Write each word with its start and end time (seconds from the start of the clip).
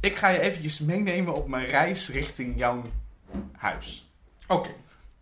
Ik 0.00 0.16
ga 0.16 0.28
je 0.28 0.40
eventjes 0.40 0.78
meenemen 0.78 1.34
op 1.34 1.48
mijn 1.48 1.66
reis 1.66 2.08
richting 2.08 2.58
jouw 2.58 2.82
huis. 3.52 4.10
Oké. 4.46 4.70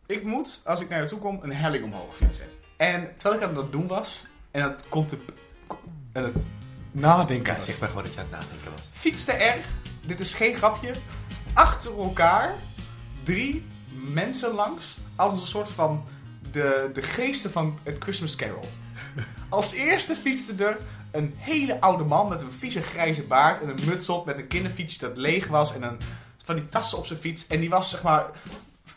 Ik 0.07 0.25
moet, 0.25 0.61
als 0.65 0.81
ik 0.81 0.89
naar 0.89 1.03
je 1.03 1.09
toe 1.09 1.19
kom, 1.19 1.39
een 1.43 1.53
helling 1.53 1.85
omhoog 1.85 2.17
fietsen. 2.17 2.47
En 2.77 3.13
terwijl 3.17 3.43
ik 3.43 3.49
aan 3.49 3.57
het 3.57 3.73
doen 3.73 3.87
was, 3.87 4.27
en 4.51 4.63
het 4.63 4.89
komt 4.89 5.09
te... 5.09 5.19
En 6.13 6.25
het 6.25 6.47
nadenken 6.93 7.53
Ja, 7.53 7.57
was, 7.59 7.67
zeg 7.67 7.79
maar 7.81 7.89
gewoon 7.89 8.05
dat 8.05 8.15
je 8.15 8.21
aan 8.21 8.27
het 8.31 8.41
nadenken 8.41 8.71
was. 8.77 8.89
fietste 8.93 9.33
er, 9.33 9.65
dit 10.07 10.21
is 10.21 10.35
geen 10.35 10.55
grapje, 10.55 10.93
achter 11.53 11.99
elkaar 11.99 12.55
drie 13.23 13.67
mensen 13.89 14.53
langs. 14.53 14.99
Als 15.15 15.41
een 15.41 15.47
soort 15.47 15.71
van 15.71 16.05
de, 16.51 16.91
de 16.93 17.03
geesten 17.03 17.51
van 17.51 17.79
het 17.83 17.97
Christmas 17.99 18.37
Carol. 18.37 18.69
Als 19.49 19.73
eerste 19.73 20.15
fietste 20.15 20.65
er 20.65 20.79
een 21.17 21.35
hele 21.37 21.81
oude 21.81 22.05
man 22.05 22.29
met 22.29 22.41
een 22.41 22.53
vieze 22.53 22.83
grijze 22.83 23.23
baard 23.23 23.63
en 23.63 23.69
een 23.69 23.87
muts 23.87 24.09
op 24.09 24.27
met 24.27 24.39
een 24.39 24.47
kinderfietsje 24.47 24.99
dat 24.99 25.17
leeg 25.17 25.49
was 25.49 25.75
en 25.75 25.83
een, 25.83 25.99
van 26.45 26.55
die 26.55 26.69
tassen 26.69 26.99
op 26.99 27.07
zijn 27.07 27.19
fiets. 27.19 27.47
En 27.47 27.61
die 27.61 27.71
was 27.71 27.91
zeg 27.91 28.03
maar 28.03 28.27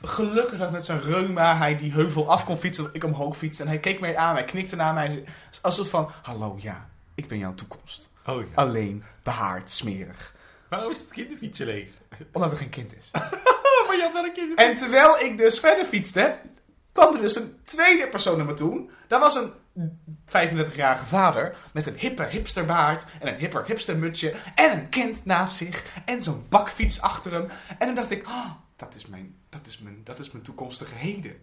gelukkig 0.02 0.60
dat 0.60 0.72
met 0.72 0.86
zijn 0.86 1.02
reuma 1.02 1.58
hij 1.58 1.78
die 1.78 1.92
heuvel 1.92 2.30
af 2.30 2.46
kon 2.46 2.58
fietsen 2.58 2.84
dat 2.84 2.96
ik 2.96 3.04
omhoog 3.04 3.38
fietste. 3.38 3.64
En 3.64 3.70
hij 3.70 3.80
keek 3.80 4.00
mij 4.00 4.18
aan, 4.18 4.36
hij 4.36 4.44
knikte 4.44 4.76
naar 4.76 4.94
mij 4.94 5.24
als 5.62 5.78
een 5.78 5.86
soort 5.86 5.90
van, 5.90 6.12
hallo 6.22 6.58
ja, 6.60 6.90
ik 7.16 7.28
ben 7.28 7.38
jouw 7.38 7.56
toekomst. 7.56 8.12
Oh 8.26 8.42
ja. 8.42 8.48
Alleen, 8.54 9.04
behaard, 9.24 9.70
smerig. 9.70 10.34
Waarom 10.70 10.92
is 10.92 10.98
het 10.98 11.08
kinderfietsje 11.08 11.66
leeg? 11.66 11.90
Omdat 12.32 12.52
er 12.52 12.58
geen 12.58 12.70
kind 12.70 12.96
is. 12.98 13.12
Maar 13.88 13.98
je 13.98 14.04
had 14.04 14.14
wel 14.14 14.24
een. 14.24 14.56
En 14.56 14.76
terwijl 14.76 15.20
ik 15.20 15.38
dus 15.38 15.60
verder 15.60 15.86
fietste, 15.86 16.38
kwam 16.92 17.14
er 17.14 17.22
dus 17.22 17.36
een 17.36 17.60
tweede 17.64 18.08
persoon 18.08 18.38
naar 18.38 18.46
me 18.46 18.54
toe. 18.54 18.90
Dat 19.08 19.20
was 19.20 19.36
een 19.36 19.54
35-jarige 20.26 21.06
vader 21.06 21.56
met 21.74 21.88
een 21.88 21.98
hippe 21.98 22.24
hipsterbaard 22.24 23.06
en 23.20 23.28
een 23.28 23.40
hipper 23.40 23.66
hipstermutsje 23.66 24.36
en 24.56 24.72
een 24.72 24.90
kind 24.90 25.26
naast 25.26 25.56
zich 25.56 25.86
en 26.06 26.24
zo'n 26.24 26.46
bakfiets 26.50 27.02
achter 27.02 27.32
hem. 27.32 27.48
En 27.78 27.86
dan 27.86 27.96
dacht 27.96 28.12
ik, 28.12 28.28
oh, 28.28 28.52
dat, 28.76 28.96
is 28.96 29.08
mijn, 29.08 29.36
dat, 29.50 29.66
is 29.66 29.80
mijn, 29.80 30.02
dat 30.04 30.20
is 30.20 30.32
mijn 30.32 30.44
toekomstige 30.44 30.96
heden. 30.96 31.36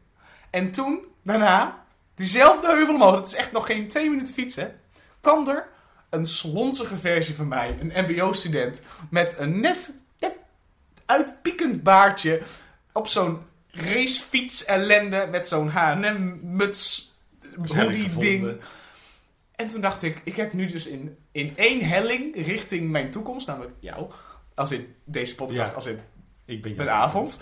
En 0.50 0.70
toen, 0.70 1.04
daarna, 1.22 1.84
diezelfde 2.14 2.66
heuvel 2.66 2.94
omhoog, 2.94 3.14
dat 3.14 3.26
is 3.26 3.34
echt 3.34 3.52
nog 3.52 3.66
geen 3.66 3.88
twee 3.88 4.10
minuten 4.10 4.34
fietsen, 4.34 4.80
kwam 5.20 5.48
er 5.48 5.68
een 6.10 6.26
slonzige 6.26 6.98
versie 6.98 7.34
van 7.34 7.48
mij, 7.48 7.78
een 7.80 8.04
mbo-student, 8.04 8.82
met 9.10 9.38
een 9.38 9.60
net, 9.60 9.94
net 10.18 10.36
uitpiekend 11.06 11.82
baardje 11.82 12.42
op 12.92 13.06
zo'n 13.06 13.38
racefiets 13.70 14.64
ellende 14.64 15.28
met 15.30 15.48
zo'n 15.48 15.68
H&M 15.68 16.38
muts 16.42 17.15
ding. 18.18 18.60
En 19.54 19.68
toen 19.68 19.80
dacht 19.80 20.02
ik, 20.02 20.20
ik 20.24 20.36
heb 20.36 20.52
nu 20.52 20.66
dus 20.66 20.86
in, 20.86 21.18
in 21.32 21.56
één 21.56 21.80
helling 21.88 22.34
richting 22.46 22.88
mijn 22.88 23.10
toekomst, 23.10 23.46
namelijk 23.46 23.74
jou, 23.80 24.10
als 24.54 24.70
in 24.70 24.94
deze 25.04 25.34
podcast, 25.34 25.70
Ja. 25.70 25.76
als 25.76 25.86
in 25.86 26.00
Ik 26.44 26.62
ben 26.62 26.74
mijn 26.76 26.88
avond, 26.88 27.40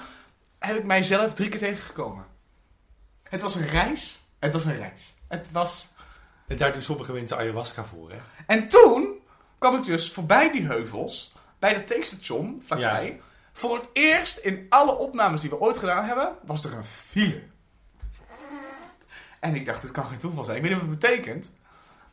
heb 0.58 0.76
ik 0.76 0.84
mijzelf 0.84 1.32
drie 1.34 1.48
keer 1.48 1.58
tegengekomen. 1.58 2.24
Het 3.22 3.40
was 3.40 3.54
een 3.54 3.66
reis. 3.66 4.26
Het 4.38 4.52
was 4.52 4.64
een 4.64 4.76
reis. 4.76 5.16
Het 5.28 5.50
was... 5.52 5.92
En 6.46 6.56
daar 6.56 6.72
doen 6.72 6.82
sommige 6.82 7.12
mensen 7.12 7.36
ayahuasca 7.36 7.84
voor, 7.84 8.10
hè? 8.10 8.18
En 8.46 8.68
toen 8.68 9.18
kwam 9.58 9.76
ik 9.76 9.84
dus 9.84 10.12
voorbij 10.12 10.52
die 10.52 10.66
heuvels, 10.66 11.32
bij 11.58 11.74
het 11.74 11.86
tankstation 11.86 12.62
vlakbij. 12.66 13.06
Ja. 13.06 13.22
Voor 13.52 13.76
het 13.76 13.88
eerst 13.92 14.38
in 14.38 14.66
alle 14.68 14.98
opnames 14.98 15.40
die 15.40 15.50
we 15.50 15.60
ooit 15.60 15.78
gedaan 15.78 16.04
hebben, 16.04 16.32
was 16.44 16.64
er 16.64 16.72
een 16.72 16.84
file. 16.84 17.42
En 19.44 19.54
ik 19.54 19.64
dacht, 19.64 19.82
dit 19.82 19.90
kan 19.90 20.06
geen 20.06 20.18
toeval 20.18 20.44
zijn. 20.44 20.56
Ik 20.56 20.62
weet 20.62 20.72
niet 20.72 20.80
wat 20.80 20.90
het 20.90 20.98
betekent. 20.98 21.52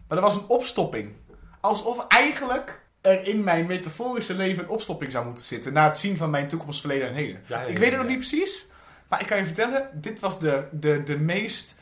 Maar 0.07 0.17
er 0.17 0.23
was 0.23 0.35
een 0.35 0.47
opstopping. 0.47 1.13
Alsof 1.59 2.07
eigenlijk 2.07 2.81
er 3.01 3.27
in 3.27 3.43
mijn 3.43 3.65
metaforische 3.65 4.33
leven 4.33 4.63
een 4.63 4.69
opstopping 4.69 5.11
zou 5.11 5.25
moeten 5.25 5.43
zitten. 5.43 5.73
Na 5.73 5.83
het 5.83 5.97
zien 5.97 6.17
van 6.17 6.29
mijn 6.29 6.47
toekomst, 6.47 6.79
verleden 6.79 7.07
en 7.07 7.13
heden. 7.13 7.41
Ja, 7.45 7.61
ja, 7.61 7.67
ik 7.67 7.77
weet 7.77 7.89
het 7.89 7.99
nog 7.99 8.07
niet 8.07 8.17
precies. 8.17 8.67
Maar 9.07 9.21
ik 9.21 9.27
kan 9.27 9.37
je 9.37 9.45
vertellen, 9.45 9.89
dit 9.93 10.19
was 10.19 10.39
de, 10.39 10.67
de, 10.71 11.03
de 11.03 11.17
meest 11.17 11.79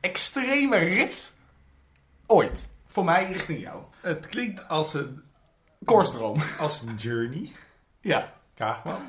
extreme 0.00 0.76
rit 0.76 1.36
ooit. 2.26 2.70
Voor 2.86 3.04
mij 3.04 3.26
richting 3.32 3.60
jou. 3.60 3.82
Het 4.00 4.26
klinkt 4.26 4.68
als 4.68 4.94
een, 4.94 5.22
Koortsdroom. 5.84 6.38
als 6.58 6.82
een 6.82 6.96
journey. 6.96 7.50
Ja. 8.00 8.32
Kaagman. 8.54 9.00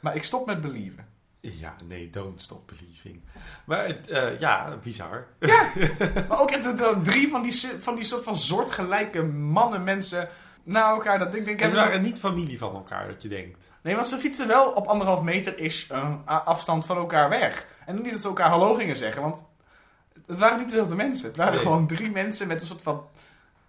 Maar 0.00 0.16
ik 0.16 0.24
stop 0.24 0.46
met 0.46 0.60
believen. 0.60 1.07
Ja, 1.40 1.76
nee, 1.84 2.10
don't 2.10 2.40
stop 2.40 2.66
believing. 2.66 3.20
Maar 3.64 3.86
het, 3.86 4.08
eh, 4.08 4.38
ja, 4.40 4.78
bizar. 4.82 5.26
Maar 6.28 6.40
ook 6.40 6.62
dat 6.62 6.80
er 6.80 7.02
drie 7.02 7.28
van 7.28 7.42
die, 7.42 7.66
van 7.78 7.94
die 7.94 8.04
soort 8.04 8.22
van 8.22 8.36
soortgelijke 8.36 9.22
mannen, 9.22 9.84
mensen 9.84 10.28
naar 10.62 10.90
elkaar. 10.92 11.18
Dat 11.18 11.32
denk, 11.32 11.60
En 11.60 11.70
ze 11.70 11.76
waren 11.76 12.02
niet 12.02 12.18
familie 12.18 12.58
van 12.58 12.74
elkaar, 12.74 13.06
dat 13.08 13.22
je 13.22 13.28
denkt. 13.28 13.70
Nee, 13.82 13.94
want 13.94 14.06
ze 14.06 14.18
fietsen 14.18 14.46
wel 14.48 14.70
op 14.70 14.86
anderhalf 14.86 15.22
meter 15.22 15.58
is 15.58 15.86
een 15.88 16.26
afstand 16.26 16.86
van 16.86 16.96
elkaar 16.96 17.28
weg. 17.28 17.66
En 17.86 18.02
niet 18.02 18.10
dat 18.12 18.20
ze 18.20 18.28
elkaar 18.28 18.48
hallo 18.48 18.74
gingen 18.74 18.96
zeggen, 18.96 19.22
want 19.22 19.44
het 20.26 20.38
waren 20.38 20.58
niet 20.58 20.68
dezelfde 20.68 20.94
mensen. 20.94 21.26
Het 21.28 21.36
waren 21.36 21.52
Nee. 21.52 21.62
gewoon 21.62 21.86
drie 21.86 22.10
mensen 22.10 22.48
met 22.48 22.60
een 22.60 22.66
soort 22.68 22.82
van... 22.82 23.06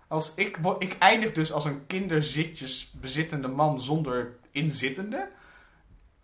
Als 0.08 0.32
ik, 0.36 0.58
ik 0.80 0.96
eindig 1.00 1.32
dus 1.32 1.52
als 1.52 1.66
een 1.66 1.86
kinderzitjes 1.88 2.92
bezittende 3.02 3.48
man 3.48 3.80
zonder 3.80 4.32
inzittende. 4.52 5.30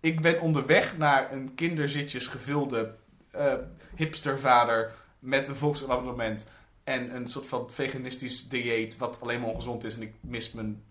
Ik 0.06 0.22
ben 0.22 0.42
onderweg 0.42 0.98
naar 0.98 1.32
een 1.32 1.56
kinderzitjes 1.56 2.28
gevulde 2.28 2.96
eh, 3.32 3.54
hipstervader 3.96 4.92
met 5.20 5.48
een 5.48 5.56
volksabonnement 5.56 6.50
en 6.84 7.16
een 7.16 7.28
soort 7.28 7.46
van 7.48 7.70
veganistisch 7.72 8.48
dieet 8.48 8.98
wat 8.98 9.22
alleen 9.22 9.40
maar 9.40 9.50
ongezond 9.50 9.84
is 9.84 9.96
en 9.96 10.02
ik 10.02 10.14
mis 10.22 10.52
mijn 10.52 10.84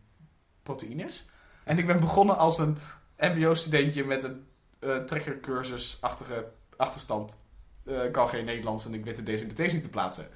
proteïnes. 0.62 1.28
En 1.64 1.78
ik 1.78 1.86
ben 1.86 2.00
begonnen 2.00 2.36
als 2.36 2.58
een 2.58 2.78
mbo-studentje 3.18 4.04
met 4.04 4.22
een 4.22 4.46
eh 4.78 4.96
trekkercursus-achtige 4.96 6.44
achterstand. 6.76 7.38
Eh, 7.84 8.10
kan 8.12 8.28
geen 8.28 8.44
Nederlands 8.44 8.86
en 8.86 8.94
ik 8.94 9.04
weet 9.04 9.16
de 9.16 9.22
deze 9.22 9.42
en 9.42 9.48
de 9.48 9.54
deze 9.54 9.74
niet 9.74 9.84
te 9.84 9.90
plaatsen. 9.90 10.28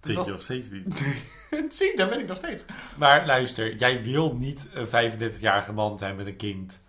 Dat 0.00 0.14
was- 0.14 0.26
je 0.26 0.32
nog 0.32 0.42
steeds 0.42 0.70
niet. 0.70 1.02
Zie, 1.76 1.96
daar 1.96 2.08
ben 2.08 2.20
ik 2.20 2.26
nog 2.26 2.36
steeds. 2.36 2.64
Maar 2.98 3.26
luister, 3.26 3.76
jij 3.76 4.02
wil 4.02 4.36
niet 4.36 4.68
een 4.72 4.86
35-jarige 4.86 5.72
man 5.72 5.98
zijn 5.98 6.16
met 6.16 6.26
een 6.26 6.36
kind 6.36 6.82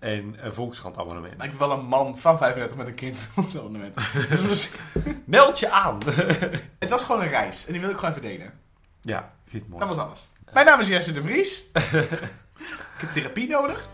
en 0.00 0.36
een 0.40 0.52
Volkskrant 0.52 0.98
abonnement. 0.98 1.36
Maar 1.36 1.46
ik 1.46 1.58
ben 1.58 1.68
wel 1.68 1.78
een 1.78 1.84
man 1.86 2.18
van 2.18 2.38
35 2.38 2.76
met 2.76 2.86
een 2.86 2.94
kind 2.94 3.18
op 3.36 3.48
zo'n 3.48 3.72
moment. 3.72 3.94
Dus 4.30 4.42
misschien- 4.42 4.80
Meld 5.24 5.58
je 5.58 5.70
aan! 5.70 5.98
het 6.78 6.90
was 6.90 7.04
gewoon 7.04 7.20
een 7.22 7.28
reis 7.28 7.66
en 7.66 7.72
die 7.72 7.80
wil 7.80 7.90
ik 7.90 7.96
gewoon 7.96 8.10
even 8.10 8.22
delen. 8.22 8.52
ja, 9.00 9.18
ik 9.44 9.50
vind 9.50 9.62
het 9.62 9.72
mooi. 9.72 9.86
Dat 9.86 9.96
was 9.96 10.06
alles. 10.06 10.30
Mijn 10.52 10.66
naam 10.66 10.80
is 10.80 10.88
Jesse 10.88 11.12
de 11.12 11.22
Vries. 11.22 11.64
ik 11.72 13.00
heb 13.00 13.12
therapie 13.12 13.48
nodig. 13.48 13.88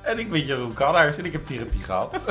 En 0.00 0.18
ik 0.18 0.30
ben 0.30 0.44
Jeroen 0.44 0.74
Kanners 0.74 1.16
en 1.16 1.24
ik 1.24 1.32
heb 1.32 1.46
therapie 1.46 1.82
gehad. 1.82 2.24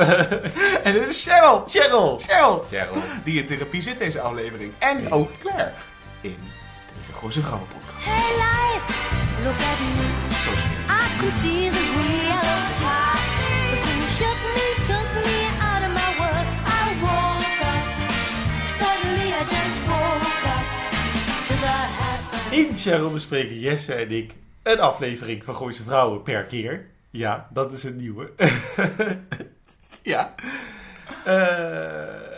En 0.82 0.92
dit 0.92 1.06
is 1.08 1.22
Cheryl. 1.22 1.62
Cheryl! 1.66 2.18
Cheryl. 2.18 2.64
Cheryl. 2.68 3.02
Die 3.24 3.40
in 3.40 3.46
therapie 3.46 3.80
zit 3.82 3.98
deze 3.98 4.20
aflevering. 4.20 4.72
En 4.78 5.12
ook 5.12 5.30
Claire. 5.38 5.72
In 6.20 6.36
deze 6.98 7.12
Gooise 7.18 7.40
Vrouwen 7.40 7.68
podcast. 7.68 8.04
Hey 8.04 8.34
life, 8.36 8.92
look 9.42 9.54
at 9.54 9.78
me. 9.80 10.08
Zo. 10.44 10.50
I 10.92 11.20
can 11.20 11.32
see 11.32 11.70
the 11.70 11.99
In 22.50 22.76
Cheryl 22.76 23.12
bespreken 23.12 23.58
Jesse 23.58 23.94
en 23.94 24.10
ik 24.10 24.36
een 24.62 24.80
aflevering 24.80 25.44
van 25.44 25.54
Gooise 25.54 25.82
Vrouwen 25.82 26.22
per 26.22 26.44
keer. 26.46 26.90
Ja, 27.10 27.48
dat 27.52 27.72
is 27.72 27.84
een 27.84 27.96
nieuwe. 27.96 28.32
Ja. 30.02 30.34
Eh, 31.24 32.36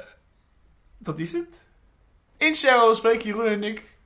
dat 0.98 1.18
is 1.18 1.32
het. 1.32 1.64
In 2.36 2.54
Cheryl 2.54 2.94
spreken 2.94 3.26
Jeroen 3.26 3.46
en 3.46 3.62
ik 3.64 3.96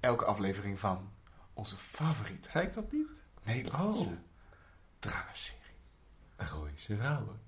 elke 0.00 0.24
aflevering 0.24 0.78
van 0.78 1.10
onze 1.54 1.76
favoriete 1.76 2.50
Zei 2.50 2.66
ik 2.66 2.72
dat 2.74 2.92
niet? 2.92 3.06
Nederlandse 3.42 4.08
Oh. 4.08 4.12
dramaserie. 4.98 5.58
Gooise 6.38 6.96
Vrouwen. 6.96 7.40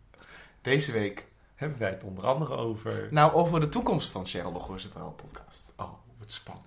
Deze 0.61 0.93
week, 0.93 1.27
Hebben 1.55 1.79
wij 1.79 1.91
het 1.91 2.05
onder 2.05 2.27
andere 2.27 2.55
over... 2.57 3.09
nou 3.11 3.33
over 3.33 3.61
de 3.61 3.69
toekomst 3.69 4.11
van 4.11 4.27
Cheryl 4.27 4.53
de 4.53 4.61
Gooise 4.61 4.91
Vrouwen 4.91 5.15
podcast. 5.15 5.73
Oh, 5.77 5.93
wat 6.19 6.31
spannend. 6.31 6.67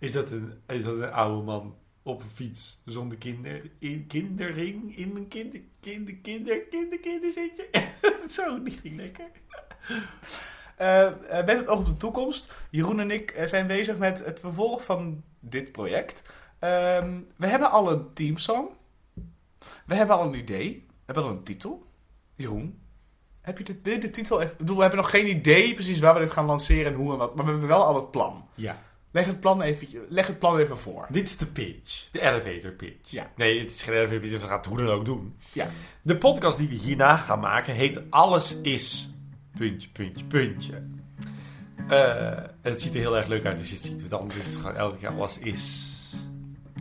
Is 0.00 0.12
dat 0.12 0.30
een, 0.30 0.52
is 0.66 0.82
dat 0.82 0.94
een 0.94 1.12
oude 1.12 1.42
man 1.42 1.76
op 2.02 2.22
een 2.22 2.28
fiets 2.28 2.80
zonder 2.84 3.18
kinder, 3.18 3.70
in, 3.78 4.06
kinderring 4.06 4.96
in 4.96 5.16
een 5.16 5.28
kinder, 5.28 5.60
kinder, 5.80 6.14
kinder, 6.14 6.60
kinder, 6.60 6.98
kinderzitje? 6.98 7.68
Zo, 8.28 8.62
die 8.62 8.78
ging 8.78 8.96
lekker. 8.96 9.30
Eh, 10.76 11.06
eh, 11.06 11.46
met 11.46 11.58
het 11.58 11.66
oog 11.66 11.78
op 11.78 11.86
de 11.86 11.96
toekomst. 11.96 12.54
Jeroen 12.70 13.00
en 13.00 13.10
ik 13.10 13.30
eh, 13.30 13.46
zijn 13.46 13.66
bezig 13.66 13.98
met 13.98 14.24
het 14.24 14.40
vervolg 14.40 14.84
van 14.84 15.22
dit 15.40 15.72
project. 15.72 16.22
Ehm, 16.58 17.20
we 17.36 17.46
hebben 17.46 17.70
al 17.70 17.92
een 17.92 18.12
teamsong. 18.12 18.68
We 19.86 19.94
hebben 19.94 20.16
al 20.16 20.26
een 20.26 20.34
idee. 20.34 20.84
We 20.88 21.02
hebben 21.04 21.24
al 21.24 21.30
een 21.30 21.42
titel. 21.42 21.86
Jeroen, 22.34 22.80
heb 23.40 23.58
je 23.58 23.64
de, 23.64 23.82
de, 23.82 23.98
de 23.98 24.10
titel? 24.10 24.40
Ik 24.40 24.56
bedoel, 24.56 24.76
we 24.76 24.80
hebben 24.80 25.00
nog 25.00 25.10
geen 25.10 25.28
idee 25.28 25.74
precies 25.74 25.98
waar 25.98 26.14
we 26.14 26.20
dit 26.20 26.30
gaan 26.30 26.44
lanceren 26.44 26.92
en 26.92 26.98
hoe 26.98 27.12
en 27.12 27.18
wat. 27.18 27.34
Maar 27.34 27.44
we 27.44 27.50
hebben 27.50 27.68
wel 27.68 27.84
al 27.84 27.94
het 27.94 28.10
plan. 28.10 28.48
Ja. 28.54 28.82
Leg 29.16 29.26
het 29.26 29.40
plan 29.40 29.62
even, 29.62 29.88
leg 30.08 30.26
het 30.26 30.38
plan 30.38 30.58
even 30.58 30.78
voor. 30.78 31.06
Dit 31.10 31.28
is 31.28 31.36
de 31.36 31.46
pitch. 31.46 32.08
De 32.12 32.20
elevator 32.20 32.70
pitch. 32.70 33.10
Ja. 33.10 33.30
Nee, 33.36 33.60
het 33.60 33.70
is 33.70 33.82
geen 33.82 33.94
elevator 33.94 34.20
pitch. 34.20 34.40
We 34.40 34.46
gaan 34.46 34.56
het 34.56 34.66
hoe 34.66 34.78
dan 34.78 34.88
ook 34.88 35.04
doen. 35.04 35.36
Ja. 35.52 35.68
De 36.02 36.16
podcast 36.16 36.58
die 36.58 36.68
we 36.68 36.74
hierna 36.74 37.16
gaan 37.16 37.40
maken 37.40 37.74
heet 37.74 38.02
Alles 38.10 38.60
is... 38.60 39.10
Puntje, 39.58 39.88
puntje, 39.88 40.24
puntje. 40.24 40.82
Eh, 41.88 42.42
het 42.62 42.82
ziet 42.82 42.94
er 42.94 43.00
heel 43.00 43.16
erg 43.16 43.26
leuk 43.26 43.44
uit 43.44 43.58
als 43.58 43.68
je 43.68 43.74
het 43.74 43.84
ziet. 43.84 44.00
Want 44.00 44.22
anders 44.22 44.40
is 44.40 44.46
het 44.46 44.56
gewoon 44.56 44.76
elke 44.76 44.98
keer 44.98 45.08
Alles 45.08 45.38
is... 45.38 45.94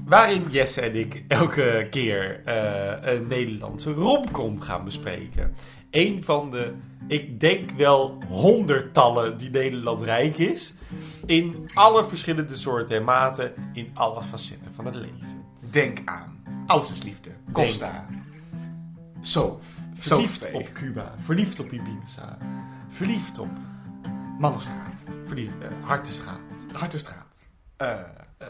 Waarin 0.05 0.45
Jesse 0.49 0.81
en 0.81 0.95
ik 0.95 1.23
elke 1.27 1.87
keer 1.89 2.41
eh, 2.45 3.13
een 3.13 3.27
Nederlandse 3.27 3.91
romcom 3.91 4.61
gaan 4.61 4.83
bespreken. 4.83 5.55
Een 5.95 6.23
van 6.23 6.51
de, 6.51 6.73
ik 7.07 7.39
denk 7.39 7.71
wel 7.71 8.17
honderdtallen 8.27 9.37
die 9.37 9.49
Nederland 9.49 10.01
rijk 10.01 10.37
is. 10.37 10.73
In 11.25 11.69
alle 11.73 12.05
verschillende 12.05 12.55
soorten 12.55 12.95
en 12.95 13.03
maten. 13.03 13.53
In 13.73 13.91
alle 13.93 14.21
facetten 14.21 14.71
van 14.71 14.85
het 14.85 14.95
leven. 14.95 15.45
Denk 15.69 16.01
aan. 16.05 16.43
Alles 16.67 16.91
is 16.91 17.03
liefde. 17.03 17.29
Costa. 17.51 18.05
Zo. 19.21 19.59
Verliefd 19.93 20.41
twee. 20.41 20.53
op 20.53 20.69
Cuba. 20.73 21.13
Verliefd 21.23 21.59
op 21.59 21.71
Ibiza. 21.71 22.37
Verliefd 22.89 23.39
op 23.39 23.49
Mannenstraat. 24.39 25.03
verliefd, 25.25 25.53
eh, 25.61 25.67
Hartenstraat. 25.81 26.39
De 26.71 26.77
Hartenstraat. 26.77 27.45
Eh, 27.77 27.99
eh. 28.37 28.47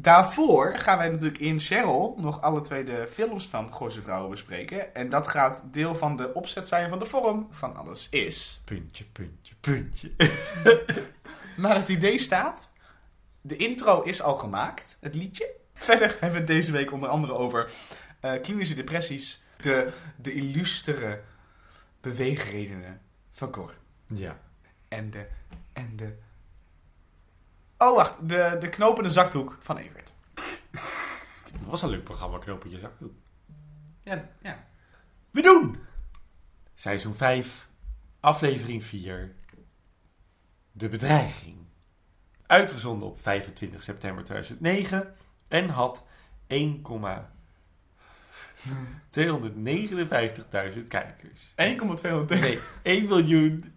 Daarvoor 0.00 0.78
gaan 0.78 0.98
wij 0.98 1.08
natuurlijk 1.08 1.38
in 1.38 1.60
Cheryl 1.60 2.14
nog 2.16 2.42
alle 2.42 2.60
twee 2.60 2.84
de 2.84 3.06
films 3.10 3.48
van 3.48 3.74
Gooise 3.74 4.02
Vrouwen 4.02 4.30
bespreken. 4.30 4.94
En 4.94 5.08
dat 5.08 5.28
gaat 5.28 5.64
deel 5.70 5.94
van 5.94 6.16
de 6.16 6.34
opzet 6.34 6.68
zijn 6.68 6.88
van 6.88 6.98
de 6.98 7.04
vorm 7.04 7.46
van 7.50 7.76
Alles 7.76 8.08
Is. 8.10 8.62
Puntje, 8.64 9.04
puntje, 9.04 9.54
puntje. 9.60 10.10
Maar 11.56 11.76
het 11.76 11.88
idee 11.88 12.18
staat. 12.18 12.72
De 13.40 13.56
intro 13.56 14.02
is 14.02 14.22
al 14.22 14.36
gemaakt, 14.36 14.98
het 15.00 15.14
liedje. 15.14 15.50
Verder 15.74 16.08
hebben 16.08 16.30
we 16.30 16.38
het 16.38 16.46
deze 16.46 16.72
week 16.72 16.92
onder 16.92 17.08
andere 17.08 17.32
over 17.32 17.70
eh, 18.20 18.40
klinische 18.42 18.74
depressies. 18.74 19.42
De, 19.60 19.92
de 20.16 20.32
illustere 20.32 21.20
beweegredenen 22.00 23.00
van 23.30 23.50
Cor. 23.50 23.74
Ja. 24.06 24.38
En 24.88 25.10
de, 25.10 25.26
en 25.72 25.96
de... 25.96 26.18
Oh, 27.78 27.94
wacht. 27.94 28.28
De, 28.28 28.56
de 28.60 28.68
knopende 28.68 29.10
zakdoek 29.10 29.58
van 29.60 29.76
Evert. 29.76 30.12
Dat 31.52 31.66
was 31.66 31.82
een 31.82 31.88
leuk 31.88 32.04
programma, 32.04 32.38
Knoopetje 32.38 32.78
Zakdoek. 32.78 33.12
Ja, 34.02 34.28
ja. 34.42 34.64
We 35.30 35.42
doen! 35.42 35.78
Seizoen 36.74 37.14
5, 37.14 37.68
aflevering 38.20 38.84
4. 38.84 39.34
De 40.72 40.88
bedreiging. 40.88 41.56
Uitgezonden 42.46 43.08
op 43.08 43.20
25 43.20 43.82
september 43.82 44.24
2009 44.24 45.14
en 45.48 45.68
had 45.68 46.06
1,259.000 46.46 46.58
kijkers. 50.88 51.52
1,200 51.54 52.40
Nee, 52.40 52.58
1 52.82 53.04
miljoen, 53.04 53.72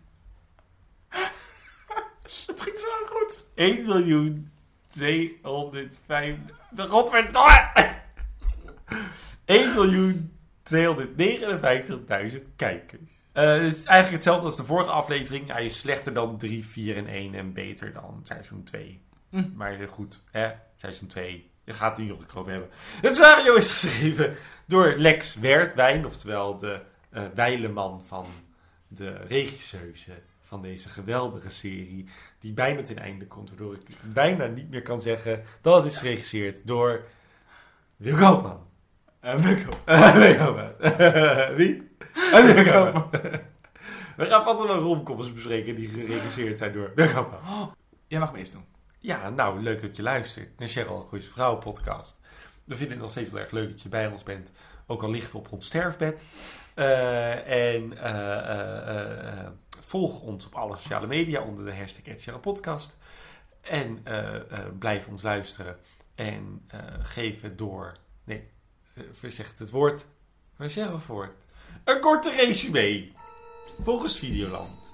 Het 2.48 2.62
ging 2.62 2.80
zo 2.80 2.88
lang 2.88 3.10
goed. 3.10 3.46
1 3.56 3.86
miljoen 3.86 4.52
205... 4.88 6.36
De 6.70 6.88
godverdomme! 6.88 7.70
1 9.46 9.74
miljoen 9.74 10.38
259.000 10.74 10.76
kijkers. 12.56 13.12
Eh, 13.34 13.52
het 13.52 13.62
is 13.62 13.84
eigenlijk 13.84 14.12
hetzelfde 14.12 14.46
als 14.46 14.58
de 14.58 14.66
vorige 14.66 14.90
aflevering. 14.90 15.52
Hij 15.52 15.66
is 15.66 15.80
slechter 15.80 16.14
dan 16.14 16.38
3, 16.38 16.66
4 16.66 16.98
en 16.98 17.08
1 17.08 17.34
en 17.36 17.54
beter 17.54 17.94
dan 17.94 18.20
seizoen 18.24 18.64
2. 18.64 19.02
Hm. 19.30 19.50
Maar 19.56 19.80
eh, 19.80 19.88
goed, 19.88 20.22
hè? 20.32 20.52
seizoen 20.76 21.08
2. 21.08 21.52
Je 21.64 21.74
gaat 21.74 21.98
het 21.98 22.08
niet 22.08 22.20
nog 22.20 22.36
over 22.36 22.52
hebben. 22.52 22.70
Het 23.02 23.16
scenario 23.16 23.56
is 23.56 23.72
geschreven 23.72 24.36
door 24.68 24.94
Lex 24.98 25.36
Wertwijn, 25.36 26.06
oftewel 26.06 26.58
de 26.58 26.82
eh 27.10 27.24
wijleman 27.34 28.02
van 28.02 28.26
de 28.88 29.12
regisseuse 29.12 30.12
van 30.52 30.62
deze 30.62 30.90
geweldige 30.90 31.50
serie. 31.50 32.06
Die 32.40 32.54
bijna 32.54 32.82
ten 32.82 32.98
einde 32.98 33.28
komt, 33.28 33.50
waardoor 33.50 33.74
ik 33.74 33.82
bijna 34.02 34.46
niet 34.46 34.70
meer 34.70 34.82
kan 34.82 35.02
zeggen 35.02 35.44
dat 35.62 35.84
het 35.84 35.94
is 35.94 36.00
geregisseerd 36.00 36.68
door 36.68 37.04
Wil 37.96 38.18
Koopman. 38.18 38.68
Uh, 39.22 39.36
Wilco. 39.36 39.70
Wil 40.20 40.36
Koopman. 40.36 40.74
Wie? 41.58 41.92
Eh, 42.14 42.54
Wil 42.54 42.72
Koopman. 42.74 43.10
We 44.18 44.26
gaan 44.26 44.44
van 44.44 44.58
de 44.58 44.74
romcoms 44.74 45.34
bespreken 45.34 45.76
die 45.76 45.88
geregisseerd 45.88 46.58
zijn 46.58 46.74
door 46.74 46.92
Wil 46.96 47.08
Koopman. 47.08 47.76
Jij 48.08 48.20
mag 48.20 48.34
me 48.34 48.50
doen. 48.52 48.66
Ja, 49.00 49.30
nou, 49.30 49.62
leuk 49.62 49.82
dat 49.82 49.96
je 49.96 50.02
luistert 50.04 50.60
naar 50.60 50.68
Cheryl 50.68 51.06
Goeie 51.10 51.24
Vrouwen 51.24 51.60
podcast. 51.60 52.18
We 52.64 52.76
vinden 52.76 52.94
het 52.94 53.02
nog 53.02 53.12
steeds 53.12 53.30
heel 53.30 53.40
erg 53.40 53.52
leuk 53.52 53.70
dat 53.70 53.82
je 53.82 53.90
bij 53.90 54.08
ons 54.08 54.24
bent. 54.24 54.52
Ook 54.88 55.04
al 55.04 55.10
liggen 55.10 55.32
we 55.32 55.38
op 55.38 55.52
ons 55.52 55.66
sterfbed. 55.66 56.26
Eh, 56.74 57.72
en 57.74 57.98
volg 59.82 60.22
ons 60.22 60.46
op 60.46 60.56
alle 60.56 60.76
sociale 60.76 61.08
media 61.08 61.42
onder 61.42 61.66
de 61.66 61.76
hashtag 61.76 62.14
Cheryl 62.18 62.40
podcast. 62.40 62.98
En 63.62 64.00
eh, 64.04 64.36
eh, 64.36 64.66
blijf 64.80 65.08
ons 65.08 65.22
luisteren. 65.22 65.78
En 66.16 66.64
eh, 66.68 66.80
geef 67.02 67.56
door. 67.56 67.98
Nee, 68.24 68.48
verzegt 69.12 69.60
het 69.60 69.70
woord. 69.70 70.06
Zeggen 70.58 70.94
we 70.94 71.00
voor? 71.00 71.24
het? 71.24 71.32
Een 71.84 72.00
korte 72.00 72.36
resume. 72.36 73.08
Volgens 73.84 74.18
Videoland. 74.18 74.92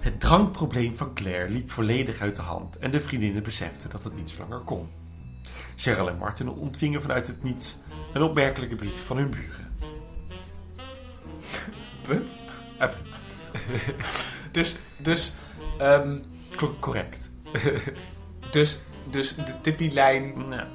Het 0.00 0.20
drankprobleem 0.20 0.96
van 0.96 1.14
Claire 1.14 1.48
liep 1.48 1.70
volledig 1.70 2.20
uit 2.20 2.36
de 2.36 2.42
hand 2.42 2.78
en 2.78 2.90
de 2.90 3.00
vriendinnen 3.00 3.42
beseften 3.42 3.90
dat 3.90 4.04
het 4.04 4.16
niet 4.16 4.30
zo 4.30 4.40
langer 4.40 4.60
kon. 4.60 4.88
Cheryl 5.76 6.08
en 6.08 6.18
Martin 6.18 6.48
ontvingen 6.48 7.02
vanuit 7.02 7.26
het 7.26 7.42
niets 7.42 7.76
een 8.12 8.22
opmerkelijke 8.22 8.74
brief 8.74 9.04
van 9.04 9.16
hun 9.16 9.30
buren. 9.30 9.76
Punt. 12.06 12.36
Dus, 14.50 14.76
dus, 14.96 15.34
ehm, 15.78 16.18
cor- 16.56 16.78
correct. 16.80 17.30
dus, 18.50 18.80
dus 19.10 19.34
de 19.34 19.60
tippielijn, 19.60 20.48
Nou, 20.48 20.66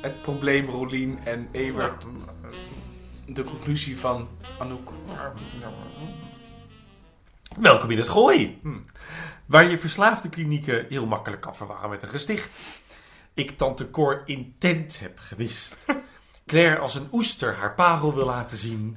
het 0.00 0.22
probleem 0.22 0.66
Rolien 0.66 1.18
en 1.24 1.48
Evert. 1.52 2.04
De 3.26 3.44
conclusie 3.44 3.98
van 3.98 4.28
Anouk. 4.58 4.90
Welkom 7.58 7.90
in 7.90 7.98
het 7.98 8.08
gooi, 8.08 8.58
Hmm. 8.62 8.84
waar 9.46 9.70
je 9.70 9.78
verslaafde 9.78 10.28
klinieken 10.28 10.86
heel 10.88 11.06
makkelijk 11.06 11.42
kan 11.42 11.56
verwarren 11.56 11.90
met 11.90 12.02
een 12.02 12.08
gesticht. 12.08 12.50
Ik 13.34 13.50
tante 13.58 13.90
Cor 13.90 14.22
intens 14.26 14.98
heb 14.98 15.18
gewist. 15.18 15.76
Claire 16.46 16.78
als 16.80 16.94
een 16.94 17.08
oester 17.12 17.54
haar 17.54 17.74
parel 17.74 18.14
wil 18.14 18.26
laten 18.26 18.56
zien. 18.56 18.96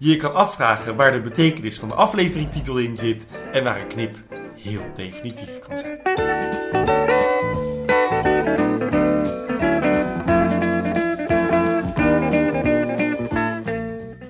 Je 0.00 0.16
kan 0.16 0.34
afvragen 0.34 0.96
waar 0.96 1.12
de 1.12 1.20
betekenis 1.20 1.78
van 1.78 1.88
de 1.88 1.94
afleveringtitel 1.94 2.78
in 2.78 2.96
zit 2.96 3.26
en 3.52 3.64
waar 3.64 3.80
een 3.80 3.88
knip 3.88 4.16
heel 4.54 4.82
definitief 4.94 5.58
kan 5.58 5.78
zijn. 5.78 6.02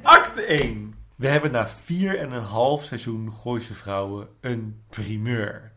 Acte 0.02 0.42
1. 0.42 0.94
We 1.16 1.28
hebben 1.28 1.50
na 1.50 1.68
vier 1.68 2.18
en 2.18 2.32
een 2.32 2.42
half 2.42 2.84
seizoen 2.84 3.32
Gooise 3.32 3.74
Vrouwen 3.74 4.28
een 4.40 4.82
primeur. 4.88 5.72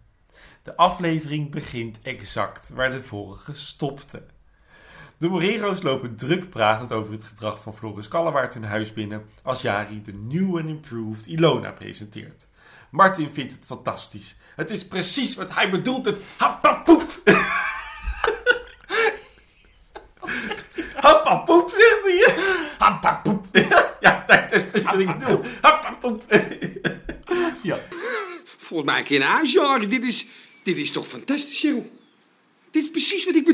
De 0.63 0.75
aflevering 0.75 1.51
begint 1.51 2.01
exact 2.01 2.69
waar 2.69 2.91
de 2.91 3.01
vorige 3.01 3.55
stopte. 3.55 4.23
De 5.21 5.29
Morero's 5.29 5.81
lopen 5.81 6.15
druk 6.15 6.49
pratend 6.49 6.91
over 6.91 7.13
het 7.13 7.23
gedrag 7.23 7.61
van 7.61 7.73
Floris 7.73 8.07
Kallewaard 8.07 8.53
hun 8.53 8.63
huis 8.63 8.93
binnen 8.93 9.25
als 9.43 9.61
Jari 9.61 10.01
de 10.01 10.13
new 10.13 10.57
and 10.57 10.67
improved 10.67 11.25
Ilona 11.25 11.71
presenteert. 11.71 12.47
Martin 12.91 13.29
vindt 13.33 13.51
het 13.51 13.65
fantastisch. 13.65 14.35
Het 14.55 14.69
is 14.69 14.87
precies 14.87 15.35
wat 15.35 15.53
hij 15.53 15.69
bedoelt, 15.69 16.05
het 16.05 16.17
happapoep. 16.37 17.21
Happapoep, 20.95 21.69
zegt 21.69 22.03
hij. 22.03 22.33
Happapoep. 22.77 23.45
Ja, 23.99 24.23
dat 24.27 24.51
is 24.51 24.63
precies 24.65 24.89
wat 24.89 24.99
ik 24.99 25.19
bedoel. 25.19 25.41
Happapoep. 25.61 26.23
Ja. 27.61 27.79
Volgens 28.57 28.91
mij 28.91 29.05
geen 29.05 29.21
huisjaren. 29.21 29.89
Dit 29.89 30.03
is, 30.03 30.27
dit 30.63 30.77
is 30.77 30.91
toch 30.91 31.07
fantastisch, 31.07 31.59
Cheryl? 31.59 31.99
Dit 32.71 32.83
is 32.83 32.89
precies 32.89 33.25
wat 33.25 33.35
ik 33.35 33.45
bedoel. 33.45 33.50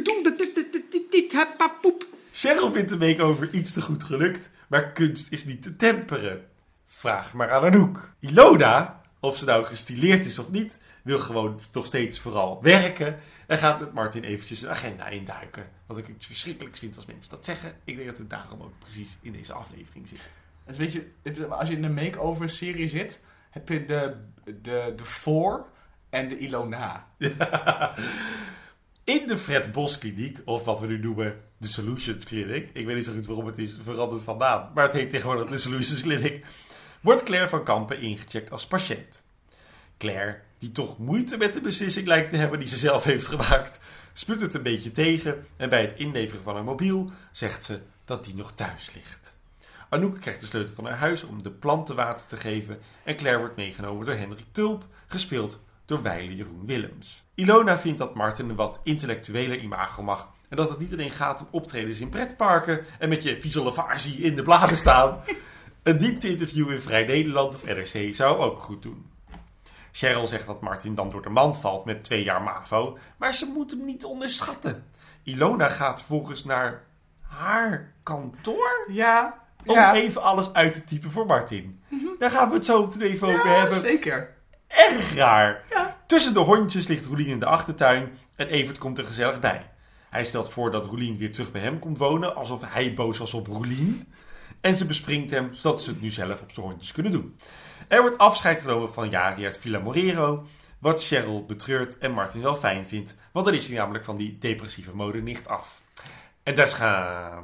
Happapoep. 1.38 2.06
Cheryl 2.32 2.72
vindt 2.72 2.89
de 2.89 2.98
make-over 2.98 3.50
iets 3.53 3.74
te 3.74 3.82
goed 3.82 4.03
gelukt, 4.03 4.50
maar 4.67 4.91
kunst 4.91 5.32
is 5.32 5.46
niet 5.46 5.62
te 5.63 5.75
temperen. 5.75 6.46
Vraag 6.86 7.34
maar 7.34 7.51
aan 7.51 7.63
Anouk. 7.63 8.13
Ilona, 8.20 9.01
of 9.20 9.38
ze 9.38 9.46
nou 9.46 9.65
gestileerd 9.65 10.25
is 10.25 10.39
of 10.39 10.50
niet, 10.50 10.79
wil 11.03 11.20
gewoon 11.20 11.60
nog 11.74 11.86
steeds 11.86 12.20
vooral 12.20 12.62
werken. 12.62 13.20
En 13.48 13.58
gaat 13.58 13.79
met 13.79 13.94
Martin 13.94 14.24
eventjes 14.24 14.62
een 14.62 14.70
agenda 14.70 15.08
induiken. 15.08 15.70
Wat 15.86 15.98
ik 15.98 16.08
iets 16.08 16.25
verschrikkelijks 16.25 16.79
vind 16.79 16.96
als 16.96 17.06
mensen 17.06 17.29
dat 17.32 17.46
zeggen. 17.46 17.75
Ik 17.84 17.96
denk 17.96 18.08
dat 18.08 18.17
het 18.17 18.29
daarom 18.29 18.62
ook 18.62 18.79
precies 18.79 19.17
in 19.22 19.32
deze 19.32 19.53
aflevering 19.53 20.08
zit. 20.08 20.22
Dus 20.65 20.77
weet 20.77 20.94
je, 20.94 21.12
het- 21.24 21.50
als 21.50 21.70
je 21.70 21.75
in 21.75 21.84
een 21.84 21.94
make-over 21.94 22.50
serie 22.50 22.88
zit, 22.88 23.25
heb 23.50 23.70
je 23.70 23.86
de, 23.86 24.15
de, 24.44 24.94
de 24.96 25.06
voor 25.06 25.65
en 26.10 26.27
de 26.27 26.38
Ilona. 26.38 27.08
In 29.07 29.27
de 29.27 29.37
Fred 29.37 29.71
Bos 29.71 29.97
Kliniek, 29.97 30.41
of 30.45 30.65
wat 30.65 30.79
we 30.79 30.87
nu 30.87 30.99
noemen 30.99 31.41
de 31.57 31.67
Solutions 31.67 32.25
Clinic. 32.25 32.69
Ik 32.73 32.85
weet 32.85 32.95
niet 32.95 33.05
zo 33.05 33.13
goed 33.13 33.25
waarom 33.25 33.45
het 33.45 33.57
is 33.57 33.77
veranderd 33.81 34.23
van 34.23 34.37
naam, 34.37 34.71
maar 34.73 34.83
het 34.83 34.93
heet 34.93 35.09
tegenwoordig 35.09 35.49
de 35.49 35.57
Solutions 35.57 36.01
Clinic. 36.01 36.45
Wordt 37.01 37.23
Claire 37.23 37.47
van 37.49 37.63
Kampen 37.63 38.01
ingecheckt 38.01 38.51
als 38.51 38.67
patiënt. 38.67 39.21
Claire, 39.97 40.39
die 40.59 40.71
toch 40.71 40.97
moeite 40.97 41.37
met 41.37 41.53
de 41.53 41.61
beslissing 41.61 42.07
lijkt 42.07 42.29
te 42.29 42.35
hebben 42.35 42.59
die 42.59 42.67
ze 42.67 42.77
zelf 42.77 43.03
heeft 43.03 43.27
gemaakt, 43.27 43.79
spuut 44.13 44.41
het 44.41 44.53
een 44.53 44.63
beetje 44.63 44.91
tegen 44.91 45.45
en 45.57 45.69
bij 45.69 45.81
het 45.81 45.93
inleveren 45.93 46.43
van 46.43 46.55
haar 46.55 46.63
mobiel 46.63 47.11
zegt 47.31 47.63
ze 47.63 47.79
dat 48.05 48.23
die 48.23 48.35
nog 48.35 48.51
thuis 48.51 48.93
ligt. 48.93 49.33
Anouk 49.89 50.21
krijgt 50.21 50.39
de 50.39 50.45
sleutel 50.45 50.75
van 50.75 50.85
haar 50.85 50.97
huis 50.97 51.23
om 51.23 51.43
de 51.43 51.51
planten 51.51 51.95
water 51.95 52.27
te 52.27 52.37
geven 52.37 52.79
en 53.03 53.15
Claire 53.15 53.39
wordt 53.39 53.55
meegenomen 53.55 54.05
door 54.05 54.15
Hendrik 54.15 54.45
Tulp, 54.51 54.85
gespeeld 55.05 55.63
door 55.85 56.01
Weile 56.01 56.35
Jeroen 56.35 56.65
Willems. 56.65 57.25
Ilona 57.38 57.79
vindt 57.79 57.98
dat 57.98 58.15
Martin 58.15 58.50
een 58.50 58.56
wat 58.56 58.79
intellectueler 58.84 59.60
imago 59.60 60.03
mag 60.03 60.32
en 60.50 60.58
dat 60.58 60.70
het 60.70 60.79
niet 60.79 60.91
alleen 60.91 61.12
gaat 61.12 61.41
om 61.41 61.48
optredens 61.51 62.00
in 62.00 62.10
pretparken 62.10 62.86
en 63.00 63.10
met 63.10 63.24
je 63.24 63.41
visualisatie 63.41 64.17
in 64.17 64.36
de 64.36 64.41
bladen 64.41 64.77
staan. 64.77 65.20
Een 65.84 65.98
diepte-interview 65.98 66.72
in 66.72 66.79
Vrij 66.79 67.06
Nederland 67.06 67.56
of 67.56 67.63
NRC 67.63 68.15
zou 68.15 68.38
ook 68.38 68.60
goed 68.60 68.82
doen. 68.82 69.12
Cheryl 69.91 70.27
zegt 70.27 70.46
dat 70.46 70.62
Martin 70.62 70.96
dan 70.96 71.10
door 71.10 71.22
de 71.22 71.29
mand 71.29 71.60
valt 71.60 71.86
met 71.86 72.03
twee 72.03 72.24
jaar 72.24 72.41
MAVO, 72.41 72.98
maar 73.17 73.34
ze 73.34 73.46
moet 73.46 73.72
hem 73.72 73.86
niet 73.86 74.06
onderschatten. 74.06 74.86
Ilona 75.24 75.70
gaat 75.70 76.01
volgens 76.01 76.44
naar 76.44 76.84
haar 77.22 77.94
kantoor 78.03 78.86
Ja, 78.88 79.44
om 79.65 79.75
ja. 79.75 79.96
even 79.96 80.22
alles 80.22 80.53
uit 80.53 80.74
te 80.74 80.84
typen 80.84 81.12
voor 81.12 81.25
Martin. 81.25 81.82
Daar 82.20 82.32
gaan 82.32 82.50
we 82.50 82.56
het 82.56 82.65
zo 82.65 82.86
meteen 82.86 83.01
even 83.01 83.27
over 83.27 83.50
hebben. 83.60 83.79
zeker. 83.79 84.36
Erg 84.67 85.15
raar. 85.15 85.63
Ja. 85.70 85.97
Tussen 86.07 86.33
de 86.33 86.39
hondjes 86.39 86.87
ligt 86.87 87.05
Roelien 87.05 87.27
in 87.27 87.39
de 87.39 87.45
achtertuin 87.45 88.17
en 88.35 88.47
Evert 88.47 88.77
komt 88.77 88.97
er 88.97 89.03
gezellig 89.03 89.39
bij. 89.39 89.69
Hij 90.09 90.23
stelt 90.23 90.49
voor 90.49 90.71
dat 90.71 90.85
Roelien 90.85 91.17
weer 91.17 91.31
terug 91.31 91.51
bij 91.51 91.61
hem 91.61 91.79
komt 91.79 91.97
wonen, 91.97 92.35
alsof 92.35 92.61
hij 92.65 92.93
boos 92.93 93.17
was 93.17 93.33
op 93.33 93.47
Roelien. 93.47 94.13
En 94.61 94.77
ze 94.77 94.85
bespringt 94.85 95.31
hem, 95.31 95.53
zodat 95.53 95.81
ze 95.81 95.89
het 95.89 96.01
nu 96.01 96.11
zelf 96.11 96.41
op 96.41 96.51
zijn 96.51 96.65
hondjes 96.65 96.91
kunnen 96.91 97.11
doen. 97.11 97.39
Er 97.87 98.01
wordt 98.01 98.17
afscheid 98.17 98.61
genomen 98.61 98.93
van 98.93 99.09
Jari 99.09 99.53
Villa 99.53 99.79
Morero, 99.79 100.45
wat 100.79 101.03
Cheryl 101.03 101.45
betreurt 101.45 101.97
en 101.97 102.11
Martin 102.11 102.41
wel 102.41 102.55
fijn 102.55 102.87
vindt, 102.87 103.15
want 103.31 103.45
dan 103.45 103.55
is 103.55 103.67
hij 103.67 103.77
namelijk 103.77 104.03
van 104.03 104.17
die 104.17 104.37
depressieve 104.37 104.95
mode 104.95 105.21
nicht 105.21 105.47
af. 105.47 105.81
En 106.43 106.55
daar. 106.55 107.43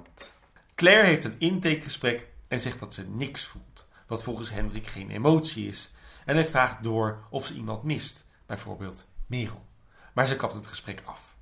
Claire 0.76 1.08
heeft 1.08 1.24
een 1.24 1.36
intakegesprek 1.38 2.28
en 2.48 2.60
zegt 2.60 2.80
dat 2.80 2.94
ze 2.94 3.06
niks 3.10 3.46
voelt, 3.46 3.90
wat 4.08 4.24
volgens 4.24 4.50
Hendrik 4.52 4.88
geen 4.88 5.12
emotie 5.12 5.68
is. 5.68 5.92
En 6.26 6.36
hij 6.36 6.46
vraagt 6.46 6.84
door 6.84 7.24
of 7.30 7.46
ze 7.46 7.54
iemand 7.54 7.84
mist, 7.84 8.23
bijvoorbeeld 8.54 9.08
Merel. 9.28 9.66
Maar 10.14 10.28
ze 10.28 10.36
kapt 10.36 10.54
het 10.54 10.68
gesprek 10.68 11.02
af. 11.06 11.36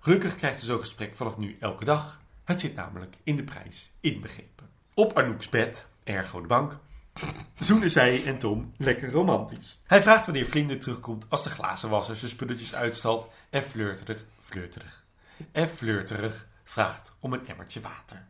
Gelukkig 0.00 0.36
krijgt 0.36 0.60
ze 0.60 0.66
zo'n 0.66 0.80
gesprek 0.80 1.16
vanaf 1.16 1.36
nu 1.36 1.56
elke 1.60 1.84
dag. 1.84 2.20
Het 2.44 2.60
zit 2.60 2.74
namelijk 2.74 3.16
in 3.22 3.36
de 3.36 3.44
prijs 3.44 3.92
inbegrepen. 4.00 4.70
Op 4.94 5.18
Anouk's 5.18 5.48
bed, 5.48 5.88
ergo 6.04 6.40
de 6.40 6.46
bank, 6.46 6.78
zoenen 7.60 7.90
zij 7.90 8.24
en 8.24 8.38
Tom 8.38 8.72
lekker 8.76 9.10
romantisch. 9.10 9.80
Hij 9.86 10.02
vraagt 10.02 10.24
wanneer 10.24 10.46
Vlinder 10.46 10.78
terugkomt 10.78 11.26
als 11.28 11.44
de 11.44 11.50
glazenwasser 11.50 12.16
zijn 12.16 12.30
spulletjes 12.30 12.74
uitstalt 12.74 13.30
en 13.50 13.62
flirterig, 13.62 14.24
flirterig 14.40 15.04
en 15.52 15.68
flirterig 15.68 16.48
vraagt 16.64 17.16
om 17.20 17.32
een 17.32 17.46
emmertje 17.46 17.80
water. 17.80 18.26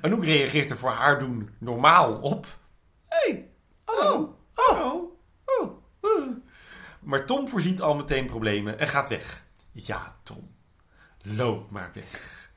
Anouk 0.00 0.24
reageert 0.24 0.70
er 0.70 0.76
voor 0.76 0.90
haar 0.90 1.18
doen 1.18 1.50
normaal 1.58 2.20
op. 2.20 2.46
Hé, 3.08 3.30
hey, 3.30 3.48
hallo, 3.84 4.38
oh, 4.54 4.68
oh, 4.70 4.92
oh. 4.92 4.97
Maar 7.08 7.24
Tom 7.24 7.48
voorziet 7.48 7.80
al 7.80 7.94
meteen 7.94 8.26
problemen 8.26 8.78
en 8.78 8.88
gaat 8.88 9.08
weg. 9.08 9.44
Ja, 9.72 10.16
Tom, 10.22 10.54
loop 11.22 11.70
maar 11.70 11.90
weg. 11.94 12.50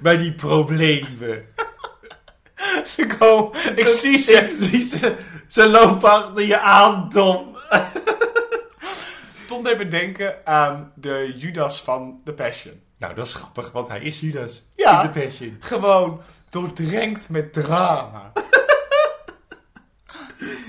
Bij 0.00 0.16
die 0.16 0.34
problemen. 0.34 1.44
Ze 2.84 3.06
komen, 3.18 3.78
ik 3.78 3.86
zie 3.86 4.18
ze. 4.18 4.32
Ik 4.32 4.50
zie 4.50 4.88
ze. 4.88 5.16
Ze 5.46 5.68
lopen 5.68 6.10
achter 6.10 6.46
je 6.46 6.58
aan, 6.60 7.10
Tom. 7.10 7.56
Tom 9.46 9.64
deed 9.64 9.78
me 9.78 9.88
denken 9.88 10.46
aan 10.46 10.92
de 10.94 11.34
Judas 11.36 11.82
van 11.82 12.20
The 12.24 12.32
Passion. 12.32 12.82
Nou, 12.98 13.14
dat 13.14 13.26
is 13.26 13.34
grappig, 13.34 13.72
want 13.72 13.88
hij 13.88 14.00
is 14.00 14.20
Judas. 14.20 14.64
Ja. 14.76 15.02
In 15.02 15.12
de 15.12 15.20
Passion. 15.20 15.56
Gewoon 15.60 16.20
doordrenkt 16.48 17.28
met 17.28 17.52
drama 17.52 18.32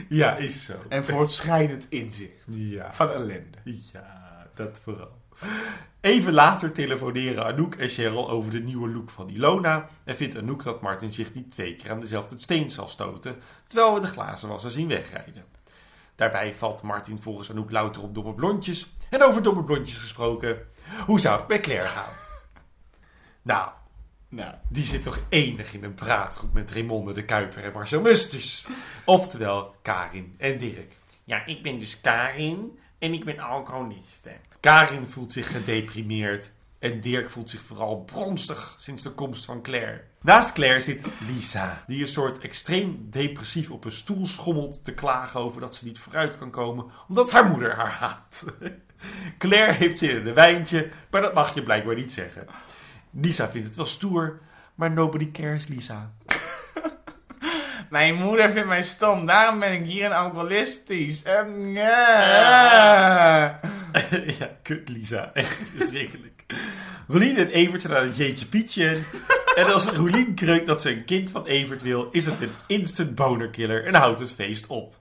Ja, 0.09 0.35
is 0.35 0.65
zo. 0.65 0.73
en 0.89 1.03
voortschrijdend 1.05 1.89
inzicht 1.89 2.43
Ja. 2.45 2.93
van 2.93 3.09
ellende. 3.11 3.57
Ja, 3.63 4.47
dat 4.53 4.79
vooral. 4.83 5.17
Even 6.01 6.33
later 6.33 6.71
telefoneren 6.71 7.45
Anouk 7.45 7.75
en 7.75 7.89
Cheryl 7.89 8.29
over 8.29 8.51
de 8.51 8.59
nieuwe 8.59 8.89
look 8.89 9.09
van 9.09 9.29
Ilona. 9.29 9.88
En 10.03 10.15
vindt 10.15 10.38
Anouk 10.38 10.63
dat 10.63 10.81
Martin 10.81 11.11
zich 11.11 11.33
niet 11.33 11.51
twee 11.51 11.75
keer 11.75 11.91
aan 11.91 11.99
dezelfde 11.99 12.39
steen 12.39 12.71
zal 12.71 12.88
stoten, 12.88 13.35
terwijl 13.67 13.93
we 13.93 14.01
de 14.01 14.07
glazenwasser 14.07 14.71
zien 14.71 14.88
wegrijden. 14.88 15.43
Daarbij 16.15 16.53
valt 16.53 16.81
Martin 16.81 17.19
volgens 17.21 17.51
Anouk 17.51 17.71
louter 17.71 18.01
op 18.01 18.15
domme 18.15 18.33
blondjes. 18.33 18.93
En 19.09 19.23
over 19.23 19.43
domme 19.43 19.63
blondjes 19.63 19.97
gesproken, 19.97 20.57
hoe 21.05 21.19
zou 21.19 21.39
het 21.39 21.47
met 21.47 21.61
Claire 21.61 21.88
gaan? 21.88 22.13
Nou, 23.41 23.71
Nou, 24.29 24.53
die 24.67 24.86
zit 24.86 25.03
toch 25.03 25.19
enig 25.29 25.74
in 25.74 25.83
een 25.83 25.93
praatgroep 25.93 26.53
met 26.53 26.71
Raymonde 26.71 27.13
de 27.13 27.25
Kuiper 27.25 27.63
en 27.63 27.71
Marcel 27.71 28.01
Musters. 28.01 28.67
Oftewel 29.05 29.75
Karin 29.81 30.36
en 30.38 30.57
Dirk. 30.57 30.93
Ja, 31.24 31.45
ik 31.45 31.63
ben 31.63 31.77
dus 31.79 32.01
Karin 32.01 32.79
en 33.00 33.13
ik 33.13 33.25
ben 33.25 33.39
alcoholiste. 33.39 34.31
Karin 34.59 35.05
voelt 35.05 35.31
zich 35.31 35.51
gedeprimeerd 35.51 36.51
en 36.79 37.00
Dirk 37.00 37.29
voelt 37.29 37.50
zich 37.50 37.62
vooral 37.62 38.03
bronstig 38.03 38.75
sinds 38.79 39.03
de 39.03 39.09
komst 39.09 39.45
van 39.45 39.62
Claire. 39.62 40.03
Naast 40.21 40.53
Claire 40.53 40.81
zit 40.81 41.05
Lisa, 41.27 41.83
die 41.88 42.01
een 42.01 42.07
soort 42.07 42.39
extreem 42.39 43.07
depressief 43.09 43.71
op 43.71 43.86
een 43.86 43.91
stoel 43.91 44.25
schommelt 44.25 44.86
te 44.86 44.93
klagen 44.93 45.39
over 45.39 45.62
dat 45.62 45.75
ze 45.75 45.86
niet 45.86 46.00
vooruit 46.00 46.38
kan 46.38 46.51
komen 46.51 46.86
omdat 47.07 47.31
haar 47.31 47.50
moeder 47.50 47.75
haar 47.75 47.91
haat. 47.91 48.45
Claire 49.38 49.74
heeft 49.74 49.98
zin 49.98 50.09
in 50.09 50.27
een 50.27 50.33
wijntje, 50.33 50.89
maar 51.09 51.21
dat 51.21 51.33
mag 51.33 51.53
je 51.53 51.63
blijkbaar 51.63 51.95
niet 51.95 52.13
zeggen. 52.13 52.48
Lisa 53.11 53.49
vindt 53.49 53.67
het 53.67 53.75
wel 53.75 53.85
stoer, 53.85 54.39
maar 54.75 54.91
nobody 54.91 55.31
cares, 55.31 55.67
Lisa. 55.67 56.13
mijn 57.89 58.15
moeder 58.15 58.51
vindt 58.51 58.67
mij 58.67 58.83
stom, 58.83 59.25
daarom 59.25 59.59
ben 59.59 59.73
ik 59.73 59.85
hier 59.85 60.05
een 60.05 60.11
alcoholistisch. 60.11 61.23
Ehm, 61.23 61.67
ja. 61.67 63.59
ja, 64.39 64.49
kut 64.63 64.89
Lisa. 64.89 65.31
Echt 65.33 65.69
verschrikkelijk. 65.75 66.45
Rolien 67.07 67.37
en 67.37 67.47
Evert 67.47 67.81
zijn 67.81 67.95
aan 67.95 68.07
het 68.07 68.17
jeetje 68.17 68.45
pietje. 68.45 68.97
En 69.55 69.73
als 69.73 69.85
Rolien 69.85 70.33
kreukt 70.33 70.65
dat 70.65 70.81
ze 70.81 70.91
een 70.91 71.05
kind 71.05 71.31
van 71.31 71.45
Evert 71.45 71.81
wil, 71.81 72.09
is 72.11 72.25
het 72.25 72.41
een 72.41 72.53
instant 72.67 73.15
bonerkiller 73.15 73.85
en 73.85 73.95
houdt 73.95 74.19
het 74.19 74.33
feest 74.33 74.67
op. 74.67 74.95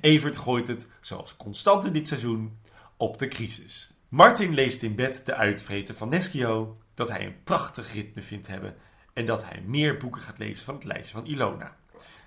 Evert 0.00 0.36
gooit 0.36 0.68
het, 0.68 0.86
zoals 1.00 1.36
constant 1.36 1.84
in 1.84 1.92
dit 1.92 2.08
seizoen, 2.08 2.58
op 2.96 3.18
de 3.18 3.28
crisis. 3.28 3.92
Martin 4.08 4.54
leest 4.54 4.82
in 4.82 4.94
bed 4.94 5.22
de 5.24 5.34
uitvreten 5.34 5.94
van 5.94 6.08
Neschio, 6.08 6.76
dat 7.06 7.16
hij 7.16 7.26
een 7.26 7.42
prachtig 7.42 7.92
ritme 7.92 8.22
vindt 8.22 8.46
hebben 8.46 8.76
en 9.12 9.26
dat 9.26 9.44
hij 9.44 9.62
meer 9.66 9.96
boeken 9.96 10.20
gaat 10.20 10.38
lezen 10.38 10.64
van 10.64 10.74
het 10.74 10.84
lijstje 10.84 11.16
van 11.16 11.26
Ilona. 11.26 11.76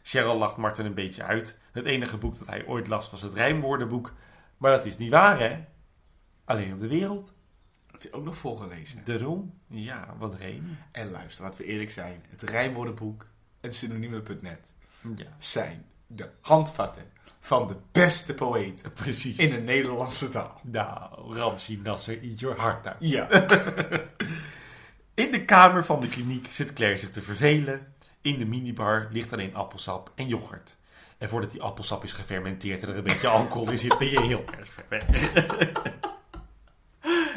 Cheryl 0.04 0.38
lacht 0.38 0.58
Martin 0.58 0.86
een 0.86 0.94
beetje 0.94 1.24
uit. 1.24 1.58
Het 1.72 1.86
enige 1.86 2.18
boek 2.18 2.38
dat 2.38 2.48
hij 2.48 2.66
ooit 2.66 2.88
las 2.88 3.10
was 3.12 3.22
het 3.22 3.34
rijmwoordenboek. 3.34 4.14
Maar 4.58 4.72
dat 4.72 4.86
is 4.86 4.98
niet 4.98 5.10
waar, 5.10 5.40
hè? 5.40 5.66
Alleen 6.46 6.74
op 6.74 6.80
de 6.80 6.88
wereld. 6.88 7.34
Heb 7.92 8.02
je 8.02 8.14
ook 8.14 8.24
nog 8.24 8.38
voorgelezen? 8.38 9.02
Daarom, 9.06 9.60
ja, 9.68 10.16
wat 10.18 10.36
reden. 10.36 10.78
En 10.92 11.12
luister, 11.12 11.44
laten 11.44 11.62
we 11.62 11.68
eerlijk 11.68 11.92
zijn. 11.92 12.24
Het 12.30 12.42
rijmwoordenboek 12.42 13.28
en 13.62 13.74
synoniemen.net 13.74 14.74
Ja, 15.16 15.36
zijn 15.38 15.86
de 16.08 16.30
handvatten 16.42 17.12
van 17.40 17.68
de 17.68 17.76
beste 17.92 18.34
poëten 18.34 18.94
precies. 18.94 19.38
in 19.38 19.50
de 19.50 19.62
Nederlandse 19.62 20.28
taal. 20.28 20.60
Nou, 20.64 21.36
Ramsi 21.36 21.80
Nasser, 21.84 22.24
eat 22.24 22.40
your 22.40 22.62
heart 22.62 22.88
out. 22.88 22.96
Ja. 23.00 23.28
In 25.16 25.32
de 25.32 25.46
kamer 25.46 25.86
van 25.86 26.00
de 26.00 26.08
kliniek 26.08 26.48
zit 26.50 26.74
Claire 26.74 26.98
zich 26.98 27.10
te 27.10 27.22
vervelen. 27.22 27.94
In 28.22 28.40
de 28.40 28.46
minibar 28.46 29.08
ligt 29.12 29.34
alleen 29.34 29.56
appelsap 29.56 30.12
en 30.16 30.28
yoghurt. 30.28 30.76
En 31.18 31.30
voordat 31.30 31.52
die 31.52 31.62
appelsap 31.62 32.04
is 32.04 32.14
gefermenteerd 32.14 32.84
en 32.84 32.90
er 32.90 32.98
een 32.98 33.04
beetje 33.04 33.28
alcohol 33.28 33.70
in 33.70 33.78
zit, 33.78 33.98
ben 33.98 34.10
je 34.10 34.22
heel 34.22 34.44
erg 34.60 34.70
ver 34.74 34.86
weg. 34.90 35.04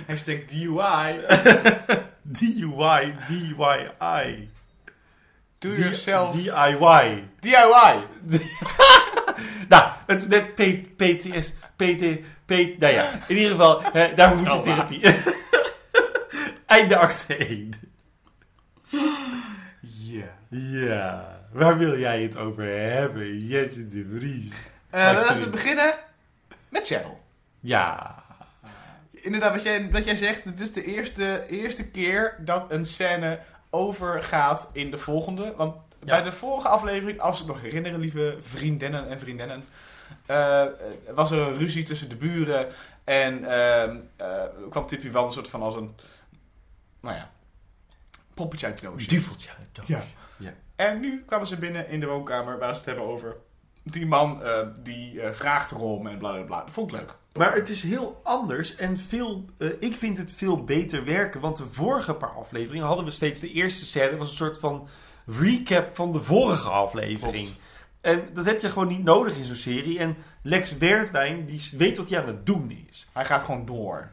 Hashtag 0.06 0.44
DUI. 0.44 1.20
DUI, 2.23 3.14
DIY. 3.28 4.49
Do 5.58 5.68
yourself. 5.73 6.35
DIY. 6.35 7.28
DIY. 7.40 8.06
Nou, 9.68 9.90
het 10.06 10.23
is 10.23 10.28
net 10.28 10.54
P- 10.54 10.97
PTS, 10.97 11.52
PT, 11.76 12.20
P, 12.44 12.50
nou 12.78 12.92
ja, 12.92 13.11
in 13.26 13.37
ieder 13.37 13.50
geval, 13.50 13.82
hè, 13.92 14.14
daar 14.14 14.37
moet 14.37 14.52
je 14.52 14.61
therapie. 14.61 15.00
Einde 16.68 16.96
acte 16.96 17.37
1. 17.37 17.75
Ja. 19.80 20.37
Ja, 20.50 21.40
waar 21.52 21.78
wil 21.78 21.98
jij 21.98 22.22
het 22.22 22.37
over 22.37 22.64
hebben, 22.64 23.38
Jesse 23.38 23.88
de 23.88 24.06
Vries? 24.16 24.52
Eh, 24.90 25.00
laten 25.00 25.37
we 25.37 25.44
in. 25.44 25.50
beginnen 25.50 25.94
met 26.68 26.87
Cheryl. 26.87 27.20
Ja, 27.60 28.14
inderdaad, 29.10 29.52
wat 29.52 29.62
jij, 29.62 29.90
wat 29.90 30.04
jij 30.04 30.16
zegt, 30.16 30.44
het 30.44 30.60
is 30.60 30.72
de 30.72 30.84
eerste, 30.84 31.46
eerste 31.48 31.88
keer 31.88 32.37
dat 32.44 32.72
een 32.72 32.84
scène 32.84 33.38
overgaat 33.70 34.70
in 34.72 34.90
de 34.90 34.98
volgende. 34.98 35.54
Want 35.56 35.76
bij 36.04 36.22
de 36.22 36.32
vorige 36.32 36.68
aflevering, 36.68 37.20
als 37.20 37.40
ik 37.40 37.46
nog 37.46 37.60
herinneren, 37.60 38.00
lieve 38.00 38.37
vriendinnen 38.40 39.08
en 39.08 39.20
vriendinnen, 39.20 39.64
eh, 40.26 40.64
was 41.14 41.30
er 41.30 41.38
een 41.38 41.58
ruzie 41.58 41.84
tussen 41.84 42.08
de 42.08 42.16
buren 42.16 42.68
en 43.04 43.44
ehm, 43.44 43.96
eh, 44.16 44.42
kwam 44.70 44.87
Tippy 44.87 45.10
wel 45.10 45.25
een 45.25 45.32
soort 45.32 45.48
van 45.48 45.62
als 45.62 45.75
een, 45.75 45.94
nou 47.08 47.20
ja, 47.20 47.30
poppetje 48.34 48.66
uit 48.66 48.82
doosje. 48.82 49.06
Duveltje. 49.06 49.50
Ja. 49.86 50.02
Ja. 50.38 50.54
En 50.76 51.00
nu 51.00 51.24
kwamen 51.26 51.46
ze 51.46 51.56
binnen 51.56 51.88
in 51.88 52.00
de 52.00 52.06
woonkamer 52.06 52.58
waar 52.58 52.72
ze 52.72 52.76
het 52.76 52.86
hebben 52.86 53.04
over 53.04 53.36
die 53.82 54.06
man 54.06 54.42
eh, 54.42 54.66
die 54.82 55.20
eh, 55.20 55.32
vraagt 55.32 55.70
erom 55.70 56.06
en 56.06 56.18
bla 56.18 56.32
bla 56.32 56.42
bla. 56.42 56.60
Dat 56.60 56.72
vond 56.72 56.92
ik 56.92 56.98
leuk. 56.98 57.14
Maar 57.32 57.54
het 57.54 57.68
is 57.68 57.82
heel 57.82 58.20
anders 58.22 58.76
en 58.76 58.98
veel, 58.98 59.44
eh, 59.58 59.68
ik 59.78 59.94
vind 59.94 60.18
het 60.18 60.34
veel 60.34 60.64
beter 60.64 61.04
werken. 61.04 61.40
Want 61.40 61.56
de 61.56 61.66
vorige 61.66 62.14
paar 62.14 62.34
afleveringen 62.34 62.86
hadden 62.86 63.04
we 63.04 63.10
steeds 63.10 63.40
de 63.40 63.52
eerste 63.52 63.86
scène. 63.86 64.16
was 64.16 64.30
een 64.30 64.36
soort 64.36 64.58
van 64.58 64.88
recap 65.26 65.96
van 65.96 66.12
de 66.12 66.22
vorige 66.22 66.68
aflevering. 66.68 67.44
Klopt. 67.44 67.60
En 68.00 68.28
dat 68.32 68.44
heb 68.44 68.60
je 68.60 68.68
gewoon 68.68 68.88
niet 68.88 69.04
nodig 69.04 69.36
in 69.36 69.44
zo'n 69.44 69.54
serie. 69.54 69.98
En 69.98 70.16
Lex 70.42 70.76
Wertwijn, 70.76 71.46
die 71.46 71.70
weet 71.76 71.96
wat 71.96 72.08
hij 72.08 72.20
aan 72.20 72.26
het 72.26 72.46
doen 72.46 72.84
is. 72.88 73.08
Hij 73.12 73.24
gaat 73.24 73.42
gewoon 73.42 73.66
door. 73.66 74.10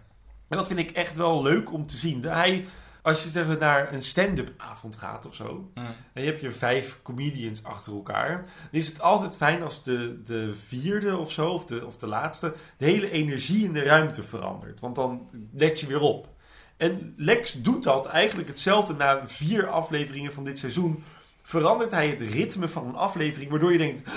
En 0.48 0.58
dat 0.58 0.68
vind 0.68 0.80
ik 0.80 0.92
echt 0.92 1.18
wel 1.18 1.42
leuk 1.42 1.74
om 1.74 1.88
te 1.88 1.98
zien. 1.98 2.24
Hij, 2.24 2.66
als 3.06 3.24
je 3.24 3.30
zeg 3.30 3.48
maar, 3.48 3.58
naar 3.58 3.94
een 3.94 4.04
stand-up 4.04 4.54
avond 4.58 4.96
gaat 4.96 5.26
of 5.26 5.36
zo. 5.36 5.72
En 6.14 6.24
je 6.24 6.30
hebt 6.30 6.42
je 6.42 6.52
vijf 6.52 7.00
comedians 7.02 7.64
achter 7.64 7.94
elkaar. 7.94 8.32
Dan 8.38 8.48
is 8.72 8.88
het 8.88 9.02
altijd 9.02 9.36
fijn 9.36 9.64
als 9.64 9.84
de, 9.84 10.22
de 10.24 10.54
vierde 10.54 11.18
of 11.18 11.32
zo, 11.32 11.50
of 11.50 11.66
de, 11.66 11.86
of 11.86 11.98
de 11.98 12.08
laatste, 12.08 12.56
de 12.78 12.86
hele 12.86 13.10
energie 13.10 13.64
in 13.64 13.74
de 13.74 13.84
ruimte 13.84 14.24
verandert. 14.24 14.80
Want 14.80 14.96
dan 14.96 15.30
let 15.54 15.80
je 15.80 15.88
weer 15.88 16.00
op. 16.00 16.30
En 16.78 17.14
Lex 17.18 17.54
doet 17.54 17.84
dat 17.84 18.06
eigenlijk 18.06 18.48
hetzelfde 18.48 18.94
na 18.94 19.28
vier 19.28 19.68
afleveringen 19.68 20.34
van 20.34 20.44
dit 20.44 20.60
seizoen. 20.60 21.04
Verandert 21.42 21.92
hij 21.92 22.08
het 22.08 22.22
ritme 22.22 22.68
van 22.68 22.88
een 22.88 22.96
aflevering, 22.96 23.50
waardoor 23.50 23.72
je 23.72 23.78
denkt: 23.78 24.08
"Ah, 24.08 24.14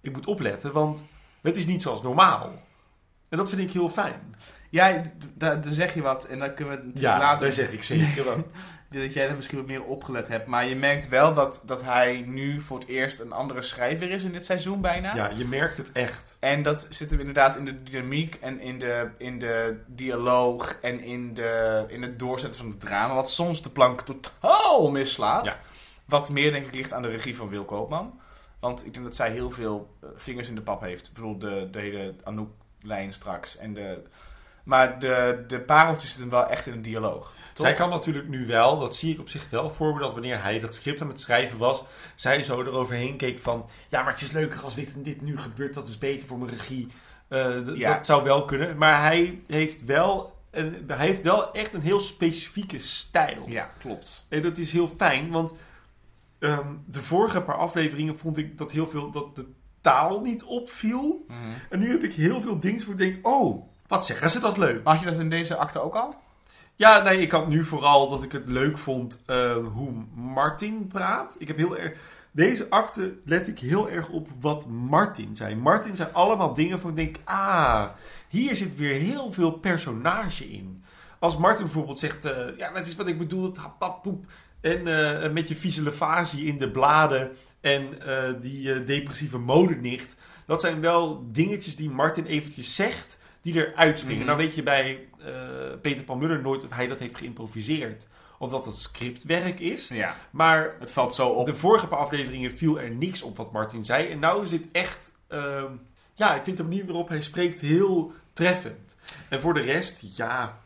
ik 0.00 0.12
moet 0.12 0.26
opletten, 0.26 0.72
want 0.72 1.02
het 1.40 1.56
is 1.56 1.66
niet 1.66 1.82
zoals 1.82 2.02
normaal. 2.02 2.62
En 3.28 3.38
dat 3.38 3.48
vind 3.48 3.60
ik 3.60 3.72
heel 3.72 3.88
fijn. 3.88 4.34
Ja, 4.70 5.02
daar 5.34 5.60
zeg 5.62 5.94
je 5.94 6.02
wat 6.02 6.24
en 6.24 6.38
dan 6.38 6.54
kunnen 6.54 6.74
we 6.74 6.80
het 6.80 6.86
natuurlijk 6.86 7.14
Ja, 7.14 7.18
later... 7.18 7.40
daar 7.40 7.52
zeg 7.52 7.72
ik 7.72 7.82
zeker 7.82 8.24
wat. 8.24 8.38
Dat 8.90 9.12
jij 9.12 9.28
er 9.28 9.36
misschien 9.36 9.58
wat 9.58 9.66
meer 9.66 9.84
opgelet 9.84 10.28
hebt. 10.28 10.46
Maar 10.46 10.66
je 10.66 10.76
merkt 10.76 11.08
wel 11.08 11.34
dat, 11.34 11.62
dat 11.66 11.84
hij 11.84 12.24
nu 12.26 12.60
voor 12.60 12.78
het 12.78 12.88
eerst 12.88 13.20
een 13.20 13.32
andere 13.32 13.62
schrijver 13.62 14.10
is 14.10 14.22
in 14.22 14.32
dit 14.32 14.44
seizoen 14.44 14.80
bijna. 14.80 15.14
Ja, 15.14 15.30
je 15.36 15.44
merkt 15.44 15.76
het 15.76 15.92
echt. 15.92 16.36
En 16.40 16.62
dat 16.62 16.86
zit 16.90 17.10
hem 17.10 17.18
inderdaad 17.18 17.56
in 17.56 17.64
de 17.64 17.82
dynamiek 17.82 18.34
en 18.34 18.60
in 18.60 18.78
de, 18.78 19.10
in 19.18 19.38
de 19.38 19.80
dialoog 19.86 20.78
en 20.80 21.00
in, 21.00 21.34
de, 21.34 21.84
in 21.88 22.02
het 22.02 22.18
doorzetten 22.18 22.60
van 22.60 22.70
het 22.70 22.80
drama. 22.80 23.14
Wat 23.14 23.30
soms 23.30 23.62
de 23.62 23.70
plank 23.70 24.00
totaal 24.00 24.90
mislaat. 24.90 25.44
Ja. 25.44 25.56
Wat 26.04 26.30
meer 26.30 26.52
denk 26.52 26.66
ik 26.66 26.74
ligt 26.74 26.92
aan 26.92 27.02
de 27.02 27.08
regie 27.08 27.36
van 27.36 27.48
Wil 27.48 27.64
Koopman. 27.64 28.20
Want 28.60 28.86
ik 28.86 28.92
denk 28.92 29.04
dat 29.04 29.16
zij 29.16 29.30
heel 29.30 29.50
veel 29.50 29.96
eh, 30.00 30.08
vingers 30.14 30.48
in 30.48 30.54
de 30.54 30.62
pap 30.62 30.80
heeft. 30.80 31.06
Ik 31.06 31.14
bedoel, 31.14 31.38
de, 31.38 31.68
de 31.70 31.78
hele 31.78 32.14
Anouk-lijn 32.24 33.12
straks. 33.12 33.56
En 33.56 33.74
de, 33.74 34.02
maar 34.64 34.98
de, 34.98 35.44
de 35.46 35.60
pareltjes 35.60 36.10
zitten 36.10 36.30
wel 36.30 36.46
echt 36.46 36.66
in 36.66 36.72
een 36.72 36.82
dialoog. 36.82 37.34
Toch? 37.52 37.66
Zij 37.66 37.74
kan 37.74 37.88
natuurlijk 37.90 38.28
nu 38.28 38.46
wel, 38.46 38.78
dat 38.78 38.96
zie 38.96 39.12
ik 39.12 39.20
op 39.20 39.28
zich 39.28 39.50
wel 39.50 39.70
voor 39.70 39.94
me, 39.94 40.00
dat 40.00 40.12
wanneer 40.12 40.42
hij 40.42 40.60
dat 40.60 40.74
script 40.74 41.02
aan 41.02 41.08
het 41.08 41.20
schrijven 41.20 41.58
was, 41.58 41.84
zij 42.14 42.42
zo 42.42 42.60
eroverheen 42.60 43.16
keek 43.16 43.40
van, 43.40 43.68
ja, 43.88 44.02
maar 44.02 44.12
het 44.12 44.22
is 44.22 44.30
leuker 44.30 44.62
als 44.62 44.74
dit 44.74 44.94
en 44.94 45.02
dit 45.02 45.20
nu 45.20 45.38
gebeurt, 45.38 45.74
dat 45.74 45.88
is 45.88 45.98
beter 45.98 46.26
voor 46.26 46.38
mijn 46.38 46.50
regie. 46.50 46.88
Eh, 47.28 47.76
Ja. 47.76 47.94
Dat 47.94 48.06
zou 48.06 48.22
wel 48.22 48.44
kunnen, 48.44 48.76
maar 48.76 49.02
hij 49.02 49.40
heeft 49.46 49.84
wel, 49.84 50.38
een, 50.50 50.84
hij 50.86 51.06
heeft 51.06 51.22
wel 51.22 51.52
echt 51.52 51.72
een 51.74 51.80
heel 51.80 52.00
specifieke 52.00 52.78
stijl. 52.78 53.48
Ja, 53.48 53.70
klopt. 53.78 54.26
En 54.28 54.42
dat 54.42 54.58
is 54.58 54.72
heel 54.72 54.88
fijn, 54.88 55.30
want 55.30 55.52
ehm, 56.38 56.68
de 56.86 57.00
vorige 57.02 57.40
paar 57.40 57.56
afleveringen 57.56 58.18
vond 58.18 58.36
ik 58.36 58.58
dat 58.58 58.72
heel 58.72 58.88
veel, 58.88 59.10
dat 59.10 59.36
de 59.36 59.46
taal 59.80 60.20
niet 60.20 60.44
opviel. 60.44 61.26
En 61.70 61.78
nu 61.78 61.90
heb 61.90 62.02
ik 62.02 62.14
heel 62.14 62.40
veel 62.40 62.58
dingen 62.60 62.80
voor 62.80 62.92
ik 62.92 62.98
denk, 62.98 63.26
oh, 63.26 63.69
wat 63.90 64.06
zeggen 64.06 64.30
ze 64.30 64.40
dat 64.40 64.56
leuk. 64.56 64.80
Had 64.84 65.00
je 65.00 65.06
dat 65.06 65.18
in 65.18 65.30
deze 65.30 65.56
acte 65.56 65.82
ook 65.82 65.94
al? 65.94 66.14
Ja, 66.74 67.02
nee, 67.02 67.18
ik 67.20 67.30
had 67.30 67.48
nu 67.48 67.64
vooral 67.64 68.08
dat 68.08 68.22
ik 68.22 68.32
het 68.32 68.48
leuk 68.48 68.78
vond 68.78 69.22
eh, 69.26 69.56
hoe 69.72 69.92
Martin 70.14 70.86
praat. 70.86 71.36
Ik 71.38 71.48
heb 71.48 71.56
heel 71.56 71.76
erg. 71.76 71.98
Deze 72.32 72.66
akte 72.70 73.18
let 73.24 73.48
ik 73.48 73.58
heel 73.58 73.90
erg 73.90 74.08
op 74.08 74.28
wat 74.40 74.66
Martin 74.66 75.36
zei. 75.36 75.54
Martin 75.54 75.96
zei 75.96 76.08
allemaal 76.12 76.54
dingen 76.54 76.80
van 76.80 76.90
ik 76.90 76.96
denk, 76.96 77.16
ah, 77.24 77.86
hier 78.28 78.56
zit 78.56 78.76
weer 78.76 79.00
heel 79.00 79.32
veel 79.32 79.52
personage 79.52 80.52
in. 80.52 80.84
Als 81.18 81.36
Martin 81.36 81.64
bijvoorbeeld 81.64 81.98
zegt, 81.98 82.24
eh, 82.24 82.56
ja, 82.56 82.72
dat 82.72 82.86
is 82.86 82.96
wat 82.96 83.08
ik 83.08 83.18
bedoel, 83.18 83.44
het 83.44 83.56
hapappoep. 83.56 84.24
En 84.60 84.86
eh, 84.86 85.30
met 85.30 85.48
je 85.48 85.56
vieze 85.56 85.82
in 86.44 86.58
de 86.58 86.70
bladen 86.70 87.30
en 87.60 88.02
eh, 88.02 88.40
die 88.40 88.72
eh, 88.72 88.86
depressieve 88.86 89.38
modenicht. 89.38 90.14
Dat 90.46 90.60
zijn 90.60 90.80
wel 90.80 91.26
dingetjes 91.32 91.76
die 91.76 91.90
Martin 91.90 92.24
eventjes 92.24 92.74
zegt, 92.74 93.18
die 93.42 93.64
er 93.64 93.74
uitspringen. 93.74 94.18
Mhm. 94.18 94.26
Nou 94.26 94.38
weet 94.38 94.54
je 94.54 94.62
bij 94.62 95.08
eh, 95.24 95.32
Peter 95.82 96.04
Paul 96.04 96.18
Muller 96.18 96.40
nooit 96.40 96.64
of 96.64 96.70
hij 96.70 96.86
dat 96.86 96.98
heeft 96.98 97.16
geïmproviseerd. 97.16 98.06
Of 98.38 98.50
dat 98.50 98.64
het 98.66 98.76
scriptwerk 98.76 99.60
is. 99.60 99.88
Ja. 99.88 100.16
Maar 100.30 100.74
Het 100.78 100.92
valt 100.92 101.14
zo 101.14 101.28
op. 101.28 101.46
de 101.46 101.56
vorige 101.56 101.86
paar 101.86 101.98
afleveringen 101.98 102.52
viel 102.52 102.80
er 102.80 102.90
niks 102.90 103.22
op 103.22 103.36
wat 103.36 103.52
Martin 103.52 103.84
zei. 103.84 104.08
En 104.08 104.18
nou 104.18 104.44
is 104.44 104.50
dit 104.50 104.66
echt... 104.72 105.12
ehm, 105.28 105.72
ja, 106.14 106.34
ik 106.34 106.42
vind 106.44 106.56
de 106.56 106.62
manier 106.62 106.86
waarop 106.86 107.08
hij 107.08 107.22
spreekt 107.22 107.60
heel 107.60 108.12
treffend. 108.32 108.96
En 109.28 109.40
voor 109.40 109.54
de 109.54 109.60
rest, 109.60 110.16
ja... 110.16 110.58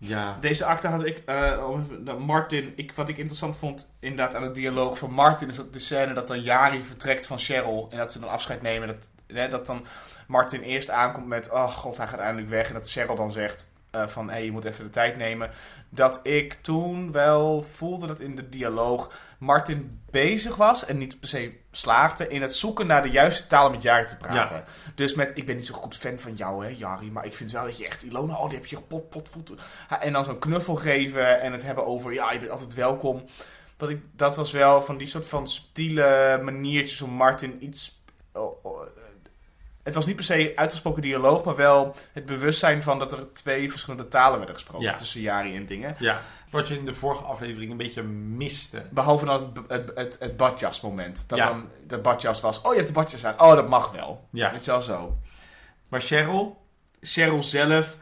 Ja. 0.00 0.36
Deze 0.40 0.64
acte 0.64 0.88
had 0.88 1.04
ik, 1.04 1.22
eh, 1.26 1.68
Martin, 2.18 2.72
ik, 2.76 2.92
wat 2.92 3.08
ik 3.08 3.16
interessant 3.16 3.56
vond 3.56 3.90
inderdaad 4.00 4.34
aan 4.34 4.42
het 4.42 4.54
dialoog 4.54 4.98
van 4.98 5.10
Martin, 5.12 5.48
is 5.48 5.56
dat 5.56 5.72
de 5.72 5.78
scène 5.78 6.12
dat 6.14 6.28
dan 6.28 6.42
Jari 6.42 6.82
vertrekt 6.84 7.26
van 7.26 7.38
Cheryl 7.38 7.88
en 7.90 7.98
dat 7.98 8.12
ze 8.12 8.20
dan 8.20 8.28
afscheid 8.28 8.62
nemen. 8.62 8.88
Dat, 8.88 9.08
hè, 9.36 9.48
dat 9.48 9.66
dan 9.66 9.86
Martin 10.26 10.62
eerst 10.62 10.90
aankomt 10.90 11.26
met, 11.26 11.50
oh 11.50 11.72
god, 11.72 11.96
hij 11.96 12.06
gaat 12.06 12.18
eindelijk 12.18 12.50
weg. 12.50 12.68
En 12.68 12.74
dat 12.74 12.90
Cheryl 12.90 13.16
dan 13.16 13.32
zegt 13.32 13.70
eh, 13.90 14.06
van, 14.06 14.26
hé, 14.26 14.32
hey, 14.32 14.44
je 14.44 14.52
moet 14.52 14.64
even 14.64 14.84
de 14.84 14.90
tijd 14.90 15.16
nemen. 15.16 15.50
Dat 15.88 16.20
ik 16.22 16.52
toen 16.52 17.12
wel 17.12 17.62
voelde 17.62 18.06
dat 18.06 18.20
in 18.20 18.36
de 18.36 18.48
dialoog 18.48 19.12
Martin 19.38 20.00
bezig 20.10 20.56
was 20.56 20.84
en 20.84 20.98
niet 20.98 21.20
per 21.20 21.28
se 21.28 21.52
slaagde 21.70 22.28
in 22.28 22.42
het 22.42 22.54
zoeken 22.54 22.86
naar 22.86 23.02
de 23.02 23.10
juiste 23.10 23.46
taal 23.46 23.66
om 23.66 23.72
met 23.72 23.82
Jari 23.82 24.06
te 24.06 24.16
praten. 24.16 24.64
Dus 24.94 25.14
met, 25.14 25.32
ik 25.34 25.46
ben 25.46 25.56
niet 25.56 25.66
zo 25.66 25.74
goed 25.74 25.96
fan 25.96 26.18
van 26.18 26.34
jou, 26.34 26.64
hè, 26.64 26.70
Jari, 26.76 27.10
maar 27.10 27.26
ik 27.26 27.36
vind 27.36 27.52
wel 27.52 27.64
dat 27.64 27.78
je 27.78 27.86
echt, 27.86 28.02
Ilona, 28.02 28.36
oh, 28.36 28.48
die 28.48 28.58
heb 28.58 28.66
je 28.66 28.80
pot, 28.80 29.10
pot, 29.10 29.28
voeten. 29.28 29.58
Ha, 29.88 30.00
En 30.00 30.12
dan 30.12 30.24
zo'n 30.24 30.38
knuffel 30.38 30.76
geven 30.76 31.40
en 31.40 31.52
het 31.52 31.62
hebben 31.62 31.86
over, 31.86 32.12
ja, 32.12 32.32
je 32.32 32.38
bent 32.38 32.50
altijd 32.50 32.74
welkom. 32.74 33.24
Dat, 33.76 33.88
ik, 33.88 34.00
dat 34.12 34.36
was 34.36 34.52
wel 34.52 34.82
van 34.82 34.96
die 34.96 35.06
soort 35.06 35.26
van 35.26 35.48
subtiele 35.48 36.40
maniertjes 36.42 37.02
om 37.02 37.10
Martin 37.10 37.64
iets... 37.64 37.97
eh, 39.88 39.94
het 39.94 39.94
was 39.94 40.06
niet 40.06 40.16
per 40.16 40.24
se 40.24 40.52
uitgesproken 40.54 41.02
dialoog, 41.02 41.44
maar 41.44 41.56
wel 41.56 41.94
het 42.12 42.26
bewustzijn 42.26 42.82
van 42.82 42.98
dat 42.98 43.12
er 43.12 43.32
twee 43.32 43.70
verschillende 43.70 44.08
talen 44.08 44.36
werden 44.38 44.54
gesproken 44.54 44.84
Ja. 44.86 44.94
tussen 44.94 45.20
Jari 45.20 45.56
en 45.56 45.66
dingen. 45.66 45.96
ja. 45.98 46.20
Wat 46.50 46.68
je 46.68 46.78
in 46.78 46.84
de 46.84 46.94
vorige 46.94 47.22
aflevering 47.24 47.70
een 47.70 47.76
beetje 47.76 48.02
miste. 48.02 48.82
Behalve 48.90 49.24
dan 49.24 49.34
het, 49.40 49.48
het, 49.68 49.90
het, 49.94 50.16
het 50.20 50.36
badjasmoment. 50.36 51.28
Dat 51.28 51.38
Ja. 51.38 51.46
dan 51.48 51.68
de 51.86 51.98
badjas 51.98 52.40
was, 52.40 52.60
oh 52.62 52.70
je 52.70 52.76
hebt 52.76 52.88
de 52.88 52.94
badjas 52.94 53.24
aan, 53.24 53.34
oh 53.40 53.54
dat 53.54 53.68
mag 53.68 53.90
wel. 53.92 54.24
Ja. 54.30 54.50
Weet 54.52 54.64
je 54.64 54.70
wel 54.70 54.82
zo. 54.82 55.16
Maar 55.88 56.00
Cheryl... 56.00 56.56
Cheryl 57.00 57.42
zelf. 57.42 57.98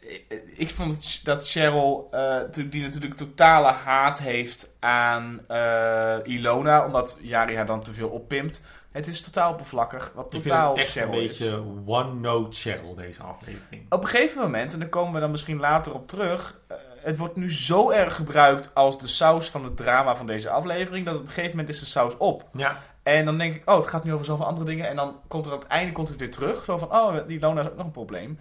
ik- 0.00 0.42
Ik 0.56 0.70
vond 0.70 1.20
dat 1.24 1.48
Cheryl, 1.48 2.08
eh, 2.10 2.40
die 2.70 2.82
natuurlijk 2.82 3.14
totale 3.16 3.72
haat 3.72 4.18
heeft 4.18 4.74
aan 4.80 5.40
eh, 5.48 6.14
Ilona, 6.24 6.84
omdat 6.86 7.18
Jari 7.20 7.56
haar 7.56 7.66
dan 7.66 7.82
te 7.82 7.92
veel 7.92 8.08
oppimpt. 8.08 8.62
Het 8.96 9.06
is 9.06 9.20
totaal 9.20 9.50
oppervlakkig, 9.50 10.12
wat 10.14 10.24
Ik 10.24 10.32
vind 10.32 10.44
totaal 10.44 10.76
het 10.76 10.86
echt 10.86 10.96
een 10.96 11.10
beetje 11.10 11.62
one-note 11.86 12.56
Cheryl, 12.56 12.94
deze 12.94 13.22
aflevering. 13.22 13.86
Op 13.88 14.02
een 14.02 14.08
gegeven 14.08 14.40
moment, 14.40 14.72
en 14.72 14.78
daar 14.78 14.88
komen 14.88 15.14
we 15.14 15.20
dan 15.20 15.30
misschien 15.30 15.58
later 15.58 15.94
op 15.94 16.08
terug, 16.08 16.56
eh, 16.68 16.76
het 17.00 17.16
wordt 17.16 17.36
nu 17.36 17.52
zo 17.52 17.90
erg 17.90 18.14
gebruikt 18.14 18.74
als 18.74 18.98
de 18.98 19.06
saus 19.06 19.50
van 19.50 19.64
het 19.64 19.76
drama 19.76 20.16
van 20.16 20.26
deze 20.26 20.50
aflevering, 20.50 21.06
dat 21.06 21.14
op 21.14 21.20
een 21.20 21.28
gegeven 21.28 21.50
moment 21.50 21.68
is 21.68 21.78
de 21.78 21.86
saus 21.86 22.16
op. 22.16 22.48
Ja. 22.52 22.82
En 23.02 23.24
dan 23.24 23.38
denk 23.38 23.54
ik, 23.54 23.70
oh, 23.70 23.76
het 23.76 23.86
gaat 23.86 24.04
nu 24.04 24.12
over 24.12 24.26
zoveel 24.26 24.46
andere 24.46 24.66
dingen. 24.66 24.88
En 24.88 24.96
dan 24.96 25.20
komt 25.28 25.46
er 25.46 25.52
aan 25.52 25.58
het 25.58 25.68
einde 25.68 25.92
komt 25.92 26.08
het 26.08 26.18
weer 26.18 26.30
terug. 26.30 26.64
Zo 26.64 26.78
van, 26.78 26.92
oh, 26.92 27.26
die 27.26 27.40
Lona 27.40 27.60
is 27.60 27.66
ook 27.66 27.76
nog 27.76 27.86
een 27.86 27.92
probleem. 27.92 28.38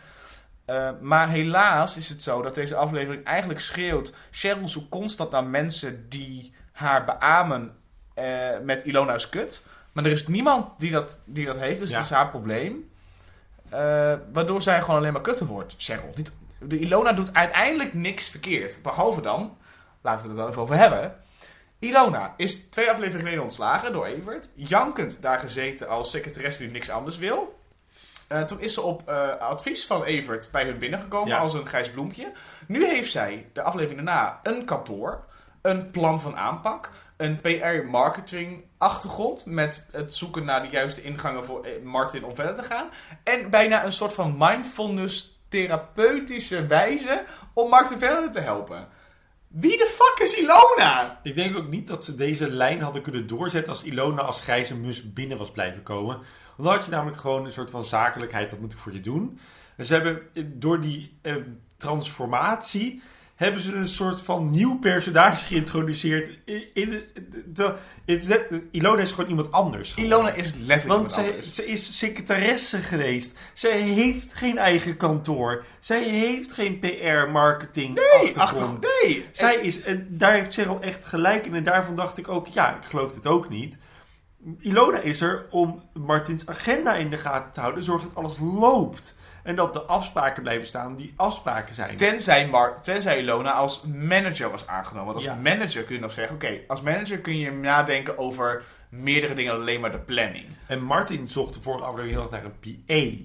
Eh, 0.65 0.89
maar 1.01 1.29
helaas 1.29 1.97
is 1.97 2.09
het 2.09 2.23
zo 2.23 2.41
dat 2.41 2.55
deze 2.55 2.75
aflevering 2.75 3.23
eigenlijk 3.23 3.59
schreeuwt... 3.59 4.15
Cheryl 4.31 4.67
zoekt 4.67 4.89
constant 4.89 5.31
naar 5.31 5.45
mensen 5.45 6.09
die 6.09 6.53
haar 6.71 7.05
beamen 7.05 7.75
eh, 8.13 8.25
met 8.63 8.83
Ilona 8.83 9.13
is 9.13 9.29
kut. 9.29 9.65
Maar 9.95 10.05
er 10.05 10.11
is 10.11 10.27
niemand 10.27 10.79
die 10.79 10.91
dat, 10.91 11.19
die 11.25 11.45
dat 11.45 11.57
heeft, 11.57 11.79
dus 11.79 11.89
Ja. 11.89 11.95
het 11.95 12.05
is 12.05 12.11
haar 12.11 12.29
probleem. 12.29 12.89
Eh, 13.69 14.13
waardoor 14.33 14.61
zij 14.61 14.81
gewoon 14.81 14.95
alleen 14.99 15.13
maar 15.13 15.21
kutter 15.21 15.45
wordt, 15.45 15.75
Cheryl. 15.77 16.11
Niet, 16.15 16.31
de 16.59 16.79
Ilona 16.79 17.13
doet 17.13 17.33
uiteindelijk 17.33 17.93
niks 17.93 18.29
verkeerd. 18.29 18.79
Behalve 18.83 19.21
dan, 19.21 19.57
laten 20.01 20.21
we 20.21 20.27
het 20.29 20.37
er 20.37 20.43
dan 20.43 20.49
even 20.49 20.61
over 20.61 20.77
hebben... 20.77 21.15
Ilona 21.79 22.33
is 22.37 22.55
twee 22.69 22.89
afleveringen 22.89 23.19
geleden 23.21 23.43
ontslagen 23.43 23.93
door 23.93 24.05
Evert. 24.05 24.49
Jankend 24.55 25.21
daar 25.21 25.39
gezeten 25.39 25.87
als 25.87 26.11
secretaresse 26.11 26.63
die 26.63 26.71
niks 26.71 26.89
anders 26.89 27.17
wil. 27.17 27.59
Eh, 28.27 28.41
toen 28.43 28.59
is 28.59 28.73
ze 28.73 28.81
op 28.81 29.09
eh, 29.09 29.29
advies 29.37 29.85
van 29.85 30.03
Evert 30.03 30.49
bij 30.51 30.63
hun 30.65 30.77
binnengekomen 30.77 31.27
Ja. 31.29 31.37
als 31.37 31.53
een 31.53 31.67
grijs 31.67 31.91
bloempje. 31.91 32.31
Nu 32.67 32.85
heeft 32.87 33.11
zij, 33.11 33.49
de 33.53 33.61
aflevering 33.61 34.05
daarna, 34.05 34.39
een 34.43 34.65
kantoor, 34.65 35.23
een 35.61 35.91
plan 35.91 36.21
van 36.21 36.37
aanpak, 36.37 36.89
een 37.17 37.41
PR-marketing 37.41 38.63
achtergrond 38.77 39.45
met 39.45 39.85
het 39.91 40.13
zoeken 40.13 40.45
naar 40.45 40.61
de 40.61 40.69
juiste 40.69 41.01
ingangen 41.01 41.45
voor 41.45 41.65
eh, 41.65 41.83
Martin 41.83 42.23
om 42.23 42.35
verder 42.35 42.55
te 42.55 42.63
gaan. 42.63 42.89
En 43.23 43.49
bijna 43.49 43.85
een 43.85 43.91
soort 43.91 44.13
van 44.13 44.35
mindfulness 44.37 45.39
therapeutische 45.49 46.65
wijze 46.65 47.25
om 47.53 47.69
Martin 47.69 47.97
verder 47.97 48.31
te 48.31 48.39
helpen. 48.39 48.87
Wie 49.47 49.77
de 49.77 49.85
fuck 49.85 50.27
is 50.27 50.37
Ilona? 50.37 51.19
Ik 51.23 51.35
denk 51.35 51.57
ook 51.57 51.67
niet 51.67 51.87
dat 51.87 52.03
ze 52.03 52.15
deze 52.15 52.51
lijn 52.51 52.81
hadden 52.81 53.01
kunnen 53.01 53.27
doorzetten 53.27 53.73
als 53.73 53.83
Ilona 53.83 54.21
als 54.21 54.41
grijze 54.41 54.75
mus 54.75 55.13
binnen 55.13 55.37
was 55.37 55.51
blijven 55.51 55.83
komen. 55.83 56.19
Dan 56.57 56.65
had 56.65 56.85
je 56.85 56.91
namelijk 56.91 57.17
gewoon 57.17 57.45
een 57.45 57.51
soort 57.51 57.71
van 57.71 57.85
zakelijkheid, 57.85 58.49
dat 58.49 58.59
moet 58.59 58.73
ik 58.73 58.77
voor 58.77 58.93
je 58.93 58.99
doen. 58.99 59.39
En 59.77 59.85
ze 59.85 59.93
hebben 59.93 60.21
eh, 60.33 60.43
door 60.47 60.81
die 60.81 61.17
eh, 61.21 61.35
transformatie, 61.77 63.01
hebben 63.35 63.61
ze 63.61 63.73
een 63.73 63.87
soort 63.87 64.21
van 64.21 64.49
nieuw 64.49 64.79
personage 64.79 65.45
geïntroduceerd. 65.45 66.39
In, 66.73 66.89
de- 67.53 67.75
de- 68.05 68.67
Ilona 68.71 69.01
is 69.01 69.11
gewoon 69.11 69.29
iemand 69.29 69.51
anders. 69.51 69.95
Ilona 69.95 70.33
is 70.33 70.53
letterlijk 70.53 70.99
Want 70.99 71.11
ze, 71.11 71.39
ze 71.51 71.65
is 71.65 71.97
secretaresse 71.97 72.77
geweest. 72.77 73.33
Zij 73.53 73.79
heeft 73.81 74.33
geen 74.33 74.57
eigen 74.57 74.97
kantoor. 74.97 75.65
Zij 75.79 76.03
heeft 76.03 76.53
geen 76.53 76.79
PR-marketing. 76.79 77.95
Nee, 78.21 78.37
achtergrond. 78.39 78.87
Nee. 79.03 79.25
Zij 79.31 79.55
is, 79.55 79.81
en 79.81 80.07
daar 80.09 80.33
heeft 80.33 80.53
Cheryl 80.53 80.81
echt 80.81 81.05
gelijk 81.05 81.45
in. 81.45 81.55
En 81.55 81.63
daarvan 81.63 81.95
dacht 81.95 82.17
ik 82.17 82.27
ook, 82.27 82.47
ja, 82.47 82.75
ik 82.75 82.85
geloof 82.87 83.11
dit 83.13 83.25
ook 83.27 83.49
niet. 83.49 83.77
Ilona 84.59 84.99
is 84.99 85.21
er 85.21 85.45
om 85.49 85.83
Martins 85.93 86.47
agenda 86.47 86.93
in 86.95 87.09
de 87.09 87.17
gaten 87.17 87.51
te 87.51 87.59
houden. 87.59 87.83
Zorg 87.83 88.01
dat 88.01 88.15
alles 88.15 88.35
loopt. 88.39 89.15
En 89.45 89.55
dat 89.55 89.73
de 89.73 89.81
afspraken 89.81 90.43
blijven 90.43 90.67
staan 90.67 90.95
die 90.95 91.13
afspraken 91.15 91.75
zijn. 91.75 91.97
Tenzij, 91.97 92.47
Mar 92.47 92.81
tenzij 92.81 93.19
Ilona 93.19 93.51
als 93.51 93.81
manager 93.83 94.51
was 94.51 94.67
aangenomen. 94.67 95.13
Want 95.13 95.15
als 95.15 95.35
Ja. 95.35 95.41
manager 95.41 95.83
kun 95.83 95.95
je 95.95 96.01
nog 96.01 96.11
zeggen... 96.11 96.35
Oké, 96.35 96.59
als 96.67 96.81
manager 96.81 97.19
kun 97.19 97.37
je 97.37 97.51
nadenken 97.51 98.17
over 98.17 98.63
meerdere 98.89 99.33
dingen 99.33 99.51
dan 99.51 99.61
alleen 99.61 99.79
maar 99.79 99.91
de 99.91 99.99
planning. 99.99 100.45
En 100.67 100.81
Martin 100.83 101.29
zocht 101.29 101.53
de 101.53 101.61
vorige 101.61 101.83
aflevering 101.85 102.13
heel 102.21 102.31
erg 102.31 102.31
naar 102.31 102.51
een 102.51 102.83
PA. 102.85 103.23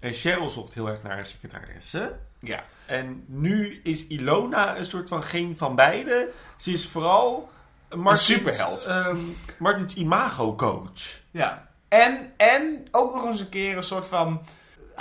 En 0.00 0.12
Cheryl 0.12 0.50
zocht 0.50 0.74
heel 0.74 0.88
erg 0.88 1.02
naar 1.02 1.18
een 1.18 1.26
secretaresse. 1.26 2.16
Ja. 2.40 2.64
En 2.86 3.24
nu 3.26 3.80
is 3.82 4.06
Ilona 4.06 4.76
een 4.78 4.84
soort 4.84 5.08
van 5.08 5.22
geen 5.22 5.56
van 5.56 5.74
beide. 5.74 6.30
Ze 6.56 6.72
is 6.72 6.86
vooral 6.88 7.50
Martins, 7.96 8.24
superheld. 8.26 8.84
ehm, 8.86 9.16
Martins 9.58 9.94
imago-coach. 9.94 11.20
ja. 11.30 11.68
En, 11.88 12.32
en 12.36 12.86
ook 12.90 13.14
nog 13.14 13.24
eens 13.24 13.40
een 13.40 13.48
keer 13.48 13.76
een 13.76 13.82
soort 13.82 14.06
van 14.06 14.40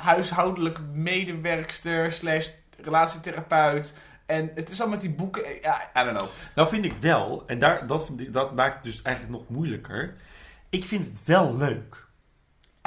huishoudelijke 0.02 0.82
medewerkster 0.82 2.12
slash 2.12 2.50
relatietherapeut. 2.82 3.98
En 4.26 4.52
het 4.56 4.70
is 4.70 4.82
al 4.82 4.90
met 4.90 5.02
die 5.02 5.12
boeken... 5.14 5.44
Ja, 5.62 5.90
I 5.98 6.04
don't 6.04 6.18
know. 6.18 6.28
Nou 6.56 6.70
vind 6.70 6.86
ik 6.86 6.94
wel, 7.00 7.44
en 7.48 7.60
daar, 7.60 7.88
dat, 7.88 8.06
vind 8.06 8.20
ik- 8.22 8.34
dat 8.34 8.56
maakt 8.56 8.74
het 8.74 8.84
dus 8.84 9.02
eigenlijk 9.02 9.38
nog 9.38 9.50
moeilijker. 9.50 10.14
Ik 10.70 10.86
vind 10.86 11.06
het 11.06 11.26
wel 11.26 11.56
leuk. 11.56 12.08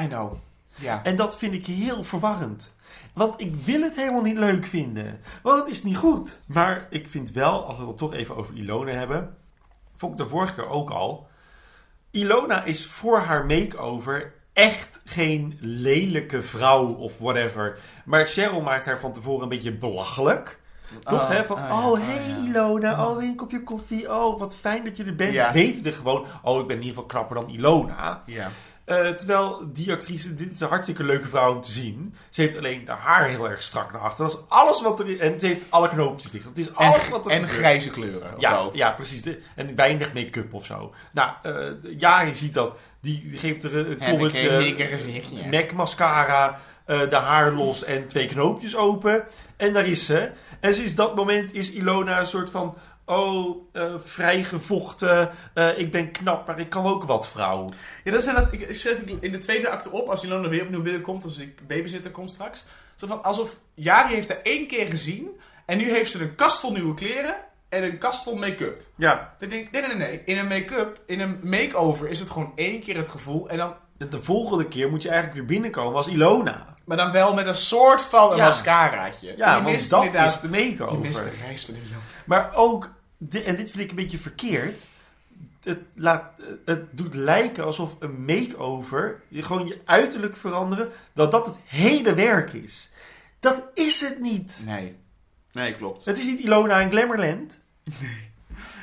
I 0.02 0.06
know. 0.06 0.34
Ja. 0.74 1.04
En 1.04 1.16
dat 1.16 1.38
vind 1.38 1.54
ik 1.54 1.66
heel 1.66 2.04
verwarrend. 2.04 2.72
Want 3.12 3.40
ik 3.40 3.54
wil 3.54 3.82
het 3.82 3.96
helemaal 3.96 4.22
niet 4.22 4.36
leuk 4.38 4.66
vinden. 4.66 5.20
Want 5.42 5.60
het 5.62 5.70
is 5.70 5.82
niet 5.82 5.96
goed. 5.96 6.40
Maar 6.46 6.86
ik 6.90 7.08
vind 7.08 7.30
wel, 7.30 7.64
als 7.66 7.78
we 7.78 7.86
het 7.86 7.96
toch 7.98 8.14
even 8.14 8.36
over 8.36 8.54
Ilona 8.56 8.92
hebben. 8.92 9.36
Vond 9.96 10.12
ik 10.12 10.18
de 10.18 10.28
vorige 10.28 10.54
keer 10.54 10.68
ook 10.68 10.90
al. 10.90 11.28
Ilona 12.10 12.64
is 12.64 12.86
voor 12.86 13.18
haar 13.20 13.44
makeover 13.46 14.32
echt 14.52 15.00
geen 15.04 15.58
lelijke 15.60 16.42
vrouw 16.42 16.86
of 16.86 17.12
whatever. 17.18 17.78
Maar 18.04 18.26
Cheryl 18.26 18.60
maakt 18.60 18.86
haar 18.86 18.98
van 18.98 19.12
tevoren 19.12 19.42
een 19.42 19.48
beetje 19.48 19.72
belachelijk. 19.76 20.60
Toch, 21.04 21.20
Oh, 21.22 21.28
hè? 21.28 21.44
Van, 21.44 21.56
oh 21.56 21.62
oh, 21.62 21.68
ja, 21.68 21.88
oh 21.90 21.98
hey 22.06 22.28
ja. 22.28 22.36
Ilona, 22.48 23.06
oh, 23.10 23.16
weer 23.18 23.28
een 23.28 23.36
kopje 23.36 23.62
koffie. 23.62 24.12
Oh, 24.14 24.38
wat 24.38 24.56
fijn 24.56 24.84
dat 24.84 24.96
je 24.96 25.04
er 25.04 25.14
bent. 25.14 25.32
Ja. 25.32 25.52
Weten 25.52 25.84
er 25.86 25.92
gewoon, 25.92 26.26
oh, 26.42 26.60
ik 26.60 26.66
ben 26.66 26.76
in 26.76 26.82
ieder 26.82 26.94
geval 27.02 27.04
knapper 27.10 27.36
dan 27.40 27.48
Ilona. 27.50 28.22
Ja. 28.26 28.50
Eh, 28.84 29.08
terwijl 29.08 29.70
die 29.72 29.92
actrice, 29.92 30.34
dit 30.34 30.50
is 30.52 30.60
een 30.60 30.68
hartstikke 30.68 31.04
leuke 31.04 31.28
vrouw 31.28 31.54
om 31.54 31.60
te 31.60 31.70
zien. 31.70 32.14
Ze 32.30 32.40
heeft 32.40 32.56
alleen 32.56 32.82
haar 32.86 32.98
haar 32.98 33.28
heel 33.28 33.50
erg 33.50 33.62
strak 33.62 33.92
naar 33.92 34.00
achter. 34.00 34.24
Dat 34.24 34.32
is 34.34 34.40
alles 34.48 34.82
wat 34.82 35.00
er 35.00 35.08
is. 35.08 35.18
En 35.18 35.40
ze 35.40 35.46
heeft 35.46 35.64
alle 35.68 35.88
knoopjes 35.88 36.30
dicht. 36.30 36.44
Dat 36.44 36.56
is 36.56 36.68
En, 36.68 36.74
alles 36.74 37.08
wat 37.08 37.24
er 37.26 37.30
en 37.30 37.36
gebeurt. 37.40 37.58
grijze 37.58 37.90
kleuren. 37.90 38.34
Of 38.34 38.40
Ja, 38.40 38.54
zo. 38.54 38.70
ja, 38.72 38.90
precies. 38.90 39.22
En 39.54 39.74
weinig 39.74 40.12
make-up 40.14 40.54
of 40.54 40.64
zo. 40.64 40.94
Nou, 41.12 41.30
eh 41.42 41.66
Jari 41.98 42.34
ziet 42.34 42.54
dat. 42.54 42.76
Die, 43.02 43.30
geeft 43.34 43.64
er 43.64 43.76
een 43.76 43.86
Heb 43.86 44.12
ik 44.12 44.18
colletje, 44.18 44.48
een 44.48 44.62
zeker 44.62 44.86
gezichtje. 44.86 45.48
MAC 45.50 45.72
mascara, 45.72 46.60
eh, 46.86 47.08
de 47.08 47.16
haar 47.16 47.52
los 47.52 47.84
en 47.84 48.06
twee 48.06 48.26
knoopjes 48.26 48.76
open. 48.76 49.24
En 49.56 49.72
daar 49.72 49.86
is 49.86 50.06
ze. 50.06 50.30
En 50.60 50.74
sinds 50.74 50.94
dat 50.94 51.16
moment 51.16 51.54
is 51.54 51.72
Ilona 51.72 52.20
een 52.20 52.26
soort 52.26 52.50
van... 52.50 52.76
Oh, 53.04 53.56
eh 53.72 53.94
vrijgevochten. 54.04 55.30
eh, 55.54 55.78
ik 55.78 55.90
ben 55.90 56.10
knap, 56.10 56.46
maar 56.46 56.60
ik 56.60 56.68
kan 56.68 56.84
ook 56.84 57.04
wat 57.04 57.28
vrouw. 57.28 57.68
Ja, 58.04 58.12
dat 58.12 58.22
zijn 58.22 58.36
dat. 58.36 58.52
Ik 58.52 58.60
ik 58.60 58.74
schrijf 58.74 58.98
in 59.20 59.32
de 59.32 59.38
tweede 59.38 59.68
acte 59.68 59.90
op 59.90 60.08
als 60.08 60.24
Ilona 60.24 60.48
weer 60.48 60.62
opnieuw 60.62 60.82
binnenkomt, 60.82 61.24
als 61.24 61.38
ik 61.38 61.66
babysitter 61.66 62.10
kom 62.10 62.28
straks. 62.28 62.64
Zo 62.96 63.06
van 63.06 63.22
alsof 63.22 63.58
Jari 63.74 64.14
heeft 64.14 64.28
haar 64.28 64.40
één 64.42 64.66
keer 64.66 64.86
gezien 64.86 65.40
en 65.66 65.78
nu 65.78 65.90
heeft 65.90 66.10
ze 66.10 66.20
een 66.20 66.34
kast 66.34 66.60
vol 66.60 66.72
nieuwe 66.72 66.94
kleren 66.94 67.36
en 67.72 67.82
een 67.84 67.98
kast 67.98 68.22
vol 68.22 68.36
make-up. 68.36 68.82
Ja, 68.96 69.34
Dan 69.38 69.48
denk 69.48 69.66
ik, 69.66 69.70
nee, 69.70 69.82
nee, 69.82 69.96
nee. 69.96 70.22
In 70.24 70.38
een 70.38 70.46
make-up, 70.46 71.00
in 71.06 71.20
een 71.20 71.38
make-over 71.42 72.08
is 72.08 72.18
het 72.18 72.30
gewoon 72.30 72.52
één 72.54 72.80
keer 72.82 72.96
het 72.96 73.08
gevoel 73.08 73.48
en 73.48 73.56
dan, 73.58 73.74
de 73.98 74.22
volgende 74.22 74.68
keer 74.68 74.90
moet 74.90 75.02
je 75.02 75.08
eigenlijk 75.08 75.38
weer 75.38 75.48
binnenkomen 75.48 75.96
als 75.96 76.08
Ilona. 76.08 76.70
maar 76.84 76.96
dan 76.96 77.10
wel 77.10 77.34
met 77.34 77.46
een 77.46 77.54
soort 77.54 78.02
van 78.02 78.30
een 78.30 78.36
Ja. 78.36 78.44
mascaraatje. 78.44 79.34
Ja, 79.36 79.48
je 79.56 79.62
want 79.62 79.74
mist 79.74 79.90
dat 79.90 80.04
inderdaad- 80.04 80.30
is 80.30 80.40
de 80.40 80.48
make-over. 80.48 80.92
Je 80.96 80.98
mist 81.02 81.24
de 81.24 81.30
reis 81.44 81.64
van 81.64 81.74
Ilona. 81.74 81.96
Maar 82.26 82.54
ook, 82.54 82.90
en 83.30 83.56
dit 83.56 83.70
vind 83.70 83.78
ik 83.78 83.90
een 83.90 83.96
beetje 83.96 84.18
verkeerd. 84.18 84.86
Het, 85.62 85.78
laat, 85.94 86.24
het 86.64 86.84
doet 86.90 87.14
lijken 87.14 87.64
alsof 87.64 87.96
een 87.98 88.24
make-over, 88.24 89.22
je 89.28 89.42
gewoon 89.42 89.66
je 89.66 89.80
uiterlijk 89.84 90.36
veranderen, 90.36 90.90
dat 91.14 91.30
dat 91.30 91.46
het 91.46 91.56
hele 91.64 92.14
werk 92.14 92.52
is. 92.52 92.90
Dat 93.40 93.62
is 93.74 94.00
het 94.00 94.20
niet. 94.20 94.62
Nee. 94.66 94.96
Nee, 95.52 95.76
klopt. 95.76 96.04
Het 96.04 96.18
is 96.18 96.24
niet 96.26 96.40
Ilona 96.40 96.80
in 96.80 96.90
Glamourland. 96.90 97.60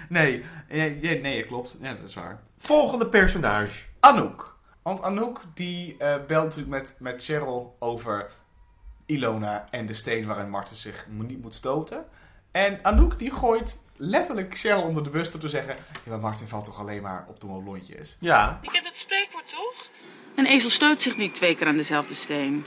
Nee, 0.09 0.43
ja, 0.69 0.83
nee, 0.99 1.45
klopt. 1.45 1.77
Ja, 1.81 1.93
dat 1.93 2.07
is 2.07 2.13
waar. 2.13 2.39
Volgende 2.57 3.07
personage. 3.07 3.83
Anouk. 3.99 4.57
Want 4.81 5.01
Anouk 5.01 5.43
die 5.53 5.97
eh, 5.97 6.25
belt 6.27 6.43
natuurlijk 6.43 6.69
met, 6.69 6.95
met 6.99 7.23
Cheryl 7.23 7.75
over 7.79 8.31
Ilona 9.05 9.67
en 9.69 9.85
de 9.85 9.93
steen 9.93 10.25
waarin 10.25 10.49
Marten 10.49 10.75
zich 10.75 11.07
niet 11.09 11.41
moet 11.41 11.53
stoten. 11.53 12.05
En 12.51 12.79
Anouk 12.81 13.19
die 13.19 13.31
gooit 13.31 13.83
letterlijk 13.95 14.57
Cheryl 14.57 14.81
onder 14.81 15.03
de 15.03 15.09
bus 15.09 15.31
door 15.31 15.41
te 15.41 15.49
zeggen... 15.49 15.75
Ja, 15.75 16.09
maar 16.09 16.19
Martin 16.19 16.47
valt 16.47 16.65
toch 16.65 16.79
alleen 16.79 17.01
maar 17.01 17.25
op 17.27 17.39
domme 17.39 17.63
blondjes. 17.63 18.17
Ja. 18.19 18.59
Je 18.61 18.71
kent 18.71 18.85
het 18.85 18.95
spreekwoord 18.95 19.49
toch? 19.49 19.85
Een 20.35 20.45
ezel 20.45 20.69
stoot 20.69 21.01
zich 21.01 21.17
niet 21.17 21.33
twee 21.33 21.55
keer 21.55 21.67
aan 21.67 21.75
dezelfde 21.75 22.13
steen. 22.13 22.65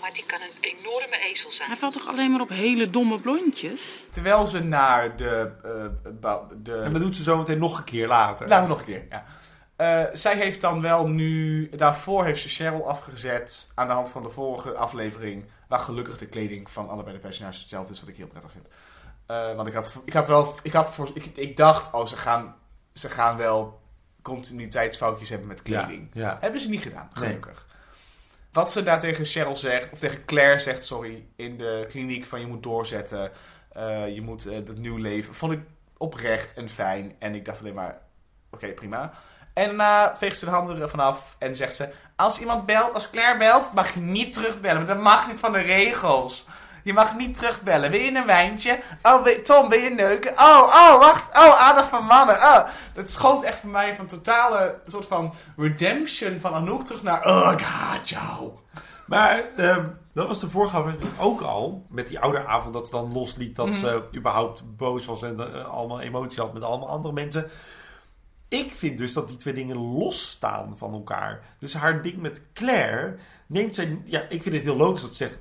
Maar 0.00 0.12
die 0.12 0.26
kan 0.26 0.40
een 0.40 0.56
enorme 0.60 1.18
ezel 1.30 1.50
zijn. 1.50 1.68
Hij 1.68 1.78
valt 1.78 1.92
toch 1.92 2.08
alleen 2.08 2.30
maar 2.30 2.40
op 2.40 2.48
hele 2.48 2.90
domme 2.90 3.20
blondjes? 3.20 4.06
Terwijl 4.10 4.46
ze 4.46 4.62
naar 4.64 5.16
de... 5.16 5.52
eh, 6.22 6.34
de 6.62 6.74
En 6.74 6.92
dat 6.92 7.02
doet 7.02 7.16
ze 7.16 7.22
zo 7.22 7.36
meteen 7.36 7.58
nog 7.58 7.78
een 7.78 7.84
keer 7.84 8.06
later. 8.06 8.48
Laten 8.48 8.62
we 8.62 8.70
nog 8.70 8.78
een 8.78 8.86
keer, 8.86 9.06
ja. 9.10 9.24
Eh, 9.76 10.04
zij 10.12 10.36
heeft 10.36 10.60
dan 10.60 10.80
wel 10.80 11.08
nu... 11.08 11.68
Daarvoor 11.68 12.24
heeft 12.24 12.40
ze 12.40 12.48
Cheryl 12.48 12.88
afgezet 12.88 13.72
aan 13.74 13.86
de 13.86 13.92
hand 13.92 14.10
van 14.10 14.22
de 14.22 14.28
vorige 14.28 14.74
aflevering. 14.74 15.44
Waar 15.68 15.80
gelukkig 15.80 16.18
de 16.18 16.26
kleding 16.26 16.70
van 16.70 16.88
allebei 16.88 17.14
de 17.14 17.22
personages 17.22 17.60
hetzelfde 17.60 17.92
is, 17.92 18.00
wat 18.00 18.08
ik 18.08 18.16
heel 18.16 18.26
prettig 18.26 18.52
vind. 18.52 18.66
Eh, 19.26 19.54
want 19.54 19.68
ik 19.68 19.74
had, 19.74 20.00
ik 20.04 20.12
had 20.12 20.26
wel... 20.26 20.54
Ik, 20.62 20.72
had 20.72 20.94
voor, 20.94 21.10
ik, 21.14 21.26
ik 21.34 21.56
dacht, 21.56 21.92
oh, 21.94 22.06
ze 22.06 22.16
gaan, 22.16 22.56
ze 22.92 23.08
gaan 23.08 23.36
wel 23.36 23.80
continuïteitsfoutjes 24.22 25.28
hebben 25.28 25.48
met 25.48 25.62
kleding. 25.62 26.10
Ja, 26.12 26.20
ja. 26.20 26.36
Hebben 26.40 26.60
ze 26.60 26.68
niet 26.68 26.82
gedaan, 26.82 27.10
gelukkig. 27.12 27.66
Wat 28.52 28.72
ze 28.72 28.82
daar 28.82 29.00
tegen 29.00 29.24
Cheryl 29.24 29.56
zegt, 29.56 29.92
of 29.92 29.98
tegen 29.98 30.24
Claire 30.24 30.58
zegt, 30.58 30.84
sorry, 30.84 31.26
in 31.36 31.58
de 31.58 31.86
kliniek 31.88 32.26
van 32.26 32.40
je 32.40 32.46
moet 32.46 32.62
doorzetten, 32.62 33.30
eh, 33.72 34.14
je 34.14 34.22
moet 34.22 34.46
eh, 34.46 34.64
dat 34.64 34.76
nieuw 34.76 34.96
leven, 34.96 35.34
vond 35.34 35.52
ik 35.52 35.60
oprecht 35.96 36.54
en 36.54 36.68
fijn. 36.68 37.14
En 37.18 37.34
ik 37.34 37.44
dacht 37.44 37.60
alleen 37.60 37.74
maar, 37.74 37.98
oké, 38.50 38.68
prima. 38.68 39.12
En 39.54 39.66
daarna 39.66 40.16
veegt 40.16 40.38
ze 40.38 40.44
de 40.44 40.50
handen 40.50 40.80
ervan 40.80 41.00
af 41.00 41.36
en 41.38 41.56
zegt 41.56 41.74
ze, 41.74 41.88
als 42.16 42.40
iemand 42.40 42.66
belt, 42.66 42.94
als 42.94 43.10
Claire 43.10 43.38
belt, 43.38 43.72
mag 43.72 43.94
je 43.94 44.00
niet 44.00 44.32
terugbellen, 44.32 44.76
want 44.76 44.88
dat 44.88 44.98
mag 44.98 45.28
niet 45.28 45.38
van 45.38 45.52
de 45.52 45.58
regels. 45.58 46.46
Je 46.82 46.92
mag 46.92 47.16
niet 47.16 47.34
terugbellen. 47.36 47.90
Wil 47.90 48.00
je 48.00 48.14
een 48.16 48.26
wijntje? 48.26 48.80
Oh, 49.02 49.22
wil- 49.22 49.42
Tom, 49.42 49.68
wil 49.68 49.78
je 49.80 49.90
neuken? 49.90 50.32
Oh, 50.32 50.62
oh, 50.62 50.98
wacht. 50.98 51.36
Oh, 51.36 51.60
aandacht 51.62 51.88
van 51.88 52.04
mannen. 52.04 52.36
Oh. 52.36 52.60
Dat 52.94 53.10
schoot 53.10 53.42
echt 53.42 53.58
voor 53.58 53.70
mij 53.70 53.94
van 53.94 54.06
totale 54.06 54.80
soort 54.86 55.06
van 55.06 55.34
redemption 55.56 56.40
van 56.40 56.52
Anouk 56.54 56.84
terug 56.84 57.02
naar... 57.02 57.24
Oh, 57.26 57.50
ik 57.52 57.60
haat 57.60 58.08
jou. 58.08 58.50
Maar 59.06 59.42
ehm, 59.56 59.84
dat 60.14 60.26
was 60.26 60.40
de 60.40 60.50
vorige 60.50 60.76
aflevering 60.76 61.18
ook 61.18 61.40
al. 61.40 61.86
Met 61.88 62.08
die 62.08 62.20
ouderavond 62.20 62.72
dat 62.74 62.84
ze 62.86 62.92
dan 62.92 63.12
losliet 63.12 63.56
dat 63.56 63.66
Mhm. 63.66 63.76
ze 63.78 64.02
überhaupt 64.14 64.76
boos 64.76 65.06
was 65.06 65.22
en 65.22 65.40
eh, 65.54 65.64
allemaal 65.68 66.00
emotie 66.00 66.40
had 66.42 66.52
met 66.52 66.62
allemaal 66.62 66.88
andere 66.88 67.14
mensen. 67.14 67.50
Ik 68.48 68.72
vind 68.72 68.98
dus 68.98 69.12
dat 69.12 69.28
die 69.28 69.36
twee 69.36 69.54
dingen 69.54 69.76
losstaan 69.76 70.76
van 70.78 70.92
elkaar. 70.92 71.40
Dus 71.58 71.74
haar 71.74 72.02
ding 72.02 72.16
met 72.16 72.40
Claire 72.54 73.16
neemt 73.46 73.74
zij... 73.74 74.00
Ja, 74.04 74.20
ik 74.28 74.42
vind 74.42 74.54
het 74.54 74.64
heel 74.64 74.76
logisch 74.76 75.02
dat 75.02 75.10
ze 75.10 75.16
zegt... 75.16 75.38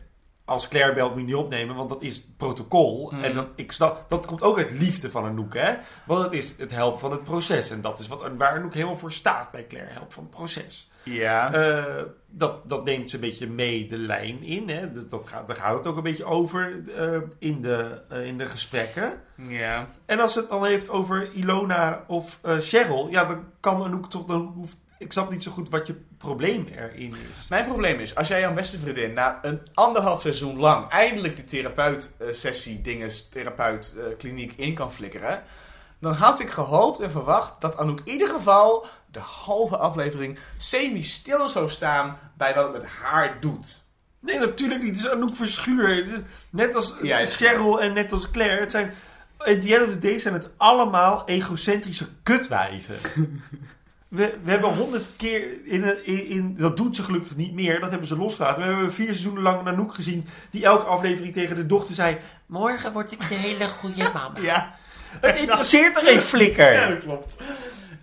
Als 0.48 0.68
Claire 0.68 0.94
belt, 0.94 1.10
moet 1.12 1.20
je 1.20 1.26
niet 1.26 1.36
opnemen, 1.36 1.76
want 1.76 1.90
dat 1.90 2.02
is 2.02 2.16
het 2.16 2.38
protocol. 2.38 3.12
Mhm. 3.12 3.24
En 3.24 3.34
dan, 3.34 3.48
ik 3.56 3.72
snap, 3.72 4.10
dat 4.10 4.26
komt 4.26 4.44
ook 4.44 4.58
uit 4.58 4.72
liefde 4.72 5.12
van 5.12 5.26
Anouk, 5.26 5.54
hè? 5.54 5.74
Want 6.06 6.24
het 6.24 6.34
is 6.34 6.54
het 6.58 6.72
helpen 6.72 7.00
van 7.00 7.12
het 7.12 7.24
proces. 7.24 7.70
En 7.70 7.82
dat 7.82 8.00
is 8.00 8.08
wat, 8.08 8.32
waar 8.38 8.56
Anouk 8.58 8.74
helemaal 8.74 8.98
voor 8.98 9.12
staat 9.12 9.52
bij 9.52 9.68
Claire. 9.68 9.94
Help 9.94 10.14
van 10.14 10.24
het 10.24 10.32
proces. 10.32 10.90
Ja. 11.14 11.54
Eh, 11.54 12.04
dat, 12.28 12.70
dat 12.70 12.86
neemt 12.86 13.10
ze 13.10 13.16
een 13.16 13.22
beetje 13.22 13.48
mee 13.48 13.88
de 13.88 13.98
lijn 13.98 14.44
in. 14.44 14.70
Hè? 14.70 14.92
Dat, 14.92 15.12
dat 15.12 15.28
gaat, 15.28 15.48
daar 15.48 15.56
gaat 15.56 15.78
het 15.78 15.88
ook 15.88 15.98
een 15.98 16.04
beetje 16.04 16.26
over 16.26 16.82
eh, 16.98 17.22
in, 17.40 17.62
de, 17.62 18.02
eh, 18.10 18.26
in 18.26 18.38
de 18.38 18.46
gesprekken. 18.46 19.22
ja. 19.36 19.90
En 20.06 20.20
als 20.20 20.36
het 20.36 20.50
dan 20.50 20.66
heeft 20.66 20.90
over 20.90 21.32
Ilona 21.34 22.04
of 22.08 22.40
Cheryl, 22.60 23.08
ja, 23.10 23.26
dan 23.26 23.44
kan 23.60 23.84
Anouk 23.84 24.10
toch. 24.10 24.26
Dan 24.26 24.52
hoeft, 24.56 24.78
ik 24.98 25.12
snap 25.12 25.32
niet 25.32 25.44
zo 25.44 25.52
goed 25.52 25.70
wat 25.70 25.88
je 25.88 25.96
probleem 26.18 26.68
erin 26.68 27.14
is. 27.32 27.46
Mijn 27.50 27.66
probleem 27.66 28.00
is, 28.00 28.16
als 28.16 28.28
jij 28.28 28.40
jouw 28.40 28.54
beste 28.54 28.80
vriendin 28.80 29.14
na 29.14 29.40
een 29.42 29.60
anderhalf 29.74 30.22
seizoen 30.22 30.58
lang 30.58 30.90
eindelijk 30.90 31.36
die 31.36 31.46
therapeut-sessie, 31.46 32.82
dinges, 32.82 33.30
therapeut-kliniek 33.30 34.54
in 34.56 34.74
kan 34.74 34.94
flikkeren, 34.94 35.44
dan 36.00 36.14
had 36.14 36.40
ik 36.40 36.50
gehoopt 36.50 37.00
en 37.00 37.12
verwacht 37.12 37.62
dat 37.62 37.78
Anouk 37.78 38.02
in 38.04 38.12
ieder 38.12 38.28
geval 38.28 38.86
de 39.12 39.20
halve 39.20 39.78
aflevering 39.78 40.40
semi-stil 40.58 41.50
zou 41.50 41.70
staan 41.70 42.18
bij 42.38 42.54
wat 42.54 42.64
het 42.64 42.82
met 42.82 42.92
haar 42.92 43.40
doet. 43.40 43.86
Nee, 44.20 44.40
natuurlijk 44.40 44.84
niet. 44.84 44.96
Het 44.96 45.06
is 45.06 45.12
Anouk 45.12 45.36
Verschuur. 45.36 46.06
Net 46.50 46.76
als 46.76 46.98
eh, 46.98 47.04
ja. 47.04 47.26
Cheryl 47.26 47.82
en 47.82 47.94
net 47.94 48.12
als 48.12 48.32
Claire. 48.32 48.60
Het 48.60 48.72
zijn, 48.72 48.94
at 49.38 49.62
the 49.62 49.76
end 49.76 49.88
of 49.88 49.94
the 49.94 50.00
day 50.00 50.20
zijn 50.20 50.34
het 50.34 50.50
allemaal 50.58 51.28
egocentrische 51.28 52.08
kutwijven. 52.24 52.96
We, 54.08 54.38
we 54.44 54.52
hebben 54.52 54.74
honderd 54.74 55.06
keer 55.18 55.48
in, 55.64 56.06
in, 56.06 56.28
in... 56.28 56.56
Dat 56.58 56.78
doet 56.78 56.96
ze 56.96 57.04
gelukkig 57.04 57.36
niet 57.36 57.54
meer. 57.54 57.80
Dat 57.80 57.90
hebben 57.90 58.08
ze 58.08 58.18
losgelaten. 58.18 58.64
We 58.64 58.70
hebben 58.70 58.94
vier 58.94 59.06
seizoenen 59.06 59.42
lang 59.44 59.60
een 59.60 59.68
Anouk 59.68 59.94
gezien... 59.94 60.28
die 60.52 60.66
elke 60.66 60.86
aflevering 60.86 61.34
tegen 61.34 61.56
de 61.56 61.66
dochter 61.66 61.96
zei... 61.96 62.18
Morgen 62.46 62.92
word 62.94 63.12
ik 63.12 63.28
de 63.30 63.36
hele 63.36 63.68
goede 63.68 64.04
mama. 64.14 64.40
Ja, 64.42 64.76
Het 65.20 65.36
interesseert 65.40 65.98
er 65.98 66.04
geen 66.04 66.22
flikker. 66.22 66.74
ja 66.74 66.88
dat 66.90 67.00
klopt. 67.00 67.38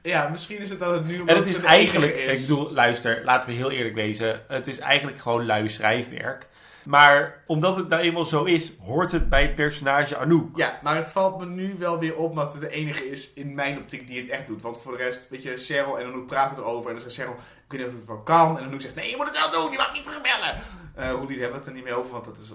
Ja, 0.03 0.29
misschien 0.29 0.59
is 0.59 0.71
het 0.71 0.79
dat 0.79 0.95
het 0.95 1.07
nu 1.07 1.23
En 1.27 1.37
het 1.37 1.49
is 1.49 1.59
eigenlijk, 1.61 2.17
is. 2.17 2.41
ik 2.41 2.47
bedoel, 2.47 2.73
luister, 2.73 3.21
laten 3.25 3.49
we 3.49 3.55
heel 3.55 3.71
eerlijk 3.71 3.95
wezen. 3.95 4.41
Het 4.49 4.67
is 4.67 4.79
eigenlijk 4.79 5.19
gewoon 5.19 5.47
lui 5.47 5.69
schrijfwerk. 5.69 6.49
Maar 6.85 7.43
omdat 7.47 7.77
het 7.77 7.89
nou 7.89 8.03
eenmaal 8.03 8.25
zo 8.25 8.45
is, 8.45 8.73
hoort 8.81 9.13
het 9.13 9.29
bij 9.29 9.43
het 9.43 9.55
personage 9.55 10.17
Anouk. 10.17 10.57
Ja, 10.57 10.79
maar 10.83 10.97
het 10.97 11.11
valt 11.11 11.39
me 11.39 11.47
nu 11.47 11.75
wel 11.79 11.99
weer 11.99 12.17
op 12.17 12.35
dat 12.35 12.53
het 12.53 12.61
de 12.61 12.69
enige 12.71 13.11
is 13.11 13.33
in 13.33 13.55
mijn 13.55 13.79
optiek 13.79 14.07
die 14.07 14.21
het 14.21 14.29
echt 14.29 14.47
doet. 14.47 14.63
Want 14.63 14.81
voor 14.81 14.97
de 14.97 15.03
rest, 15.03 15.29
weet 15.29 15.43
je, 15.43 15.57
Cheryl 15.57 15.99
en 15.99 16.07
Anouk 16.07 16.27
praten 16.27 16.57
erover. 16.57 16.87
En 16.91 16.93
dan 16.99 17.03
zegt 17.11 17.15
Cheryl, 17.15 17.33
ik 17.65 17.71
weet 17.73 17.81
niet 17.81 17.89
of 17.89 17.95
het 17.97 18.07
wel 18.07 18.21
kan. 18.23 18.59
En 18.59 18.65
Anouk 18.65 18.81
zegt, 18.81 18.95
nee, 18.95 19.11
je 19.11 19.17
moet 19.17 19.27
het 19.27 19.39
wel 19.39 19.51
doen, 19.51 19.71
je 19.73 19.77
mag 19.79 19.93
niet 19.93 20.05
terugbellen. 20.05 20.55
Eh 20.95 21.11
Roelien 21.11 21.29
hebben 21.41 21.51
we 21.51 21.57
het 21.57 21.67
er 21.67 21.73
niet 21.73 21.85
meer 21.85 21.95
over, 21.95 22.13
want 22.13 22.25
dat 22.25 22.39
is, 22.39 22.53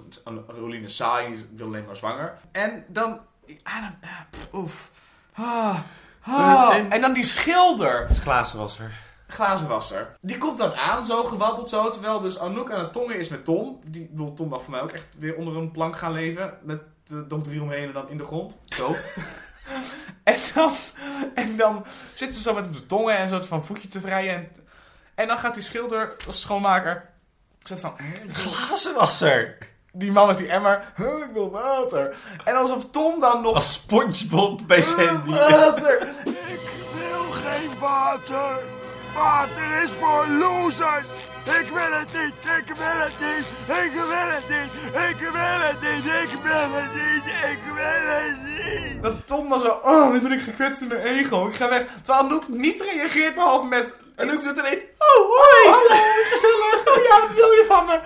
Roelien 0.47 0.83
is 0.83 0.95
saai, 0.95 1.27
die 1.33 1.45
wil 1.55 1.65
alleen 1.67 1.85
maar 1.85 1.95
zwanger. 1.95 2.37
En 2.51 2.85
dan, 2.87 3.19
ah, 3.63 3.83
pff, 4.31 4.53
oef. 4.53 4.91
Ah, 5.35 5.79
ah. 6.21 6.69
Eh, 6.71 6.77
en- 6.77 6.91
en 6.91 7.01
dan 7.01 7.13
die 7.13 7.23
schilder. 7.23 8.07
Is 8.09 8.19
glazenwasser. 8.19 8.91
Glazenwasser. 9.29 10.15
Die 10.21 10.37
komt 10.37 10.57
dan 10.57 10.73
aan, 10.73 11.05
zo 11.05 11.23
gewabbeld 11.23 11.69
zo, 11.69 11.89
terwijl 11.89 12.19
dus 12.19 12.39
Anouk 12.39 12.71
aan 12.71 12.79
het 12.79 12.93
tongen 12.93 13.19
is 13.19 13.29
met 13.29 13.45
Tom. 13.45 13.79
Die, 13.85 14.07
bedoel, 14.11 14.33
Tom 14.33 14.47
mag 14.49 14.61
voor 14.63 14.71
mij 14.71 14.81
ook 14.81 14.91
echt 14.91 15.05
weer 15.17 15.35
onder 15.35 15.55
een 15.57 15.71
plank 15.71 15.97
gaan 15.97 16.11
leven. 16.11 16.53
Met 16.63 16.81
de 17.03 17.25
nog 17.29 17.43
drie 17.43 17.61
omheen 17.61 17.87
en 17.87 17.93
dan 17.93 18.09
in 18.09 18.17
de 18.17 18.23
grond. 18.23 18.61
Dood. 18.77 19.07
en, 20.23 20.39
dan, 20.53 20.73
en 21.35 21.57
dan 21.57 21.85
zit 22.13 22.35
ze 22.35 22.41
zo 22.41 22.53
met 22.53 22.63
hem 22.63 22.73
te 22.73 22.85
tongen 22.85 23.17
en 23.17 23.29
zo 23.29 23.41
van 23.41 23.65
voetje 23.65 23.87
te 23.87 23.99
vrijen. 24.01 24.33
En, 24.33 24.51
en 25.15 25.27
dan 25.27 25.39
gaat 25.39 25.53
die 25.53 25.63
schilder, 25.63 26.15
als 26.27 26.41
schoonmaker, 26.41 27.09
zegt 27.63 27.81
van... 27.81 27.93
"Hè, 27.95 28.33
Glazenwasser! 28.33 29.57
Die 29.91 30.11
man 30.11 30.27
met 30.27 30.37
die 30.37 30.47
emmer, 30.47 30.91
"Huh, 30.95 31.23
ik 31.27 31.29
wil 31.33 31.51
water. 31.51 32.15
En 32.43 32.55
alsof 32.55 32.89
Tom 32.89 33.19
dan 33.19 33.41
nog... 33.41 33.53
Als 33.53 33.73
Spongebob 33.73 34.61
bij 34.67 34.81
Sandy. 34.81 35.29
Water! 35.29 36.07
Ik 36.55 36.69
wil 36.93 37.31
geen 37.31 37.79
water. 37.79 38.78
Water 39.19 39.83
is 39.83 39.91
voor 39.99 40.25
losers. 40.27 41.09
Ik 41.59 41.67
wil 41.77 41.91
het 41.99 42.11
niet. 42.19 42.33
Ik 42.57 42.75
wil 42.81 42.97
het 43.05 43.17
niet. 43.25 43.47
Ik 43.83 43.91
wil 43.93 44.29
het 44.35 44.49
niet. 44.49 44.71
Ik 45.09 45.19
wil 45.19 45.59
het 45.67 45.81
niet. 45.81 46.05
Ik 46.05 46.31
wil 46.43 46.71
het 46.79 46.93
niet. 46.93 47.25
Ik 47.51 47.59
wil 47.75 48.03
het 48.15 48.37
niet. 48.43 49.03
Dat 49.03 49.27
Tom 49.27 49.49
dan 49.49 49.59
zo, 49.59 49.67
oh, 49.83 50.11
nu 50.11 50.21
ben 50.21 50.31
ik 50.31 50.41
gekwetst 50.41 50.81
in 50.81 50.87
mijn 50.87 51.01
ego, 51.01 51.47
ik 51.47 51.55
ga 51.55 51.69
weg. 51.69 51.85
Terwijl 52.03 52.25
Anouk 52.25 52.47
niet 52.47 52.81
reageert, 52.81 53.35
behalve 53.35 53.65
met... 53.65 53.97
Anouk 54.15 54.37
zit 54.37 54.57
erin, 54.57 54.79
oh, 54.97 55.27
hoi, 55.27 55.75
hallo, 55.75 56.01
gezellig, 56.29 56.97
oh 56.97 57.03
ja, 57.03 57.19
wat 57.27 57.35
wil 57.35 57.51
je 57.51 57.65
van 57.67 57.85
me? 57.85 57.99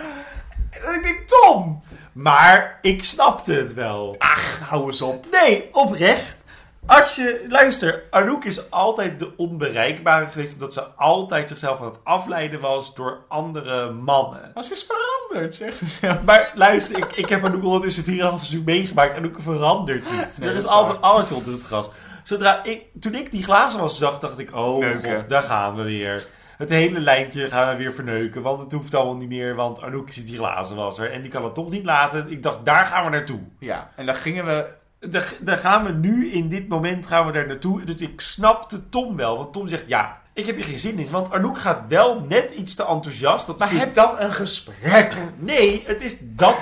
En 0.88 0.96
ik 0.96 1.04
denk, 1.04 1.28
Tom! 1.28 1.84
Maar 2.14 2.80
ik 2.82 3.04
snapte 3.04 3.54
het 3.54 3.74
wel. 3.74 4.16
Ach, 4.18 4.60
hou 4.60 4.86
eens 4.86 5.02
op. 5.02 5.26
Nee, 5.32 5.70
oprecht. 5.72 6.43
Als 6.86 7.16
je, 7.16 7.46
luister, 7.50 8.04
Anouk 8.10 8.44
is 8.44 8.70
altijd 8.72 9.20
de 9.20 9.32
onbereikbare 9.38 10.26
geweest. 10.26 10.54
Omdat 10.54 10.74
ze 10.74 10.82
altijd 10.82 11.50
zichzelf 11.50 11.80
aan 11.80 11.86
het 11.86 12.00
afleiden 12.04 12.60
was 12.62 12.96
door 12.96 13.26
andere 13.28 13.92
mannen. 13.92 14.52
Maar 14.54 14.64
ze 14.64 14.74
is 14.74 14.88
veranderd, 14.90 15.56
zegt 15.56 15.78
ze 15.78 15.88
zelf. 15.88 16.24
Maar 16.24 16.52
luister, 16.56 16.98
ik, 16.98 17.12
ik 17.12 17.30
heb 17.30 17.46
Anouk 17.46 17.64
ondertussen 17.64 18.04
4,5 18.04 18.10
seizoen 18.10 18.64
meegemaakt. 18.66 19.16
Anouk 19.16 19.42
verandert 19.42 20.12
niet. 20.12 20.38
Nee, 20.40 20.50
er 20.50 20.56
dat 20.56 20.64
is 20.64 20.64
is 20.64 20.68
altijd 20.68 21.02
alles 21.02 21.32
onder 21.32 21.54
het 21.54 21.64
gras. 21.64 21.90
Zodra 22.24 22.64
ik, 22.64 22.86
toen 23.00 23.16
ik 23.16 23.32
die 23.32 23.44
glazen 23.44 23.80
was 23.80 23.98
zag, 23.98 24.20
dacht 24.20 24.40
ik, 24.40 24.56
oh 24.56 24.78
Neuken. 24.80 25.18
god, 25.18 25.30
daar 25.30 25.44
gaan 25.44 25.76
we 25.76 25.84
weer. 25.84 26.28
Het 26.58 26.70
hele 26.70 27.00
lijntje 27.00 27.50
gaan 27.50 27.70
we 27.70 27.76
weer 27.84 27.94
verneuken, 27.94 28.42
want 28.42 28.60
het 28.60 28.72
hoeft 28.72 28.96
allemaal 28.96 29.16
niet 29.16 29.28
meer, 29.30 29.56
want 29.56 29.82
Anouk 29.82 30.12
zit 30.12 30.26
die 30.26 30.38
glazen 30.38 30.76
was 30.76 31.00
er 31.00 31.12
en 31.12 31.22
die 31.22 31.32
kan 31.32 31.44
het 31.44 31.54
toch 31.54 31.70
niet 31.70 31.86
laten. 31.86 32.32
Ik 32.32 32.44
dacht, 32.44 32.66
daar 32.66 32.86
gaan 32.86 33.04
we 33.04 33.10
naartoe. 33.10 33.40
Ja, 33.60 33.92
en 33.96 34.06
dan 34.06 34.16
gingen 34.16 34.46
we... 34.46 34.82
Daar, 35.10 35.34
daar 35.40 35.58
gaan 35.58 35.84
we 35.84 35.92
nu, 35.92 36.32
in 36.32 36.50
dit 36.50 36.68
moment 36.68 37.06
gaan 37.06 37.26
we 37.26 37.32
daar 37.32 37.48
naartoe. 37.48 37.84
Dus 37.84 37.96
ik 37.96 38.22
snapte 38.22 38.90
Tom 38.90 39.16
wel, 39.16 39.38
want 39.38 39.54
Tom 39.54 39.68
zegt, 39.68 39.88
ja, 39.88 40.22
ik 40.34 40.46
heb 40.46 40.56
hier 40.56 40.66
geen 40.66 40.80
zin 40.80 41.00
in. 41.00 41.10
Want 41.10 41.32
Anouk 41.32 41.58
gaat 41.58 41.82
wel 41.88 42.20
net 42.20 42.52
iets 42.52 42.76
te 42.76 42.86
enthousiast. 42.86 43.46
Dat 43.46 43.58
Maar 43.58 43.72
heb 43.72 43.94
dan 43.94 44.20
een 44.20 44.34
gesprek. 44.34 45.16
Nee, 45.38 45.84
het 45.86 46.02
is 46.02 46.18
dat. 46.22 46.58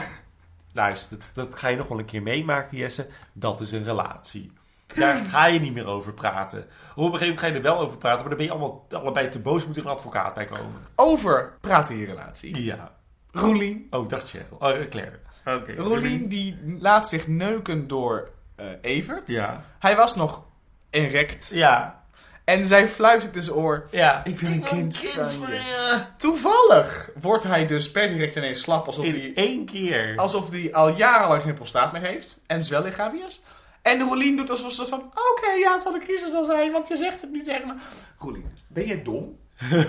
Luister, 0.74 1.18
dat, 1.18 1.48
dat 1.50 1.60
ga 1.60 1.68
je 1.68 1.78
nog 1.78 1.88
wel 1.88 2.00
een 2.00 2.06
keer 2.06 2.22
meemaken, 2.22 2.78
Jesse. 2.78 3.08
Dat 3.34 3.62
is 3.62 3.72
een 3.72 3.84
relatie. 3.84 4.52
Daar 4.96 5.18
ga 5.34 5.46
je 5.46 5.60
niet 5.60 5.74
meer 5.74 5.88
over 5.88 6.14
praten. 6.14 6.60
Op 6.60 6.68
een 6.98 7.04
gegeven 7.04 7.20
moment 7.20 7.40
ga 7.40 7.48
je 7.48 7.54
er 7.54 7.62
wel 7.62 7.80
over 7.80 7.98
praten, 7.98 8.20
maar 8.20 8.30
dan 8.30 8.38
ben 8.38 8.46
je 8.46 8.52
allemaal, 8.52 8.88
allebei 8.92 9.30
te 9.30 9.40
boos, 9.40 9.66
moet 9.66 9.78
er 9.78 9.86
een 9.86 9.92
advocaat 9.92 10.34
bij 10.34 10.46
komen. 10.46 10.82
Over 10.96 11.54
praten 11.62 11.94
in 11.94 12.00
je 12.00 12.06
relatie. 12.06 12.64
Ja. 12.64 12.92
Roelien. 13.32 13.88
Oh, 13.90 14.04
ik 14.04 14.10
dacht 14.10 14.30
Cheryl. 14.30 14.58
Oh, 14.60 14.70
eh, 14.70 14.90
Claire. 14.90 15.20
Oké. 15.46 15.74
Roelien 15.74 16.28
die 16.28 16.76
laat 16.80 17.10
zich 17.10 17.28
neuken 17.28 17.88
door 17.88 18.30
eh, 18.56 18.66
Evert. 18.82 19.28
Ja. 19.28 19.64
Hij 19.80 19.96
was 19.96 20.16
nog 20.16 20.44
erect. 20.90 21.50
Ja. 21.54 22.04
En 22.44 22.66
zij 22.66 22.88
fluistert 22.88 23.36
in 23.36 23.44
zijn 23.44 23.56
oor. 23.58 23.88
Ja. 23.92 24.22
Ik 24.26 24.40
wil 24.40 24.52
een 24.52 24.64
kind 24.64 24.98
van 24.98 25.50
je. 25.50 25.54
je. 25.56 26.02
Toevallig 26.18 27.10
wordt 27.22 27.44
hij 27.44 27.66
dus 27.66 27.92
per 27.92 28.10
direct 28.10 28.36
ineens 28.36 28.62
slap. 28.62 28.86
Alsof 28.88 29.06
In 29.06 29.12
hij, 29.12 29.32
één 29.36 29.66
keer. 29.66 30.14
alsof 30.18 30.50
hij 30.50 30.74
al 30.74 30.90
jarenlang 30.90 31.42
geen 31.42 31.54
prostaat 31.54 31.92
meer 31.92 32.02
heeft. 32.02 32.42
En 32.48 32.64
zwellichaamjes. 32.64 33.42
En 33.82 34.00
Roelien 34.02 34.36
doet 34.38 34.50
alsof 34.50 34.72
ze 34.72 34.86
van... 34.86 35.00
Oké, 35.00 35.52
ja, 35.60 35.74
het 35.74 35.82
zal 35.82 35.94
een 35.94 36.04
crisis 36.04 36.32
wel 36.32 36.44
zijn. 36.46 36.72
Want 36.72 36.88
je 36.88 36.96
zegt 36.96 37.22
het 37.22 37.32
nu 37.32 37.44
tegen 37.44 37.68
me. 37.68 37.74
Roelien, 38.18 38.52
ben 38.68 38.86
jij 38.86 39.04
dom? 39.04 39.38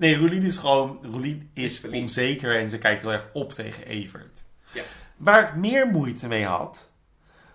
Nee, 0.00 0.16
Roelien 0.16 0.42
is 0.42 0.56
gewoon... 0.56 0.98
Roelien 1.02 1.50
is 1.54 1.78
verliefd. 1.80 2.02
onzeker 2.02 2.56
en 2.56 2.70
ze 2.70 2.78
kijkt 2.78 3.02
heel 3.02 3.12
erg 3.12 3.26
op 3.32 3.52
tegen 3.52 3.86
Evert. 3.86 4.44
Ja. 4.72 4.82
Waar 5.16 5.48
ik 5.48 5.54
meer 5.54 5.86
moeite 5.86 6.28
mee 6.28 6.44
had... 6.44 6.90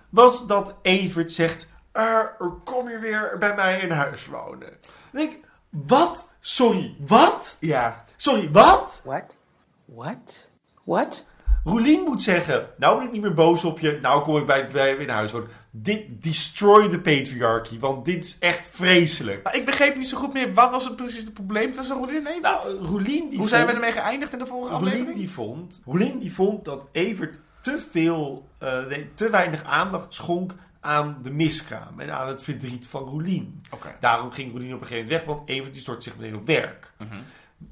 was 0.09 0.47
dat 0.47 0.75
Evert 0.81 1.31
zegt... 1.31 1.67
"Er, 1.91 2.35
kom 2.63 2.89
je 2.89 2.99
weer 2.99 3.35
bij 3.39 3.55
mij 3.55 3.79
in 3.79 3.91
huis 3.91 4.25
wonen? 4.25 4.59
Dan 4.81 5.11
denk 5.11 5.31
ik... 5.31 5.39
Wat? 5.69 6.29
Sorry, 6.39 6.95
wat? 6.99 7.57
Ja. 7.59 8.03
Sorry, 8.15 8.51
wat? 8.51 9.01
What? 9.03 9.37
What? 9.85 10.49
What? 10.83 11.25
Roelien 11.63 12.03
moet 12.03 12.21
zeggen... 12.21 12.69
Nou 12.77 12.97
ben 12.97 13.05
ik 13.05 13.11
niet 13.11 13.21
meer 13.21 13.33
boos 13.33 13.63
op 13.63 13.79
je. 13.79 13.99
Nou 14.01 14.23
kom 14.23 14.37
ik 14.37 14.45
bij, 14.45 14.67
bij 14.67 14.95
in 14.95 15.09
huis 15.09 15.31
wonen. 15.31 15.49
Dit 15.77 16.23
destroy 16.23 16.89
the 16.89 17.01
patriarchy. 17.01 17.79
Want 17.79 18.05
dit 18.05 18.25
is 18.25 18.37
echt 18.39 18.69
vreselijk. 18.71 19.43
Maar 19.43 19.55
ik 19.55 19.65
begreep 19.65 19.95
niet 19.95 20.07
zo 20.07 20.17
goed 20.17 20.33
meer. 20.33 20.53
Wat 20.53 20.71
was 20.71 20.85
het 20.85 20.95
precies 20.95 21.23
het 21.23 21.33
probleem 21.33 21.71
tussen 21.71 21.97
Roelien 21.97 22.15
en 22.15 22.27
Evert? 22.27 22.43
Nou, 22.43 22.85
Roelien 22.85 23.29
die 23.29 23.39
Hoe 23.39 23.47
zijn 23.47 23.65
we 23.65 23.71
ermee 23.71 23.91
geëindigd 23.91 24.33
in 24.33 24.39
de 24.39 24.45
vorige 24.45 24.71
Roelien 24.71 24.87
aflevering? 24.87 25.17
die 25.17 25.29
vond, 25.29 25.81
Roelien 25.85 26.19
die 26.19 26.33
vond 26.33 26.65
dat 26.65 26.87
Evert 26.91 27.41
te 27.61 27.85
veel, 27.91 28.49
eh, 28.57 28.85
nee, 28.85 29.13
te 29.13 29.29
weinig 29.29 29.63
aandacht 29.63 30.13
schonk 30.13 30.55
aan 30.79 31.19
de 31.21 31.31
miskraam 31.31 31.99
en 31.99 32.15
aan 32.15 32.27
het 32.27 32.43
verdriet 32.43 32.87
van 32.87 33.03
Roelien. 33.03 33.63
Oké. 33.71 33.95
Daarom 33.99 34.31
ging 34.31 34.51
Roelien 34.51 34.73
op 34.73 34.81
een 34.81 34.87
gegeven 34.87 35.09
moment 35.09 35.25
weg, 35.25 35.35
want 35.35 35.49
Evert 35.49 35.73
die 35.73 35.81
stort 35.81 36.03
zich 36.03 36.17
meteen 36.17 36.35
op 36.35 36.45
werk. 36.45 36.91
Mhm. 36.97 37.15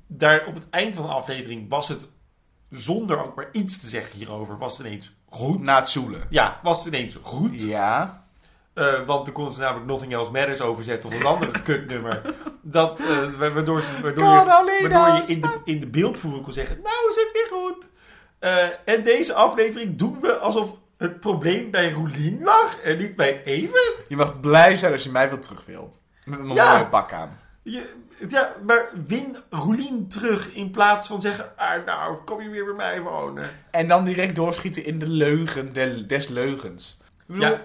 Daar 0.07 0.45
op 0.45 0.55
het 0.55 0.69
eind 0.69 0.95
van 0.95 1.05
de 1.05 1.11
aflevering 1.11 1.69
was 1.69 1.87
het, 1.87 2.07
zonder 2.69 3.23
ook 3.25 3.35
maar 3.35 3.49
iets 3.51 3.79
te 3.79 3.87
zeggen 3.87 4.17
hierover, 4.17 4.57
was 4.57 4.77
het 4.77 4.87
ineens 4.87 5.13
goed. 5.33 5.61
Na 5.61 5.75
het 5.75 5.89
zoelen. 5.89 6.27
ja, 6.29 6.59
was 6.63 6.77
het 6.85 6.93
ineens 6.93 7.17
goed. 7.21 7.61
Ja. 7.61 8.21
Eh, 8.73 8.93
want 9.05 9.25
dan 9.25 9.33
kon 9.33 9.53
ze 9.53 9.59
namelijk 9.59 9.85
Nothing 9.85 10.13
Else 10.13 10.31
Matters 10.31 10.61
overzetten 10.61 11.09
tot 11.09 11.19
een 11.19 11.25
andere 11.25 11.61
kutnummer. 11.69 12.21
Dat, 12.61 12.99
eh, 12.99 13.05
wa- 13.37 13.51
waardoor, 13.51 13.81
ze- 13.81 14.01
waardoor, 14.01 14.25
je, 14.27 14.87
waardoor 14.89 15.15
je 15.15 15.23
in 15.33 15.41
de, 15.41 15.59
in 15.65 15.79
de 15.79 15.87
beeldvoering 15.87 16.43
kon 16.43 16.53
zeggen, 16.53 16.79
nou 16.83 17.09
is 17.09 17.15
het 17.15 17.29
weer 17.33 17.59
goed. 17.59 17.85
Eh, 18.39 18.93
en 18.95 19.03
deze 19.03 19.33
aflevering 19.33 19.97
doen 19.97 20.17
we 20.21 20.37
alsof 20.37 20.73
het 20.97 21.19
probleem 21.19 21.71
bij 21.71 21.91
Roelien 21.91 22.43
lag 22.43 22.79
en 22.79 22.97
niet 22.97 23.15
bij 23.15 23.43
Even. 23.43 23.93
Je 24.07 24.15
mag 24.15 24.39
blij 24.39 24.75
zijn 24.75 24.91
als 24.91 25.03
je 25.03 25.11
mij 25.11 25.29
weer 25.29 25.39
terug 25.39 25.65
wil. 25.65 25.97
Met 26.25 26.39
mijn 26.39 26.53
Ja. 26.53 26.73
mooie 26.73 26.85
pak 26.87 27.11
aan. 27.13 27.37
Je, 27.63 27.93
ja, 28.31 28.53
maar 28.65 28.89
win 29.07 29.35
Roelien 29.49 30.07
terug 30.07 30.53
in 30.53 30.69
plaats 30.71 31.07
van 31.07 31.21
zeggen, 31.21 31.51
ah, 31.57 31.85
nou, 31.85 32.15
kom 32.25 32.41
je 32.41 32.49
weer 32.49 32.65
bij 32.65 32.73
mij 32.73 33.01
wonen. 33.01 33.49
En 33.71 33.87
dan 33.87 34.03
direct 34.03 34.35
doorschieten 34.35 34.85
in 34.85 34.99
de 34.99 35.07
leugen 35.07 35.73
de- 35.73 36.05
des 36.05 36.27
leugens. 36.27 37.01
Ik 37.27 37.35
bedoel, 37.39 37.49
Ja, 37.49 37.61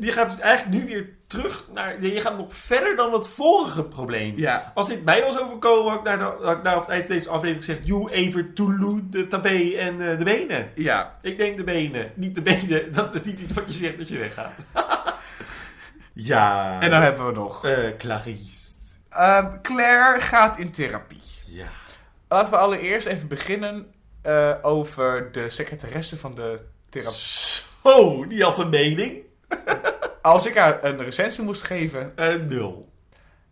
je 0.00 0.12
gaat 0.12 0.30
dus 0.30 0.40
eigenlijk 0.40 0.78
nu 0.84 0.90
weer 0.90 1.08
terug 1.26 1.64
naar, 1.74 2.02
je 2.04 2.20
gaat 2.20 2.36
nog 2.38 2.54
verder 2.56 2.96
dan 2.96 3.12
het 3.12 3.28
vorige 3.28 3.84
probleem. 3.84 4.32
ja. 4.38 4.72
Als 4.74 4.88
dit 4.88 5.04
mij 5.04 5.22
was 5.22 5.40
overkomen, 5.40 5.90
had 5.90 5.98
ik 6.00 6.04
naar, 6.06 6.18
de, 6.18 6.24
had 6.46 6.56
ik 6.56 6.62
nou 6.62 6.76
op 6.76 6.82
het 6.82 6.90
eind 6.90 7.06
van 7.06 7.14
deze 7.16 7.28
aflevering 7.28 7.64
gezegd, 7.64 7.86
joe, 7.86 8.10
even 8.12 8.54
Toulouse, 8.54 9.08
de 9.08 9.26
tabé 9.26 9.70
en 9.78 10.10
eh, 10.10 10.18
de 10.18 10.24
benen. 10.24 10.70
Ja. 10.74 11.16
Ik 11.22 11.36
neem 11.38 11.56
de 11.56 11.64
benen, 11.64 12.12
niet 12.14 12.34
de 12.34 12.42
benen. 12.42 12.92
Dat 12.92 13.14
is 13.14 13.22
niet 13.24 13.40
iets 13.40 13.52
wat 13.52 13.64
je 13.66 13.72
zegt 13.84 13.98
als 13.98 14.08
je 14.08 14.18
weggaat. 14.18 14.52
ja. 16.12 16.80
En 16.80 16.90
dan 16.90 17.02
hebben 17.02 17.26
we 17.26 17.32
nog. 17.32 17.64
Eh, 17.64 17.78
Clarice. 17.98 18.66
Ehm, 19.10 19.60
Claire 19.62 20.20
gaat 20.20 20.58
in 20.58 20.70
therapie. 20.70 21.22
Ja. 21.44 21.66
Laten 22.28 22.52
we 22.52 22.58
allereerst 22.58 23.06
even 23.06 23.28
beginnen 23.28 23.92
eh, 24.22 24.54
over 24.62 25.32
de 25.32 25.50
secretaresse 25.50 26.16
van 26.16 26.34
de 26.34 26.60
therapie. 26.88 27.18
Zo, 27.84 28.26
die 28.26 28.42
had 28.42 28.58
een 28.58 28.68
mening. 28.68 29.22
Als 30.22 30.46
ik 30.46 30.56
haar 30.56 30.84
een 30.84 31.04
recensie 31.04 31.44
moest 31.44 31.62
geven. 31.62 32.16
Eh, 32.16 32.34
nul. 32.34 32.88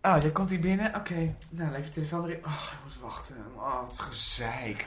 Ah, 0.00 0.22
jij 0.22 0.30
komt 0.30 0.50
hier 0.50 0.60
binnen? 0.60 0.94
Oké. 0.94 1.34
Nou, 1.48 1.70
leef 1.72 1.84
je 1.84 1.90
telefoon 1.90 2.24
erin. 2.24 2.44
Oh, 2.44 2.52
je 2.70 2.76
moet 2.84 2.96
wachten. 3.02 3.36
Oh, 3.56 3.80
wat 3.86 4.00
gezeik. 4.00 4.86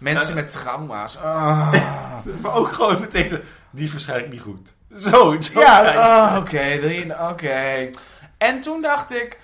Mensen 0.00 0.34
met 0.34 0.50
trauma's. 0.50 1.18
Ah. 1.18 1.72
Maar 2.42 2.54
ook 2.54 2.72
gewoon 2.72 3.00
meteen, 3.00 3.40
die 3.70 3.84
is 3.84 3.92
waarschijnlijk 3.92 4.32
niet 4.32 4.40
goed. 4.40 4.74
Zo, 4.96 5.40
zo 5.40 5.60
ja, 5.60 6.38
oké. 6.38 7.16
Oké. 7.30 7.90
En 8.38 8.60
toen 8.60 8.82
dacht 8.82 9.12
ik, 9.12 9.38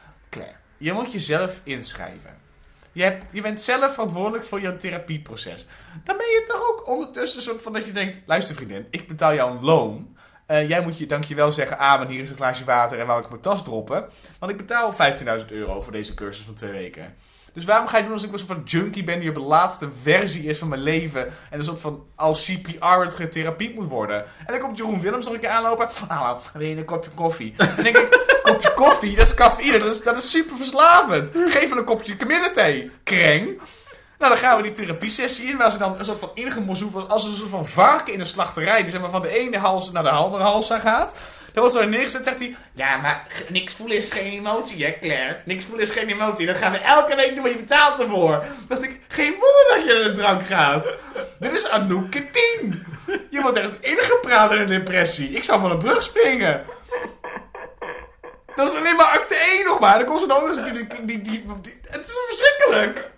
je 0.84 0.92
moet 0.92 1.12
jezelf 1.12 1.60
inschrijven. 1.62 2.38
Je, 2.92 3.02
hebt, 3.02 3.24
je 3.32 3.40
bent 3.40 3.62
zelf 3.62 3.92
verantwoordelijk 3.92 4.44
voor 4.44 4.60
je 4.60 4.76
therapieproces. 4.76 5.66
Dan 6.04 6.16
ben 6.16 6.26
je 6.26 6.44
toch 6.46 6.68
ook 6.70 6.88
ondertussen 6.88 7.38
een 7.38 7.44
soort 7.44 7.62
van 7.62 7.72
dat 7.72 7.86
je 7.86 7.92
denkt... 7.92 8.20
Luister 8.26 8.54
vriendin, 8.54 8.86
ik 8.90 9.08
betaal 9.08 9.34
jou 9.34 9.56
een 9.56 9.64
loon. 9.64 10.16
Eh, 10.46 10.68
jij 10.68 10.80
moet 10.80 10.98
je 10.98 11.06
dankjewel 11.06 11.52
zeggen... 11.52 11.78
Ah, 11.78 11.98
maar 11.98 12.08
hier 12.08 12.22
is 12.22 12.30
een 12.30 12.36
glaasje 12.36 12.64
water 12.64 12.98
en 12.98 13.06
wou 13.06 13.22
ik 13.22 13.28
mijn 13.28 13.40
tas 13.40 13.64
droppen. 13.64 14.08
Want 14.38 14.52
ik 14.52 14.58
betaal 14.58 14.94
15.000 15.40 15.46
euro 15.48 15.80
voor 15.80 15.92
deze 15.92 16.14
cursus 16.14 16.44
van 16.44 16.54
twee 16.54 16.72
weken. 16.72 17.14
Dus 17.54 17.64
waarom 17.64 17.86
ga 17.86 17.96
je 17.96 18.02
doen 18.02 18.12
als 18.12 18.22
ik 18.22 18.32
een 18.32 18.38
soort 18.38 18.50
van 18.50 18.62
junkie 18.64 19.04
ben... 19.04 19.20
die 19.20 19.28
op 19.28 19.34
de 19.34 19.40
laatste 19.40 19.88
versie 20.02 20.44
is 20.44 20.58
van 20.58 20.68
mijn 20.68 20.82
leven... 20.82 21.26
en 21.50 21.58
een 21.58 21.64
soort 21.64 21.80
van 21.80 22.06
als 22.14 22.44
CPR 22.44 23.08
getherapie 23.08 23.74
moet 23.74 23.88
worden. 23.88 24.24
En 24.24 24.46
dan 24.46 24.58
komt 24.58 24.76
Jeroen 24.78 25.00
Willems 25.00 25.24
nog 25.24 25.34
een 25.34 25.40
keer 25.40 25.48
aanlopen... 25.48 25.88
Hallo, 26.08 26.40
wil 26.52 26.66
je 26.66 26.76
een 26.76 26.84
kopje 26.84 27.10
koffie? 27.10 27.54
Dan 27.56 27.68
denk 27.82 27.96
ik... 27.96 28.22
kopje 28.42 28.74
koffie, 28.74 29.16
dat 29.16 29.26
is 29.26 29.34
cafeïne, 29.34 29.78
dat 29.78 29.94
is, 29.94 30.02
dat 30.02 30.16
is 30.16 30.30
super 30.30 30.56
verslavend. 30.56 31.30
Geef 31.34 31.70
me 31.70 31.76
een 31.76 31.84
kopje 31.84 32.16
kamillethee, 32.16 32.90
kreng. 33.02 33.60
Nou, 34.24 34.36
dan 34.36 34.44
gaan 34.44 34.56
we 34.56 34.62
die 34.62 34.72
therapiesessie 34.72 35.48
in, 35.48 35.56
waar 35.56 35.70
ze 35.70 35.78
dan 35.78 35.98
een 35.98 36.04
soort 36.04 36.18
van 36.18 36.30
ingemozoef 36.34 36.92
was, 36.92 37.08
als 37.08 37.24
een 37.24 37.34
soort 37.34 37.50
van 37.50 37.66
varken 37.66 38.12
in 38.12 38.20
een 38.20 38.26
slachterij, 38.26 38.82
die 38.82 38.90
zeg 38.90 39.00
maar 39.00 39.10
van 39.10 39.22
de 39.22 39.28
ene 39.28 39.58
hals 39.58 39.92
naar 39.92 40.02
de 40.02 40.10
andere 40.10 40.42
hals 40.42 40.70
gaat. 40.70 41.16
Dan 41.52 41.62
wordt 41.62 41.74
zo 41.74 41.84
neergezet, 41.84 42.24
zegt 42.24 42.38
hij, 42.38 42.56
ja, 42.72 42.96
maar 42.96 43.26
niks 43.48 43.74
voelen 43.74 43.96
is 43.96 44.12
geen 44.12 44.32
emotie, 44.32 44.84
hè, 44.84 44.98
Claire? 45.00 45.40
Niks 45.44 45.64
voelen 45.64 45.84
is 45.84 45.90
geen 45.90 46.08
emotie, 46.08 46.46
dat 46.46 46.56
gaan 46.56 46.72
we 46.72 46.78
elke 46.78 47.16
week 47.16 47.34
doen, 47.34 47.48
je 47.48 47.54
betaalt 47.54 48.00
ervoor. 48.00 48.44
Dat 48.68 48.82
ik, 48.82 49.00
geen 49.08 49.30
wonder 49.30 49.66
dat 49.74 49.84
je 49.84 49.94
naar 49.94 50.14
de 50.14 50.20
drank 50.20 50.46
gaat. 50.46 50.94
Dit 51.38 51.52
is 51.52 51.68
Anouk 51.68 52.12
10. 52.12 52.22
Je 53.30 53.40
wordt 53.42 53.56
echt 53.56 53.80
ingepraat 53.80 54.52
in 54.52 54.58
een 54.58 54.66
depressie. 54.66 55.30
Ik 55.30 55.44
zou 55.44 55.60
van 55.60 55.70
een 55.70 55.78
brug 55.78 56.02
springen. 56.02 56.64
Dat 58.56 58.68
is 58.72 58.74
alleen 58.78 58.96
maar 58.96 59.06
acte 59.18 59.34
1 59.34 59.64
nog 59.64 59.80
maar. 59.80 59.98
Dan 59.98 60.06
komt 60.06 60.26
nog 60.26 60.46
eens 60.46 60.62
die, 60.64 60.72
die, 60.72 60.86
die, 61.04 61.20
die, 61.22 61.42
die- 61.60 61.78
Het 61.90 62.06
is 62.06 62.14
verschrikkelijk. 62.26 63.10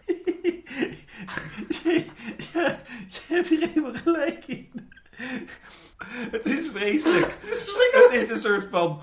Je 3.06 3.34
hebt 3.34 3.48
hier 3.48 3.60
helemaal 3.68 3.92
gelijk 4.04 4.44
in. 4.46 4.90
Het 6.30 6.46
is 6.46 6.68
vreselijk. 6.74 7.34
Het 7.40 7.50
is 7.56 7.62
verschrikkelijk. 7.62 8.12
Het 8.12 8.22
is 8.22 8.30
een 8.30 8.42
soort 8.42 8.66
van... 8.70 9.00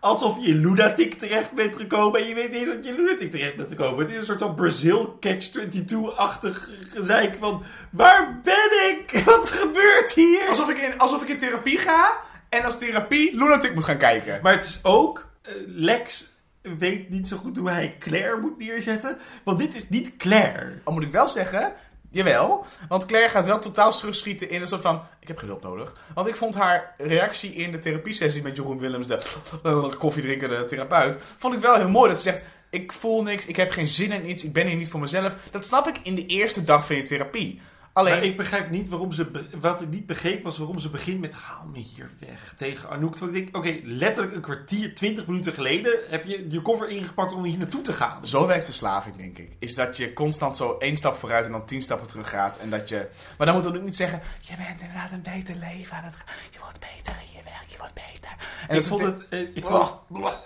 Alsof 0.00 0.36
je 0.40 0.54
lunatic 0.54 1.14
terecht 1.14 1.52
bent 1.52 1.76
gekomen 1.76 2.20
en 2.20 2.26
je 2.28 2.34
weet 2.34 2.50
niet 2.50 2.58
eens 2.60 2.68
dat 2.74 2.84
je 2.84 2.94
lunatic 2.94 3.30
terecht 3.30 3.56
bent 3.56 3.68
gekomen. 3.68 3.98
Het 3.98 4.10
is 4.10 4.16
een 4.16 4.24
soort 4.24 4.38
van 4.40 4.54
Brazil 4.54 5.16
Catch-22-achtig 5.20 6.68
gezeik 6.92 7.36
van... 7.38 7.62
Waar 7.90 8.40
ben 8.44 8.70
ik? 8.90 9.22
Wat 9.24 9.50
gebeurt 9.50 10.12
hier? 10.12 10.48
Alsof 10.48 10.68
ik, 10.70 10.78
in, 10.78 10.98
alsof 10.98 11.22
ik 11.22 11.28
in 11.28 11.38
therapie 11.38 11.78
ga 11.78 12.16
en 12.48 12.62
als 12.64 12.78
therapie 12.78 13.36
lunatic 13.36 13.74
moet 13.74 13.84
gaan 13.84 13.98
kijken. 13.98 14.38
Maar 14.42 14.52
het 14.56 14.64
is 14.64 14.78
ook... 14.82 15.30
eh, 15.42 15.52
Lex 15.66 16.30
weet 16.62 17.08
niet 17.08 17.28
zo 17.28 17.36
goed 17.36 17.56
hoe 17.56 17.70
hij 17.70 17.96
Claire 17.98 18.40
moet 18.40 18.58
neerzetten. 18.58 19.18
Want 19.44 19.58
dit 19.58 19.74
is 19.74 19.88
niet 19.88 20.16
Claire. 20.16 20.78
Al 20.84 20.92
moet 20.92 21.02
ik 21.02 21.10
wel 21.10 21.28
zeggen, 21.28 21.72
jawel. 22.10 22.66
Want 22.88 23.06
Claire 23.06 23.30
gaat 23.30 23.44
wel 23.44 23.58
totaal 23.58 23.92
terugschieten 23.92 24.50
in 24.50 24.60
een 24.60 24.68
soort 24.68 24.82
van... 24.82 25.02
Ik 25.20 25.28
heb 25.28 25.38
geen 25.38 25.48
hulp 25.48 25.62
nodig. 25.62 25.96
Want 26.14 26.26
ik 26.28 26.36
vond 26.36 26.54
haar 26.54 26.94
reactie 26.98 27.52
in 27.52 27.72
de 27.72 27.78
therapiesessie 27.78 28.42
met 28.42 28.56
Jeroen 28.56 28.78
Willems, 28.78 29.06
de 29.06 29.22
eh, 29.62 29.90
koffiedrinkende 29.90 30.64
therapeut... 30.64 31.18
Vond 31.36 31.54
ik 31.54 31.60
wel 31.60 31.74
heel 31.74 31.88
mooi. 31.88 32.08
Dat 32.08 32.16
ze 32.16 32.22
zegt, 32.22 32.44
ik 32.70 32.92
voel 32.92 33.22
niks, 33.22 33.46
ik 33.46 33.56
heb 33.56 33.70
geen 33.70 33.88
zin 33.88 34.12
in 34.12 34.30
iets, 34.30 34.44
ik 34.44 34.52
ben 34.52 34.66
hier 34.66 34.76
niet 34.76 34.90
voor 34.90 35.00
mezelf. 35.00 35.36
Dat 35.50 35.66
snap 35.66 35.86
ik 35.88 35.98
in 36.02 36.14
de 36.14 36.26
eerste 36.26 36.64
dag 36.64 36.86
van 36.86 36.96
je 36.96 37.02
therapie. 37.02 37.60
Alleen, 37.92 38.12
Maar 38.14 38.24
ik 38.24 38.36
begrijp 38.36 38.70
niet 38.70 38.88
waarom 38.88 39.12
ze... 39.12 39.46
Wat 39.60 39.80
ik 39.80 39.88
niet 39.88 40.06
begreep 40.06 40.42
was 40.42 40.58
waarom 40.58 40.78
ze 40.78 40.88
begint 40.90 41.20
met... 41.20 41.34
Haal 41.34 41.66
me 41.66 41.78
hier 41.78 42.10
weg 42.18 42.54
tegen 42.56 42.88
Anouk. 42.88 43.16
Terwijl 43.16 43.36
ik 43.36 43.52
denk, 43.52 43.56
oké, 43.56 43.80
letterlijk 43.82 44.34
een 44.34 44.40
kwartier, 44.40 44.94
twintig 44.94 45.26
minuten 45.26 45.52
geleden... 45.52 45.98
heb 46.08 46.24
je 46.24 46.46
je 46.50 46.62
koffer 46.62 46.88
ingepakt 46.88 47.32
om 47.32 47.44
hier 47.44 47.58
naartoe 47.58 47.82
te 47.82 47.92
gaan. 47.92 48.26
Zo 48.26 48.46
werkt 48.46 48.64
verslaving, 48.64 49.16
denk 49.16 49.38
ik. 49.38 49.56
Is 49.58 49.74
dat 49.74 49.96
je 49.96 50.12
constant 50.12 50.56
zo 50.56 50.76
één 50.78 50.96
stap 50.96 51.14
vooruit 51.14 51.46
en 51.46 51.52
dan 51.52 51.66
tien 51.66 51.82
stappen 51.82 52.06
terug 52.06 52.28
gaat. 52.28 52.58
En 52.58 52.70
dat 52.70 52.88
je... 52.88 53.08
Maar 53.38 53.46
dan 53.46 53.56
moet 53.56 53.64
dan 53.64 53.76
ook 53.76 53.82
niet 53.82 53.96
zeggen... 53.96 54.20
Je 54.40 54.56
bent 54.56 54.80
inderdaad 54.80 55.10
een 55.10 55.22
beter 55.22 55.56
leven 55.56 55.96
aan 55.96 56.04
het 56.04 56.16
gaan. 56.16 56.26
Je 56.50 56.58
wordt 56.58 56.80
beter 56.80 57.14
in 57.26 57.36
je 57.36 57.42
werk, 57.44 57.66
je 57.68 57.78
wordt 57.78 57.94
beter. 57.94 58.30
En 58.68 58.68
ik 58.68 58.74
dat 58.74 58.86
vond 58.86 59.00
het... 59.00 59.28
eh, 59.28 59.40
ik 59.40 59.64
vond, 59.64 59.92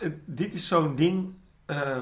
eh, 0.01 0.11
dit 0.25 0.55
is 0.55 0.69
zo'n 0.69 0.97
ding... 0.97 1.35
eh, 1.67 1.99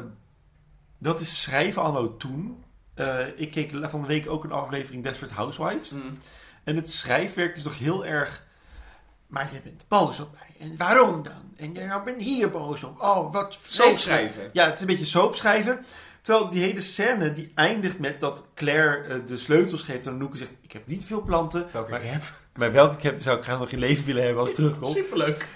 dat 0.99 1.21
is 1.21 1.43
schrijven 1.43 1.83
anno 1.83 2.17
toen. 2.17 2.64
Eh, 2.95 3.19
ik 3.37 3.51
keek 3.51 3.73
van 3.83 4.01
de 4.01 4.07
week 4.07 4.31
ook 4.31 4.45
een 4.45 4.53
aflevering 4.53 5.03
Desperate 5.03 5.35
Housewives. 5.35 5.91
Mm. 5.91 6.19
En 6.65 6.77
het 6.77 6.91
schrijfwerk 6.91 7.57
is 7.57 7.63
toch 7.63 7.79
heel 7.79 8.07
erg... 8.07 8.45
Maar 9.27 9.53
je 9.53 9.61
bent 9.61 9.85
boos 9.89 10.21
op 10.21 10.33
mij. 10.33 10.69
En 10.69 10.77
waarom 10.77 11.23
dan? 11.23 11.53
En 11.57 11.73
jij 11.73 12.03
bent 12.05 12.21
hier 12.21 12.51
boos 12.51 12.83
op. 12.83 13.01
Oh, 13.01 13.33
wat 13.33 13.59
Soap 13.67 13.99
schrijven. 13.99 14.51
Ja, 14.53 14.65
het 14.65 14.75
is 14.75 14.81
een 14.81 14.87
beetje 14.87 15.05
soap 15.05 15.37
schrijven. 15.37 15.85
Terwijl 16.21 16.51
die 16.51 16.63
hele 16.63 16.81
scène 16.81 17.33
die 17.33 17.53
eindigt 17.55 17.99
met 17.99 18.21
dat 18.21 18.45
Claire 18.55 19.03
eh, 19.03 19.17
de 19.27 19.39
sleutels 19.39 19.83
geeft 19.83 20.07
aan 20.07 20.15
Anouk 20.15 20.33
en 20.33 20.39
zegt... 20.39 20.51
Ik 20.61 20.73
heb 20.73 20.87
niet 20.87 21.05
veel 21.05 21.23
planten. 21.23 21.67
Welke 21.73 21.91
maar, 21.91 22.05
ik 22.05 22.11
heb. 22.11 22.23
maar 22.59 22.73
welke 22.73 22.97
ik 22.97 23.03
heb 23.03 23.23
zou 23.23 23.39
ik 23.39 23.45
graag 23.45 23.59
nog 23.59 23.71
in 23.71 23.79
leven 23.79 24.05
willen 24.05 24.23
hebben 24.23 24.41
als 24.41 24.49
het 24.49 24.59
terugkomt. 24.59 24.97
Superleuk. 24.97 25.47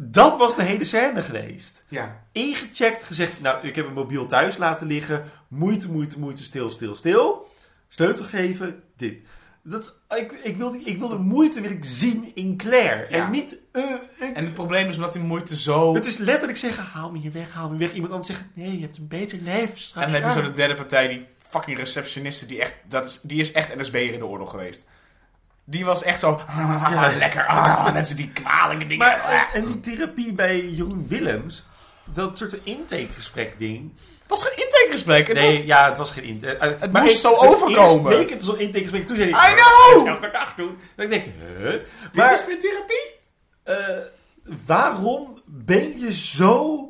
Dat 0.00 0.38
was 0.38 0.56
de 0.56 0.62
hele 0.62 0.84
scène 0.84 1.22
geweest. 1.22 1.84
Ja. 1.88 2.24
Ingecheckt, 2.32 3.02
gezegd... 3.02 3.40
Nou, 3.40 3.66
ik 3.66 3.76
heb 3.76 3.86
een 3.86 3.92
mobiel 3.92 4.26
thuis 4.26 4.56
laten 4.56 4.86
liggen. 4.86 5.24
Moeite, 5.48 5.90
moeite, 5.90 6.18
moeite, 6.18 6.42
stil, 6.42 6.70
stil, 6.70 6.94
stil. 6.94 7.48
Sleutel 7.88 8.24
geven, 8.24 8.82
dit. 8.96 9.18
Dat, 9.62 9.94
ik, 10.16 10.32
ik, 10.32 10.56
wil 10.56 10.70
die, 10.72 10.80
ik 10.84 10.98
wil 10.98 11.08
de 11.08 11.18
moeite 11.18 11.60
wil 11.60 11.70
ik 11.70 11.84
zien 11.84 12.30
in 12.34 12.56
Claire. 12.56 13.06
Ja. 13.10 13.24
En 13.24 13.30
niet... 13.30 13.56
eh, 13.72 13.82
ik- 14.20 14.36
En 14.36 14.44
het 14.44 14.54
probleem 14.54 14.88
is 14.88 14.96
omdat 14.96 15.12
die 15.12 15.22
moeite 15.22 15.56
zo... 15.56 15.94
het 15.94 16.06
is 16.06 16.16
letterlijk 16.16 16.58
zeggen, 16.58 16.84
haal 16.84 17.10
me 17.10 17.18
hier 17.18 17.32
weg, 17.32 17.52
haal 17.52 17.70
me 17.70 17.76
weg. 17.76 17.92
Iemand 17.92 18.12
anders 18.12 18.30
zegt, 18.30 18.44
nee, 18.54 18.74
je 18.74 18.80
hebt 18.80 18.96
een 18.96 19.08
beter 19.08 19.38
leven. 19.42 19.76
En 20.02 20.12
dan 20.12 20.22
heb 20.22 20.24
je 20.24 20.40
zo 20.40 20.42
de 20.42 20.52
derde 20.52 20.74
partij, 20.74 21.08
die 21.08 21.26
fucking 21.38 21.78
receptioniste, 21.78 22.46
die, 22.46 22.60
echt, 22.60 22.74
dat 22.88 23.04
is, 23.04 23.20
die 23.22 23.40
is 23.40 23.52
echt 23.52 23.76
NSB'er 23.76 24.12
in 24.12 24.18
de 24.18 24.26
oorlog 24.26 24.50
geweest. 24.50 24.86
Die 25.70 25.84
was 25.84 26.02
echt 26.02 26.20
zo... 26.20 26.40
lekker. 27.18 27.46
ah, 27.46 27.92
mensen 27.92 28.16
die 28.16 28.30
kwalijke 28.30 28.86
dingen... 28.86 29.06
Maar 29.06 29.48
en, 29.52 29.62
en 29.62 29.66
die 29.66 29.80
therapie 29.80 30.32
bij 30.32 30.68
Jeroen 30.68 31.06
Willems, 31.08 31.64
dat 32.04 32.38
soort 32.38 32.56
intakegesprek 32.62 33.58
ding. 33.58 33.92
het 34.18 34.28
was 34.28 34.42
geen 34.42 34.64
intakegesprek. 34.64 35.26
Het 35.26 35.36
Nee, 35.36 35.66
ja, 35.66 35.88
het 35.88 35.98
was 35.98 36.10
geen 36.10 36.24
intake. 36.24 36.76
Het 36.80 36.92
moest 36.92 37.20
zo 37.20 37.34
overkomen. 37.34 38.12
Eerst 38.12 38.18
leek 38.18 38.30
het 38.30 38.42
zo'n 38.44 38.58
intakegesprek. 38.58 39.06
Toen 39.06 39.16
zei 39.16 39.28
I 39.28 39.34
hij, 39.34 39.54
know! 39.54 40.06
elke 40.06 40.30
dag 40.30 40.54
doen. 40.54 40.78
Dan 40.96 41.04
ik 41.04 41.10
denk, 41.10 41.24
huh? 41.24 41.70
Dit 42.12 42.38
is 42.40 42.46
mijn 42.46 42.58
therapie. 42.58 43.14
eh, 43.62 43.76
waarom 44.66 45.42
ben 45.44 45.98
je 45.98 46.12
zo... 46.12 46.82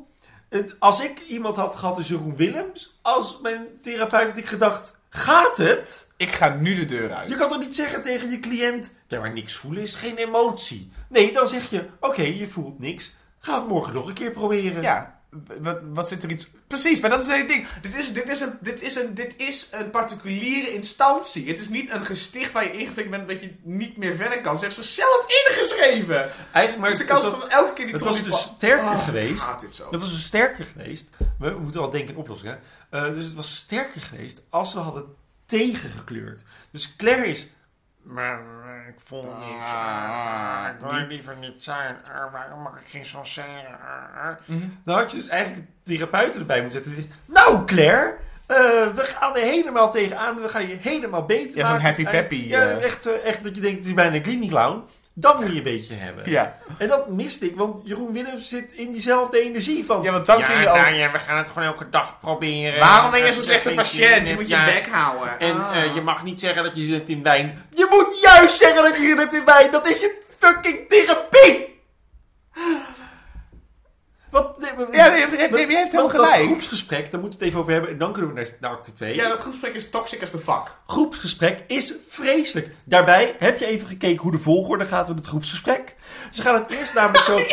Als 0.78 1.00
ik 1.00 1.20
iemand 1.20 1.56
had 1.56 1.76
gehad 1.76 1.96
als 1.96 2.08
Jeroen 2.08 2.36
Willems, 2.36 2.98
als 3.02 3.38
mijn 3.42 3.66
therapeut, 3.82 4.26
had 4.26 4.36
ik 4.36 4.46
gedacht, 4.46 4.94
gaat 5.10 5.56
het? 5.56 6.10
Ik 6.16 6.34
ga 6.34 6.48
nu 6.48 6.74
de 6.74 6.84
deur 6.84 7.12
uit. 7.12 7.28
Je 7.28 7.36
kan 7.36 7.48
toch 7.48 7.60
niet 7.60 7.74
zeggen 7.74 8.02
tegen 8.02 8.30
je 8.30 8.40
cliënt, 8.40 8.90
ja, 9.06 9.20
maar 9.20 9.32
niks 9.32 9.54
voelen 9.54 9.82
is 9.82 9.94
geen 9.94 10.16
emotie. 10.16 10.92
Nee, 11.08 11.32
dan 11.32 11.48
zeg 11.48 11.70
je, 11.70 11.88
oké, 12.00 12.22
je 12.22 12.48
voelt 12.48 12.78
niks. 12.78 13.14
Ga 13.38 13.54
het 13.54 13.68
morgen 13.68 13.94
nog 13.94 14.08
een 14.08 14.14
keer 14.14 14.30
proberen. 14.30 14.82
Ja, 14.82 15.17
wat, 15.60 15.78
wat 15.94 16.08
zit 16.08 16.22
er 16.22 16.30
iets... 16.30 16.50
Precies, 16.66 17.00
maar 17.00 17.10
dat 17.10 17.20
is 17.20 17.26
het 17.26 17.34
hele 17.36 17.48
ding. 17.48 17.66
Dit 17.82 17.94
is, 17.94 18.12
dit, 18.12 18.28
is 18.28 18.40
een, 18.40 18.58
dit, 18.60 18.82
is 18.82 18.94
een, 18.94 19.14
dit 19.14 19.34
is 19.36 19.68
een 19.72 19.90
particuliere 19.90 20.74
instantie. 20.74 21.48
Het 21.48 21.60
is 21.60 21.68
niet 21.68 21.90
een 21.90 22.04
gesticht 22.06 22.52
waar 22.52 22.64
je 22.64 22.72
ingeflikt 22.72 23.10
bent 23.10 23.28
dat 23.28 23.40
je 23.40 23.54
niet 23.62 23.96
meer 23.96 24.16
verder 24.16 24.40
kan. 24.40 24.58
Ze 24.58 24.64
heeft 24.64 24.76
zichzelf 24.76 25.26
ingeschreven. 25.46 26.30
Eigenlijk, 26.52 26.78
maar 26.78 26.88
Dus 26.90 26.98
dan 26.98 27.06
het 27.06 27.16
kan 27.16 27.22
ze 27.22 27.30
was- 27.30 27.40
toch 27.40 27.48
elke 27.48 27.72
keer 27.72 27.84
die 27.84 27.94
Het 27.94 28.04
was 28.04 28.22
dus 28.22 28.40
sterker 28.42 28.86
Oh, 28.88 28.96
ik 28.96 29.02
geweest. 29.02 29.42
haat 29.42 29.60
dit 29.60 29.76
zo. 29.76 29.90
Het 29.90 30.00
was 30.00 30.10
dus 30.10 30.24
sterker 30.26 30.64
geweest. 30.64 31.08
We 31.38 31.50
moeten 31.60 31.80
wel 31.80 31.90
denken 31.90 32.14
in 32.14 32.20
oplossingen. 32.20 32.60
Eh, 32.90 33.14
dus 33.14 33.24
het 33.24 33.34
was 33.34 33.54
sterker 33.56 34.00
geweest 34.00 34.42
als 34.50 34.70
ze 34.70 34.78
hadden 34.78 35.04
tegengekleurd. 35.46 36.42
Dus 36.70 36.96
Claire 36.96 37.26
is. 37.26 37.46
Maar 38.08 38.38
eh, 38.38 38.88
ik 38.88 39.00
vond 39.04 39.24
niks. 39.38 39.70
Ah, 39.72 40.66
ik 40.74 40.90
wil 40.90 41.06
liever 41.06 41.36
niet 41.40 41.54
zijn. 41.64 41.96
Ah, 42.14 42.32
waarom 42.32 42.62
mag 42.62 42.72
ik 42.80 42.88
geen 42.90 43.04
chanson? 43.04 43.44
Dan 44.84 44.96
had 44.98 45.10
je 45.10 45.16
dus 45.16 45.26
eigenlijk 45.28 45.66
de 45.66 45.92
therapeuten 45.92 46.40
erbij 46.40 46.60
moeten 46.62 46.82
zetten. 46.84 46.94
Die 46.94 47.02
zegt, 47.10 47.18
nou 47.44 47.64
Claire, 47.64 48.16
eh, 48.46 48.56
we 48.94 49.02
gaan 49.04 49.36
er 49.36 49.42
helemaal 49.42 49.90
tegenaan. 49.90 50.40
We 50.42 50.48
gaan 50.48 50.68
je 50.68 50.76
helemaal 50.80 51.26
beter 51.26 51.56
Ja, 51.56 51.64
zo'n 51.64 51.72
maken. 51.74 51.82
happy 51.88 52.04
Eh, 52.04 52.10
peppy, 52.10 52.34
Ja, 52.48 52.60
eh. 52.60 52.84
echt, 52.84 53.06
eh, 53.06 53.24
echt 53.24 53.44
dat 53.44 53.54
je 53.54 53.60
denkt, 53.60 53.76
het 53.78 53.86
is 53.86 53.94
bijna 53.94 54.20
een 54.22 54.48
Clown. 54.48 54.84
Dat 55.20 55.40
moet 55.40 55.50
je 55.50 55.56
een 55.56 55.62
beetje 55.62 55.94
hebben. 55.94 56.30
Ja. 56.30 56.56
En 56.78 56.88
dat 56.88 57.08
miste 57.08 57.46
ik, 57.46 57.56
want 57.56 57.88
Jeroen 57.88 58.12
Willems 58.12 58.48
zit 58.48 58.72
in 58.72 58.92
diezelfde 58.92 59.40
energie 59.40 59.84
van... 59.84 60.02
Ja, 60.02 60.12
want 60.12 60.26
dan 60.26 60.44
kun 60.44 60.60
je 60.60 60.68
ook... 60.68 60.76
nou 60.76 60.92
ja, 60.92 61.10
we 61.12 61.18
gaan 61.18 61.36
het 61.36 61.48
gewoon 61.48 61.64
elke 61.68 61.88
dag 61.90 62.20
proberen. 62.20 62.80
Waarom 62.80 63.10
ben 63.10 63.20
je 63.20 63.26
zo'n 63.26 63.34
dat 63.36 63.44
slechte 63.44 63.70
patiënt? 63.70 64.28
Je 64.28 64.34
moet 64.34 64.48
je 64.48 64.54
ja. 64.56 64.64
bek 64.64 64.88
houden. 64.88 65.40
En 65.40 65.56
Ah. 65.60 65.82
eh, 65.82 65.94
je 65.94 66.00
mag 66.00 66.24
niet 66.24 66.40
zeggen 66.40 66.62
dat 66.62 66.76
je 66.76 66.82
zin 66.82 66.92
hebt 66.92 67.08
in 67.08 67.22
wijn. 67.22 67.66
Je 67.74 67.86
moet 67.90 68.20
juist 68.20 68.58
zeggen 68.58 68.82
dat 68.82 68.96
je 68.96 69.02
zin 69.06 69.18
hebt 69.18 69.34
in 69.34 69.44
wijn. 69.44 69.70
Dat 69.70 69.88
is 69.88 69.98
je 70.00 70.22
fucking 70.38 70.88
therapie. 70.88 71.80
Wat, 74.30 74.58
nee, 74.60 74.70
maar- 74.76 74.96
Ja, 74.96 75.08
nee, 75.08 75.18
je 75.18 75.26
hebt- 75.36 75.58
je 75.58 75.66
helemaal 75.66 76.02
Dat 76.02 76.10
gelijk. 76.10 76.44
groepsgesprek, 76.44 77.10
daar 77.10 77.20
moeten 77.20 77.38
we 77.38 77.44
het 77.44 77.54
even 77.54 77.60
over 77.60 77.72
hebben. 77.72 77.90
En 77.90 77.98
dan 77.98 78.12
kunnen 78.12 78.34
we 78.34 78.40
naar, 78.40 78.48
naar 78.60 78.70
acte 78.70 78.92
2. 78.92 79.14
Ja, 79.14 79.28
dat 79.28 79.38
groepsgesprek 79.38 79.74
is 79.74 79.90
toxic 79.90 80.22
as 80.22 80.30
the 80.30 80.38
fuck. 80.38 80.78
groepsgesprek 80.86 81.64
is 81.66 81.94
vreselijk. 82.08 82.68
Daarbij 82.84 83.36
heb 83.38 83.58
je 83.58 83.66
even 83.66 83.86
gekeken 83.88 84.22
hoe 84.22 84.30
de 84.32 84.38
volgorde 84.38 84.86
gaat 84.86 85.06
van 85.06 85.16
het 85.16 85.26
groepsgesprek. 85.26 85.94
Ze 86.32 86.42
gaan 86.42 86.54
het 86.54 86.70
eerst 86.70 86.94
namelijk 86.94 87.24
zo... 87.24 87.38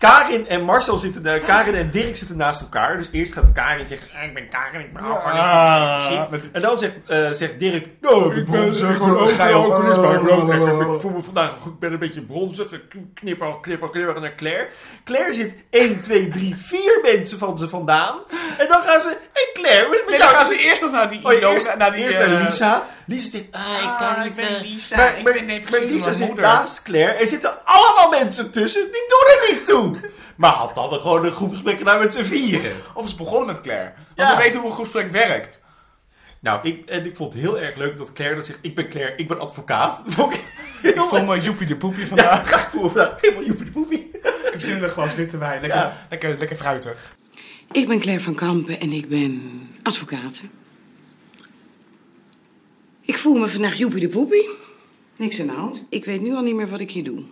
Karin 0.00 0.48
en 0.48 0.62
Marcel 0.62 0.96
zitten, 0.96 1.26
eh, 1.26 1.44
Karin 1.44 1.74
en 1.74 1.90
Dirk 1.90 2.16
zitten 2.16 2.36
naast 2.36 2.60
elkaar. 2.60 2.96
Dus 2.96 3.08
eerst 3.12 3.32
gaat 3.32 3.44
Karin 3.54 3.86
zeggen, 3.86 4.08
"Ah, 4.18 4.24
ik 4.24 4.34
ben 4.34 4.48
Karin, 4.48 4.80
ik 4.80 4.92
ben 4.92 5.02
ik 5.04 5.08
ben 5.24 6.30
depressief." 6.30 6.52
En 6.52 6.60
dan 6.60 6.78
zegt, 6.78 6.92
eh, 7.06 7.30
zegt 7.32 7.58
Dirk, 7.58 7.86
nou, 8.00 8.36
ik 8.36 8.46
ben 8.50 8.74
gewoon 8.74 9.18
ook 9.18 9.30
Ga 9.30 9.46
je 9.48 9.54
ook- 9.54 9.72
alcoholist, 9.72 9.96
maar 10.00 10.14
ik 10.80 10.88
ook 10.88 11.00
voel 11.00 11.10
me 11.10 11.22
vandaag 11.22 11.50
goed, 11.60 11.72
ik 11.72 11.78
ben 11.78 11.92
een 11.92 11.98
beetje 11.98 12.20
bronzig. 12.22 12.72
Ik 12.72 12.82
knip 13.14 13.42
al, 13.42 13.60
knip 13.60 13.82
al, 13.82 13.88
knip 13.88 14.14
al 14.14 14.20
naar 14.20 14.34
Claire. 14.34 14.68
Claire 15.04 15.34
zit 15.34 15.54
1, 15.70 16.00
2, 16.02 16.28
3, 16.28 16.56
4 16.56 16.98
mensen 17.02 17.38
van 17.38 17.58
ze 17.58 17.68
vandaan. 17.68 18.18
En 18.58 18.68
dan 18.68 18.82
gaan 18.82 19.00
ze, 19.00 19.08
en 19.32 19.62
Claire, 19.62 19.84
hoe 19.84 19.94
is 19.94 20.00
het 20.00 20.08
met 20.10 20.18
Nee, 20.18 20.26
dan 20.26 20.36
gaan 20.36 20.46
ze 20.46 20.58
eerst 20.58 20.82
nog 20.82 20.92
naar 20.92 21.08
die... 21.08 21.24
Oh, 21.24 21.32
eerst, 21.32 21.76
naar 21.76 21.92
die, 21.92 22.02
eerst 22.04 22.16
eh, 22.16 22.28
naar 22.30 22.42
Lisa. 22.44 22.86
Lisa 23.06 23.30
zegt, 23.30 23.44
ah, 23.50 23.60
ik 23.82 23.96
kan 23.98 24.08
Ah, 24.08 24.18
niet. 24.18 24.26
ik 24.26 24.34
ben 24.34 24.56
eh, 24.56 24.62
Lisa, 24.62 24.96
maar, 24.96 25.18
ik 25.18 25.24
maar- 25.24 25.32
ben 25.32 25.46
depressief 25.46 25.80
maar 25.84 25.90
Lisa 25.92 26.04
mijn 26.04 26.16
zit 26.16 26.34
naast 26.36 26.82
Claire. 26.82 27.12
Er 27.12 27.26
zitten 27.26 27.64
allemaal 27.64 28.10
mensen 28.20 28.50
tussen. 28.50 28.82
Die 28.82 29.04
doen 29.08 29.34
er 29.36 29.54
niet 29.54 29.66
toe. 29.66 29.89
Maar 30.36 30.50
had 30.52 30.74
dan 30.74 30.92
gewoon 30.92 31.24
een 31.24 31.30
groepsgesprek 31.30 31.78
gedaan 31.78 31.98
met 31.98 32.14
z'n 32.14 32.22
vieren. 32.22 32.72
Of 32.94 33.04
is 33.04 33.14
begonnen 33.14 33.46
met 33.46 33.60
Claire. 33.60 33.92
Want 34.16 34.28
Ja. 34.30 34.36
we 34.36 34.42
weten 34.42 34.60
hoe 34.60 34.68
een 34.68 34.74
groepsgesprek 34.74 35.12
werkt. 35.12 35.64
Nou, 36.40 36.68
ik, 36.68 36.88
en 36.88 37.04
ik 37.04 37.16
vond 37.16 37.32
het 37.32 37.42
heel 37.42 37.58
erg 37.60 37.76
leuk 37.76 37.96
dat 37.96 38.12
Claire 38.12 38.36
dat 38.36 38.46
zegt. 38.46 38.58
Ik 38.62 38.74
ben 38.74 38.88
Claire, 38.88 39.16
ik 39.16 39.28
ben 39.28 39.40
advocaat. 39.40 40.04
Dat 40.04 40.14
vond 40.14 40.34
ik 40.82 40.96
voel 41.10 41.24
me 41.24 41.40
joepie 41.40 41.66
de 41.66 41.76
poepie 41.76 42.06
vandaag. 42.06 42.50
Ja, 42.50 42.56
ik 42.64 42.68
voel 42.70 42.82
me 42.82 42.88
vandaag 42.88 43.20
helemaal 43.20 43.44
joepie 43.44 43.64
de 43.64 43.70
poepie. 43.70 44.10
Ik 44.12 44.50
heb 44.52 44.60
zin 44.60 44.76
in 44.76 44.82
een 44.82 44.88
glas 44.88 45.14
witte 45.14 45.38
wijn. 45.38 45.60
Lekker, 45.60 45.78
Ja. 45.80 46.06
lekker, 46.10 46.38
lekker 46.38 46.56
fruitig. 46.56 47.16
Ik 47.72 47.88
ben 47.88 48.00
Claire 48.00 48.22
van 48.22 48.34
Kampen 48.34 48.80
en 48.80 48.92
ik 48.92 49.08
ben 49.08 49.42
advocaat. 49.82 50.42
Ik 53.00 53.18
voel 53.18 53.34
me 53.38 53.48
vandaag 53.48 53.74
joepie 53.74 54.00
de 54.00 54.08
poepie. 54.08 54.48
Niks 55.16 55.40
aan 55.40 55.46
de 55.46 55.52
hand. 55.52 55.86
Ik 55.88 56.04
weet 56.04 56.20
nu 56.20 56.34
al 56.34 56.42
niet 56.42 56.54
meer 56.54 56.68
wat 56.68 56.80
ik 56.80 56.90
hier 56.90 57.04
doe. 57.04 57.24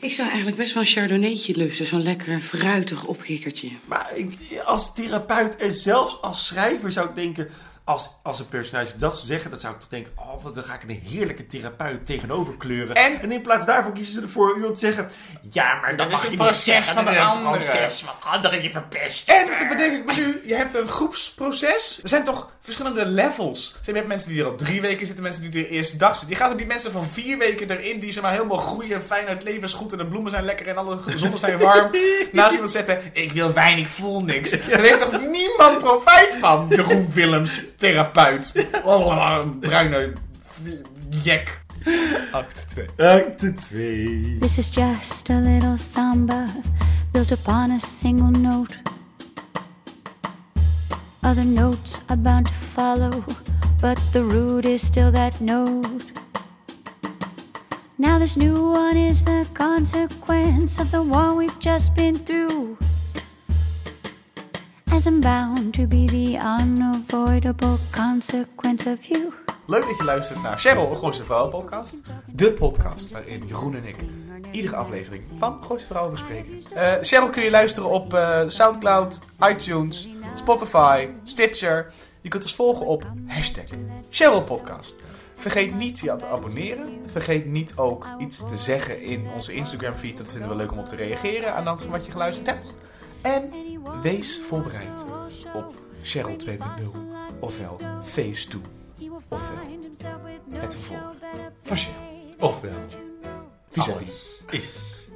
Ik 0.00 0.12
zou 0.12 0.28
eigenlijk 0.28 0.56
best 0.56 0.74
wel 0.74 0.82
een 0.82 0.88
chardonnaytje 0.88 1.56
lusten. 1.56 1.86
Zo'n 1.86 2.02
lekker 2.02 2.40
fruitig 2.40 3.04
opkikkertje. 3.04 3.70
Maar 3.84 4.12
ik, 4.14 4.38
als 4.64 4.94
therapeut 4.94 5.56
en 5.56 5.72
zelfs 5.72 6.20
als 6.20 6.46
schrijver 6.46 6.92
zou 6.92 7.08
ik 7.08 7.14
denken... 7.14 7.48
Als, 7.88 8.10
als 8.22 8.38
een 8.38 8.48
personage 8.48 8.96
dat 8.96 9.14
zou 9.14 9.26
zeggen, 9.26 9.50
dan 9.50 9.60
zou 9.60 9.74
ik 9.74 9.80
toch 9.80 9.88
denken... 9.88 10.12
Oh, 10.16 10.42
wat, 10.42 10.54
dan 10.54 10.64
ga 10.64 10.74
ik 10.74 10.82
een 10.82 11.02
heerlijke 11.06 11.46
therapeut 11.46 12.06
tegenover 12.06 12.56
kleuren. 12.56 12.94
En- 12.94 13.32
in 13.32 13.42
plaats 13.42 13.66
daarvan 13.66 13.92
kiezen 13.92 14.14
ze 14.14 14.20
ervoor 14.20 14.54
iemand 14.54 14.74
te 14.74 14.80
zeggen... 14.80 15.10
Ja, 15.50 15.74
maar 15.80 15.96
dat, 15.96 16.12
is 16.12 16.24
een 16.24 16.36
proces 16.36 16.64
zeggen. 16.64 16.94
van 16.94 17.04
de 17.04 17.20
anderen. 17.20 17.68
proces 17.68 18.00
van 18.00 18.32
anderen 18.32 18.62
je 18.62 18.70
verpest. 18.70 19.28
En 19.28 19.46
dat 19.58 19.68
bedenk 19.68 19.92
ik 19.92 20.04
me 20.04 20.14
nu, 20.14 20.42
je 20.44 20.54
hebt 20.54 20.74
een 20.74 20.88
groepsproces. 20.88 22.00
Er 22.02 22.08
zijn 22.08 22.24
toch 22.24 22.50
verschillende 22.60 23.06
levels. 23.06 23.76
Je 23.84 23.92
hebt 23.92 24.06
mensen 24.06 24.30
die 24.30 24.40
er 24.40 24.46
al 24.46 24.56
drie 24.56 24.80
weken 24.80 25.06
zitten, 25.06 25.24
mensen 25.24 25.42
die 25.42 25.62
er 25.62 25.68
de 25.68 25.74
eerste 25.74 25.96
dag 25.96 26.16
zitten. 26.16 26.30
Je 26.30 26.42
gaat 26.42 26.50
er 26.50 26.56
die 26.56 26.66
mensen 26.66 26.92
van 26.92 27.04
vier 27.06 27.38
weken 27.38 27.70
erin, 27.70 28.00
die 28.00 28.10
ze 28.10 28.20
maar 28.20 28.32
helemaal 28.32 28.56
groeien, 28.56 29.02
fijn 29.02 29.26
uit 29.26 29.42
leven 29.42 29.62
is 29.62 29.72
goed 29.72 29.92
en 29.92 29.98
de 29.98 30.06
bloemen 30.06 30.30
zijn 30.30 30.44
lekker 30.44 30.68
en 30.68 30.76
alle 30.76 30.98
zonnen 31.16 31.38
zijn 31.38 31.58
warm. 31.58 31.90
naast 32.32 32.52
iemand 32.52 32.70
zetten, 32.70 33.00
ik 33.12 33.32
wil 33.32 33.52
wijn, 33.52 33.78
ik 33.78 33.88
voel 33.88 34.22
niks. 34.22 34.50
Daar 34.50 34.80
heeft 34.80 34.98
toch 34.98 35.20
niemand 35.20 35.78
profijt 35.78 36.36
van? 36.40 36.66
Jeroen 36.68 37.12
Willems, 37.12 37.60
therapeut. 37.78 38.52
Oh, 38.84 39.44
bruine 39.60 40.14
jek. 41.10 41.48
Acte 42.34 42.66
2. 42.74 42.86
Acte 42.98 43.56
2. 43.70 44.38
This 44.40 44.58
is 44.58 44.68
just 44.68 45.30
a 45.30 45.38
little 45.38 45.76
samba 45.76 46.48
built 47.12 47.32
upon 47.32 47.70
a 47.70 47.80
single 47.80 48.30
note. 48.30 48.76
Other 51.22 51.44
notes 51.44 51.98
are 52.08 52.16
bound 52.16 52.46
to 52.46 52.54
follow, 52.54 53.24
but 53.80 53.98
the 54.12 54.24
root 54.24 54.66
is 54.66 54.86
still 54.86 55.12
that 55.12 55.40
note. 55.40 56.04
Now, 57.98 58.18
this 58.18 58.36
new 58.36 58.70
one 58.70 58.96
is 58.96 59.24
the 59.24 59.46
consequence 59.54 60.78
of 60.78 60.90
the 60.90 61.02
one 61.02 61.36
we've 61.36 61.58
just 61.58 61.94
been 61.94 62.16
through. 62.16 62.78
As 64.92 65.06
I'm 65.06 65.20
bound 65.20 65.72
to 65.72 65.86
be 65.86 66.04
the 66.06 66.38
unavoidable 66.38 67.78
consequence 67.90 68.90
of 68.90 69.04
you. 69.04 69.32
Leuk 69.66 69.82
dat 69.82 69.96
je 69.96 70.04
luistert 70.04 70.42
naar 70.42 70.58
Cheryl, 70.58 71.10
de 71.10 71.24
Vrouwen 71.24 71.50
podcast. 71.50 72.00
De 72.26 72.52
podcast 72.52 73.10
waarin 73.10 73.42
Jeroen 73.46 73.74
en 73.74 73.84
ik 73.84 73.96
iedere 74.50 74.76
aflevering 74.76 75.22
van 75.36 75.64
Gooise 75.64 75.86
Vrouwen 75.86 76.12
bespreken. 76.12 76.60
Eh 76.74 76.92
Cheryl 77.02 77.30
kun 77.30 77.42
je 77.42 77.50
luisteren 77.50 77.90
op 77.90 78.14
eh, 78.14 78.40
Soundcloud, 78.46 79.20
iTunes, 79.48 80.08
Spotify, 80.34 81.08
Stitcher. 81.22 81.92
Je 82.20 82.28
kunt 82.28 82.42
ons 82.42 82.54
volgen 82.54 82.86
op 82.86 83.04
hashtag 83.26 83.64
Cheryl 84.10 84.42
Podcast. 84.42 84.96
Vergeet 85.36 85.74
niet 85.74 85.98
je 85.98 86.16
te 86.16 86.26
abonneren. 86.26 86.88
Vergeet 87.06 87.46
niet 87.46 87.72
ook 87.76 88.06
iets 88.18 88.48
te 88.48 88.56
zeggen 88.56 89.02
in 89.02 89.26
onze 89.34 89.52
Instagram 89.52 89.94
feed. 89.94 90.16
Dat 90.16 90.32
vinden 90.32 90.48
we 90.48 90.54
leuk 90.54 90.72
om 90.72 90.78
op 90.78 90.88
te 90.88 90.96
reageren 90.96 91.54
aan 91.54 91.66
hand 91.66 91.82
van 91.82 91.90
wat 91.90 92.06
je 92.06 92.12
geluisterd 92.12 92.46
hebt. 92.46 92.74
En 93.22 93.50
wees 94.02 94.40
voorbereid 94.40 95.04
op 95.54 95.82
Cheryl 96.02 96.36
2.0 96.46 96.58
ofwel 97.40 97.80
Phase 98.04 98.48
2 98.48 98.62
ofwel 99.28 99.56
het 100.50 100.76
vervolg 100.76 101.14
van 101.62 101.76
Cheryl. 101.76 102.34
Ofwel, 102.38 102.84
alles 103.74 104.42
is 104.50 105.08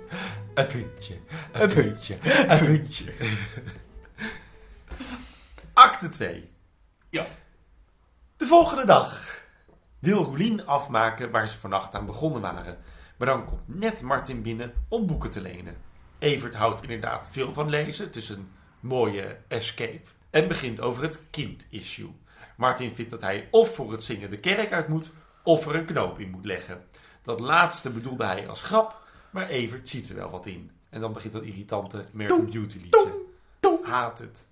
een 0.55 0.67
puntje, 0.67 1.17
een 1.53 1.69
puntje, 1.69 2.19
een 2.47 2.59
puntje. 2.59 3.13
Acte 5.73 6.09
2. 6.09 6.51
Ja. 7.09 7.27
De 8.37 8.47
volgende 8.47 8.87
dag 8.87 9.41
wil 9.99 10.25
Roelien 10.25 10.67
afmaken 10.67 11.31
waar 11.31 11.49
ze 11.49 11.59
vannacht 11.59 11.95
aan 11.95 12.07
begonnen 12.07 12.41
waren. 12.41 12.79
Maar 13.17 13.29
dan 13.29 13.45
komt 13.45 13.61
net 13.67 14.03
Martin 14.03 14.43
binnen 14.43 14.73
om 14.89 15.07
boeken 15.07 15.31
te 15.31 15.41
lenen. 15.41 15.77
Evert 16.23 16.55
houdt 16.55 16.83
inderdaad 16.83 17.29
veel 17.33 17.53
van 17.53 17.69
lezen. 17.69 18.07
Het 18.07 18.17
is 18.17 18.29
een 18.29 18.51
mooie 18.81 19.37
escape. 19.49 20.01
En 20.31 20.49
begint 20.49 20.81
over 20.81 21.03
het 21.03 21.21
kind-issue. 21.31 22.11
Martin 22.57 22.95
vindt 22.95 23.11
dat 23.11 23.21
hij 23.21 23.49
of 23.51 23.75
voor 23.75 23.93
het 23.93 24.05
zingen 24.05 24.31
de 24.31 24.39
kerk 24.39 24.73
uit 24.73 24.89
moet, 24.89 25.11
of 25.43 25.67
er 25.67 25.75
een 25.75 25.85
knoop 25.85 26.19
in 26.19 26.31
moet 26.31 26.45
leggen. 26.45 26.85
Dat 27.23 27.41
laatste 27.41 27.91
bedoelde 27.91 28.25
hij 28.25 28.49
als 28.49 28.63
grap, 28.63 29.01
maar 29.31 29.49
Evert 29.49 29.89
ziet 29.89 30.09
er 30.09 30.15
wel 30.17 30.31
wat 30.31 30.47
in. 30.47 30.71
En 30.91 31.01
dan 31.01 31.13
begint 31.13 31.33
dat 31.33 31.43
irritante 31.43 32.05
American 32.13 32.51
Beauty 32.51 32.79
liedje. 32.79 33.13
Haat 33.83 34.19
het. 34.19 34.47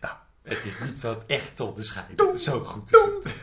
Nou, 0.00 0.14
het 0.42 0.64
is 0.64 0.78
niet 0.78 1.00
wel 1.00 1.16
echt 1.26 1.56
tot 1.56 1.76
de 1.76 1.82
scheiden. 1.82 2.38
Zo 2.38 2.60
goed 2.60 2.94
is 2.94 3.00
het. 3.02 3.34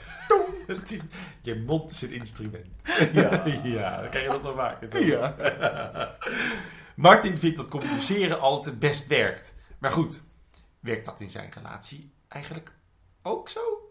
Het 0.68 0.92
is- 0.92 1.00
Je 1.42 1.56
mond 1.56 1.92
is 1.92 2.02
een 2.02 2.12
instrument. 2.12 2.66
Ja, 3.14 3.46
ja 3.80 4.02
dan 4.02 4.10
kan 4.10 4.22
je 4.22 4.28
dat 4.28 4.44
nog 4.44 4.56
maken. 4.56 4.90
toch? 4.90 5.02
Ja. 5.02 5.36
Martin 6.96 7.38
vindt 7.38 7.58
dat 7.58 7.68
communiceren 7.68 8.40
altijd 8.40 8.66
het 8.66 8.80
best 8.80 9.08
werkt. 9.08 9.56
Maar 9.80 9.92
goed, 9.92 10.24
werkt 10.80 11.06
dat 11.06 11.20
in 11.20 11.30
zijn 11.30 11.52
relatie 11.54 12.14
eigenlijk 12.28 12.74
ook 13.22 13.50
zo? 13.50 13.88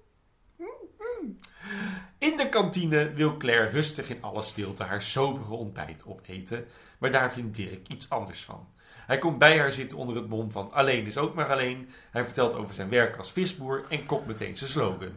In 2.19 2.37
de 2.37 2.49
kantine 2.49 3.13
wil 3.13 3.37
Claire 3.37 3.69
rustig 3.69 4.09
in 4.09 4.23
alle 4.23 4.43
stilte 4.43 4.83
haar 4.83 5.03
sobere 5.03 5.53
ontbijt 5.53 6.07
opeten, 6.07 6.67
maar 6.99 7.11
daar 7.11 7.33
vindt 7.33 7.57
Dirk 7.57 7.89
iets 7.89 8.11
anders 8.11 8.45
van. 8.45 8.69
Hij 9.07 9.19
komt 9.19 9.39
bij 9.39 9.59
haar 9.59 9.73
zitten 9.73 9.99
onder 9.99 10.17
het 10.17 10.29
mom 10.29 10.51
van 10.51 10.73
alleen 10.73 11.07
is 11.07 11.17
ook 11.17 11.35
maar 11.35 11.47
alleen. 11.47 11.91
Hij 12.11 12.25
vertelt 12.25 12.55
over 12.55 12.75
zijn 12.75 12.89
werk 12.89 13.17
als 13.17 13.33
visboer 13.33 13.85
en 13.89 14.07
kopt 14.07 14.27
meteen 14.27 14.57
zijn 14.57 14.71
slogan. 14.71 15.13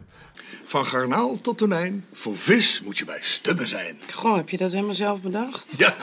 Van 0.64 0.86
garnaal 0.86 1.40
tot 1.40 1.58
tonijn, 1.58 2.04
voor 2.12 2.36
vis 2.36 2.80
moet 2.80 2.98
je 2.98 3.04
bij 3.04 3.20
stubben 3.20 3.68
zijn. 3.68 3.98
Goh, 4.12 4.36
heb 4.36 4.48
je 4.48 4.56
dat 4.56 4.72
helemaal 4.72 4.94
zelf 4.94 5.22
bedacht? 5.22 5.74
Ja, 5.78 5.94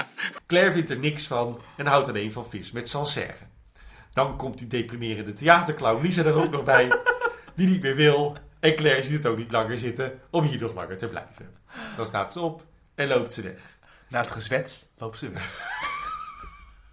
Claire 0.48 0.72
vindt 0.72 0.90
er 0.90 0.98
niks 0.98 1.28
van 1.28 1.62
en 1.78 1.86
houdt 1.86 2.08
alleen 2.08 2.32
van 2.32 2.50
vis 2.50 2.72
met 2.72 2.90
salserre. 2.90 3.46
Dan 4.14 4.38
komt 4.38 4.58
die 4.58 4.68
deprimerende 4.68 5.34
theaterclown 5.34 6.02
Lisa 6.02 6.24
er 6.24 6.42
ook 6.42 6.52
nog 6.52 6.64
bij, 6.64 6.92
die 7.56 7.68
niet 7.68 7.82
meer 7.82 7.96
wil. 7.96 8.38
En 8.60 8.76
Claire 8.76 9.02
ziet 9.02 9.14
het 9.14 9.26
ook 9.26 9.38
niet 9.38 9.52
langer 9.52 9.78
zitten 9.78 10.20
om 10.30 10.44
hier 10.44 10.60
nog 10.60 10.74
langer 10.74 10.98
te 10.98 11.08
blijven. 11.08 11.56
Dan 11.96 12.06
staat 12.06 12.34
ze 12.34 12.40
op 12.40 12.66
en 12.96 13.08
loopt 13.08 13.34
ze 13.34 13.42
weg. 13.42 13.78
Na 14.10 14.20
het 14.20 14.32
gezwets 14.32 14.86
loopt 14.98 15.18
ze 15.18 15.30
weg. 15.30 15.77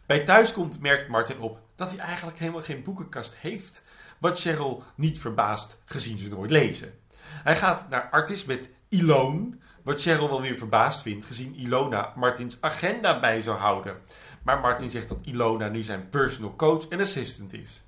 Bij 0.07 0.25
thuiskomt 0.25 0.81
merkt 0.81 1.09
Martin 1.09 1.41
op 1.41 1.61
dat 1.75 1.91
hij 1.91 1.99
eigenlijk 1.99 2.39
helemaal 2.39 2.63
geen 2.63 2.83
boekenkast 2.83 3.37
heeft. 3.37 3.83
Wat 4.19 4.41
Cheryl 4.41 4.83
niet 4.95 5.21
verbaast, 5.21 5.79
gezien 5.85 6.19
ze 6.19 6.29
nooit 6.29 6.51
lezen. 6.51 6.99
Hij 7.19 7.57
gaat 7.57 7.89
naar 7.89 8.09
Artis 8.11 8.45
met 8.45 8.71
Ilone, 8.89 9.57
wat 9.83 10.01
Cheryl 10.01 10.29
wel 10.29 10.41
weer 10.41 10.57
verbaasd 10.57 11.03
vindt, 11.03 11.25
gezien 11.25 11.55
Ilona 11.55 12.13
Martins 12.17 12.61
agenda 12.61 13.21
bij 13.21 13.41
zou 13.41 13.59
houden. 13.59 13.97
Maar 14.43 14.61
Martin 14.61 14.91
zegt 14.91 15.09
dat 15.09 15.19
Ilona 15.23 15.69
nu 15.69 15.83
zijn 15.83 16.09
personal 16.09 16.57
coach 16.57 16.89
en 16.89 17.01
assistant 17.01 17.53
is. 17.53 17.83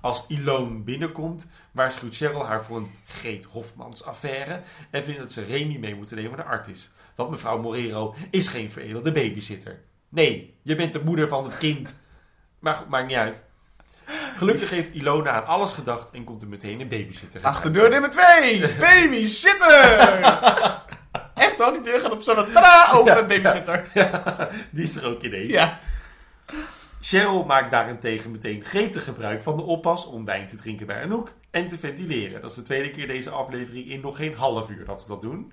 Als 0.00 0.24
Ilone 0.28 0.78
binnenkomt, 0.78 1.46
waarschuwt 1.70 2.16
Cheryl 2.16 2.46
haar 2.46 2.64
voor 2.64 2.76
een 2.76 2.90
Greet 3.06 3.44
Hofmans 3.44 4.04
affaire 4.04 4.60
en 4.90 5.04
vindt 5.04 5.20
dat 5.20 5.32
ze 5.32 5.44
Remy 5.44 5.76
mee 5.76 5.94
moeten 5.94 6.16
nemen 6.16 6.36
naar 6.36 6.46
Artis. 6.46 6.90
Want 7.14 7.30
mevrouw 7.30 7.58
Morero 7.58 8.14
is 8.30 8.48
geen 8.48 8.70
veredelde 8.70 9.12
babysitter. 9.12 9.80
Nee, 10.12 10.58
je 10.62 10.74
bent 10.74 10.92
de 10.92 11.02
moeder 11.04 11.28
van 11.28 11.44
het 11.44 11.58
kind. 11.58 11.96
Maar 12.58 12.74
goed, 12.74 12.88
maakt 12.88 13.06
niet 13.06 13.16
uit. 13.16 13.42
Gelukkig 14.36 14.70
heeft 14.70 14.92
Ilona 14.92 15.30
aan 15.30 15.46
alles 15.46 15.72
gedacht 15.72 16.10
en 16.10 16.24
komt 16.24 16.42
er 16.42 16.48
meteen 16.48 16.80
een 16.80 16.88
babysitter. 16.88 17.42
Achterdeur 17.42 17.90
nummer 17.90 18.10
2. 18.10 18.60
Babysitter. 18.78 19.98
Echt 21.34 21.58
hoor, 21.58 21.72
die 21.72 21.82
deur 21.82 22.00
gaat 22.00 22.12
op 22.12 22.22
zo'n 22.22 22.52
tra 22.52 22.92
open 22.92 23.14
met 23.14 23.26
babysitter. 23.26 23.88
Die 24.70 24.84
is 24.84 24.96
er 24.96 25.06
ook 25.06 25.22
ineens. 25.22 25.50
Ja. 25.50 25.78
Cheryl 27.00 27.44
maakt 27.44 27.70
daarentegen 27.70 28.30
meteen 28.30 28.64
gretig 28.64 29.04
gebruik 29.04 29.42
van 29.42 29.56
de 29.56 29.62
oppas 29.62 30.06
om 30.06 30.24
wijn 30.24 30.46
te 30.46 30.56
drinken 30.56 30.86
bij 30.86 31.02
Anouk 31.02 31.34
en 31.50 31.68
te 31.68 31.78
ventileren. 31.78 32.40
Dat 32.40 32.50
is 32.50 32.56
de 32.56 32.62
tweede 32.62 32.90
keer 32.90 33.06
deze 33.06 33.30
aflevering 33.30 33.88
in 33.88 34.00
nog 34.00 34.16
geen 34.16 34.34
half 34.34 34.70
uur 34.70 34.84
dat 34.84 35.02
ze 35.02 35.08
dat 35.08 35.20
doen. 35.20 35.52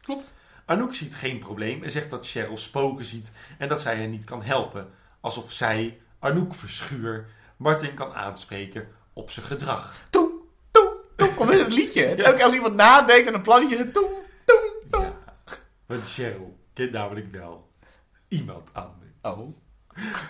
Klopt. 0.00 0.34
Anouk 0.70 0.94
ziet 0.94 1.14
geen 1.14 1.38
probleem 1.38 1.82
en 1.82 1.90
zegt 1.90 2.10
dat 2.10 2.28
Cheryl 2.28 2.56
spoken 2.56 3.04
ziet 3.04 3.30
en 3.58 3.68
dat 3.68 3.80
zij 3.80 3.96
hen 3.96 4.10
niet 4.10 4.24
kan 4.24 4.42
helpen. 4.42 4.90
Alsof 5.20 5.52
zij, 5.52 6.00
Anouk 6.18 6.54
Verschuur, 6.54 7.26
Martin 7.56 7.94
kan 7.94 8.12
aanspreken 8.12 8.88
op 9.12 9.30
zijn 9.30 9.46
gedrag. 9.46 10.06
Toem, 10.10 10.30
toem, 10.70 10.88
toem. 11.16 11.34
Kom 11.34 11.50
in 11.50 11.58
het 11.58 11.72
liedje. 11.72 12.04
Het 12.04 12.18
is 12.18 12.26
ook 12.32 12.42
als 12.42 12.54
iemand 12.54 12.74
nadenkt 12.74 13.28
en 13.28 13.34
een 13.34 13.42
plannetje 13.42 13.76
zegt. 13.76 13.92
Toem, 13.92 14.12
toem, 14.44 14.90
toem. 14.90 15.12
Want 15.86 16.08
Cheryl 16.08 16.58
kent 16.72 16.92
namelijk 16.92 17.32
wel 17.32 17.70
iemand 18.28 18.68
anders. 18.72 19.10
Oh. 19.22 19.54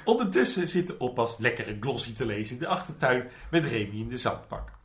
Ondertussen 0.04 0.68
zit 0.68 0.86
de 0.86 0.98
oppas 0.98 1.38
lekkere 1.38 1.76
glossy 1.80 2.14
te 2.14 2.26
lezen 2.26 2.54
in 2.54 2.60
de 2.60 2.66
achtertuin 2.66 3.28
met 3.50 3.64
Remy 3.64 3.96
in 3.96 4.08
de 4.08 4.18
zandpak. 4.18 4.79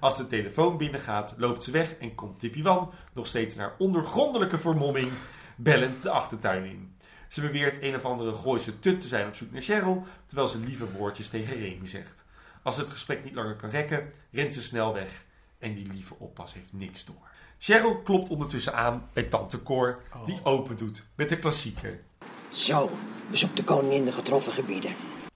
Als 0.00 0.16
de 0.16 0.26
telefoon 0.26 0.76
binnengaat, 0.76 1.34
loopt 1.36 1.64
ze 1.64 1.70
weg 1.70 1.94
en 1.94 2.14
komt 2.14 2.40
Tippy 2.40 2.62
Wan, 2.62 2.92
nog 3.12 3.26
steeds 3.26 3.54
naar 3.54 3.74
ondergrondelijke 3.78 4.58
vermomming, 4.58 5.12
bellend 5.56 6.02
de 6.02 6.10
achtertuin 6.10 6.64
in. 6.64 6.94
Ze 7.28 7.40
beweert 7.40 7.82
een 7.82 7.94
of 7.94 8.04
andere 8.04 8.32
Gooise 8.32 8.78
tut 8.78 9.00
te 9.00 9.08
zijn 9.08 9.26
op 9.26 9.34
zoek 9.34 9.52
naar 9.52 9.62
Cheryl, 9.62 10.04
terwijl 10.26 10.48
ze 10.48 10.58
lieve 10.58 10.92
woordjes 10.92 11.28
tegen 11.28 11.56
Remy 11.56 11.86
zegt. 11.86 12.24
Als 12.62 12.74
ze 12.74 12.80
het 12.80 12.90
gesprek 12.90 13.24
niet 13.24 13.34
langer 13.34 13.56
kan 13.56 13.70
rekken, 13.70 14.12
rent 14.30 14.54
ze 14.54 14.62
snel 14.62 14.94
weg 14.94 15.24
en 15.58 15.74
die 15.74 15.86
lieve 15.86 16.14
oppas 16.18 16.54
heeft 16.54 16.72
niks 16.72 17.04
door. 17.04 17.28
Cheryl 17.58 18.02
klopt 18.02 18.28
ondertussen 18.28 18.74
aan 18.74 19.08
bij 19.12 19.22
tante 19.22 19.62
Cor, 19.62 20.02
die 20.24 20.40
open 20.42 20.76
doet 20.76 21.04
met 21.14 21.28
de 21.28 21.38
klassieker. 21.38 22.00
Zo, 22.48 22.90
bezoek 23.30 23.56
de 23.56 23.64
koningin 23.64 24.04
de 24.04 24.12
getroffen 24.12 24.52
gebieden. 24.52 24.94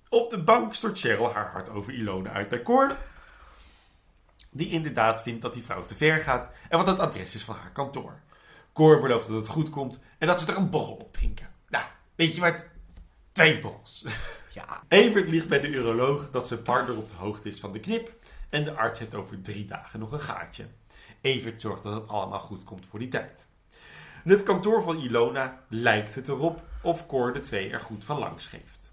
Op 0.08 0.30
de 0.30 0.42
bank 0.42 0.74
stort 0.74 0.98
Cheryl 0.98 1.32
haar 1.32 1.50
hart 1.50 1.70
over 1.70 1.92
Ilona 1.92 2.30
uit 2.30 2.48
bij 2.48 2.62
Cor. 2.62 2.96
Die 4.56 4.68
inderdaad 4.68 5.22
vindt 5.22 5.42
dat 5.42 5.52
die 5.52 5.62
vrouw 5.62 5.84
te 5.84 5.94
ver 5.94 6.20
gaat 6.20 6.50
en 6.68 6.78
wat 6.78 6.86
het 6.86 6.98
adres 6.98 7.34
is 7.34 7.44
van 7.44 7.56
haar 7.56 7.72
kantoor. 7.72 8.20
Cor 8.72 9.00
belooft 9.00 9.28
dat 9.28 9.36
het 9.36 9.46
goed 9.46 9.70
komt 9.70 10.00
en 10.18 10.26
dat 10.26 10.40
ze 10.40 10.46
er 10.46 10.56
een 10.56 10.70
borrel 10.70 10.94
op 10.94 11.12
drinken. 11.12 11.50
Nou, 11.68 11.84
weet 12.14 12.34
je 12.34 12.40
wat? 12.40 12.64
Twee 13.32 13.58
borrels. 13.58 14.04
Ja. 14.54 14.82
Evert 14.88 15.28
ligt 15.28 15.48
bij 15.48 15.60
de 15.60 15.68
uroloog 15.68 16.30
dat 16.30 16.48
zijn 16.48 16.62
partner 16.62 16.96
op 16.96 17.08
de 17.08 17.14
hoogte 17.14 17.48
is 17.48 17.60
van 17.60 17.72
de 17.72 17.80
knip. 17.80 18.12
En 18.50 18.64
de 18.64 18.72
arts 18.72 18.98
heeft 18.98 19.14
over 19.14 19.42
drie 19.42 19.64
dagen 19.64 20.00
nog 20.00 20.12
een 20.12 20.20
gaatje. 20.20 20.66
Evert 21.20 21.60
zorgt 21.60 21.82
dat 21.82 21.94
het 21.94 22.08
allemaal 22.08 22.38
goed 22.38 22.64
komt 22.64 22.86
voor 22.86 22.98
die 22.98 23.08
tijd. 23.08 23.46
In 24.24 24.30
het 24.30 24.42
kantoor 24.42 24.82
van 24.82 24.98
Ilona 24.98 25.64
lijkt 25.68 26.14
het 26.14 26.28
erop 26.28 26.62
of 26.82 27.06
Cor 27.06 27.32
de 27.32 27.40
twee 27.40 27.70
er 27.70 27.80
goed 27.80 28.04
van 28.04 28.18
langs 28.18 28.46
geeft. 28.46 28.92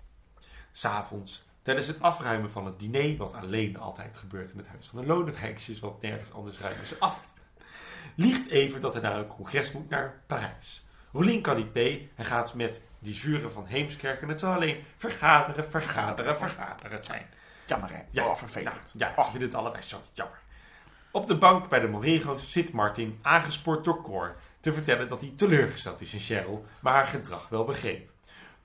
S'avonds, 0.72 1.44
tijdens 1.62 1.88
het 1.88 2.02
afruimen 2.02 2.52
van 2.52 2.66
het 2.66 2.80
diner, 2.80 3.18
wat 3.18 3.34
alleen 3.34 3.78
altijd 3.78 4.18
gebeurt 4.18 4.52
in 4.52 4.58
het 4.58 4.68
huis 4.68 4.88
van 4.88 5.02
de 5.02 5.08
Lodewijkjes, 5.08 5.80
want 5.80 6.02
nergens 6.02 6.32
anders 6.32 6.60
ruimen 6.60 6.88
ze 6.88 6.96
af, 7.00 7.34
liegt 8.16 8.50
Evert 8.50 8.82
dat 8.82 8.94
hij 8.94 9.02
naar 9.02 9.18
een 9.18 9.28
congres 9.28 9.72
moet 9.72 9.90
naar 9.90 10.22
Parijs. 10.28 10.86
Rolien 11.12 11.42
kan 11.42 11.58
niet 11.58 11.74
mee 11.74 12.12
en 12.16 12.26
gaat 12.26 12.54
met 12.54 12.82
die 13.00 13.14
juren 13.14 13.52
van 13.52 13.66
Heemskerk 13.66 14.22
en 14.22 14.28
het 14.28 14.40
zal 14.40 14.54
alleen 14.54 14.84
vergaderen, 14.98 15.72
vergaderen, 15.72 16.38
vergaderen 16.38 17.06
zijn. 17.06 17.26
Jammer 17.66 17.90
hè. 17.90 18.02
Ja, 18.10 18.26
oh, 18.26 18.36
vervelend. 18.36 18.94
Ja, 18.98 19.14
ze 19.16 19.32
vinden 19.32 19.50
het 19.50 19.54
allebei 19.54 19.84
zo 19.84 20.02
jammer. 20.14 20.40
Op 21.12 21.28
de 21.28 21.38
bank 21.38 21.70
bij 21.70 21.80
de 21.80 21.88
Morego's 21.88 22.52
zit 22.52 22.74
Martin, 22.74 23.20
aangespoord 23.22 23.84
door 23.84 24.02
Cor, 24.02 24.36
te 24.60 24.74
vertellen 24.74 25.08
dat 25.08 25.22
hij 25.22 25.34
teleurgesteld 25.36 26.02
is 26.02 26.14
in 26.14 26.20
Cheryl, 26.20 26.66
maar 26.82 26.94
haar 26.94 27.08
gedrag 27.08 27.50
wel 27.50 27.64
begreep. 27.64 28.11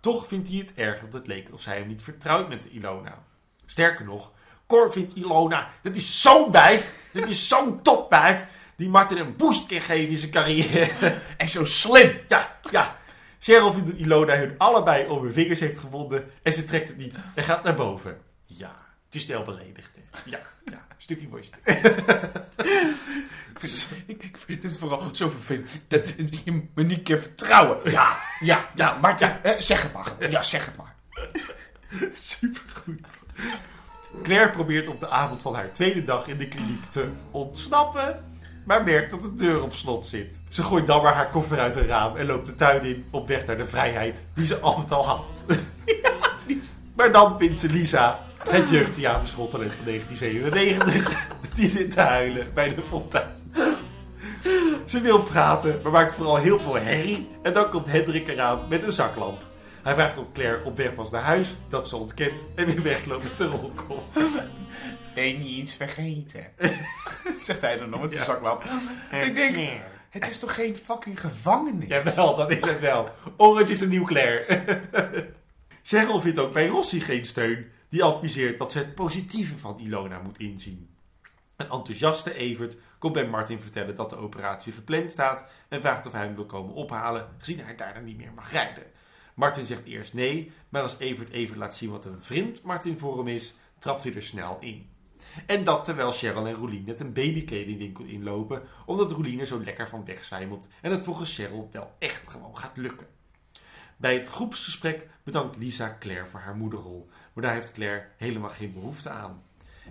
Toch 0.00 0.26
vindt 0.26 0.48
hij 0.48 0.58
het 0.58 0.74
erg 0.74 1.00
dat 1.00 1.12
het 1.12 1.26
leek 1.26 1.48
of 1.52 1.60
zij 1.60 1.78
hem 1.78 1.86
niet 1.86 2.02
vertrouwt 2.02 2.48
met 2.48 2.64
Ilona. 2.64 3.22
Sterker 3.66 4.04
nog, 4.04 4.32
Cor 4.66 4.92
vindt 4.92 5.14
Ilona, 5.14 5.70
dat 5.82 5.96
is 5.96 6.22
zo'n 6.22 6.50
wijf, 6.50 7.10
dat 7.12 7.28
is 7.28 7.48
zo'n 7.48 7.82
topwijf, 7.82 8.46
die 8.76 8.88
Martin 8.88 9.16
een 9.16 9.36
boost 9.36 9.66
kan 9.66 9.80
geven 9.80 10.10
in 10.10 10.18
zijn 10.18 10.30
carrière. 10.30 11.20
En 11.36 11.48
zo 11.48 11.64
slim. 11.64 12.20
Ja, 12.28 12.58
ja. 12.70 12.96
Cheryl 13.38 13.72
vindt 13.72 13.90
dat 13.90 13.98
Ilona 13.98 14.36
hun 14.36 14.54
allebei 14.58 15.06
om 15.06 15.22
hun 15.22 15.32
vingers 15.32 15.60
heeft 15.60 15.78
gevonden 15.78 16.30
en 16.42 16.52
ze 16.52 16.64
trekt 16.64 16.88
het 16.88 16.96
niet 16.96 17.16
en 17.34 17.42
gaat 17.42 17.62
naar 17.62 17.74
boven. 17.74 18.18
Ja, 18.44 18.74
het 19.04 19.14
is 19.14 19.22
snel 19.22 19.42
beledigd. 19.42 19.90
Hè. 19.96 20.02
Ja, 20.30 20.40
ja, 20.64 20.86
stukje 20.96 21.28
voor 23.60 23.68
stukje. 23.68 24.02
Ik, 24.06 24.22
ik 24.22 24.38
vind 24.38 24.62
het 24.62 24.78
vooral 24.78 25.08
zo 25.12 25.28
vervelend 25.28 25.68
dat 25.88 26.04
je 26.44 26.62
me 26.74 26.82
niet 26.82 27.02
kan 27.02 27.18
vertrouwen. 27.18 27.90
Ja, 27.90 28.16
ja, 28.40 28.68
ja, 28.74 28.98
Martin, 29.00 29.42
eh, 29.42 29.60
zeg 29.60 29.82
het 29.82 29.92
maar. 29.92 30.30
Ja, 30.30 30.42
zeg 30.42 30.64
het 30.64 30.76
maar. 30.76 30.94
Supergoed. 32.12 33.00
Claire 34.22 34.50
probeert 34.50 34.88
op 34.88 35.00
de 35.00 35.08
avond 35.08 35.42
van 35.42 35.54
haar 35.54 35.72
tweede 35.72 36.02
dag 36.02 36.28
in 36.28 36.38
de 36.38 36.48
kliniek 36.48 36.84
te 36.84 37.08
ontsnappen, 37.30 38.24
maar 38.64 38.84
merkt 38.84 39.10
dat 39.10 39.22
de 39.22 39.34
deur 39.34 39.62
op 39.62 39.74
slot 39.74 40.06
zit. 40.06 40.40
Ze 40.48 40.62
gooit 40.62 40.86
dan 40.86 41.02
maar 41.02 41.14
haar 41.14 41.30
koffer 41.30 41.58
uit 41.58 41.76
een 41.76 41.86
raam 41.86 42.16
en 42.16 42.26
loopt 42.26 42.46
de 42.46 42.54
tuin 42.54 42.84
in 42.84 43.04
op 43.10 43.28
weg 43.28 43.46
naar 43.46 43.56
de 43.56 43.66
vrijheid 43.66 44.24
die 44.34 44.46
ze 44.46 44.58
altijd 44.58 44.92
al 44.92 45.06
had. 45.06 45.44
Maar 46.96 47.12
dan 47.12 47.38
vindt 47.38 47.60
ze 47.60 47.68
Lisa, 47.68 48.20
het 48.48 48.70
jeugdtheaterschottalent 48.70 49.72
van 49.72 49.84
1997, 49.84 51.28
die 51.56 51.68
zit 51.70 51.90
te 51.90 52.00
huilen 52.00 52.46
bij 52.54 52.74
de 52.74 52.82
fontein. 52.82 53.28
Ze 54.84 55.00
wil 55.00 55.22
praten, 55.22 55.80
maar 55.82 55.92
maakt 55.92 56.14
vooral 56.14 56.36
heel 56.36 56.60
veel 56.60 56.74
herrie. 56.74 57.28
En 57.42 57.52
dan 57.52 57.70
komt 57.70 57.86
Hendrik 57.86 58.28
eraan 58.28 58.68
met 58.68 58.82
een 58.82 58.92
zaklamp. 58.92 59.42
Hij 59.82 59.94
vraagt 59.94 60.18
of 60.18 60.24
Claire 60.32 60.64
op 60.64 60.76
weg 60.76 60.94
was 60.94 61.10
naar 61.10 61.22
huis, 61.22 61.56
dat 61.68 61.88
ze 61.88 61.96
ontkent 61.96 62.44
en 62.54 62.66
weer 62.66 62.82
wegloopt 62.82 63.22
met 63.22 63.38
de 63.38 63.44
rolkoffer. 63.46 64.48
Ben 65.14 65.24
je 65.44 65.48
iets 65.60 65.74
vergeten? 65.74 66.46
Zegt 67.46 67.60
hij 67.60 67.78
dan 67.78 67.90
nog 67.90 68.00
met 68.00 68.10
zijn 68.10 68.22
Ja. 68.24 68.28
zaklamp. 68.32 68.62
Ik 69.10 69.34
denk, 69.34 69.56
het 70.10 70.28
is 70.28 70.38
toch 70.38 70.54
geen 70.54 70.76
fucking 70.76 71.20
gevangenis? 71.20 71.88
Jawel, 71.88 72.36
dat 72.36 72.50
is 72.50 72.64
het 72.64 72.80
wel. 72.80 73.08
Orange 73.36 73.70
is 73.70 73.78
de 73.78 73.88
nieuw 73.88 74.04
Claire. 74.04 74.80
Cheryl 75.82 76.20
vindt 76.20 76.38
ook 76.38 76.52
bij 76.52 76.66
Rossi 76.66 77.00
geen 77.00 77.24
steun. 77.24 77.66
Die 77.88 78.02
adviseert 78.04 78.58
dat 78.58 78.72
ze 78.72 78.78
het 78.78 78.94
positieve 78.94 79.56
van 79.56 79.78
Ilona 79.78 80.18
moet 80.18 80.38
inzien. 80.38 80.88
Een 81.56 81.70
enthousiaste 81.70 82.34
Evert 82.34 82.76
komt 82.98 83.12
bij 83.12 83.26
Martin 83.28 83.60
vertellen 83.60 83.96
dat 83.96 84.10
de 84.10 84.16
operatie 84.16 84.72
gepland 84.72 85.12
staat 85.12 85.44
en 85.68 85.80
vraagt 85.80 86.06
of 86.06 86.12
hij 86.12 86.24
hem 86.24 86.34
wil 86.34 86.46
komen 86.46 86.74
ophalen, 86.74 87.28
gezien 87.38 87.60
hij 87.60 87.76
daarna 87.76 88.00
niet 88.00 88.16
meer 88.16 88.32
mag 88.34 88.52
rijden. 88.52 88.84
Martin 89.34 89.66
zegt 89.66 89.84
eerst 89.84 90.14
nee, 90.14 90.52
maar 90.68 90.82
als 90.82 90.98
Evert 90.98 91.30
even 91.30 91.58
laat 91.58 91.74
zien 91.74 91.90
wat 91.90 92.04
een 92.04 92.22
vriend 92.22 92.62
Martin 92.62 92.98
voor 92.98 93.16
hem 93.18 93.28
is, 93.28 93.54
trapt 93.78 94.02
hij 94.02 94.14
er 94.14 94.22
snel 94.22 94.56
in. 94.60 94.90
En 95.46 95.64
dat 95.64 95.84
terwijl 95.84 96.10
Cheryl 96.10 96.46
en 96.46 96.54
Roelien 96.54 96.84
net 96.84 97.00
een 97.00 97.12
babykledingwinkel 97.12 98.04
inlopen, 98.04 98.62
omdat 98.86 99.10
Roelien 99.10 99.40
er 99.40 99.46
zo 99.46 99.62
lekker 99.64 99.88
van 99.88 100.04
wegzwijmelt 100.04 100.68
en 100.80 100.90
het 100.90 101.02
volgens 101.02 101.34
Cheryl 101.34 101.68
wel 101.72 101.94
echt 101.98 102.30
gewoon 102.30 102.56
gaat 102.56 102.76
lukken. 102.76 103.06
Bij 103.96 104.14
het 104.14 104.28
groepsgesprek 104.28 105.08
bedankt 105.22 105.56
Lisa 105.56 105.96
Claire 106.00 106.26
voor 106.26 106.40
haar 106.40 106.56
moederrol, 106.56 107.08
maar 107.32 107.44
daar 107.44 107.54
heeft 107.54 107.72
Claire 107.72 108.06
helemaal 108.16 108.50
geen 108.50 108.72
behoefte 108.72 109.10
aan. 109.10 109.42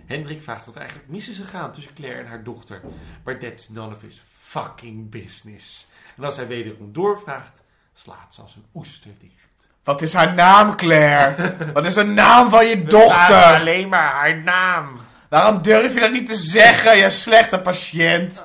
Hendrik 0.06 0.42
vraagt 0.42 0.64
wat 0.64 0.74
er 0.74 0.80
eigenlijk 0.80 1.10
mis 1.10 1.28
is 1.28 1.36
gegaan 1.36 1.72
tussen 1.72 1.94
Claire 1.94 2.18
en 2.18 2.26
haar 2.26 2.42
dochter, 2.42 2.80
maar 3.24 3.38
that's 3.38 3.68
none 3.68 3.94
of 3.94 4.00
his 4.00 4.22
fucking 4.38 5.10
business. 5.10 5.86
En 6.16 6.24
als 6.24 6.36
hij 6.36 6.46
wederom 6.46 6.92
doorvraagt, 6.92 7.62
slaat 7.94 8.34
ze 8.34 8.40
als 8.40 8.54
een 8.54 8.66
oester 8.74 9.10
dicht. 9.18 9.68
Wat 9.84 10.02
is 10.02 10.12
haar 10.12 10.34
naam, 10.34 10.76
Claire? 10.76 11.54
Wat 11.72 11.84
is 11.84 11.94
de 11.94 12.04
naam 12.04 12.50
van 12.50 12.66
je 12.66 12.84
dochter? 12.84 13.42
alleen 13.42 13.88
maar 13.88 14.12
haar 14.12 14.42
naam. 14.42 15.00
Waarom 15.28 15.62
durf 15.62 15.94
je 15.94 16.00
dat 16.00 16.10
niet 16.10 16.26
te 16.26 16.34
zeggen, 16.34 16.96
je 16.96 17.10
slechte 17.10 17.60
patiënt? 17.60 18.44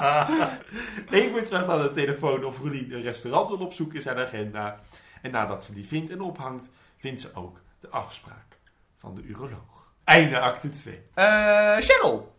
Evert 1.10 1.48
vraagt 1.48 1.68
aan 1.68 1.82
de 1.82 1.90
telefoon 1.94 2.44
of 2.44 2.58
Roelien 2.58 2.92
een 2.92 3.02
restaurant 3.02 3.48
wil 3.48 3.58
opzoeken 3.58 3.96
in 3.96 4.02
zijn 4.02 4.18
agenda. 4.18 4.80
En 5.22 5.30
nadat 5.30 5.64
ze 5.64 5.72
die 5.72 5.86
vindt 5.86 6.10
en 6.10 6.20
ophangt, 6.20 6.68
vindt 6.98 7.20
ze 7.20 7.34
ook 7.34 7.60
de 7.78 7.88
afspraak 7.88 8.58
van 8.98 9.14
de 9.14 9.22
uroloog. 9.22 9.81
Einde 10.04 10.38
acte 10.40 10.70
2. 10.70 11.02
Eh, 11.14 11.76
Cheryl. 11.78 12.34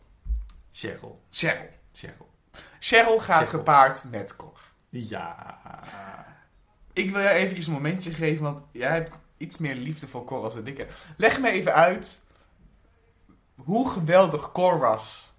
Cheryl. 0.72 1.22
Cheryl. 1.30 1.70
Cheryl. 1.94 2.30
Cheryl 2.80 3.20
gaat 3.20 3.48
Cheryl. 3.48 3.60
gepaard 3.60 4.04
met 4.04 4.36
Cor. 4.36 4.60
Ja. 4.90 5.60
Ik 6.94 7.12
wil 7.12 7.22
je 7.22 7.30
eventjes 7.30 7.68
een 7.68 7.74
momentje 7.74 8.12
geven, 8.12 8.44
want 8.44 8.64
jij 8.72 8.92
hebt 8.92 9.12
iets 9.38 9.58
meer 9.58 9.76
liefde 9.76 10.08
voor 10.08 10.24
Cor 10.26 10.44
als 10.44 10.56
ik 10.56 10.78
heb. 10.78 10.92
Leg 11.18 11.40
me 11.40 11.50
even 11.50 11.74
uit 11.74 12.24
hoe 13.56 13.90
geweldig 13.90 14.52
Cor 14.52 14.80
was 14.80 15.34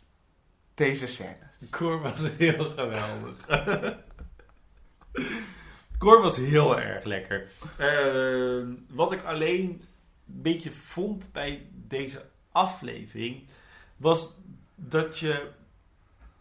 deze 0.75 1.07
scène. 1.07 1.51
Cor 1.71 2.01
was 2.01 2.29
heel 2.39 2.65
geweldig. 2.71 3.47
Cor 5.99 6.23
was 6.23 6.37
heel 6.37 6.81
erg 6.81 7.05
lekker. 7.05 7.49
Eh, 7.79 8.67
wat 8.89 9.13
ik 9.13 9.25
alleen 9.25 9.69
een 10.27 10.43
beetje 10.43 10.71
vond 10.71 11.33
bij 11.33 11.67
deze 11.99 12.25
aflevering 12.53 13.45
was 13.97 14.29
dat 14.75 15.19
je 15.19 15.51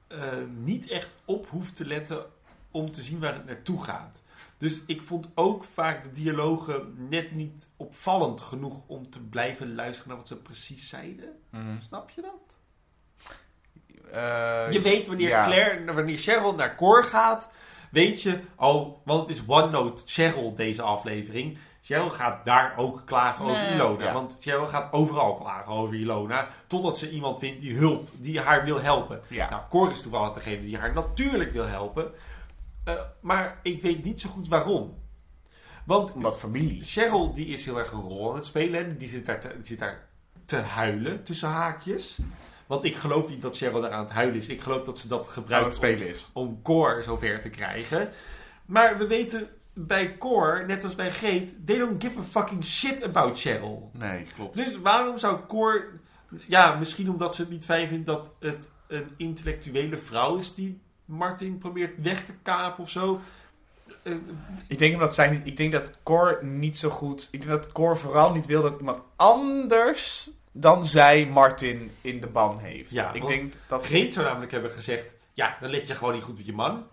eh, 0.08 0.34
niet 0.58 0.90
echt 0.90 1.18
op 1.26 1.48
hoeft 1.50 1.76
te 1.76 1.86
letten 1.86 2.26
om 2.72 2.92
te 2.92 3.02
zien 3.04 3.20
waar 3.20 3.34
het 3.34 3.46
naartoe 3.46 3.84
gaat. 3.84 4.22
Dus 4.58 4.80
ik 4.86 5.02
vond 5.02 5.32
ook 5.36 5.64
vaak 5.64 6.04
de 6.04 6.12
dialogen 6.12 7.08
net 7.10 7.32
niet 7.32 7.68
opvallend 7.78 8.42
genoeg 8.42 8.82
om 8.88 9.10
te 9.10 9.20
blijven 9.20 9.76
luisteren 9.76 10.08
naar 10.10 10.18
wat 10.18 10.28
ze 10.28 10.36
precies 10.38 10.90
zeiden. 10.90 11.40
Snap 11.82 12.10
je 12.10 12.22
dat? 12.22 12.58
Eh, 14.12 14.72
Je 14.72 14.82
weet 14.82 15.08
wanneer 15.08 15.30
ja. 15.30 15.46
Claire, 15.46 15.94
wanneer 15.94 16.18
Cheryl 16.18 16.56
naar 16.56 16.76
Cor 16.76 17.04
gaat, 17.06 17.50
weet 17.94 18.22
je, 18.22 18.40
oh, 18.56 18.98
want 19.06 19.28
het 19.28 19.38
is 19.38 19.44
OneNote 19.48 20.02
Cheryl 20.06 20.56
deze 20.56 20.82
aflevering. 20.82 21.58
Cheryl 21.82 22.10
gaat 22.10 22.46
daar 22.46 22.74
ook 22.78 23.02
klagen 23.06 23.46
over 23.46 23.74
Ilona. 23.74 24.04
ja. 24.06 24.14
Want 24.14 24.38
Cheryl 24.40 24.68
gaat 24.68 24.94
overal 24.94 25.34
klagen 25.34 25.74
over 25.74 25.96
Ilona. 25.96 26.48
Totdat 26.68 26.98
ze 26.98 27.10
iemand 27.10 27.40
vindt 27.40 27.62
die 27.62 27.76
hulp, 27.76 28.08
die 28.14 28.40
haar 28.40 28.66
wil 28.66 28.82
helpen. 28.82 29.22
Ja. 29.28 29.50
Nou, 29.50 29.62
Cor 29.70 29.92
is 29.92 30.02
toevallig 30.02 30.34
degene 30.34 30.62
die 30.62 30.78
haar 30.78 30.94
natuurlijk 30.94 31.52
wil 31.52 31.68
helpen. 31.68 32.12
Eh, 32.84 32.94
maar 33.20 33.60
ik 33.64 33.82
weet 33.82 34.04
niet 34.04 34.22
zo 34.22 34.30
goed 34.30 34.48
waarom. 34.48 35.02
Want 35.86 36.12
Omdat 36.14 36.40
familie. 36.40 36.84
Cheryl 36.84 37.34
die 37.34 37.46
is 37.48 37.66
heel 37.66 37.80
erg 37.80 37.92
een 37.92 38.02
rol 38.02 38.30
aan 38.30 38.36
het 38.36 38.46
spelen. 38.46 38.86
En 38.86 38.98
die 38.98 39.10
zit 39.10 39.26
daar 39.26 39.40
te, 39.40 39.48
die 39.58 39.66
zit 39.66 39.80
daar 39.80 40.08
te 40.46 40.58
huilen 40.58 41.24
tussen 41.24 41.50
haakjes. 41.50 42.20
Want 42.68 42.84
ik 42.84 42.96
geloof 42.96 43.30
niet 43.30 43.42
dat 43.42 43.58
Cheryl 43.58 43.82
daar 43.82 43.92
aan 43.92 44.04
het 44.04 44.14
huilen 44.14 44.38
is. 44.38 44.48
Ik 44.48 44.62
geloof 44.62 44.84
dat 44.84 45.00
ze 45.00 45.08
dat 45.08 45.28
gebruikt 45.28 45.66
het 45.66 45.76
spelen 45.76 46.08
is. 46.08 46.30
om, 46.34 46.48
om 46.48 46.62
Cor 46.62 47.04
zover 47.04 47.42
te 47.42 47.50
krijgen. 47.50 48.10
Maar 48.66 48.98
we 48.98 49.08
weten 49.08 49.48
bij 49.74 50.18
Cor, 50.18 50.64
net 50.68 50.84
als 50.84 50.96
bij 50.96 51.12
Geet, 51.12 51.56
they 51.66 51.78
don't 51.78 52.04
give 52.04 52.20
a 52.20 52.24
fucking 52.24 52.66
shit 52.66 53.04
about 53.04 53.40
Cheryl. 53.40 53.90
Nee, 53.94 54.26
klopt. 54.36 54.56
Dus 54.56 54.80
waarom 54.82 55.18
zou 55.18 55.40
Cor... 55.48 55.86
Ja, 56.48 56.76
misschien 56.76 57.10
omdat 57.10 57.36
ze 57.36 57.42
het 57.42 57.52
niet 57.52 57.66
fijn 57.66 57.88
vindt 57.88 58.06
dat 58.06 58.32
het 58.40 58.70
een 58.88 59.08
intellectuele 59.18 59.98
vrouw 59.98 60.38
is 60.38 60.54
die 60.54 60.80
Martin 61.06 61.58
probeert 61.58 62.02
weg 62.02 62.26
te 62.26 62.34
kapen 62.44 62.84
of 62.84 62.90
zo. 62.90 63.20
Eh, 64.04 64.14
Ik 64.68 64.78
denk 64.78 65.00
dat 65.00 65.14
zij 65.14 65.30
niet. 65.30 65.46
Ik 65.46 65.58
denk 65.58 65.72
dat 65.72 65.98
Cor 66.04 66.40
niet 66.46 66.78
zo 66.78 66.90
goed. 66.90 67.28
Ik 67.32 67.42
denk 67.42 67.52
dat 67.62 67.72
Cor 67.72 67.98
vooral 67.98 68.34
niet 68.34 68.46
wil 68.46 68.62
dat 68.62 68.78
iemand 68.78 69.02
anders 69.16 70.30
dan 70.54 70.86
zij 70.86 71.26
Martin 71.26 71.92
in 72.02 72.22
de 72.22 72.28
ban 72.28 72.60
heeft. 72.60 72.92
Ja, 72.92 73.14
ik 73.14 73.26
denk 73.26 73.54
dat. 73.68 73.86
Greet 73.86 74.14
zou 74.14 74.26
namelijk 74.26 74.52
hebben 74.52 74.72
gezegd: 74.72 75.14
Ja, 75.34 75.58
dan 75.60 75.70
let 75.70 75.88
je 75.88 75.96
gewoon 75.96 76.14
niet 76.14 76.24
goed 76.24 76.38
met 76.38 76.46
je 76.46 76.54
man. 76.54 76.88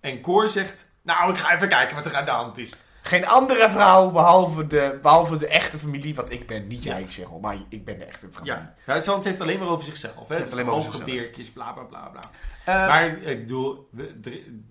En 0.00 0.20
Cor 0.20 0.48
zegt: 0.48 0.86
Nou, 1.02 1.30
ik 1.30 1.38
ga 1.38 1.54
even 1.54 1.68
kijken 1.68 1.96
wat 1.96 2.06
er 2.06 2.16
aan 2.16 2.24
de 2.24 2.30
hand 2.30 2.58
is. 2.58 2.76
Geen 3.02 3.26
andere 3.26 3.70
vrouw 3.70 4.10
behalve 4.10 4.66
de, 4.66 4.98
behalve 5.02 5.36
de 5.36 5.46
echte 5.46 5.78
familie. 5.78 6.14
Want 6.14 6.30
ik 6.30 6.46
ben 6.46 6.66
niet 6.66 6.82
jij, 6.82 7.06
Cheryl, 7.08 7.38
maar 7.38 7.56
ik 7.68 7.84
ben 7.84 7.98
de 7.98 8.04
echte 8.04 8.28
familie. 8.32 8.52
Ja, 8.52 8.74
het 8.84 9.04
Zand 9.04 9.24
heeft 9.24 9.40
alleen 9.40 9.58
maar 9.58 9.68
over 9.68 9.84
zichzelf. 9.84 10.28
Hè? 10.28 10.36
heeft 10.36 10.52
alleen 10.52 10.66
maar 10.66 10.74
over 10.74 11.04
beertjes, 11.04 11.50
bla 11.50 11.72
bla 11.72 11.82
bla 11.82 12.08
bla. 12.08 12.20
Eh, 12.64 12.88
maar 12.88 13.22
ik 13.22 13.40
bedoel, 13.40 13.88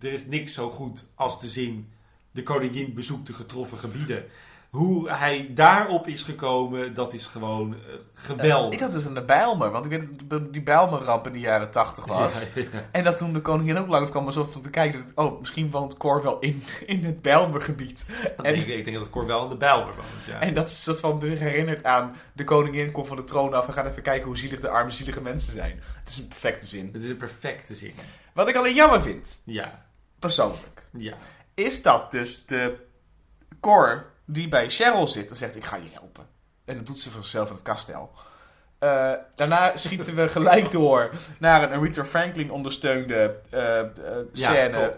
er, 0.01 0.13
is 0.13 0.25
niks 0.25 0.53
zo 0.53 0.69
goed 0.69 1.05
als 1.15 1.39
de 1.39 1.47
zin: 1.47 1.93
De 2.31 2.43
koningin 2.43 2.93
bezoekt 2.93 3.27
de 3.27 3.33
getroffen 3.33 3.77
gebieden. 3.77 4.25
Hoe 4.73 5.09
hij 5.09 5.51
daarop 5.53 6.07
is 6.07 6.23
gekomen, 6.23 6.93
dat 6.93 7.13
is 7.13 7.25
gewoon 7.25 7.73
eh, 7.73 7.79
geweldig. 8.13 8.73
ik 8.73 8.79
had 8.79 8.91
dus 8.91 9.07
aan 9.07 9.13
de 9.13 9.23
Bijlmer, 9.23 9.71
want 9.71 9.85
ik 9.85 9.91
weet 9.91 10.29
dat 10.29 10.53
die 10.53 10.61
Bijlmer-ramp 10.61 11.27
in 11.27 11.33
de 11.33 11.39
jaren 11.39 11.71
tachtig 11.71 12.05
was. 12.05 12.47
Ja, 12.55 12.61
ja. 12.61 12.89
En 12.91 13.03
dat 13.03 13.17
toen 13.17 13.33
de 13.33 13.41
koningin 13.41 13.77
ook 13.77 13.87
langs 13.87 14.09
kwam, 14.09 14.25
alsof 14.25 14.51
te 14.51 14.69
kijken, 14.69 15.01
dat, 15.01 15.25
oh, 15.25 15.39
misschien 15.39 15.71
woont 15.71 15.97
Cor 15.97 16.23
wel 16.23 16.39
in, 16.39 16.63
in 16.85 17.05
het 17.05 17.21
Bijlmergebied. 17.21 18.05
Nee, 18.41 18.55
ik, 18.55 18.67
ik 18.67 18.85
denk 18.85 18.97
dat 18.97 19.09
Cor 19.09 19.25
wel 19.25 19.41
aan 19.41 19.49
de 19.49 19.57
Bijlmer 19.57 19.95
woont. 19.95 20.25
Ja. 20.27 20.39
En 20.39 20.53
dat 20.53 20.67
is 20.67 20.83
soort 20.83 20.99
van 20.99 21.23
herinnert 21.23 21.83
aan 21.83 22.15
de 22.33 22.43
koningin 22.43 22.91
komt 22.91 23.07
van 23.07 23.17
de 23.17 23.23
troon 23.23 23.53
af 23.53 23.67
en 23.67 23.73
gaat 23.73 23.85
even 23.87 24.03
kijken 24.03 24.27
hoe 24.27 24.37
zielig 24.37 24.59
de 24.59 24.69
arme 24.69 24.91
zielige 24.91 25.21
mensen 25.21 25.53
zijn. 25.53 25.81
Het 25.99 26.09
is 26.09 26.17
een 26.17 26.27
perfecte 26.27 26.65
zin. 26.65 26.89
Het 26.93 27.03
is 27.03 27.09
een 27.09 27.17
perfecte 27.17 27.75
zin. 27.75 27.93
Wat 28.33 28.47
ik 28.47 28.55
alleen 28.55 28.75
jammer 28.75 29.01
vind, 29.01 29.41
Ja, 29.43 29.85
persoonlijk, 30.19 30.87
ja. 30.91 31.15
is 31.53 31.81
dat 31.81 32.11
dus 32.11 32.45
de 32.45 32.75
Cor 33.59 34.11
die 34.25 34.47
bij 34.47 34.69
Cheryl 34.69 35.07
zit 35.07 35.29
en 35.29 35.35
zegt 35.35 35.55
ik 35.55 35.65
ga 35.65 35.75
je 35.75 35.89
helpen. 35.91 36.25
En 36.65 36.75
dat 36.77 36.85
doet 36.85 36.99
ze 36.99 37.09
zichzelf 37.11 37.47
in 37.49 37.53
het 37.53 37.63
kastel. 37.63 38.11
Eh, 38.79 39.11
daarna 39.35 39.71
schieten 39.77 40.15
we 40.15 40.27
gelijk 40.27 40.71
door 40.71 41.09
naar 41.39 41.63
een 41.63 41.71
Aretha 41.79 42.03
Franklin 42.05 42.51
ondersteunde 42.51 43.35
Ja, 43.49 43.85
scène 44.33 44.97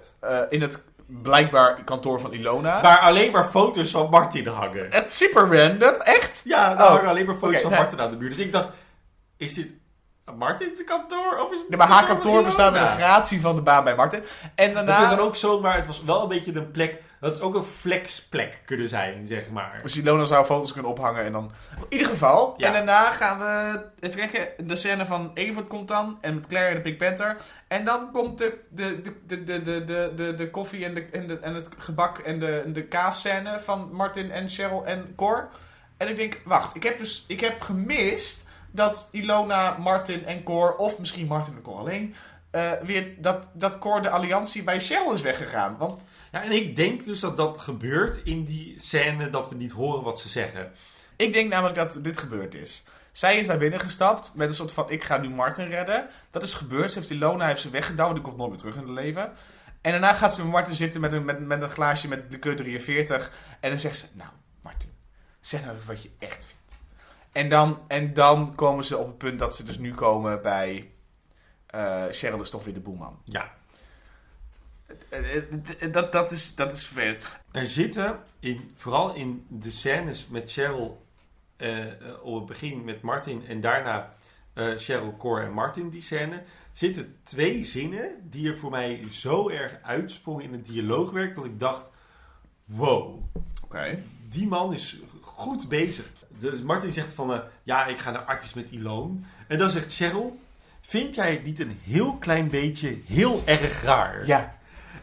in 0.50 0.62
het 0.62 0.84
blijkbaar 1.08 1.84
kantoor 1.84 2.20
van 2.20 2.34
Ilona. 2.34 2.82
Waar 2.82 3.00
alleen 3.00 3.32
maar 3.32 3.46
foto's 3.46 3.92
van 3.92 4.10
Martin 4.10 4.48
hangen. 4.48 4.92
Echt 4.92 5.12
super 5.14 5.58
random, 5.62 6.02
echt? 6.02 6.42
Ja, 6.46 6.76
daar 6.76 6.86
Oh. 6.88 6.92
hangen 6.94 7.10
alleen 7.10 7.26
maar 7.26 7.36
foto's 7.36 7.62
van 7.62 7.72
nee. 7.72 7.80
Martin 7.80 8.00
aan 8.02 8.10
de 8.12 8.18
muur. 8.18 8.30
Dus 8.30 8.38
ik 8.38 8.52
dacht, 8.52 8.68
is 9.38 9.54
dit 9.54 9.74
Martin's 10.38 10.84
kantoor? 10.84 11.38
Of 11.46 11.52
is 11.52 11.58
het 11.60 11.68
Ja, 11.70 11.78
maar 11.78 11.88
haar 11.88 12.06
kantoor 12.06 12.44
bestaat 12.44 12.72
met 12.72 12.82
een 12.82 12.88
gratie 12.88 13.42
van 13.42 13.56
de 13.56 13.62
baan 13.62 13.84
bij 13.84 13.96
Martin. 13.96 14.24
En 14.56 14.74
Dat 14.74 14.86
daarna... 14.88 15.04
is 15.12 15.16
dan 15.18 15.26
ook 15.26 15.36
zo, 15.36 15.60
maar 15.62 15.76
het 15.76 15.88
was 15.88 16.04
wel 16.04 16.22
een 16.22 16.28
beetje 16.30 16.56
een 16.56 16.72
plek... 16.72 17.02
Dat 17.26 17.36
is 17.36 17.42
ook 17.42 17.56
een 17.56 17.64
flexplek 17.64 18.62
kunnen 18.66 18.90
zijn, 18.90 19.28
zeg 19.28 19.50
maar. 19.50 19.80
Dus 19.82 19.98
Ilona 19.98 20.26
zou 20.26 20.46
foto's 20.46 20.74
kunnen 20.74 20.92
ophangen 20.92 21.24
en 21.24 21.32
dan... 21.32 21.52
In 21.78 21.86
ieder 21.90 22.08
geval. 22.08 22.56
En 22.58 22.74
daarna 22.74 23.12
gaan 23.12 23.40
we... 23.40 23.82
Even 24.00 24.30
kijken. 24.30 24.68
De 24.68 24.76
scène 24.76 25.06
van 25.06 25.32
Evert 25.34 25.68
komt 25.68 25.88
dan. 25.88 26.18
En 26.22 26.36
met 26.36 26.48
Claire 26.48 26.70
en 26.70 26.76
de 26.76 26.82
Pink 26.82 26.98
Panther. 26.98 27.38
En 27.68 27.86
dan 27.86 28.12
komt 28.12 28.38
de, 28.38 28.58
de, 28.70 29.02
de, 29.02 29.44
de, 29.44 29.44
de, 29.44 29.84
de, 29.84 30.12
de, 30.16 30.36
de 30.36 30.50
koffie 30.50 30.86
en, 30.86 30.94
de, 30.94 31.06
en, 31.06 31.28
de, 31.28 31.40
en 31.40 31.56
het 31.56 31.70
gebak 31.78 32.18
en 32.18 32.40
de, 32.40 32.64
de 32.68 32.84
kaasscène 32.84 33.60
van 33.60 33.90
Martin 33.92 34.32
en 34.32 34.50
Cheryl 34.50 34.86
en 34.86 35.14
Cor. 35.16 35.50
En 35.98 36.08
ik 36.08 36.16
denk, 36.16 36.42
wacht. 36.44 36.76
Ik 36.76 36.84
heb 36.84 36.98
dus 36.98 37.26
ik 37.28 37.40
heb 37.40 37.62
gemist 37.62 38.48
dat 38.72 39.10
Ilona, 39.12 39.78
Martin 39.78 40.26
en 40.26 40.44
Cor... 40.44 40.76
Of 40.76 41.00
misschien 41.00 41.28
Martin 41.28 41.56
en 41.56 41.62
Cor 41.62 41.80
alleen... 41.80 42.16
Eh, 42.52 42.72
weer 42.82 43.14
dat, 43.18 43.50
dat 43.54 43.80
Cor 43.80 44.02
de 44.02 44.10
alliantie 44.10 44.64
bij 44.64 44.80
Cheryl 44.80 45.14
is 45.14 45.22
weggegaan. 45.22 45.76
Want... 45.78 46.04
Ja, 46.36 46.44
en 46.44 46.52
ik 46.52 46.76
denk 46.76 47.04
dus 47.04 47.20
dat 47.20 47.38
dat 47.38 47.58
gebeurt 47.58 48.22
in 48.24 48.44
die 48.44 48.80
scène 48.80 49.30
dat 49.30 49.50
we 49.50 49.56
niet 49.56 49.72
horen 49.72 50.04
wat 50.04 50.20
ze 50.20 50.30
zeggen. 50.30 50.72
Ik 51.16 51.34
denk 51.34 51.50
namelijk 51.50 51.76
dat 51.76 52.00
dit 52.02 52.18
gebeurd 52.18 52.56
is. 52.56 52.84
Zij 53.12 53.38
is 53.38 53.48
daar 53.48 53.58
binnen 53.58 53.80
gestapt 53.80 54.32
met 54.36 54.48
een 54.48 54.56
soort 54.56 54.72
van: 54.72 54.90
ik 54.90 55.04
ga 55.04 55.18
nu 55.18 55.30
Martin 55.30 55.68
redden. 55.68 56.08
Dat 56.30 56.44
is 56.44 56.54
gebeurd. 56.54 56.92
Ze 56.92 57.00
heeft 57.00 57.12
Ilona 57.12 57.46
heeft 57.48 57.62
ze 57.62 57.70
weggedouwd. 57.70 58.14
Die 58.14 58.24
komt 58.24 58.38
nooit 58.38 58.50
meer 58.50 58.60
terug 58.60 58.76
in 58.76 58.82
het 58.82 58.90
leven. 58.90 59.32
En 59.82 59.92
daarna 59.92 60.14
gaat 60.14 60.36
ze 60.36 60.42
met 60.42 60.52
Martin 60.52 60.74
zitten 60.74 61.02
met 61.02 61.14
een, 61.14 61.26
met, 61.26 61.40
met 61.40 61.62
een 61.62 61.70
glaasje 61.70 62.08
met 62.08 62.32
de 62.32 62.40
keur 62.40 62.56
43. 62.56 63.32
En 63.60 63.70
dan 63.70 63.80
zegt 63.80 63.98
ze: 63.98 64.06
Nou, 64.14 64.30
Martin, 64.62 64.92
zeg 65.40 65.62
nou 65.64 65.76
even 65.76 65.88
wat 65.88 66.04
je 66.04 66.10
echt 66.20 66.46
vindt. 66.46 66.84
En 67.32 67.50
dan, 67.50 67.80
en 67.88 68.14
dan 68.14 68.56
komen 68.56 68.84
ze 68.84 68.98
op 68.98 69.08
het 69.08 69.18
punt 69.18 69.40
dat 69.40 69.56
ze 69.56 69.64
dus 69.64 69.78
nu 69.78 69.94
komen 69.94 70.42
bij. 70.42 70.92
eh 71.66 72.04
Cheryl 72.12 72.42
is 72.42 72.50
toch 72.50 72.64
weer 72.64 72.74
de 72.74 72.80
boeman. 72.80 73.20
Ja. 73.24 73.54
Eh, 75.10 75.36
eh, 75.36 75.44
eh, 75.80 75.92
Dat, 75.92 76.12
dat, 76.12 76.32
is, 76.32 76.56
dat 76.56 76.74
is 76.74 76.86
vervelend. 76.86 77.20
Er 77.52 77.66
zitten, 77.66 78.20
in, 78.40 78.72
vooral 78.76 79.14
in 79.14 79.46
de 79.50 79.72
scènes 79.72 80.28
met 80.28 80.52
Cheryl... 80.52 81.04
op 82.22 82.36
het 82.36 82.46
begin 82.46 82.84
met 82.84 83.02
Martin 83.02 83.48
en 83.48 83.60
daarna 83.60 84.16
eh, 84.56 84.72
Cheryl, 84.78 85.16
Cor 85.18 85.42
en 85.42 85.52
Martin, 85.52 85.90
die 85.90 86.02
scène, 86.02 86.44
zitten 86.72 87.16
twee 87.24 87.64
zinnen 87.64 88.30
die 88.30 88.50
er 88.50 88.58
voor 88.58 88.70
mij 88.70 89.04
zo 89.12 89.50
erg 89.50 89.78
uitsprongen 89.82 90.44
in 90.44 90.52
het 90.52 90.66
dialoogwerk 90.66 91.36
dat 91.36 91.46
ik 91.46 91.60
dacht, 91.60 91.92
wow, 92.66 93.24
die 94.30 94.48
man 94.48 94.74
is 94.74 95.00
goed 95.22 95.70
bezig. 95.70 96.12
Dus 96.38 96.62
Martin 96.62 96.94
zegt 96.94 97.14
van, 97.14 97.34
eh, 97.34 97.40
ja, 97.64 97.86
ik 97.86 97.98
ga 97.98 98.12
naar 98.12 98.22
Artis 98.22 98.54
met 98.54 98.70
Ilone. 98.70 99.20
En 99.48 99.58
dan 99.58 99.70
zegt 99.70 99.96
Cheryl, 99.96 100.40
vind 100.82 101.16
jij 101.16 101.32
het 101.32 101.44
niet 101.44 101.60
een 101.60 101.80
heel 101.84 102.14
klein 102.14 102.48
beetje 102.48 102.98
heel 103.06 103.42
erg 103.46 103.84
raar? 103.84 104.28
Ja. 104.28 104.58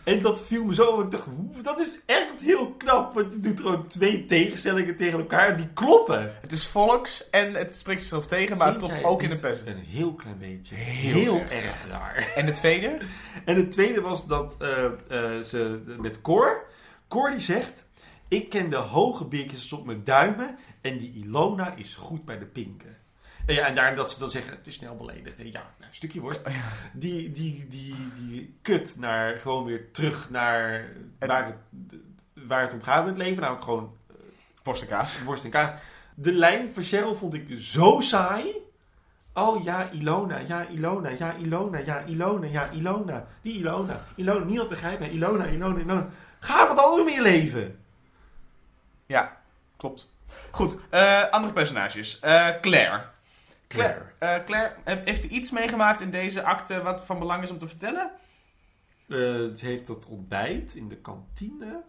En 0.05 0.21
dat 0.21 0.43
viel 0.43 0.65
me 0.65 0.75
zo, 0.75 0.91
want 0.91 1.05
ik 1.05 1.11
dacht, 1.11 1.27
"Oeh, 1.27 1.63
dat 1.63 1.81
is 1.81 1.95
echt 2.07 2.41
heel 2.41 2.73
knap. 2.73 3.15
Want 3.15 3.33
je 3.33 3.41
doet 3.41 3.61
gewoon 3.61 3.87
twee 3.87 4.25
tegenstellingen 4.25 4.97
tegen 4.97 5.19
elkaar 5.19 5.49
en 5.49 5.57
die 5.57 5.69
kloppen. 5.75 6.35
Het 6.41 6.53
is 6.53 6.67
volks 6.67 7.31
en 7.31 7.55
het 7.55 7.79
spreekt 7.79 8.01
zichzelf 8.01 8.27
tegen, 8.27 8.57
maar 8.57 8.69
het 8.69 8.77
klopt 8.77 9.05
ook 9.05 9.23
in 9.23 9.31
de 9.31 9.41
pers. 9.41 9.59
Een 9.65 9.77
heel 9.77 10.15
klein 10.15 10.39
beetje. 10.39 10.75
Heel 10.75 11.15
Heel, 11.15 11.41
erg 11.41 11.51
erg, 11.51 11.87
raar. 11.89 12.33
En 12.35 12.47
de 12.47 12.53
tweede? 12.53 12.99
En 13.45 13.57
het 13.57 13.71
tweede 13.71 14.01
was 14.01 14.27
dat 14.27 14.55
eh, 14.59 14.85
eh, 14.85 15.43
ze 15.43 15.81
met 16.01 16.21
Cor. 16.21 16.67
Cor 17.09 17.31
die 17.31 17.41
zegt: 17.41 17.85
Ik 18.29 18.49
ken 18.49 18.71
de 18.71 18.77
hoge 18.77 19.25
beertjes 19.25 19.73
op 19.73 19.87
mijn 19.87 20.05
duimen. 20.05 20.59
En 20.81 20.99
die 20.99 21.13
Ilona 21.13 21.75
is 21.77 21.95
goed 21.95 22.25
bij 22.25 22.39
de 22.39 22.47
pinken. 22.47 22.97
En, 23.47 23.55
ja, 23.55 23.67
en 23.67 23.75
daar 23.75 23.95
dat 23.95 24.11
ze 24.11 24.19
dan 24.19 24.31
zeggen: 24.31 24.53
Het 24.57 24.67
is 24.67 24.75
snel 24.75 24.97
beledigd. 24.97 25.39
Ja, 25.39 25.45
nou, 25.45 25.65
een 25.79 25.87
stukje 25.91 26.21
worst. 26.21 26.43
Die, 26.93 27.33
die, 27.33 27.67
die, 27.69 28.13
die 28.19 28.55
kut 28.63 28.97
naar 28.99 29.39
gewoon 29.39 29.65
weer 29.65 29.91
terug 29.93 30.31
naar 30.31 30.89
waar 31.19 31.45
het, 31.47 32.01
waar 32.47 32.63
het 32.63 32.73
om 32.73 32.83
gaat 32.83 33.03
in 33.03 33.09
het 33.09 33.17
leven. 33.17 33.41
Namelijk 33.41 33.65
gewoon 33.65 33.97
Worst 34.63 34.83
en 34.83 34.89
kaas. 34.89 35.23
worst 35.23 35.45
en 35.45 35.51
kaas. 35.51 35.79
De 36.15 36.33
lijn 36.33 36.73
van 36.73 36.83
Cheryl 36.83 37.17
vond 37.17 37.35
ik 37.35 37.47
zo 37.51 38.01
saai. 38.01 38.71
Oh 39.35 39.65
ja, 39.65 39.91
Ilona, 39.91 40.39
ja, 40.39 40.67
Ilona, 40.67 41.09
ja, 41.09 41.35
Ilona, 41.35 41.79
ja, 41.79 42.05
Ilona, 42.05 42.47
ja, 42.47 42.71
Ilona. 42.71 43.27
Die 43.43 43.59
Ilona, 43.59 44.05
Ilona, 44.17 44.45
niemand 44.45 44.69
begrijpt 44.69 44.99
mij. 45.01 45.11
Ilona, 45.11 45.45
Ilona, 45.47 45.81
Ilona. 45.81 46.09
Ga 46.39 46.69
wat 46.69 46.79
anders 46.79 47.15
je 47.15 47.23
leven. 47.23 47.79
Ja, 49.07 49.37
klopt. 49.77 50.11
Goed, 50.51 50.79
eh, 50.91 51.29
andere 51.31 51.53
personages. 51.53 52.21
Eh, 52.21 52.49
Claire. 52.61 53.05
Claire. 53.73 54.03
Eh, 54.19 54.45
Claire, 54.45 54.75
heb- 54.85 55.07
heeft 55.07 55.25
u 55.25 55.29
iets 55.29 55.51
meegemaakt 55.51 56.01
in 56.01 56.11
deze 56.11 56.43
acte 56.43 56.83
wat 56.83 57.05
van 57.05 57.19
belang 57.19 57.43
is 57.43 57.51
om 57.51 57.59
te 57.59 57.69
vertellen? 57.69 58.11
Eh, 59.09 59.17
ze 59.57 59.61
heeft 59.61 59.87
dat 59.87 60.07
ontbijt 60.07 60.75
in 60.75 60.89
de 60.89 60.97
kantine. 60.97 61.83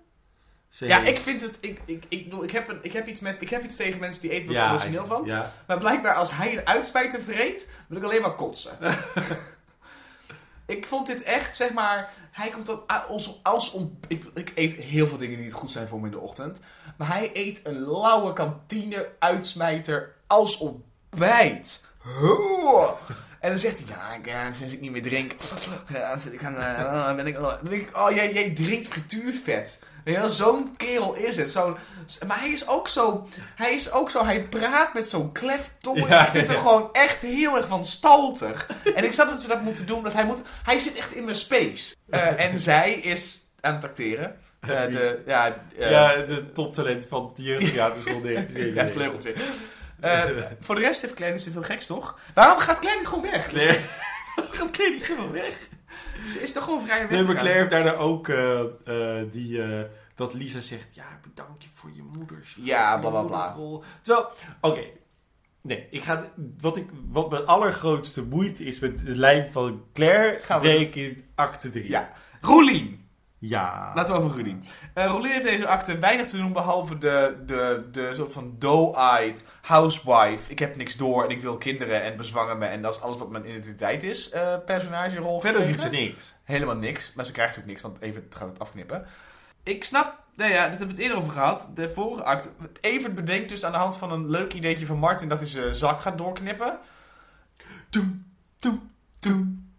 Ze 0.69 0.87
Ja, 0.87 0.99
heeft- 1.01 1.17
ik 1.17 1.23
vind 1.23 1.41
het. 1.41 1.57
Ik, 1.61 1.81
ik, 1.85 2.03
ik, 2.07 2.23
bedoel, 2.23 2.43
ik, 2.43 2.51
heb 2.51 2.69
een, 2.69 2.79
ik 2.81 2.93
heb 2.93 3.07
iets 3.07 3.19
met. 3.19 3.41
Ik 3.41 3.49
heb 3.49 3.63
iets 3.63 3.75
tegen 3.75 3.99
mensen 3.99 4.21
die 4.21 4.31
eten 4.31 4.45
wat 4.47 4.55
Ja, 4.55 4.71
origineel 4.71 5.05
van. 5.05 5.25
Ja, 5.25 5.53
Maar 5.67 5.77
blijkbaar 5.77 6.13
als 6.15 6.31
hij 6.31 6.57
een 6.57 6.67
uitspijter 6.67 7.19
vreet, 7.21 7.71
wil 7.87 7.97
ik 7.97 8.03
alleen 8.03 8.21
maar 8.21 8.35
kotsen. 8.35 8.77
ik 10.65 10.85
vond 10.85 11.07
dit 11.07 11.23
echt, 11.23 11.55
zeg 11.55 11.73
maar. 11.73 12.11
Hij 12.31 12.49
komt 12.49 12.65
dan 12.65 12.81
als, 13.07 13.39
als 13.43 13.71
om. 13.71 13.99
Ik, 14.07 14.25
ik 14.33 14.51
eet 14.55 14.73
heel 14.73 15.07
veel 15.07 15.17
dingen 15.17 15.35
die 15.35 15.45
niet 15.45 15.53
goed 15.53 15.71
zijn 15.71 15.87
voor 15.87 15.99
me 15.99 16.05
in 16.05 16.11
de 16.11 16.19
ochtend. 16.19 16.59
Maar 16.97 17.07
hij 17.07 17.29
eet 17.33 17.61
een 17.65 17.79
lauwe 17.81 18.33
kantine 18.33 19.09
uitsmijter 19.19 20.15
als 20.27 20.57
ontbijt. 20.57 20.91
Huh. 22.03 22.89
En 23.39 23.49
dan 23.49 23.59
zegt 23.59 23.77
hij, 23.77 23.87
ja, 23.87 24.13
ik, 24.13 24.27
eh, 24.27 24.57
sinds 24.57 24.73
ik 24.73 24.81
niet 24.81 24.91
meer 24.91 25.01
drink, 25.01 25.31
ik 26.31 26.37
kan, 26.37 26.57
eh, 26.57 27.15
ben 27.15 27.27
ik, 27.27 27.33
dan 27.33 27.57
denk 27.69 27.87
ik, 27.87 27.97
oh, 27.97 28.11
jij, 28.11 28.33
jij 28.33 28.49
drinkt 28.49 28.87
frituurvet. 28.87 29.81
Ja, 30.03 30.27
zo'n 30.27 30.75
kerel 30.77 31.15
is 31.15 31.37
het. 31.37 31.51
Zo'n, 31.51 31.75
maar 32.27 32.39
hij 32.39 32.49
is 32.49 32.67
ook 32.67 32.87
zo, 32.87 33.27
hij 33.55 33.73
is 33.73 33.91
ook 33.91 34.09
zo, 34.09 34.25
hij 34.25 34.43
praat 34.43 34.93
met 34.93 35.07
zo'n 35.07 35.31
kleftong. 35.31 36.07
Ja, 36.07 36.25
ik 36.25 36.31
vind 36.31 36.47
hem 36.47 36.55
ja. 36.55 36.61
gewoon 36.61 36.89
echt 36.91 37.21
heel 37.21 37.55
erg 37.57 37.67
van 37.67 37.85
staltig. 37.85 38.69
En 38.95 39.03
ik 39.03 39.13
snap 39.13 39.29
dat 39.29 39.41
ze 39.41 39.47
dat 39.47 39.61
moeten 39.61 39.85
doen, 39.85 40.03
dat 40.03 40.13
hij 40.13 40.25
moet, 40.25 40.41
hij 40.63 40.77
zit 40.77 40.97
echt 40.97 41.13
in 41.13 41.23
mijn 41.23 41.35
space. 41.35 41.95
Eh, 42.09 42.39
en 42.39 42.59
zij 42.59 42.93
is 42.93 43.51
aan 43.61 43.73
het 43.73 43.83
acteren. 43.83 44.35
De, 44.59 45.21
ja, 45.25 45.55
eh, 45.77 45.89
ja, 45.89 46.15
de 46.15 46.51
toptalent 46.51 47.05
van 47.05 47.27
het 47.33 47.45
jeugdtheaterschool 47.45 48.15
ja, 48.15 48.21
1997. 48.21 48.93
vleugeltje. 48.93 49.33
Eh, 50.03 50.45
voor 50.59 50.75
de 50.75 50.81
rest 50.81 51.01
heeft 51.01 51.13
Klein 51.13 51.33
niet 51.33 51.41
zoveel 51.41 51.63
geks, 51.63 51.85
toch? 51.85 52.19
Waarom 52.33 52.59
gaat 52.59 52.79
Klein 52.79 52.97
niet 52.97 53.07
gewoon 53.07 53.23
weg? 53.31 53.47
Claire, 53.47 53.79
gaat 54.57 54.71
Claire 54.71 54.95
niet 54.95 55.05
gewoon 55.05 55.31
weg? 55.31 55.59
Ze 56.29 56.41
is 56.41 56.51
toch 56.51 56.63
gewoon 56.63 56.81
vrij 56.81 56.99
weg 57.01 57.09
Nee, 57.09 57.23
maar? 57.23 57.35
Claire 57.35 57.57
heeft 57.59 57.69
daarna 57.69 57.93
ook 57.93 58.27
eh, 58.27 58.59
eh, 58.85 59.31
die, 59.31 59.61
dat 60.15 60.33
Lisa 60.33 60.59
zegt, 60.59 60.95
ja, 60.95 61.19
bedank 61.21 61.61
je 61.61 61.69
voor 61.73 61.89
je 61.93 62.03
moeders. 62.17 62.57
Ja, 62.61 62.97
bla, 62.97 63.09
bla, 63.09 63.21
bla. 63.21 63.55
Terwijl, 64.01 64.29
oké. 64.61 64.83
Nee, 65.61 65.87
ik 65.91 66.03
ga, 66.03 66.31
wat, 66.59 66.77
ik, 66.77 66.89
wat 67.09 67.29
mijn 67.29 67.45
allergrootste 67.45 68.23
moeite 68.23 68.63
is 68.63 68.79
met 68.79 69.05
de 69.05 69.15
lijn 69.15 69.51
van 69.51 69.83
Claire, 69.93 70.39
Gaan 70.41 70.61
we- 70.61 71.23
acte 71.35 71.69
3. 71.69 71.89
Ja. 71.89 72.11
Roelien. 72.41 73.02
Ja. 73.45 73.91
Laten 73.95 74.15
we 74.15 74.21
over. 74.21 74.55
Eh 74.93 75.05
Roelien 75.05 75.31
heeft 75.31 75.45
deze 75.45 75.67
acte 75.67 75.97
weinig 75.97 76.27
te 76.27 76.37
doen 76.37 76.53
behalve 76.53 76.97
de, 76.97 77.43
de, 77.45 77.87
de 77.91 78.09
soort 78.13 78.31
van 78.33 78.55
doe-eyed 78.59 79.47
housewife. 79.61 80.51
Ik 80.51 80.59
heb 80.59 80.75
niks 80.75 80.95
door 80.97 81.23
en 81.23 81.29
ik 81.29 81.41
wil 81.41 81.57
kinderen 81.57 82.03
en 82.03 82.17
bezwanger 82.17 82.57
me 82.57 82.65
en 82.65 82.81
dat 82.81 82.95
is 82.95 83.01
alles 83.01 83.17
wat 83.17 83.29
mijn 83.29 83.49
identiteit 83.49 84.03
is. 84.03 84.29
eh 84.29 84.55
personage 84.65 85.17
rol. 85.17 85.39
Verder 85.39 85.67
doet 85.67 85.81
ze 85.81 85.89
niks. 85.89 86.35
Helemaal 86.43 86.75
niks, 86.75 87.13
maar 87.13 87.25
ze 87.25 87.31
krijgt 87.31 87.59
ook 87.59 87.65
niks, 87.65 87.81
want 87.81 88.01
Evert 88.01 88.35
gaat 88.35 88.47
het 88.47 88.59
afknippen. 88.59 89.05
Ik 89.63 89.83
snap, 89.83 90.17
nou 90.35 90.51
ja, 90.51 90.69
dit 90.69 90.79
hebben 90.79 90.87
we 90.87 90.93
het 90.93 91.01
eerder 91.01 91.17
over 91.17 91.31
gehad. 91.31 91.69
De 91.73 91.89
vorige 91.89 92.23
acte. 92.23 92.49
Evert 92.81 93.15
bedenkt 93.15 93.49
dus 93.49 93.65
aan 93.65 93.71
de 93.71 93.77
hand 93.77 93.97
van 93.97 94.11
een 94.11 94.29
leuk 94.29 94.53
ideetje 94.53 94.85
van 94.85 94.97
Martin 94.97 95.29
dat 95.29 95.39
hij 95.39 95.49
zijn 95.49 95.75
zak 95.75 96.01
gaat 96.01 96.17
doorknippen. 96.17 96.77
Toem, 97.89 98.25
toem. 98.59 98.91
Toem, 99.19 99.71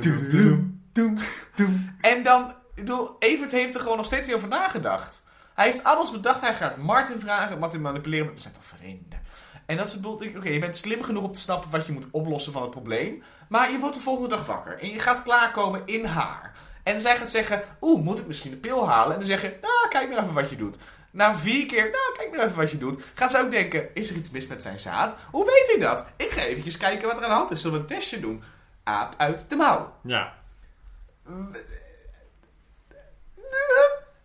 toem, 0.00 0.80
toem, 0.92 1.18
toem. 1.54 1.96
En 2.00 2.22
dan, 2.22 2.54
ik 2.74 2.84
bedoel, 2.84 3.16
Evert 3.18 3.50
heeft 3.50 3.74
er 3.74 3.80
gewoon 3.80 3.96
nog 3.96 4.06
steeds 4.06 4.26
niet 4.26 4.36
over 4.36 4.48
nagedacht. 4.48 5.22
Hij 5.54 5.64
heeft 5.64 5.84
alles 5.84 6.10
bedacht. 6.10 6.40
Hij 6.40 6.54
gaat 6.54 6.76
Martin 6.76 7.20
vragen, 7.20 7.58
Martin 7.58 7.80
manipuleren. 7.80 8.34
We 8.34 8.40
zijn 8.40 8.54
toch 8.54 8.64
vrienden? 8.64 9.22
En 9.66 9.76
dat 9.76 9.86
is 9.86 9.94
bedoeld, 9.94 10.22
ik, 10.22 10.36
oké, 10.36 10.48
je 10.48 10.58
bent 10.58 10.76
slim 10.76 11.02
genoeg 11.02 11.24
om 11.24 11.32
te 11.32 11.38
snappen 11.38 11.70
wat 11.70 11.86
je 11.86 11.92
moet 11.92 12.06
oplossen 12.10 12.52
van 12.52 12.62
het 12.62 12.70
probleem. 12.70 13.22
Maar 13.48 13.70
je 13.70 13.78
wordt 13.78 13.94
de 13.94 14.00
volgende 14.00 14.28
dag 14.28 14.46
wakker. 14.46 14.78
En 14.78 14.90
je 14.90 14.98
gaat 14.98 15.22
klaarkomen 15.22 15.82
in 15.84 16.04
haar. 16.04 16.52
En 16.82 17.00
zij 17.00 17.16
gaat 17.16 17.30
zeggen, 17.30 17.62
oeh, 17.80 18.02
moet 18.02 18.18
ik 18.18 18.26
misschien 18.26 18.52
een 18.52 18.60
pil 18.60 18.88
halen? 18.88 19.12
En 19.12 19.18
dan 19.18 19.28
zeg 19.28 19.42
je, 19.42 19.58
nou, 19.60 19.88
kijk 19.88 20.08
maar 20.08 20.18
even 20.18 20.34
wat 20.34 20.50
je 20.50 20.56
doet. 20.56 20.78
Na 21.10 21.36
vier 21.38 21.66
keer, 21.66 21.82
nou, 21.82 22.16
kijk 22.16 22.30
maar 22.30 22.44
even 22.44 22.56
wat 22.56 22.70
je 22.70 22.78
doet. 22.78 23.02
Gaat 23.14 23.30
ze 23.30 23.38
ook 23.38 23.50
denken, 23.50 23.94
is 23.94 24.10
er 24.10 24.16
iets 24.16 24.30
mis 24.30 24.46
met 24.46 24.62
zijn 24.62 24.80
zaad? 24.80 25.16
Hoe 25.30 25.44
weet 25.44 25.66
hij 25.66 25.78
dat? 25.78 26.06
Ik 26.16 26.30
ga 26.30 26.40
eventjes 26.40 26.76
kijken 26.76 27.08
wat 27.08 27.16
er 27.16 27.22
aan 27.22 27.30
de 27.30 27.36
hand 27.36 27.50
is. 27.50 27.60
Zullen 27.60 27.76
we 27.76 27.82
een 27.82 27.98
testje 27.98 28.20
doen? 28.20 28.42
Aap 28.82 29.14
uit 29.16 29.44
de 29.48 29.56
mouw. 29.56 29.92
Ja. 30.02 30.34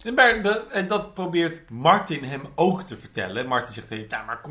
En, 0.04 0.42
dat, 0.42 0.66
en 0.72 0.88
dat 0.88 1.14
probeert 1.14 1.62
Martin 1.70 2.24
hem 2.24 2.42
ook 2.56 2.82
te 2.82 2.98
vertellen. 2.98 3.48
Martin 3.48 3.74
zegt, 3.74 3.90
hey, 3.90 4.06
ja, 4.08 4.24
maar, 4.24 4.42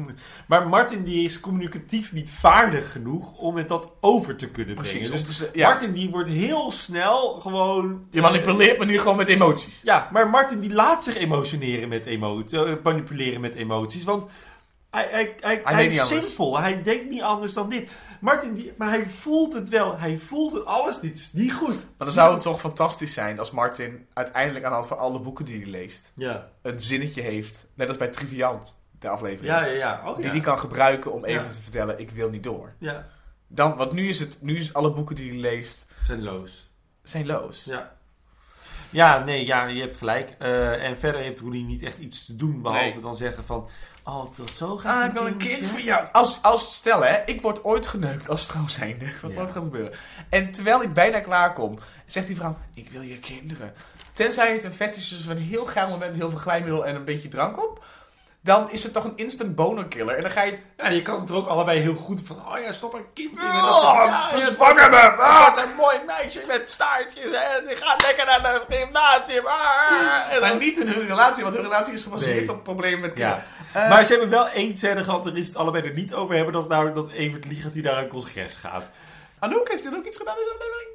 maar 0.46 0.68
Martin 0.68 1.05
die 1.05 1.24
is 1.24 1.40
communicatief 1.40 2.12
niet 2.12 2.30
vaardig 2.30 2.92
genoeg 2.92 3.32
om 3.32 3.55
met 3.55 3.68
dat 3.68 3.92
over 4.01 4.36
te 4.36 4.51
kunnen 4.51 4.74
brengen. 4.74 5.11
Dus 5.11 5.44
ja. 5.53 5.68
Martin 5.68 5.92
die 5.92 6.11
wordt 6.11 6.28
heel 6.28 6.70
snel 6.70 7.40
gewoon... 7.40 8.07
Je 8.11 8.20
manipuleert 8.20 8.78
me 8.78 8.84
nu 8.84 8.99
gewoon 8.99 9.16
met 9.16 9.28
emoties. 9.28 9.80
Ja, 9.82 10.09
maar 10.12 10.28
Martin 10.28 10.61
die 10.61 10.72
laat 10.72 11.05
zich 11.05 11.16
emotioneren 11.16 11.88
met 11.88 12.07
emoties, 12.07 12.53
eh, 12.53 12.72
manipuleren 12.82 13.40
met 13.40 13.55
emoties. 13.55 14.05
Want 14.05 14.30
hij, 14.91 15.34
hij, 15.41 15.61
hij, 15.64 15.86
is 15.86 16.01
anders. 16.01 16.26
simpel. 16.26 16.59
Hij 16.59 16.82
denkt 16.82 17.11
niet 17.11 17.22
anders 17.22 17.53
dan 17.53 17.68
dit. 17.68 17.91
Martin, 18.20 18.55
die, 18.55 18.72
maar 18.78 18.89
hij 18.89 19.05
voelt 19.07 19.53
het 19.53 19.68
wel. 19.68 19.99
Hij 19.99 20.16
voelt 20.16 20.53
het 20.53 20.64
alles 20.64 21.01
niet. 21.01 21.14
Is 21.16 21.32
niet 21.32 21.53
goed. 21.53 21.74
Maar 21.76 22.07
dan 22.07 22.12
zou 22.12 22.34
het 22.34 22.43
toch 22.43 22.61
fantastisch 22.61 23.12
zijn 23.14 23.39
als 23.39 23.51
Martin 23.51 24.07
uiteindelijk 24.14 24.64
aan 24.64 24.70
de 24.70 24.76
hand 24.76 24.89
van 24.89 24.99
alle 24.99 25.20
boeken 25.20 25.45
die 25.45 25.61
hij 25.62 25.70
leest, 25.70 26.12
Ja, 26.16 26.49
een 26.62 26.80
zinnetje 26.80 27.20
heeft, 27.22 27.68
net 27.74 27.89
als 27.89 27.97
bij 27.97 28.09
Triviant, 28.09 28.82
de 28.99 29.09
aflevering, 29.09 29.53
ja, 29.55 29.64
ja. 29.64 29.72
ja. 29.76 30.03
Oh, 30.11 30.16
die 30.16 30.24
ja. 30.24 30.32
die 30.32 30.41
kan 30.41 30.59
gebruiken 30.59 31.12
om 31.12 31.24
even 31.24 31.43
Ja. 31.45 31.49
te 31.51 31.61
vertellen, 31.62 31.99
ik 32.01 32.11
wil 32.11 32.30
niet 32.30 32.43
door. 32.43 32.74
ja. 32.78 33.07
Dan, 33.51 33.76
want 33.76 33.93
nu 33.93 34.09
is 34.09 34.20
het, 34.20 34.39
nu 34.41 34.57
is 34.57 34.74
alle 34.74 34.93
boeken 34.93 35.16
die 35.16 35.30
hij 35.30 35.39
leest, 35.39 35.86
Zijn 36.03 36.22
loos. 36.22 36.70
zijn 37.03 37.26
loos. 37.26 37.62
Ja. 37.64 37.97
Ja, 38.91 39.24
nee, 39.24 39.47
ja, 39.47 39.66
je 39.66 39.80
hebt 39.80 39.97
gelijk. 39.97 40.34
Eh, 40.39 40.84
en 40.89 40.99
verder 40.99 41.20
heeft 41.20 41.41
Roelie 41.41 41.64
niet 41.64 41.82
echt 41.82 41.99
iets 41.99 42.26
te 42.26 42.36
doen, 42.36 42.62
behalve 42.62 42.84
Nee. 42.84 43.01
dan 43.01 43.16
zeggen 43.16 43.45
van... 43.45 43.68
Oh, 44.09 44.31
ik 44.31 44.37
wil 44.37 44.49
zo 44.49 44.77
graag 44.77 45.01
Ah, 45.03 45.07
ik 45.09 45.13
wil 45.13 45.27
een 45.27 45.37
kind 45.37 45.65
voor 45.67 45.81
jou. 45.81 46.07
Als, 46.13 46.39
als, 46.43 46.75
stel 46.75 47.05
hè, 47.05 47.17
ik 47.27 47.41
word 47.41 47.65
ooit 47.65 47.87
geneukt 47.87 48.29
als 48.29 48.47
vrouw 48.47 48.69
zijnde. 48.69 49.05
Wat 49.23 49.31
Ja. 49.31 49.37
nooit 49.37 49.51
gaat 49.53 49.63
gebeuren. 49.63 49.93
En 50.29 50.53
terwijl 50.53 50.83
ik 50.83 50.93
bijna 50.93 51.21
klaar 51.21 51.53
kom, 51.53 51.79
zegt 52.07 52.27
die 52.27 52.37
vrouw, 52.37 52.59
ik 52.75 52.91
wil 52.91 53.03
je 53.03 53.19
kinderen. 53.19 53.73
Tenzij 54.13 54.53
het 54.53 54.65
een 54.65 54.73
fetish 54.75 55.13
is 55.13 55.21
van 55.21 55.37
een 55.37 55.43
heel 55.43 55.67
geil 55.67 55.89
moment, 55.89 56.17
heel 56.17 56.31
veel 56.31 56.39
glijmiddel 56.39 56.87
en 56.87 56.95
een 56.95 57.05
beetje 57.05 57.29
drank 57.29 57.63
op. 57.63 57.85
dan 58.49 58.70
is 58.70 58.82
het 58.82 58.92
toch 58.92 59.05
een 59.05 59.16
instant 59.16 59.55
boner 59.55 59.84
killer. 59.86 60.14
En 60.16 60.22
dan 60.22 60.30
ga 60.30 60.42
je... 60.42 60.59
Ja, 60.76 60.88
je 60.88 61.03
kan 61.03 61.20
het 61.20 61.28
er 61.30 61.34
ook 61.36 61.46
allebei 61.49 61.80
heel 61.80 61.94
goed 61.94 62.20
van, 62.24 62.36
oh 62.36 62.59
ja, 62.59 62.72
stop 62.72 62.94
een 62.94 63.07
kind 63.14 63.30
in. 63.32 63.38
En 63.38 63.46
Oh, 63.46 63.62
dat 63.62 63.80
ze- 63.80 63.86
ja, 63.86 64.30
dus 64.30 64.42
het 64.49 64.59
Ah. 65.18 65.53
een 65.62 65.74
mooi 65.76 65.99
meisje 66.07 66.44
met 66.46 66.70
staartjes 66.70 67.24
en 67.30 67.64
die 67.66 67.76
gaat 67.76 68.03
lekker 68.03 68.24
naar 68.26 68.42
de 68.42 68.74
gymnasium. 68.74 69.46
Ah, 69.46 70.32
en 70.32 70.40
Maar 70.40 70.49
dan- 70.49 70.59
niet 70.59 70.78
in 70.78 70.88
hun 70.88 71.07
relatie, 71.07 71.42
want 71.42 71.55
hun 71.55 71.64
relatie 71.64 71.92
is 71.92 72.03
gebaseerd 72.03 72.46
Nee. 72.46 72.51
op 72.57 72.62
problemen 72.64 73.01
met 73.01 73.16
Ja. 73.16 73.28
kinderen. 73.30 73.44
Eh, 73.84 73.88
maar 73.90 74.05
ze 74.05 74.11
hebben 74.12 74.30
wel 74.30 74.49
één 74.49 74.76
scène 74.76 75.05
gehad, 75.05 75.24
daar 75.24 75.36
is 75.36 75.46
het 75.46 75.57
allebei 75.57 75.84
er 75.86 75.92
niet 75.92 76.14
over 76.14 76.34
hebben. 76.34 76.53
Dat 76.53 76.62
is 76.62 76.68
namelijk 76.68 76.94
dat 76.96 77.11
Evert 77.11 77.44
Liegert 77.44 77.72
die 77.72 77.82
naar 77.82 77.99
een 77.99 78.09
congres 78.09 78.57
gaat. 78.57 78.84
Anouk, 79.38 79.68
heeft 79.68 79.86
Anouk 79.86 80.05
iets 80.05 80.18
gedaan 80.18 80.34
in 80.36 80.42
deze 80.42 80.55
aflevering? 80.55 80.88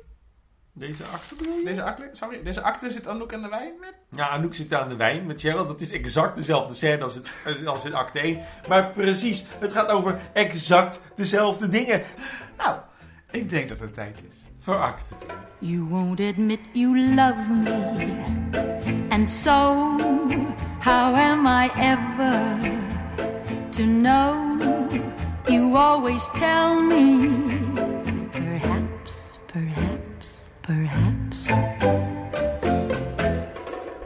Deze 0.76 1.03
acte 1.03 1.36
bedoel 1.36 1.57
je? 1.57 1.63
Deze 1.63 1.84
acte, 1.84 2.09
sorry, 2.13 2.43
deze 2.43 2.61
acte 2.61 2.89
zit 2.89 3.07
Anouk 3.07 3.34
aan 3.34 3.41
de 3.41 3.49
wijn 3.49 3.71
met? 3.80 3.93
Ja, 4.09 4.30
Anouk 4.30 4.55
zit 4.55 4.74
aan 4.74 4.89
de 4.89 4.95
wijn 4.95 5.26
met 5.26 5.39
Cheryl. 5.41 5.67
Dat 5.67 5.82
is 5.82 5.91
exact 5.91 6.36
dezelfde 6.36 6.74
scène 6.74 7.03
als, 7.03 7.15
het, 7.43 7.65
als 7.65 7.86
in 7.86 7.93
acte 7.93 8.19
1. 8.19 8.39
Maar 8.67 8.91
precies, 8.91 9.45
het 9.59 9.71
gaat 9.71 9.89
over 9.89 10.19
exact 10.34 10.99
dezelfde 11.15 11.69
dingen. 11.69 12.03
Nou, 12.57 12.78
ik 13.32 13.49
denk 13.49 13.69
dat 13.69 13.80
het 13.80 13.93
tijd 13.93 14.19
is. 14.30 14.36
Voor 14.59 14.76
acte 14.76 15.15
3. 15.59 15.71
You 15.71 15.84
won't 15.84 16.19
admit 16.19 16.59
you 16.71 16.99
love 16.99 17.51
me. 17.63 18.13
And 19.09 19.30
so, 19.30 19.51
how 20.80 21.15
am 21.15 21.45
I 21.47 21.69
ever 21.80 22.57
to 23.69 23.84
know? 23.84 24.59
You 25.45 25.76
always 25.76 26.30
tell 26.32 26.82
me. 26.82 27.62
Perhaps. 30.68 31.49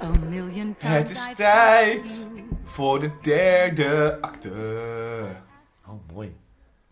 A 0.02 0.10
million 0.30 0.76
times 0.78 0.98
Het 0.98 1.10
is 1.10 1.34
tijd 1.36 2.28
voor 2.64 3.00
de 3.00 3.12
derde 3.22 4.18
acte. 4.22 4.52
Oh, 5.86 6.14
mooi. 6.14 6.36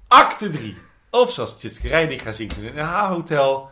Acte 0.07 0.49
3. 0.49 0.77
Of 1.09 1.31
zoals 1.31 1.57
Tjitske 1.57 1.87
Reining 1.87 2.21
gaat 2.21 2.35
zingen 2.35 2.57
in 2.57 2.77
een 2.77 2.85
H-hotel. 2.85 3.71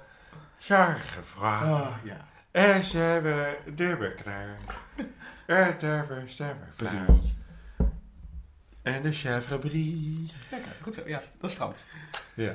Charge 0.60 1.24
vraag. 1.24 1.64
Oh, 1.64 1.96
ja. 2.04 2.26
Er 2.52 2.84
zijn 2.84 3.24
we 3.24 3.58
de 3.76 3.96
beknaar. 4.00 4.58
Durven 5.80 6.30
stemmen 6.30 6.74
Nou. 6.78 6.96
vlie. 7.20 7.36
En 8.82 9.02
de 9.02 9.12
chèvre 9.12 9.58
brie. 9.58 10.32
Lekker, 10.52 10.72
goed 10.82 10.94
zo. 10.94 11.02
Ja, 11.06 11.22
dat 11.40 11.50
is 11.50 11.56
Frans. 11.56 11.86
Ja. 12.36 12.54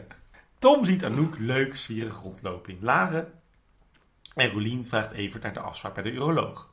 Tom 0.59 0.85
ziet 0.85 1.05
Anouk 1.05 1.39
leuk 1.39 1.77
zwierig 1.77 2.21
rondlopen 2.21 2.73
in 2.73 2.79
Laren. 2.81 3.33
En 4.35 4.51
Rolien 4.51 4.87
vraagt 4.87 5.13
Evert 5.13 5.43
naar 5.43 5.53
de 5.53 5.61
afspraak 5.61 5.95
bij 5.95 6.03
de 6.03 6.13
uroloog. 6.13 6.73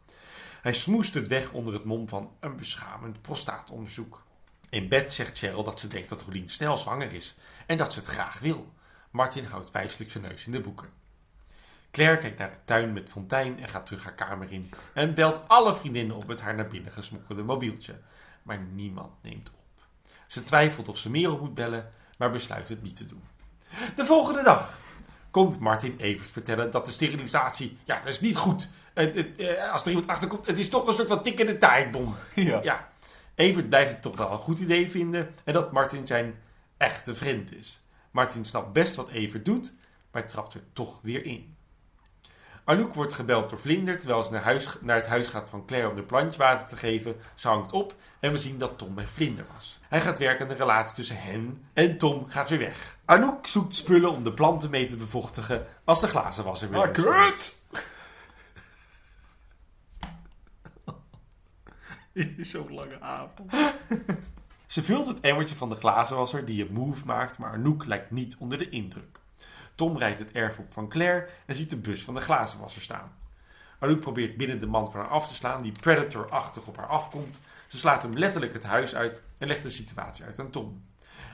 Hij 0.61 0.73
smoest 0.73 1.13
het 1.13 1.27
weg 1.27 1.51
onder 1.51 1.73
het 1.73 1.83
mom 1.83 2.07
van 2.07 2.31
een 2.39 2.55
beschamend 2.55 3.21
prostaatonderzoek. 3.21 4.23
In 4.69 4.89
bed 4.89 5.13
zegt 5.13 5.37
Cheryl 5.37 5.63
dat 5.63 5.79
ze 5.79 5.87
denkt 5.87 6.09
dat 6.09 6.21
Rolien 6.21 6.49
snel 6.49 6.77
zwanger 6.77 7.13
is 7.13 7.35
en 7.65 7.77
dat 7.77 7.93
ze 7.93 7.99
het 7.99 8.07
graag 8.07 8.39
wil. 8.39 8.73
Martin 9.11 9.45
houdt 9.45 9.71
wijselijk 9.71 10.11
zijn 10.11 10.23
neus 10.23 10.45
in 10.45 10.51
de 10.51 10.61
boeken. 10.61 10.89
Claire 11.91 12.17
kijkt 12.17 12.37
naar 12.37 12.51
de 12.51 12.63
tuin 12.65 12.93
met 12.93 13.09
fontein 13.09 13.59
en 13.59 13.69
gaat 13.69 13.85
terug 13.85 14.03
haar 14.03 14.13
kamer 14.13 14.51
in. 14.51 14.69
En 14.93 15.13
belt 15.13 15.41
alle 15.47 15.75
vriendinnen 15.75 16.15
op 16.15 16.27
met 16.27 16.41
haar 16.41 16.55
naar 16.55 16.67
binnen 16.67 16.91
gesmokkelde 16.91 17.43
mobieltje. 17.43 17.99
Maar 18.43 18.59
niemand 18.59 19.13
neemt 19.21 19.49
op. 19.49 19.83
Ze 20.27 20.43
twijfelt 20.43 20.89
of 20.89 20.97
ze 20.97 21.09
Merel 21.09 21.37
moet 21.37 21.53
bellen, 21.53 21.91
maar 22.17 22.31
besluit 22.31 22.69
het 22.69 22.83
niet 22.83 22.95
te 22.95 23.05
doen. 23.05 23.23
De 23.95 24.05
volgende 24.05 24.43
dag 24.43 24.79
komt 25.31 25.59
Martin 25.59 25.95
Evert 25.97 26.31
vertellen 26.31 26.71
dat 26.71 26.85
de 26.85 26.91
sterilisatie, 26.91 27.77
ja, 27.83 27.99
dat 27.99 28.13
is 28.13 28.19
niet 28.19 28.37
goed. 28.37 28.69
Het, 28.93 29.15
het, 29.15 29.37
eh, 29.37 29.71
als 29.71 29.81
er 29.81 29.87
iemand 29.87 30.07
achterkomt, 30.07 30.45
het 30.45 30.59
is 30.59 30.69
toch 30.69 30.87
een 30.87 30.93
soort 30.93 31.07
van 31.07 31.23
tikkende 31.23 31.57
tijdsbom. 31.57 32.15
Ja. 32.35 32.59
Ja, 32.63 32.89
Evert 33.35 33.69
blijft 33.69 33.91
het 33.91 34.01
toch 34.01 34.17
wel 34.17 34.31
een 34.31 34.37
goed 34.37 34.59
idee 34.59 34.89
vinden 34.89 35.35
en 35.43 35.53
dat 35.53 35.71
Martin 35.71 36.07
zijn 36.07 36.35
echte 36.77 37.13
vriend 37.15 37.55
is. 37.55 37.81
Martin 38.11 38.45
snapt 38.45 38.73
best 38.73 38.95
wat 38.95 39.09
Evert 39.09 39.45
doet, 39.45 39.73
maar 40.11 40.27
trapt 40.27 40.53
er 40.53 40.61
toch 40.73 40.99
weer 41.01 41.25
in. 41.25 41.54
Anouk 42.65 42.93
wordt 42.93 43.13
gebeld 43.13 43.49
door 43.49 43.59
Vlinder 43.59 43.99
terwijl 43.99 44.23
ze 44.23 44.31
naar, 44.31 44.43
huis, 44.43 44.77
naar 44.81 44.95
het 44.95 45.07
huis 45.07 45.27
gaat 45.27 45.49
van 45.49 45.65
Claire 45.65 45.89
om 45.89 45.95
de 45.95 46.03
plantje 46.03 46.39
water 46.39 46.67
te 46.67 46.75
geven. 46.75 47.15
Ze 47.35 47.47
hangt 47.47 47.71
op 47.71 47.95
en 48.19 48.31
we 48.31 48.37
zien 48.37 48.57
dat 48.57 48.77
Tom 48.77 48.95
bij 48.95 49.07
Vlinder 49.07 49.45
was. 49.53 49.79
Hij 49.87 50.01
gaat 50.01 50.19
werken 50.19 50.41
aan 50.41 50.51
de 50.51 50.55
relatie 50.55 50.95
tussen 50.95 51.21
hen 51.21 51.65
en 51.73 51.97
Tom 51.97 52.27
gaat 52.27 52.49
weer 52.49 52.59
weg. 52.59 52.97
Anouk 53.05 53.47
zoekt 53.47 53.75
spullen 53.75 54.11
om 54.11 54.23
de 54.23 54.33
planten 54.33 54.69
mee 54.69 54.85
te 54.85 54.97
bevochtigen 54.97 55.65
als 55.83 56.01
de 56.01 56.07
glazenwasser 56.07 56.69
weer 56.69 56.81
Ah, 56.81 56.91
kut! 56.91 57.63
Dit 62.13 62.37
is 62.37 62.49
zo'n 62.49 62.73
lange 62.73 63.01
avond. 63.01 63.51
Ze 64.65 64.83
vult 64.83 65.07
het 65.07 65.19
emmertje 65.19 65.55
van 65.55 65.69
de 65.69 65.75
glazenwasser 65.75 66.45
die 66.45 66.67
een 66.67 66.73
move 66.73 67.05
maakt, 67.05 67.37
maar 67.37 67.51
Anouk 67.51 67.85
lijkt 67.85 68.11
niet 68.11 68.35
onder 68.39 68.57
de 68.57 68.69
indruk. 68.69 69.19
Tom 69.75 69.97
rijdt 69.97 70.19
het 70.19 70.31
erf 70.31 70.59
op 70.59 70.73
van 70.73 70.89
Claire 70.89 71.27
en 71.45 71.55
ziet 71.55 71.69
de 71.69 71.77
bus 71.77 72.03
van 72.03 72.13
de 72.13 72.19
glazenwasser 72.19 72.81
staan. 72.81 73.11
Anouk 73.79 73.99
probeert 73.99 74.37
binnen 74.37 74.59
de 74.59 74.67
man 74.67 74.91
van 74.91 74.99
haar 74.99 75.09
af 75.09 75.27
te 75.27 75.33
slaan 75.33 75.61
die 75.61 75.71
predator-achtig 75.71 76.67
op 76.67 76.77
haar 76.77 76.87
afkomt. 76.87 77.39
Ze 77.67 77.77
slaat 77.77 78.03
hem 78.03 78.17
letterlijk 78.17 78.53
het 78.53 78.63
huis 78.63 78.95
uit 78.95 79.21
en 79.37 79.47
legt 79.47 79.63
de 79.63 79.69
situatie 79.69 80.25
uit 80.25 80.39
aan 80.39 80.49
Tom. 80.49 80.83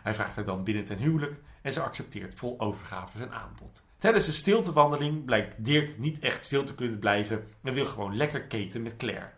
Hij 0.04 0.14
vraagt 0.14 0.36
haar 0.36 0.46
dan 0.46 0.64
binnen 0.64 0.86
ten 0.86 0.98
huwelijk 0.98 1.40
en 1.62 1.74
ze 1.74 1.82
accepteert 1.82 2.36
vol 2.36 2.60
overgave 2.60 3.18
zijn 3.18 3.34
aanbod. 3.34 3.84
Tijdens 3.98 4.26
de 4.26 4.32
stiltewandeling 4.32 5.26
blijkt 5.26 5.66
Dirk 5.66 5.98
niet 5.98 6.20
echt 6.20 6.46
stil 6.46 6.64
te 6.64 6.76
kunnen 6.76 7.00
blijven 7.00 7.48
en 7.64 7.74
wil 7.74 7.86
gewoon 7.86 8.16
lekker 8.16 8.42
keten 8.42 8.82
met 8.82 8.98
Claire. 8.98 9.30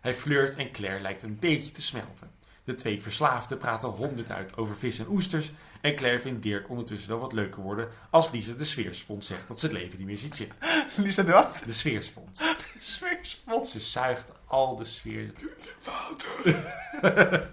Hij 0.00 0.14
flirt 0.14 0.56
en 0.56 0.72
Claire 0.72 1.00
lijkt 1.00 1.22
een 1.22 1.38
beetje 1.38 1.72
te 1.72 1.82
smelten. 1.82 2.30
De 2.64 2.74
twee 2.74 3.02
verslaafden 3.02 3.58
praten 3.58 3.88
honderd 3.88 4.30
uit 4.30 4.56
over 4.56 4.76
vis 4.76 4.98
en 4.98 5.08
oesters. 5.08 5.52
En 5.80 5.96
Claire 5.96 6.20
vindt 6.20 6.42
Dirk 6.42 6.68
ondertussen 6.68 7.10
wel 7.10 7.18
wat 7.18 7.32
leuker 7.32 7.62
worden 7.62 7.88
als 8.10 8.30
Lisa 8.30 8.52
de 8.52 8.64
sfeerspons 8.64 9.26
zegt 9.26 9.48
dat 9.48 9.60
ze 9.60 9.66
het 9.66 9.74
leven 9.74 9.98
niet 9.98 10.06
meer 10.06 10.18
ziet 10.18 10.36
zitten. 10.36 10.58
Lisa 11.04 11.22
de 11.22 11.32
wat? 11.32 11.62
De 11.66 11.72
sfeerspons. 11.72 12.40
Sfeerspons. 12.80 13.70
Ze 13.70 13.78
zuigt 13.78 14.32
al 14.46 14.76
de 14.76 14.84
sfeer. 14.84 15.32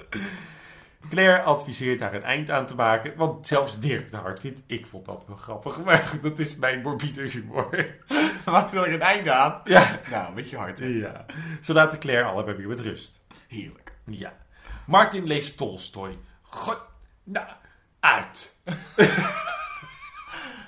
Claire 1.10 1.42
adviseert 1.42 2.00
haar 2.00 2.14
een 2.14 2.24
eind 2.24 2.50
aan 2.50 2.68
te 2.68 2.76
maken, 2.76 3.16
want 3.16 3.48
zelfs 3.48 3.80
Dirk 3.80 4.12
de 4.12 4.18
Hart 4.18 4.40
vindt, 4.40 4.62
ik 4.68 4.86
vond 4.86 5.06
dat 5.06 5.26
wel 5.28 5.36
grappig, 5.36 5.84
maar 5.84 6.12
dat 6.22 6.40
is 6.40 6.56
mijn 6.56 6.82
morbide 6.82 7.22
humor. 7.22 7.96
Maak 8.46 8.74
er 8.74 8.94
een 8.94 9.02
einde 9.02 9.32
aan. 9.32 9.62
Ja. 9.64 10.00
Nou, 10.10 10.28
een 10.28 10.34
beetje 10.34 10.58
hard. 10.58 10.80
hè? 10.80 10.86
Ja. 10.86 11.26
Ze 11.62 11.74
laten 11.74 12.00
Claire 12.00 12.24
allebei 12.24 12.58
weer 12.58 12.68
met 12.68 12.80
rust. 12.80 13.22
Heerlijk. 13.48 13.92
Ja. 14.06 14.34
Martin 14.86 15.28
leest 15.28 15.58
Tolstoy. 15.58 16.18
God, 16.42 16.80
nou, 17.24 17.48
uit. 18.00 18.62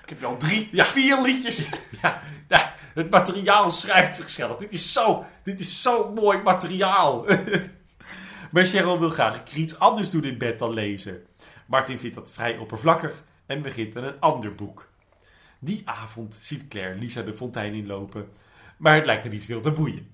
Ik 0.04 0.10
heb 0.10 0.24
al 0.24 0.38
drie, 0.56 0.70
Ja. 0.72 0.86
vier 0.86 1.22
liedjes. 1.22 1.70
Ja, 2.48 2.74
het 2.94 3.10
materiaal 3.10 3.72
schrijft 3.72 4.16
zichzelf. 4.16 4.58
Dit 4.58 4.72
is 4.72 4.94
zo, 4.94 5.26
dit 5.44 5.60
is 5.60 5.82
zo 5.82 6.12
mooi 6.14 6.38
materiaal. 6.38 7.26
maar 8.52 8.66
Cheryl 8.66 9.00
wil 9.00 9.10
graag 9.10 9.44
iets 9.54 9.80
anders 9.80 10.10
doen 10.10 10.24
in 10.24 10.38
bed 10.38 10.60
dan 10.60 10.74
lezen. 10.74 11.26
Martin 11.66 12.00
vindt 12.00 12.16
dat 12.16 12.32
vrij 12.32 12.58
oppervlakkig 12.58 13.24
en 13.46 13.62
begint 13.62 13.96
aan 13.98 14.04
een 14.04 14.20
ander 14.20 14.56
boek. 14.56 14.88
Die 15.60 15.82
avond 15.86 16.40
ziet 16.42 16.68
Claire 16.68 16.96
Lisa 17.00 17.22
de 17.22 17.34
fontein 17.34 17.74
inlopen, 17.74 18.30
maar 18.78 18.96
het 18.96 19.06
lijkt 19.06 19.24
er 19.24 19.30
niet 19.30 19.46
veel 19.46 19.62
te 19.62 19.72
boeien. 19.72 20.10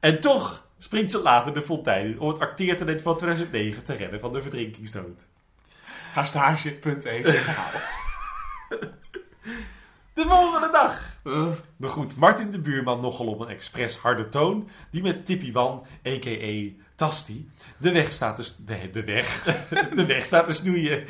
En 0.00 0.20
toch 0.20 0.66
springt 0.78 1.10
ze 1.10 1.22
later 1.22 1.54
de 1.54 1.62
fontein 1.62 2.06
in 2.06 2.20
om 2.20 2.28
het 2.28 2.38
acteertalent 2.38 3.02
van 3.02 3.16
2009 3.16 3.82
te 3.84 3.92
redden 3.94 4.20
van 4.20 4.32
de 4.32 4.42
verdrinkingsdood. 4.42 5.26
Haar 6.12 6.26
stagepunt 6.26 7.04
heeft 7.04 7.30
zich 7.30 7.44
gehaald. 7.44 7.98
De 10.12 10.22
volgende 10.22 10.70
dag. 10.72 11.18
Maar 11.76 11.90
goed, 11.90 12.16
Martin 12.16 12.50
de 12.50 12.58
buurman 12.58 13.00
nogal 13.00 13.26
op 13.26 13.40
een 13.40 13.48
expres 13.48 13.96
harde 13.96 14.28
toon, 14.28 14.68
die 14.90 15.02
met 15.02 15.26
Tippy 15.26 15.52
Wan, 15.52 15.86
a.k.a. 16.06 16.82
Tasti, 16.94 17.48
de 17.78 17.92
weg 17.92 18.12
staat 18.12 18.36
te... 18.36 18.64
De, 18.64 18.90
de 18.90 19.04
weg. 19.04 19.42
De 19.96 20.06
weg 20.06 20.24
staat 20.24 20.46
te 20.46 20.52
snoeien. 20.52 21.04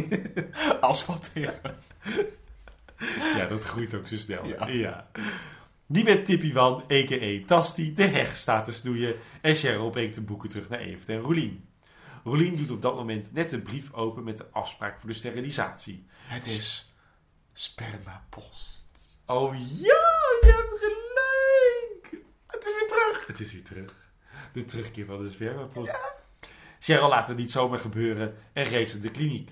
Asfalteren. 0.80 1.76
Ja, 3.36 3.46
dat 3.46 3.62
groeit 3.62 3.94
ook 3.94 4.06
zo 4.06 4.16
snel. 4.16 4.46
Ja. 4.46 4.66
Ja. 4.66 5.06
Die 5.86 6.04
met 6.04 6.24
Tippy 6.24 6.52
Wan, 6.52 6.82
a.k.a. 6.92 7.46
Tasti, 7.46 7.92
de 7.92 8.06
heg 8.06 8.36
staat 8.36 8.64
te 8.64 8.72
snoeien 8.72 9.14
en 9.40 9.54
Cheryl 9.54 9.90
brengt 9.90 10.14
de 10.14 10.20
boeken 10.20 10.48
terug 10.48 10.68
naar 10.68 10.78
Evert 10.78 11.08
en 11.08 11.18
Rolien. 11.18 11.68
Rolien 12.24 12.56
doet 12.56 12.70
op 12.70 12.82
dat 12.82 12.96
moment 12.96 13.32
net 13.32 13.52
een 13.52 13.62
brief 13.62 13.92
open 13.92 14.24
met 14.24 14.38
de 14.38 14.46
afspraak 14.52 15.00
voor 15.00 15.08
de 15.08 15.14
sterilisatie. 15.14 16.06
Het 16.26 16.46
is 16.46 16.93
spermapost. 17.54 19.08
Oh 19.26 19.54
ja, 19.54 20.04
je 20.40 20.52
hebt 20.56 20.74
gelijk! 20.78 22.24
Het 22.46 22.64
is 22.64 22.72
weer 22.78 22.88
terug. 22.88 23.26
Het 23.26 23.40
is 23.40 23.52
weer 23.52 23.64
terug. 23.64 23.94
De 24.52 24.64
terugkeer 24.64 25.06
van 25.06 25.24
de 25.24 25.30
spermapost. 25.30 25.96
Cheryl 26.78 27.08
laat 27.08 27.28
het 27.28 27.36
niet 27.36 27.50
zomaar 27.50 27.78
gebeuren 27.78 28.36
en 28.52 28.64
race 28.64 28.92
naar 28.92 29.02
de 29.02 29.10
kliniek. 29.10 29.50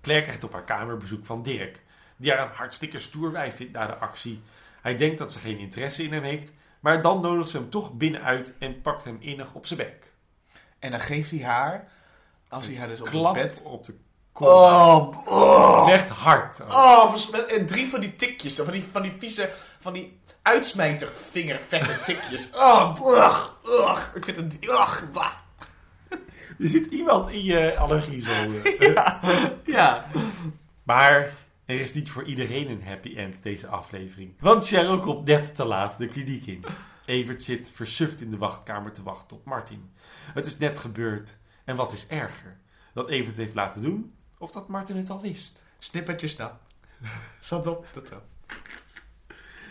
Claire 0.00 0.24
krijgt 0.24 0.44
op 0.44 0.52
haar 0.52 0.64
kamer 0.64 0.96
bezoek 0.96 1.26
van 1.26 1.42
Dirk, 1.42 1.84
die 2.16 2.32
haar 2.32 2.48
een 2.48 2.56
hartstikke 2.56 2.98
stoer 2.98 3.32
wijf 3.32 3.56
vindt 3.56 3.72
na 3.72 3.86
de 3.86 3.94
actie. 3.94 4.40
Hij 4.82 4.96
denkt 4.96 5.18
dat 5.18 5.32
ze 5.32 5.38
geen 5.38 5.58
interesse 5.58 6.02
in 6.02 6.12
hem 6.12 6.22
heeft, 6.22 6.52
maar 6.80 7.02
dan 7.02 7.20
nodigt 7.20 7.50
ze 7.50 7.56
hem 7.56 7.70
toch 7.70 7.92
binnenuit 7.92 8.54
en 8.58 8.80
pakt 8.80 9.04
hem 9.04 9.16
innig 9.20 9.54
op 9.54 9.66
zijn 9.66 9.78
bek. 9.78 10.12
En 10.78 10.90
dan 10.90 11.00
geeft 11.00 11.30
hij 11.30 11.42
haar, 11.42 11.88
als 12.48 12.66
hij 12.66 12.76
haar 12.76 12.88
dus 12.88 13.00
op 13.00 13.06
Klap 13.06 13.34
het 13.34 13.48
bed... 13.48 13.62
op 13.62 13.84
de 13.84 13.94
Oh, 14.40 15.14
oh. 15.26 15.90
Echt 15.90 16.08
hard. 16.08 16.60
Oh, 16.60 17.14
en 17.48 17.66
drie 17.66 17.88
van 17.90 18.00
die 18.00 18.14
tikjes, 18.16 18.54
van 18.56 18.72
die, 18.72 18.84
van 18.90 19.02
die 19.02 19.12
vieze, 19.18 19.50
van 19.80 19.92
die 19.92 20.18
uitsmijtervingervette 20.42 21.98
tikjes. 22.06 22.50
Oh, 22.54 22.94
ugh. 23.06 24.14
Ik 24.14 24.24
vind 24.24 24.36
het, 24.36 24.56
ugh. 24.60 25.02
Er 26.58 26.68
zit 26.68 26.86
iemand 26.92 27.30
in 27.30 27.44
je 27.44 27.76
allergie 27.78 28.20
zo. 28.20 28.30
eh. 28.30 28.78
Ja, 28.94 29.20
ja. 29.64 30.06
Maar 30.82 31.30
er 31.64 31.80
is 31.80 31.94
niet 31.94 32.10
voor 32.10 32.24
iedereen 32.24 32.70
een 32.70 32.82
happy 32.84 33.16
end 33.16 33.42
deze 33.42 33.66
aflevering. 33.66 34.34
Want 34.40 34.66
Cheryl 34.66 34.98
komt 35.00 35.26
net 35.26 35.54
te 35.54 35.64
laat 35.64 35.98
de 35.98 36.08
kliniek 36.08 36.46
in. 36.46 36.64
Evert 37.04 37.42
zit 37.42 37.70
versuft 37.74 38.20
in 38.20 38.30
de 38.30 38.36
wachtkamer 38.38 38.92
te 38.92 39.02
wachten 39.02 39.36
op 39.36 39.44
Martin. 39.44 39.90
Het 40.34 40.46
is 40.46 40.58
net 40.58 40.78
gebeurd. 40.78 41.36
En 41.64 41.76
wat 41.76 41.92
is 41.92 42.06
erger? 42.06 42.58
Dat 42.94 43.08
Evert 43.08 43.26
het 43.28 43.36
heeft 43.36 43.54
laten 43.54 43.82
doen 43.82 44.14
of 44.38 44.52
dat 44.52 44.68
Martin 44.68 44.96
het 44.96 45.10
al 45.10 45.20
wist? 45.20 45.62
Snippertje 45.78 46.28
snap. 46.28 46.60
Zat 47.40 47.66
op 47.66 47.86
de 47.94 48.02
trap. 48.02 48.24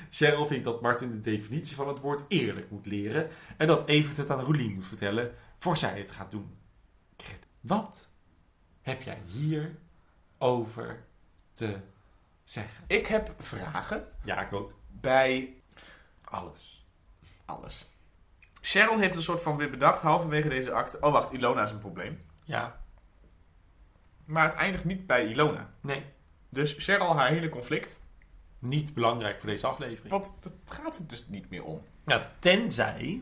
Cheryl 0.09 0.45
vindt 0.45 0.63
dat 0.63 0.81
Martin 0.81 1.11
de 1.11 1.19
definitie 1.19 1.75
van 1.75 1.87
het 1.87 1.99
woord 1.99 2.23
eerlijk 2.27 2.71
moet 2.71 2.85
leren 2.85 3.29
en 3.57 3.67
dat 3.67 3.87
Evert 3.87 4.17
het 4.17 4.29
aan 4.29 4.39
Roelien 4.43 4.73
moet 4.73 4.87
vertellen 4.87 5.33
voor 5.57 5.77
zij 5.77 5.99
het 5.99 6.11
gaat 6.11 6.31
doen. 6.31 6.57
Wat 7.61 8.09
heb 8.81 9.01
jij 9.01 9.21
hier 9.25 9.75
over 10.37 11.03
te 11.53 11.79
zeggen? 12.43 12.83
Ik 12.87 13.07
heb 13.07 13.33
vragen 13.37 14.07
Ja, 14.23 14.41
ik 14.41 14.53
ook. 14.53 14.73
bij 14.87 15.53
alles. 16.23 16.85
Alles. 17.45 17.89
Cheryl 18.61 18.99
heeft 18.99 19.15
een 19.15 19.21
soort 19.21 19.41
van 19.41 19.57
weer 19.57 19.69
bedacht, 19.69 20.01
halverwege 20.01 20.49
deze 20.49 20.71
acte. 20.71 20.97
Oh, 21.01 21.11
wacht, 21.11 21.31
Ilona 21.31 21.63
is 21.63 21.71
een 21.71 21.79
probleem. 21.79 22.25
Ja, 22.43 22.84
Maar 24.25 24.43
het 24.43 24.53
eindigt 24.53 24.85
niet 24.85 25.07
bij 25.07 25.25
Ilona. 25.27 25.69
nee. 25.81 26.03
Dus 26.49 26.75
Cheryl, 26.77 27.15
haar 27.17 27.29
hele 27.29 27.49
conflict. 27.49 28.03
Niet 28.59 28.93
belangrijk 28.93 29.39
voor 29.39 29.49
deze 29.49 29.67
aflevering. 29.67 30.09
Want 30.11 30.31
dat 30.41 30.53
gaat 30.65 30.97
het 30.97 31.09
dus 31.09 31.25
niet 31.27 31.49
meer 31.49 31.63
om. 31.63 31.81
Nou, 32.05 32.21
tenzij 32.39 33.21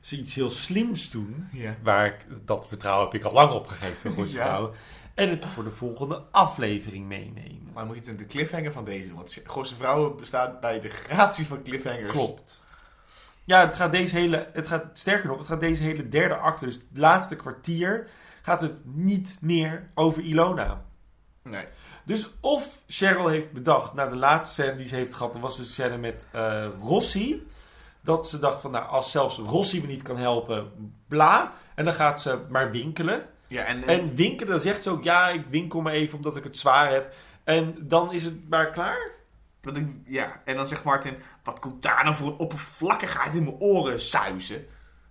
ze 0.00 0.16
iets 0.16 0.34
heel 0.34 0.50
slims 0.50 1.10
doen, 1.10 1.48
Ja. 1.52 1.76
waar 1.82 2.06
ik, 2.06 2.16
dat 2.46 2.68
vertrouwen 2.68 3.04
heb 3.10 3.14
ik 3.20 3.24
al 3.26 3.32
lang 3.32 3.52
opgegeven 3.52 4.12
voor 4.12 4.26
Ja. 4.40 4.68
en 5.14 5.28
het 5.28 5.46
voor 5.46 5.64
de 5.64 5.70
volgende 5.70 6.22
aflevering 6.30 7.06
meenemen. 7.06 7.68
Maar 7.74 7.84
moet 7.86 7.94
je 7.94 8.00
het 8.00 8.10
in 8.10 8.16
de 8.16 8.26
cliffhanger 8.26 8.72
van 8.72 8.84
deze 8.84 9.06
doen. 9.08 9.16
Want 9.16 9.40
Gooise 9.44 9.76
Vrouwen 9.76 10.16
bestaat 10.16 10.60
bij 10.60 10.80
de 10.80 10.88
gratie 10.88 11.46
van 11.46 11.62
cliffhangers. 11.62 12.12
Klopt. 12.12 12.62
Ja, 13.44 13.66
het 13.66 13.76
gaat 13.76 13.92
deze 13.92 14.16
hele, 14.16 14.50
het 14.52 14.66
gaat, 14.66 14.84
sterker 14.98 15.28
nog, 15.28 15.38
het 15.38 15.46
gaat 15.46 15.60
deze 15.60 15.82
hele 15.82 16.08
derde 16.08 16.34
acte, 16.34 16.64
dus 16.64 16.74
het 16.74 16.98
laatste 16.98 17.36
kwartier, 17.36 18.08
gaat 18.42 18.60
het 18.60 18.80
niet 18.84 19.38
meer 19.40 19.90
over 19.94 20.22
Ilona. 20.22 20.84
Nee. 21.42 21.64
Dus 22.04 22.30
of 22.40 22.82
Cheryl 22.86 23.28
heeft 23.28 23.52
bedacht, 23.52 23.94
na 23.94 24.06
de 24.06 24.16
laatste 24.16 24.62
scène 24.62 24.76
die 24.76 24.86
ze 24.86 24.94
heeft 24.94 25.14
gehad, 25.14 25.32
dat 25.32 25.42
was 25.42 25.56
dus 25.56 25.66
de 25.66 25.72
scène 25.72 25.96
met 25.96 26.26
eh, 26.32 26.66
Rossi, 26.80 27.46
dat 28.00 28.28
ze 28.28 28.38
dacht 28.38 28.60
van, 28.60 28.70
nou, 28.70 28.88
als 28.88 29.10
zelfs 29.10 29.36
Rossi 29.36 29.80
me 29.80 29.86
niet 29.86 30.02
kan 30.02 30.16
helpen, 30.16 30.72
bla, 31.08 31.52
en 31.74 31.84
dan 31.84 31.94
gaat 31.94 32.20
ze 32.20 32.38
maar 32.48 32.70
winkelen. 32.70 33.26
Ja, 33.46 33.64
en, 33.64 33.86
En 33.86 34.14
winkelen, 34.14 34.52
dan 34.52 34.60
zegt 34.60 34.82
ze 34.82 34.90
ook, 34.90 35.04
ja, 35.04 35.28
ik 35.28 35.44
winkel 35.48 35.80
maar 35.80 35.92
even 35.92 36.16
omdat 36.16 36.36
ik 36.36 36.44
het 36.44 36.58
zwaar 36.58 36.90
heb. 36.90 37.14
En 37.44 37.74
dan 37.80 38.12
is 38.12 38.24
het 38.24 38.48
maar 38.48 38.70
klaar. 38.70 39.10
Ja, 40.04 40.42
en 40.44 40.56
dan 40.56 40.66
zegt 40.66 40.84
Martin, 40.84 41.16
wat 41.42 41.58
komt 41.58 41.82
daar 41.82 42.04
nou 42.04 42.16
voor 42.16 42.26
een 42.26 42.38
oppervlakkigheid 42.38 43.34
in 43.34 43.44
mijn 43.44 43.56
oren 43.58 44.00
zuizen? 44.00 44.66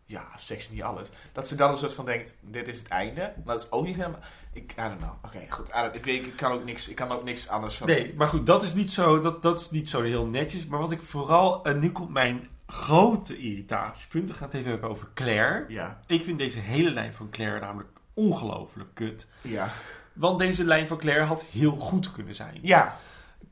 Ja, 0.09 0.27
seks 0.35 0.69
niet 0.69 0.83
alles. 0.83 1.09
Dat 1.31 1.47
ze 1.47 1.55
dan 1.55 1.71
een 1.71 1.77
soort 1.77 1.93
van 1.93 2.05
denkt, 2.05 2.35
dit 2.41 2.67
is 2.67 2.79
het 2.79 2.87
einde. 2.87 3.33
Maar 3.45 3.55
dat 3.55 3.63
is 3.65 3.71
ook 3.71 3.85
niet 3.85 3.95
helemaal... 3.95 4.19
Ik, 4.53 4.71
I 4.71 4.75
don't 4.75 4.97
know. 4.97 5.09
Oké, 5.25 5.39
goed. 5.49 5.69
I 5.69 5.89
ik, 5.97 6.05
weet, 6.05 6.25
ik, 6.25 6.35
kan 6.35 6.51
ook 6.51 6.63
niks, 6.65 6.87
ik 6.87 6.95
kan 6.95 7.11
ook 7.11 7.23
niks 7.23 7.47
anders... 7.47 7.77
van- 7.77 7.87
Nee, 7.87 8.13
maar 8.17 8.27
goed, 8.27 8.45
dat 8.45 8.63
is 8.63 8.73
niet 8.73 8.91
zo, 8.91 9.19
dat, 9.21 9.41
dat 9.43 9.59
is 9.59 9.69
niet 9.69 9.89
zo 9.89 10.01
heel 10.01 10.25
netjes. 10.25 10.65
Maar 10.65 10.79
wat 10.79 10.91
ik 10.91 11.01
vooral, 11.01 11.63
en 11.63 11.79
nu 11.79 11.91
komt 11.91 12.09
mijn 12.09 12.47
grote 12.67 13.37
irritatiepunt. 13.37 14.29
We 14.29 14.35
gaan 14.35 14.47
het 14.47 14.57
even 14.57 14.71
hebben 14.71 14.89
over 14.89 15.07
Claire. 15.13 15.65
Ja. 15.67 15.99
Ik 16.07 16.23
vind 16.23 16.39
deze 16.39 16.59
hele 16.59 16.91
lijn 16.91 17.13
van 17.13 17.29
Claire 17.29 17.59
namelijk 17.59 17.89
ongelooflijk 18.13 18.89
kut. 18.93 19.27
Ja. 19.41 19.69
Want 20.13 20.39
deze 20.39 20.63
lijn 20.63 20.87
van 20.87 20.97
Claire 20.97 21.23
had 21.23 21.43
heel 21.51 21.71
goed 21.71 22.11
kunnen 22.11 22.35
zijn. 22.35 22.59
Ja. 22.61 22.97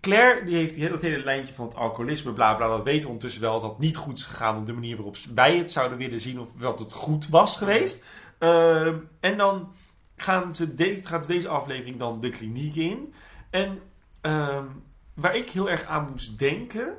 Claire 0.02 0.46
die 0.46 0.56
heeft 0.56 0.76
die 0.76 0.90
dat 0.90 1.02
hele 1.02 1.24
lijntje 1.24 1.54
van 1.54 1.66
het 1.66 1.76
alcoholisme, 1.76 2.34
bla 2.34 2.56
bla, 2.56 2.68
dat 2.68 2.84
weten 2.84 3.02
we 3.02 3.08
ondertussen 3.08 3.42
wel 3.42 3.60
dat 3.60 3.62
dat 3.62 3.80
niet 3.80 3.96
goed 3.96 4.18
is 4.18 4.26
gegaan 4.26 4.58
op 4.58 4.66
de 4.66 4.74
manier 4.74 4.96
waarop 4.96 5.18
wij 5.36 5.58
het 5.58 5.72
zouden 5.72 5.98
willen 5.98 6.22
zien 6.22 6.40
of 6.40 6.50
dat 6.60 6.80
het 6.80 6.94
goed 6.94 7.28
was 7.28 7.58
geweest. 7.58 8.04
Ehm, 8.38 8.96
en 9.20 9.38
dan 9.38 9.74
gaan 10.16 10.56
ze, 10.56 11.00
gaat 11.04 11.26
ze 11.26 11.32
deze 11.32 11.48
aflevering 11.48 11.98
dan 11.98 12.20
de 12.20 12.30
kliniek 12.30 12.76
in. 12.76 13.14
En 13.50 13.80
ehm, 14.22 14.66
waar 15.14 15.36
ik 15.36 15.50
heel 15.50 15.70
erg 15.70 15.84
aan 15.84 16.10
moest 16.12 16.40
denken 16.40 16.98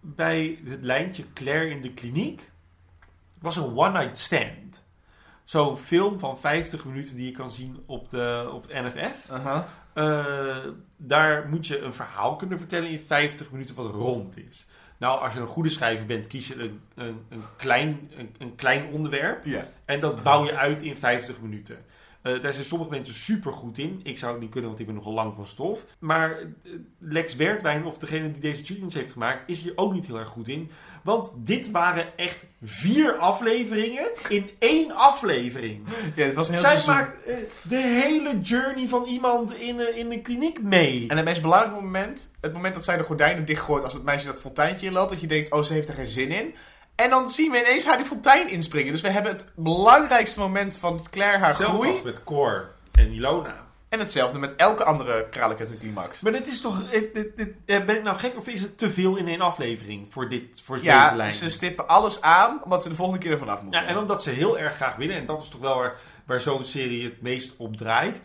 bij 0.00 0.58
het 0.64 0.84
lijntje 0.84 1.32
Claire 1.32 1.70
in 1.70 1.82
de 1.82 1.94
kliniek, 1.94 2.50
was 3.40 3.56
een 3.56 3.76
one 3.76 3.98
night 3.98 4.18
stand. 4.18 4.86
Zo'n 5.44 5.76
film 5.76 6.18
van 6.18 6.38
50 6.38 6.84
minuten 6.84 7.16
die 7.16 7.26
je 7.26 7.32
kan 7.32 7.50
zien 7.50 7.82
op, 7.86 8.10
de, 8.10 8.50
op 8.52 8.62
het 8.68 8.82
NFF. 8.82 9.30
Eh, 9.98 10.56
daar 10.96 11.48
moet 11.48 11.66
je 11.66 11.80
een 11.80 11.92
verhaal 11.92 12.36
kunnen 12.36 12.58
vertellen 12.58 12.90
in 12.90 13.00
50 13.06 13.50
minuten 13.50 13.74
wat 13.74 13.94
rond 13.94 14.38
is. 14.48 14.66
Nou, 14.98 15.20
als 15.20 15.34
je 15.34 15.40
een 15.40 15.46
goede 15.46 15.68
schrijver 15.68 16.06
bent, 16.06 16.26
kies 16.26 16.48
je 16.48 16.54
een, 16.54 16.80
een, 16.94 17.22
een, 17.28 17.42
klein, 17.56 18.10
een, 18.16 18.34
een 18.38 18.54
klein 18.54 18.86
onderwerp. 18.92 19.44
Ja. 19.44 19.64
En 19.84 20.00
dat 20.00 20.22
bouw 20.22 20.44
je 20.44 20.56
uit 20.56 20.82
in 20.82 20.96
50 20.96 21.40
minuten. 21.40 21.78
Eh, 22.28 22.42
daar 22.42 22.52
zijn 22.52 22.66
sommige 22.66 22.90
mensen 22.90 23.14
super 23.14 23.52
goed 23.52 23.78
in. 23.78 24.00
Ik 24.02 24.18
zou 24.18 24.32
het 24.32 24.40
niet 24.40 24.50
kunnen, 24.50 24.68
want 24.68 24.80
ik 24.80 24.86
ben 24.86 24.94
nogal 24.94 25.12
lang 25.12 25.34
van 25.34 25.46
stof. 25.46 25.84
Maar 25.98 26.30
eh, 26.30 26.72
Lex 26.98 27.36
Wertwijn, 27.36 27.84
of 27.84 27.98
degene 27.98 28.30
die 28.30 28.40
deze 28.40 28.62
treatments 28.62 28.94
heeft 28.94 29.12
gemaakt, 29.12 29.42
is 29.46 29.60
hier 29.60 29.72
ook 29.74 29.92
niet 29.92 30.06
heel 30.06 30.18
erg 30.18 30.28
goed 30.28 30.48
in. 30.48 30.70
Want 31.02 31.32
dit 31.36 31.70
waren 31.70 32.18
echt 32.18 32.46
vier 32.62 33.16
afleveringen 33.16 34.10
in 34.28 34.50
één 34.58 34.90
aflevering. 34.90 35.82
Ja, 36.14 36.24
het 36.24 36.34
was 36.34 36.48
een 36.48 36.54
heel 36.54 36.62
Zij 36.62 36.78
seizoen. 36.78 36.94
maakt 36.94 37.24
eh, 37.24 37.36
de 37.62 37.76
hele 37.76 38.40
journey 38.40 38.88
van 38.88 39.04
iemand 39.04 39.54
in, 39.54 39.96
in 39.96 40.12
een 40.12 40.22
kliniek 40.22 40.62
mee. 40.62 41.04
En 41.08 41.16
het 41.16 41.24
meest 41.24 41.42
belangrijke 41.42 41.80
moment, 41.80 42.30
het 42.40 42.52
moment 42.52 42.74
dat 42.74 42.84
zij 42.84 42.96
de 42.96 43.02
gordijnen 43.02 43.44
dichtgooit 43.44 43.84
als 43.84 43.92
het 43.92 44.02
meisje 44.02 44.26
dat 44.26 44.40
fonteintje 44.40 44.86
inloopt, 44.86 45.10
dat 45.10 45.20
je 45.20 45.26
denkt, 45.26 45.52
oh, 45.52 45.62
ze 45.62 45.72
heeft 45.72 45.88
er 45.88 45.94
geen 45.94 46.06
zin 46.06 46.30
in. 46.30 46.54
En 46.98 47.10
dan 47.10 47.30
zien 47.30 47.50
we 47.50 47.58
ineens 47.58 47.84
haar 47.84 47.96
die 47.96 48.06
fontein 48.06 48.48
inspringen. 48.50 48.92
Dus 48.92 49.00
we 49.00 49.08
hebben 49.10 49.32
het 49.32 49.52
belangrijkste 49.56 50.40
moment 50.40 50.76
van 50.78 51.06
Claire 51.10 51.38
haar 51.38 51.54
Zelfs 51.54 51.72
groei. 51.74 51.90
als 51.90 52.02
met 52.02 52.24
Cor 52.24 52.70
en 52.92 53.12
Ilona. 53.12 53.66
En 53.88 53.98
hetzelfde 53.98 54.38
met 54.38 54.56
elke 54.56 54.84
andere 54.84 55.26
kralenketting 55.30 55.78
climax. 55.80 56.20
Maar 56.20 56.32
dit 56.32 56.46
is 56.46 56.60
toch... 56.60 56.90
dit- 56.90 57.14
dit- 57.14 57.36
dit- 57.36 57.54
eh, 57.66 57.84
ben 57.84 57.96
ik 57.96 58.02
nou 58.02 58.18
gek 58.18 58.36
of 58.36 58.46
is 58.48 58.60
het 58.60 58.78
te 58.78 58.90
veel 58.92 59.16
in 59.16 59.28
één 59.28 59.40
aflevering 59.40 60.06
voor, 60.10 60.28
dit, 60.28 60.62
voor 60.64 60.76
deze 60.76 60.86
Ja, 60.88 61.14
lijn? 61.16 61.32
ze 61.32 61.48
stippen 61.50 61.88
alles 61.88 62.20
aan, 62.20 62.60
omdat 62.64 62.82
ze 62.82 62.88
de 62.88 62.94
volgende 62.94 63.20
keer 63.22 63.30
ervan 63.32 63.48
af 63.48 63.62
moeten. 63.62 63.82
Ja, 63.82 63.86
en 63.88 63.96
omdat 63.98 64.22
ze 64.22 64.30
heel 64.30 64.58
erg 64.58 64.74
graag 64.74 64.96
willen, 64.96 65.16
en 65.16 65.26
dat 65.26 65.42
is 65.42 65.48
toch 65.48 65.60
wel 65.60 65.76
waar, 65.76 65.96
waar 66.26 66.40
zo'n 66.40 66.64
serie 66.64 67.04
het 67.04 67.22
meest 67.22 67.54
op 67.56 67.76
draait, 67.76 68.22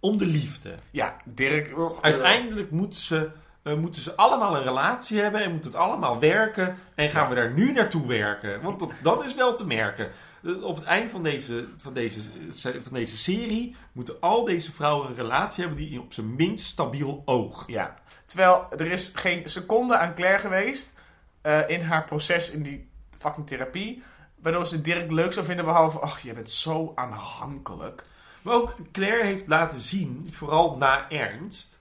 om 0.00 0.18
de 0.18 0.26
liefde. 0.26 0.74
Ja, 0.90 1.16
Dirk... 1.24 1.78
oh, 1.78 1.98
Uiteindelijk 2.00 2.70
moeten 2.70 3.00
ze, 3.00 3.30
moeten 3.74 4.02
ze 4.02 4.16
allemaal 4.16 4.56
een 4.56 4.62
relatie 4.62 5.20
hebben 5.20 5.42
en 5.42 5.52
moet 5.52 5.64
het 5.64 5.74
allemaal 5.74 6.20
werken. 6.20 6.76
En 6.94 7.10
gaan 7.10 7.28
we 7.28 7.34
daar 7.34 7.52
nu 7.52 7.72
naartoe 7.72 8.06
werken? 8.06 8.62
Want 8.62 8.78
dat, 8.78 8.90
dat 9.02 9.24
is 9.24 9.34
wel 9.34 9.54
te 9.54 9.66
merken. 9.66 10.10
Eh, 10.44 10.64
Op 10.64 10.76
het 10.76 10.84
eind 10.84 11.10
van 11.10 11.22
deze, 11.22 11.68
van, 11.76 11.94
deze, 11.94 12.20
eh, 12.64 12.74
van 12.82 12.92
deze 12.92 13.16
serie 13.16 13.76
moeten 13.92 14.20
al 14.20 14.44
deze 14.44 14.72
vrouwen 14.72 15.08
een 15.08 15.14
relatie 15.14 15.64
hebben 15.64 15.84
die 15.84 16.00
op 16.00 16.12
zijn 16.12 16.34
minst 16.34 16.66
stabiel 16.66 17.22
oogt. 17.24 17.66
Ja. 17.66 17.94
Terwijl 18.24 18.66
er 18.70 18.90
is 18.90 19.10
geen 19.14 19.48
seconde 19.48 19.96
aan 19.96 20.14
Claire 20.14 20.38
geweest 20.38 20.94
eh, 21.40 21.68
in 21.68 21.80
haar 21.80 22.04
proces 22.04 22.50
in 22.50 22.62
die 22.62 22.88
fucking 23.18 23.46
therapie, 23.46 24.02
waardoor 24.42 24.66
ze 24.66 24.80
Dirk 24.80 25.10
leuk 25.10 25.32
zou 25.32 25.46
vinden, 25.46 25.64
behalve, 25.64 25.98
ach, 25.98 26.20
je 26.20 26.32
bent 26.32 26.50
zo 26.50 26.92
aanhankelijk. 26.94 28.04
Maar 28.42 28.54
ook 28.54 28.74
Claire 28.92 29.24
heeft 29.24 29.46
laten 29.46 29.78
zien, 29.78 30.28
vooral 30.32 30.76
na 30.76 31.10
Ernst, 31.10 31.75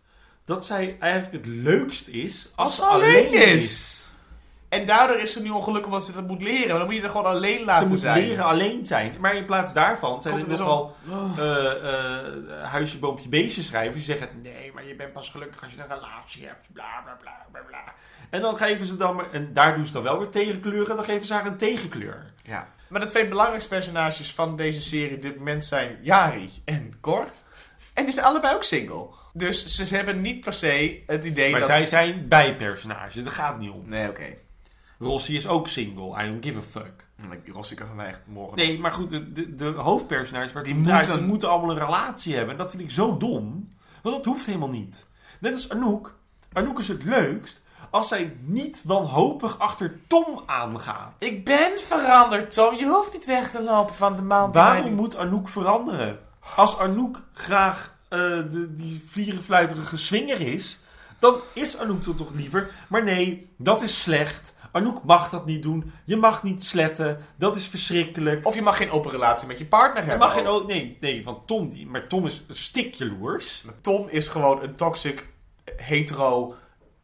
dat 0.46 0.66
zij 0.66 0.98
eigenlijk 1.00 1.46
het 1.46 1.54
leukst 1.54 2.08
is 2.08 2.52
als, 2.56 2.66
Als 2.66 2.76
ze 2.76 2.86
alleen 2.86 3.34
is. 3.34 3.41
is. 3.54 3.93
En 4.70 4.86
daardoor 4.86 5.18
is 5.18 5.34
ze 5.34 5.41
nu 5.41 5.50
ongelukkig 5.50 5.86
omdat 5.91 6.06
ze 6.06 6.12
dat 6.12 6.28
moet 6.28 6.41
leren. 6.41 6.68
Maar 6.70 6.78
dan 6.78 6.86
moet 6.86 6.96
je 6.96 7.02
er 7.02 7.10
gewoon 7.10 7.26
alleen 7.26 7.66
laten 7.66 7.84
ze 7.84 7.89
moet 7.93 8.00
zijn. 8.00 8.18
leren 8.28 8.46
alleen 8.46 8.86
zijn. 8.86 9.16
Maar 9.20 9.36
in 9.36 9.46
plaats 9.46 9.74
daarvan 9.74 10.22
zijn 10.22 10.38
Komt 10.39 10.52
er 10.52 10.58
nogal 10.60 10.96
weer 11.04 11.18
Oh. 11.18 11.39
eh, 11.39 11.72
eh, 11.72 12.64
huisje, 12.72 13.00
boompje, 13.00 13.30
beestje 13.30 13.62
schrijvers 13.62 14.06
die 14.06 14.16
zeggen... 14.18 14.41
Nee, 14.41 14.72
maar 14.74 14.86
je 14.88 14.96
bent 14.96 15.14
pas 15.14 15.30
gelukkig 15.30 15.64
als 15.64 15.74
je 15.74 15.80
een 15.82 15.88
relatie 15.96 16.46
hebt. 16.46 16.68
Bla, 16.74 17.02
bla, 17.04 17.18
bla, 17.22 17.46
bla, 17.52 17.62
bla. 17.68 17.93
En 18.30 18.41
dan 18.41 18.58
geven 18.58 18.86
ze 18.86 18.96
dan... 18.98 19.16
maar- 19.16 19.32
En 19.32 19.54
daar 19.54 19.76
doen 19.76 19.86
ze 19.86 19.93
dan 19.93 20.04
wel 20.04 20.20
weer 20.20 20.30
tegenkleuren. 20.30 20.89
En 20.89 20.96
dan 20.96 21.06
geven 21.06 21.28
ze 21.28 21.34
haar 21.34 21.46
een 21.46 21.58
tegenkleur. 21.58 22.32
Ja. 22.43 22.68
Maar 22.88 23.02
de 23.02 23.08
twee 23.08 23.28
belangrijkste 23.28 23.70
personages 23.70 24.34
van 24.34 24.56
deze 24.56 24.82
serie 24.82 25.16
op 25.16 25.22
dit 25.22 25.38
moment 25.38 25.66
zijn 25.66 25.98
Jari 26.02 26.52
en 26.66 26.93
Cor. 27.02 27.26
En 27.93 28.04
die 28.04 28.14
zijn 28.14 28.26
allebei 28.26 28.56
ook 28.56 28.64
single. 28.64 29.08
Dus 29.38 29.65
ze 29.65 29.95
hebben 29.95 30.21
niet 30.21 30.39
per 30.43 30.53
se 30.53 31.03
het 31.07 31.25
idee 31.25 31.51
Maar 31.51 31.59
dat... 31.59 31.69
zij 31.69 31.86
zijn 31.86 32.27
bijpersonages. 32.27 33.23
Dat 33.23 33.33
gaat 33.33 33.59
niet 33.59 33.69
om. 33.71 33.89
Nee, 33.89 34.09
oké. 34.09 34.25
Rossi 34.99 35.36
is 35.36 35.47
ook 35.47 35.67
single. 35.67 36.23
I 36.23 36.27
don't 36.27 36.45
give 36.45 36.57
a 36.57 36.61
fuck. 36.81 37.07
Rossi 37.53 37.75
kan 37.75 37.88
van 37.88 37.95
mij 37.95 38.07
echt 38.07 38.21
morgen... 38.25 38.57
Nee, 38.57 38.79
maar 38.79 38.91
goed, 38.91 39.09
de, 39.09 39.31
de, 39.31 39.55
de 39.55 39.65
hoofdpersonages 39.65 40.53
waar 40.53 40.63
Die 40.63 40.73
moeten, 40.75 40.93
moeten- 40.95 41.17
die 41.17 41.25
moeten 41.27 41.49
allemaal 41.49 41.71
een 41.71 41.86
relatie 41.86 42.33
hebben. 42.36 42.51
En 42.51 42.57
dat 42.57 42.69
vind 42.69 42.83
ik 42.83 42.91
zo 42.91 43.17
dom. 43.17 43.67
Want 44.01 44.15
dat 44.15 44.25
hoeft 44.25 44.45
helemaal 44.45 44.69
niet. 44.69 45.05
Net 45.39 45.53
als 45.53 45.69
Anouk. 45.69 46.15
Anouk 46.53 46.79
is 46.79 46.88
het 46.88 47.03
leukst 47.03 47.61
als 47.89 48.07
zij 48.07 48.36
niet 48.41 48.81
wanhopig 48.86 49.59
achter 49.59 49.99
Tom 50.07 50.41
aangaat. 50.45 51.13
Ik 51.19 51.45
ben 51.45 51.71
veranderd, 51.79 52.51
Tom. 52.53 52.75
Je 52.75 52.86
hoeft 52.88 53.13
niet 53.13 53.25
weg 53.25 53.49
te 53.51 53.61
lopen 53.63 53.95
van 53.95 54.15
de 54.15 54.21
man. 54.21 54.51
die 54.51 54.61
Waarom 54.61 54.93
moet 54.93 55.15
Anouk 55.17 55.49
veranderen? 55.49 56.19
Als 56.55 56.77
Anouk 56.77 57.23
graag 57.33 57.95
de, 58.49 58.74
die 58.74 59.03
vlierenfluiterige 59.09 59.97
swinger 59.97 60.41
is, 60.41 60.80
dan 61.20 61.36
is 61.53 61.78
Anouk 61.78 62.03
dat 62.03 62.18
toch 62.18 62.34
liever. 62.34 62.70
Maar 62.89 63.03
nee, 63.03 63.49
dat 63.57 63.82
is 63.82 64.01
slecht. 64.01 64.53
Anouk 64.72 65.03
mag 65.03 65.30
dat 65.30 65.45
niet 65.45 65.63
doen. 65.63 65.91
Je 66.05 66.16
mag 66.18 66.43
niet 66.43 66.63
sletten. 66.63 67.18
Dat 67.36 67.55
is 67.55 67.68
verschrikkelijk. 67.68 68.45
Of 68.45 68.55
je 68.55 68.61
mag 68.61 68.78
geen 68.78 68.89
open 68.91 69.11
relatie 69.11 69.47
met 69.47 69.57
je 69.57 69.66
partner 69.66 70.03
Je 70.03 70.09
hebben. 70.09 70.28
mag 70.28 70.36
geen... 70.38 70.47
o- 70.47 70.66
Nee, 70.66 70.97
nee, 71.01 71.24
want 71.24 71.47
Tom, 71.47 71.70
die, 71.70 71.88
maar 71.88 72.07
Tom 72.07 72.26
is 72.26 72.41
een 72.47 72.55
jaloers. 72.97 73.63
Tom 73.82 74.07
is 74.09 74.28
gewoon 74.28 74.63
een 74.63 74.76
toxic, 74.76 75.28
hetero, 75.76 76.55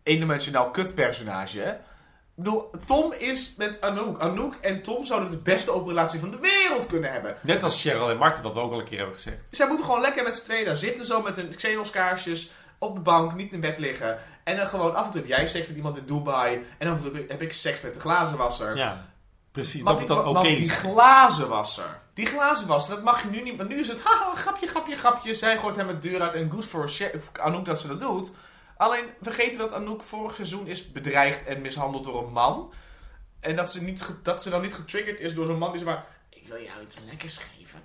eendimensionaal 0.04 0.72
kutpersonage. 0.72 1.80
Ik 2.36 2.44
bedoel, 2.44 2.70
Tom 2.86 3.14
is 3.14 3.56
met 3.58 3.82
Anouk. 3.82 4.20
Anouk 4.20 4.56
en 4.62 4.82
Tom 4.82 5.06
zouden 5.06 5.30
de 5.30 5.38
beste 5.38 5.72
open 5.72 5.88
relatie 5.88 6.20
van 6.20 6.32
de 6.32 6.40
wereld 6.40 6.88
kunnen 6.88 7.12
hebben. 7.12 7.36
Net 7.42 7.64
als 7.64 7.82
Cheryl 7.82 8.10
en 8.10 8.18
Martin, 8.18 8.44
wat 8.44 8.54
we 8.54 8.60
ook 8.60 8.72
al 8.72 8.80
een 8.80 8.86
keer 8.86 8.98
hebben 8.98 9.16
gezegd. 9.16 9.38
Zij 9.50 9.68
moeten 9.68 9.86
gewoon 9.86 10.02
lekker 10.02 10.24
met 10.24 10.36
z'n 10.36 10.44
tweeën 10.44 10.66
daar 10.66 10.76
zitten, 10.76 11.06
zo 11.06 11.22
met 11.22 11.36
hun 11.36 11.56
Xenos-kaarsjes 11.56 12.52
op 12.78 12.96
de 12.96 13.02
bank, 13.02 13.34
niet 13.34 13.54
in 13.54 13.60
bed 13.60 13.80
liggen. 13.80 14.18
En 14.44 14.56
dan 14.58 14.68
gewoon 14.68 14.96
af 14.96 15.06
en 15.06 15.12
toe 15.12 15.22
heb 15.22 15.30
jij 15.30 15.48
seks 15.48 15.68
met 15.68 15.76
iemand 15.76 15.98
in 15.98 16.06
Dubai. 16.06 16.66
En 16.78 16.88
af 16.88 17.04
en 17.04 17.12
toe 17.12 17.26
heb 17.28 17.42
ik 17.42 17.54
seks 17.54 17.82
met 17.82 17.94
de 17.94 18.00
glazenwasser. 18.00 18.78
Ja, 18.78 19.06
precies. 19.52 19.84
Want 19.84 20.08
dat 20.08 20.08
moet 20.08 20.26
dan 20.26 20.38
oké 20.38 20.48
die 20.48 20.70
glazenwasser. 20.70 22.00
Die 22.14 22.26
glazenwasser, 22.26 22.96
dat 22.96 23.04
mag 23.04 23.24
je 23.24 23.30
nu 23.30 23.42
niet. 23.42 23.58
Want 23.58 23.70
nu 23.70 23.80
is 23.80 23.88
het, 23.88 24.02
haha, 24.04 24.36
grapje, 24.36 24.68
grapje, 24.68 24.96
grapje. 24.96 25.34
Zij 25.34 25.58
gooit 25.58 25.76
hem 25.76 25.88
het 25.88 26.02
deur 26.02 26.22
uit 26.22 26.34
en 26.34 26.52
good 26.52 26.66
for 26.66 26.92
Anouk 27.42 27.66
dat 27.66 27.80
ze 27.80 27.88
dat 27.88 28.00
doet. 28.00 28.32
Alleen 28.82 29.06
vergeten 29.22 29.58
dat 29.58 29.74
Anouk 29.74 30.02
vorig 30.02 30.36
seizoen 30.36 30.68
is 30.68 30.92
bedreigd 30.92 31.46
en 31.46 31.62
mishandeld 31.62 32.04
door 32.04 32.24
een 32.24 32.32
man. 32.32 32.74
En 33.40 33.56
dat 33.56 33.72
ze, 33.72 33.84
niet, 33.84 34.14
dat 34.24 34.44
ze 34.44 34.50
dan 34.50 34.62
niet 34.62 34.74
getriggerd 34.74 35.20
is 35.20 35.34
door 35.34 35.46
zo'n 35.46 35.58
man 35.58 35.72
die 35.72 35.80
zegt 35.80 35.92
maar... 35.92 36.06
Ik 36.30 36.48
wil 36.48 36.62
jou 36.62 36.82
iets 36.82 37.00
lekkers 37.10 37.38
geven. 37.38 37.80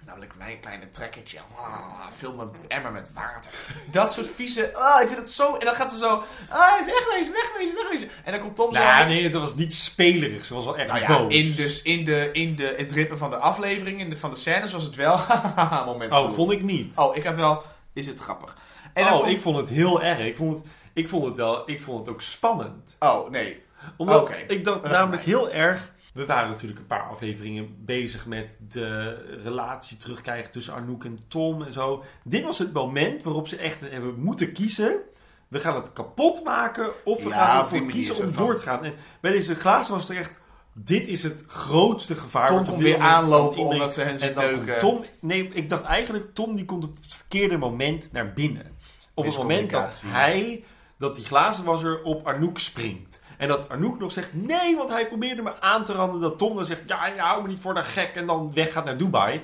Namelijk 0.00 0.36
mijn 0.36 0.60
kleine 0.60 0.88
trekkertje. 0.88 1.38
Ah, 1.56 2.06
vul 2.10 2.34
mijn 2.34 2.50
emmer 2.68 2.92
met 2.92 3.12
water. 3.12 3.50
Dat 3.90 4.12
soort 4.12 4.28
vieze... 4.28 4.74
Ah, 4.74 5.00
ik 5.00 5.06
vind 5.06 5.18
het 5.18 5.30
zo... 5.30 5.56
En 5.56 5.64
dan 5.64 5.74
gaat 5.74 5.92
ze 5.92 5.98
zo... 5.98 6.22
Ah, 6.48 6.86
wegwezen, 6.86 7.32
wegwezen, 7.32 7.74
wegwezen. 7.74 8.08
En 8.24 8.32
dan 8.32 8.40
komt 8.40 8.56
Tom 8.56 8.74
zo... 8.74 8.82
Nou, 8.82 9.06
nee, 9.06 9.30
dat 9.30 9.40
was 9.40 9.54
niet 9.54 9.74
spelerig. 9.74 10.44
Ze 10.44 10.54
was 10.54 10.64
wel 10.64 10.78
echt 10.78 10.88
Nou 10.88 11.00
ja, 11.00 11.18
boos. 11.18 11.32
in, 11.32 11.54
dus 11.54 11.82
in, 11.82 12.04
de, 12.04 12.30
in 12.32 12.56
de, 12.56 12.74
het 12.76 12.92
rippen 12.92 13.18
van 13.18 13.30
de 13.30 13.36
aflevering, 13.36 14.00
in 14.00 14.10
de, 14.10 14.16
van 14.16 14.30
de 14.30 14.36
scènes 14.36 14.72
was 14.72 14.84
het 14.84 14.94
wel... 14.94 15.20
moment. 15.86 16.12
Oh, 16.12 16.30
vond 16.30 16.52
ik 16.52 16.62
niet. 16.62 16.96
Oh, 16.96 17.16
ik 17.16 17.24
had 17.24 17.36
wel... 17.36 17.62
Is 17.92 18.06
het 18.06 18.20
grappig. 18.20 18.56
En 18.94 19.04
oh, 19.04 19.12
komt- 19.12 19.26
ik 19.30 19.40
vond 19.40 19.56
het 19.56 19.68
heel 19.68 20.02
erg. 20.02 20.18
Ik 20.18 20.36
vond 20.36 20.56
het, 20.56 20.66
ik 20.92 21.08
vond 21.08 21.24
het 21.24 21.36
wel... 21.36 21.62
Ik 21.70 21.80
vond 21.80 21.98
het 21.98 22.08
ook 22.14 22.22
spannend. 22.22 22.96
Oh, 23.00 23.30
nee. 23.30 23.62
Omdat 23.96 24.22
Oké. 24.22 24.34
ik 24.48 24.64
dacht 24.64 24.82
namelijk 24.82 25.24
mij. 25.24 25.34
heel 25.34 25.50
erg... 25.50 25.92
We 26.14 26.26
waren 26.26 26.48
natuurlijk 26.48 26.80
een 26.80 26.86
paar 26.86 27.08
afleveringen 27.08 27.76
bezig 27.84 28.26
met 28.26 28.46
de 28.68 29.16
relatie 29.42 29.96
terugkrijgen 29.96 30.50
tussen 30.50 30.74
Anouk 30.74 31.04
en 31.04 31.18
Tom 31.28 31.62
en 31.62 31.72
zo. 31.72 32.04
Dit 32.24 32.44
was 32.44 32.58
het 32.58 32.72
moment 32.72 33.22
waarop 33.22 33.48
ze 33.48 33.56
echt 33.56 33.80
hebben 33.80 34.20
moeten 34.20 34.52
kiezen. 34.52 35.00
We 35.48 35.60
gaan 35.60 35.74
het 35.74 35.92
kapot 35.92 36.44
maken 36.44 36.90
of 37.04 37.22
we 37.22 37.28
Ja, 37.28 37.34
gaan 37.34 37.64
ervoor 37.64 37.86
kiezen 37.86 38.26
om 38.26 38.32
door 38.32 38.56
te 38.56 38.62
gaan. 38.62 38.84
En 38.84 38.94
bij 39.20 39.32
deze 39.32 39.54
glazen 39.54 39.94
was 39.94 40.08
het 40.08 40.16
echt... 40.16 40.32
Dit 40.72 41.06
is 41.08 41.22
het 41.22 41.44
grootste 41.46 42.14
gevaar. 42.14 42.46
Tom 42.46 42.64
komt 42.64 42.80
weer 42.80 42.98
aanlopen 42.98 43.62
omdat 43.62 43.94
ze 43.94 44.00
hen 44.00 44.20
En 44.20 44.34
dan 44.34 44.44
neuken. 44.44 44.78
Tom, 44.78 45.04
nee, 45.20 45.48
ik 45.48 45.68
dacht 45.68 45.84
eigenlijk, 45.84 46.34
Tom 46.34 46.56
die 46.56 46.64
komt 46.64 46.84
op 46.84 46.96
het 47.02 47.14
verkeerde 47.14 47.56
moment 47.56 48.12
naar 48.12 48.32
binnen. 48.32 48.73
Op 49.14 49.24
het 49.24 49.36
moment 49.36 49.70
dat 49.70 50.02
hij, 50.06 50.64
dat 50.98 51.16
die 51.16 51.24
glazenwasser 51.24 52.02
op 52.02 52.26
Arnoek 52.26 52.58
springt. 52.58 53.22
En 53.38 53.48
dat 53.48 53.68
Arnoek 53.68 53.98
nog 53.98 54.12
zegt, 54.12 54.34
nee, 54.34 54.76
want 54.76 54.88
hij 54.88 55.08
probeerde 55.08 55.42
me 55.42 55.60
aan 55.60 55.84
te 55.84 55.92
randen. 55.92 56.20
Dat 56.20 56.38
Tom 56.38 56.56
dan 56.56 56.66
zegt, 56.66 56.82
ja, 56.86 57.06
je 57.06 57.20
houdt 57.20 57.42
me 57.42 57.48
niet 57.48 57.60
voor 57.60 57.74
de 57.74 57.84
gek. 57.84 58.14
En 58.14 58.26
dan 58.26 58.54
weggaat 58.54 58.84
naar 58.84 58.96
Dubai. 58.96 59.42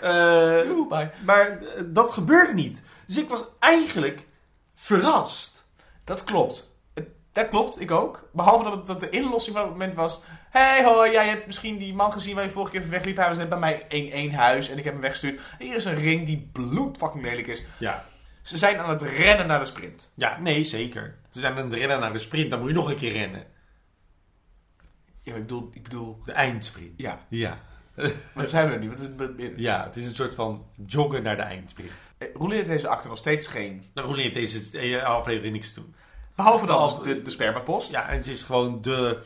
Eh, 0.00 0.62
Dubai. 0.62 1.10
Maar 1.24 1.46
eh, 1.48 1.82
dat 1.86 2.10
gebeurde 2.10 2.54
niet. 2.54 2.82
Dus 3.06 3.18
ik 3.18 3.28
was 3.28 3.44
eigenlijk 3.58 4.26
verrast. 4.72 5.66
Dat 6.04 6.24
klopt. 6.24 6.68
Dat 7.32 7.48
klopt, 7.48 7.80
ik 7.80 7.90
ook. 7.90 8.28
Behalve 8.32 8.64
dat, 8.64 8.72
het, 8.72 8.86
dat 8.86 9.00
de 9.00 9.10
inlossing 9.10 9.56
van 9.56 9.64
het 9.64 9.72
moment 9.72 9.94
was... 9.94 10.22
hey, 10.50 10.84
hoi, 10.84 11.12
jij 11.12 11.28
hebt 11.28 11.46
misschien 11.46 11.78
die 11.78 11.94
man 11.94 12.12
gezien 12.12 12.34
waar 12.34 12.44
je 12.44 12.50
vorige 12.50 12.72
keer 12.72 12.88
wegliep. 12.88 13.16
Hij 13.16 13.28
was 13.28 13.38
net 13.38 13.48
bij 13.48 13.58
mij 13.58 13.84
in 13.88 14.10
één 14.10 14.32
huis 14.32 14.68
en 14.68 14.78
ik 14.78 14.84
heb 14.84 14.92
hem 14.92 15.02
weggestuurd. 15.02 15.40
Hier 15.58 15.74
is 15.74 15.84
een 15.84 15.94
ring 15.94 16.26
die 16.26 16.48
bloed 16.52 16.96
fucking 16.96 17.24
lelijk 17.24 17.46
is. 17.46 17.64
Ja. 17.78 18.04
Ze 18.42 18.58
zijn 18.58 18.78
aan 18.78 18.88
het 18.90 19.02
rennen 19.02 19.46
naar 19.46 19.58
de 19.58 19.64
sprint. 19.64 20.12
Ja, 20.14 20.38
nee, 20.38 20.64
zeker. 20.64 21.18
Ze 21.30 21.40
zijn 21.40 21.56
aan 21.56 21.64
het 21.64 21.72
rennen 21.72 22.00
naar 22.00 22.12
de 22.12 22.18
sprint. 22.18 22.50
Dan 22.50 22.58
moet 22.60 22.68
je 22.68 22.74
nog 22.74 22.90
een 22.90 22.96
keer 22.96 23.12
rennen. 23.12 23.44
Ja, 25.22 25.30
maar 25.32 25.36
ik 25.40 25.46
bedoel... 25.46 25.70
Ik 25.72 25.82
bedoel 25.82 26.22
De 26.24 26.32
eindsprint. 26.32 26.92
ja, 26.96 27.26
Ja. 27.28 27.58
maar 27.96 28.12
dat 28.34 28.50
zijn 28.50 28.66
we 28.68 28.72
er 28.74 28.78
niet. 28.78 28.88
Want 29.00 29.18
het, 29.20 29.38
het, 29.38 29.52
Ja, 29.56 29.84
het 29.84 29.96
is 29.96 30.06
een 30.06 30.14
soort 30.14 30.34
van 30.34 30.66
joggen 30.86 31.22
naar 31.22 31.36
de 31.36 31.42
eindsprint. 31.42 31.90
Eh, 32.18 32.28
heeft 32.48 32.66
deze 32.68 32.88
acte 32.88 33.08
nog 33.08 33.18
steeds 33.18 33.46
geen... 33.46 33.84
Dan 33.94 34.04
Roelie 34.04 34.22
heeft 34.22 34.34
deze 34.34 34.78
eh, 34.78 35.02
aflevering 35.04 35.52
niks 35.52 35.68
te 35.72 35.80
doen. 35.80 35.94
Behalve 36.34 36.66
dan 36.66 36.76
Behalve- 36.76 37.02
de, 37.14 37.22
de 37.22 37.30
spermapost. 37.30 37.90
Ja, 37.90 38.08
en 38.08 38.24
ze 38.24 38.30
is 38.30 38.42
gewoon 38.42 38.82
de 38.82 39.22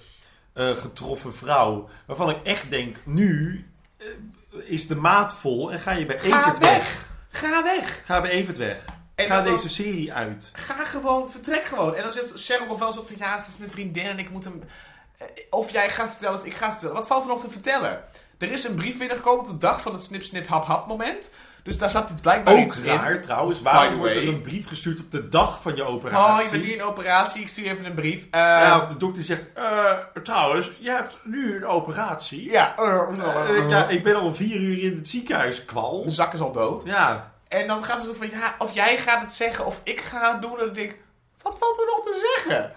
eh, 0.53 0.77
getroffen 0.77 1.35
vrouw. 1.35 1.89
Waarvan 2.07 2.31
ik 2.31 2.43
echt 2.43 2.71
denk, 2.71 2.97
nu 3.05 3.65
eh, 3.97 4.07
is 4.65 4.87
de 4.87 4.97
maat 4.97 5.35
vol 5.35 5.73
en 5.73 5.81
ga 5.81 5.93
je 5.93 6.07
bij 6.07 6.19
Ga 6.19 6.39
Evert 6.41 6.59
weg. 6.59 7.11
Ga 7.29 7.63
weg. 7.63 8.03
Ga 8.05 8.21
bij 8.21 8.31
Evert 8.31 8.57
weg. 8.57 8.85
En 9.15 9.27
ga 9.27 9.41
dan- 9.43 9.53
deze 9.53 9.69
serie 9.69 10.13
uit. 10.13 10.51
Ga 10.53 10.85
gewoon, 10.85 11.31
vertrek 11.31 11.65
gewoon. 11.65 11.95
En 11.95 12.03
dan 12.03 12.11
zit 12.11 12.33
Cheryl 12.37 12.67
nog 12.67 12.79
wel 12.79 12.93
zo 12.93 13.03
van, 13.07 13.17
ja, 13.19 13.37
het 13.37 13.47
is 13.47 13.59
mijn 13.59 13.71
vriendin 13.71 14.07
en 14.07 14.19
ik 14.19 14.31
moet 14.31 14.45
hem... 14.45 14.63
eh, 15.19 15.27
Of 15.51 15.71
jij 15.71 15.91
gaat 15.91 16.11
vertellen 16.11 16.39
of 16.39 16.45
ik 16.45 16.55
ga 16.57 16.71
vertellen. 16.71 16.95
Wat 16.95 17.07
valt 17.07 17.23
er 17.23 17.29
nog 17.29 17.41
te 17.41 17.51
vertellen? 17.51 18.05
Er 18.39 18.53
is 18.53 18.65
een 18.65 18.75
brief 18.75 18.99
binnengekomen 18.99 19.45
op 19.45 19.51
de 19.51 19.59
dag 19.59 19.83
van 19.83 19.93
het 19.93 20.03
snip, 20.03 20.23
snip, 20.23 20.47
hap, 20.47 20.65
hap 20.65 20.87
moment. 20.87 21.35
Dus 21.63 21.79
daar 21.79 21.91
zat 21.91 22.11
iets 22.11 22.21
blijkbaar 22.21 22.55
Ook 22.55 22.61
iets 22.61 22.83
raar 22.83 23.13
in. 23.13 23.21
trouwens. 23.21 23.63
Waarom 23.63 23.99
wordt 23.99 24.15
er 24.15 24.29
een 24.29 24.41
brief 24.41 24.67
gestuurd 24.69 25.01
op 25.01 25.11
de 25.11 25.29
dag 25.29 25.63
van 25.63 25.77
je 25.77 25.85
operatie? 25.85 26.37
Oh, 26.39 26.45
je 26.45 26.51
bent 26.51 26.65
hier 26.65 26.75
in 26.75 26.83
operatie, 26.83 27.41
ik 27.41 27.49
stuur 27.49 27.67
even 27.71 27.85
een 27.85 27.95
brief. 27.95 28.23
Eh, 28.31 28.41
Ja, 28.41 28.79
of 28.81 28.87
de 28.87 28.97
dokter 28.97 29.23
zegt, 29.25 29.43
eh, 29.55 29.93
trouwens, 30.23 30.71
je 30.79 30.91
hebt 30.91 31.19
nu 31.23 31.57
een 31.57 31.65
operatie. 31.67 32.51
ja, 32.51 32.75
eh, 32.77 33.59
Eh, 33.59 33.69
ja, 33.71 33.89
ik 33.89 34.03
ben 34.05 34.15
al 34.17 34.35
vier 34.35 34.57
uur 34.57 34.83
in 34.83 34.97
het 34.97 35.09
ziekenhuis, 35.09 35.65
kwal. 35.65 36.05
de 36.05 36.11
zak 36.11 36.33
is 36.33 36.41
al 36.41 36.53
dood. 36.53 36.85
Ja, 36.85 37.34
En 37.49 37.67
dan 37.67 37.85
gaat 37.85 38.01
ze 38.01 38.07
zo 38.07 38.13
van, 38.13 38.31
ja, 38.31 38.55
of 38.59 38.73
jij 38.75 38.99
gaat 38.99 39.23
het 39.23 39.33
zeggen 39.33 39.67
of 39.67 39.81
ik 39.85 40.01
ga 40.01 40.33
het 40.33 40.43
doen. 40.43 40.59
En 40.59 40.65
dan 40.65 40.75
denk 40.75 40.91
ik, 40.91 41.01
wat 41.43 41.59
valt 41.59 41.79
er 41.79 41.87
nog 41.87 42.05
te 42.05 42.35
zeggen? 42.37 42.73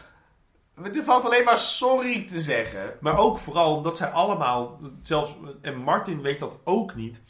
Er 0.95 1.03
valt 1.03 1.25
alleen 1.25 1.43
maar 1.43 1.57
sorry 1.57 2.27
te 2.27 2.39
zeggen. 2.39 2.93
Maar 2.99 3.17
ook 3.17 3.37
vooral 3.39 3.75
omdat 3.75 3.97
zij 3.97 4.07
allemaal, 4.07 4.79
zelfs, 5.03 5.31
en 5.61 5.75
Martin 5.77 6.21
weet 6.21 6.39
dat 6.39 6.57
ook 6.63 6.95
niet. 6.95 7.21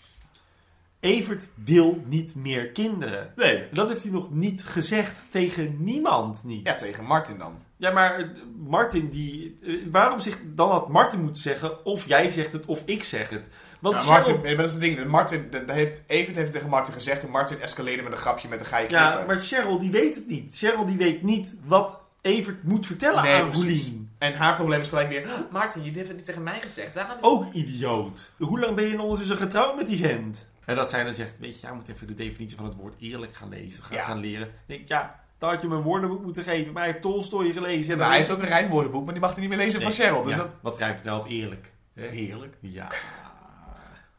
Evert 0.99 1.49
wil 1.55 2.01
niet 2.05 2.35
meer 2.35 2.69
kinderen. 2.71 3.33
Nee. 3.35 3.57
En 3.57 3.67
dat 3.73 3.89
heeft 3.89 4.03
hij 4.03 4.11
nog 4.11 4.31
niet 4.31 4.63
gezegd 4.63 5.15
tegen 5.31 5.83
niemand 5.83 6.43
niet. 6.43 6.65
Ja, 6.67 6.73
tegen 6.73 7.03
Martin 7.03 7.37
dan. 7.37 7.61
Ja, 7.77 7.91
maar 7.91 8.19
eh, 8.19 8.25
Martin 8.55 9.09
die... 9.09 9.57
eh, 9.63 9.73
Waarom 9.91 10.19
zich, 10.19 10.39
dan 10.45 10.69
had 10.69 10.87
Martin 10.89 11.21
moeten 11.23 11.41
zeggen 11.41 11.85
of 11.85 12.07
jij 12.07 12.31
zegt 12.31 12.51
het 12.51 12.65
of 12.65 12.81
ik 12.85 13.03
zeg 13.03 13.29
het. 13.29 13.47
Want 13.79 13.95
Ja, 13.95 14.01
Cheryl- 14.01 14.13
Martin, 14.17 14.33
nee, 14.41 14.55
maar 14.55 14.65
dat 14.65 14.65
is 14.65 14.71
het 14.71 14.81
ding. 14.81 15.05
Martin, 15.07 15.47
dat 15.49 15.69
heeft, 15.71 16.01
Evert 16.07 16.35
heeft 16.35 16.51
tegen 16.51 16.69
Martin 16.69 16.93
gezegd 16.93 17.23
en 17.23 17.29
Martin 17.29 17.59
escaleerde 17.61 18.03
met 18.03 18.11
een 18.11 18.17
grapje 18.17 18.47
met 18.47 18.59
een 18.59 18.65
ga 18.65 18.77
je 18.77 18.89
ja, 18.89 19.23
maar 19.27 19.39
Cheryl 19.39 19.79
die 19.79 19.91
weet 19.91 20.15
het 20.15 20.27
niet. 20.27 20.57
Cheryl 20.57 20.85
die 20.85 20.97
weet 20.97 21.21
niet 21.23 21.55
wat 21.65 21.99
Evert 22.21 22.63
moet 22.63 22.85
vertellen 22.85 23.23
Nee, 23.23 23.41
aan. 23.41 23.53
Roelien. 23.53 24.11
En 24.17 24.33
haar 24.33 24.55
probleem 24.55 24.81
is 24.81 24.89
gelijk 24.89 25.09
weer, 25.09 25.21
"Oh, 25.27 25.51
Martin, 25.51 25.83
je 25.83 25.91
hebt 25.91 26.07
het 26.07 26.15
niet 26.17 26.25
tegen 26.25 26.43
mij 26.43 26.61
gezegd. 26.61 26.93
Waarom 26.93 27.17
is 27.17 27.23
Ook 27.23 27.53
idioot. 27.53 28.33
Hoe 28.37 28.59
lang 28.59 28.75
ben 28.75 28.85
je 28.87 29.01
ondertussen 29.01 29.37
getrouwd 29.37 29.75
met 29.75 29.87
die 29.87 29.97
vent? 30.01 30.47
En 30.65 30.75
dat 30.75 30.89
zij 30.89 31.03
dan 31.03 31.13
zegt, 31.13 31.39
weet 31.39 31.53
je, 31.55 31.61
jij 31.61 31.73
moet 31.75 31.87
even 31.87 32.07
de 32.07 32.13
definitie 32.13 32.55
van 32.57 32.65
het 32.65 32.75
woord 32.75 32.95
eerlijk 32.99 33.35
gaan 33.35 33.49
lezen, 33.49 33.83
gaan, 33.83 33.97
Ja. 33.97 34.03
gaan 34.03 34.19
leren. 34.19 34.47
Ik 34.47 34.51
denk, 34.65 34.87
ja, 34.87 35.19
dan 35.37 35.49
had 35.49 35.61
je 35.61 35.67
me 35.67 35.75
een 35.75 35.81
woordenboek 35.81 36.23
moeten 36.23 36.43
geven, 36.43 36.73
maar 36.73 36.81
hij 36.83 36.91
heeft 36.91 37.03
Tolstoy 37.03 37.51
gelezen. 37.51 37.91
En 37.93 37.97
Maar 37.99 38.07
hij 38.07 38.17
heeft 38.17 38.29
ook 38.31 38.39
een 38.41 38.47
rijmwoordenboek, 38.47 39.03
maar 39.03 39.13
die 39.13 39.21
mag 39.21 39.31
hij 39.31 39.39
niet 39.39 39.49
meer 39.49 39.57
lezen 39.57 39.81
van 39.81 39.91
Cheryl. 39.91 40.23
Dus 40.23 40.35
ja, 40.35 40.41
dat... 40.41 40.51
Wat 40.61 40.77
rijmt 40.77 41.03
nou 41.03 41.19
op 41.19 41.27
eerlijk? 41.29 41.71
Hè? 41.93 42.07
Heerlijk. 42.07 42.55
Ja. 42.59 42.87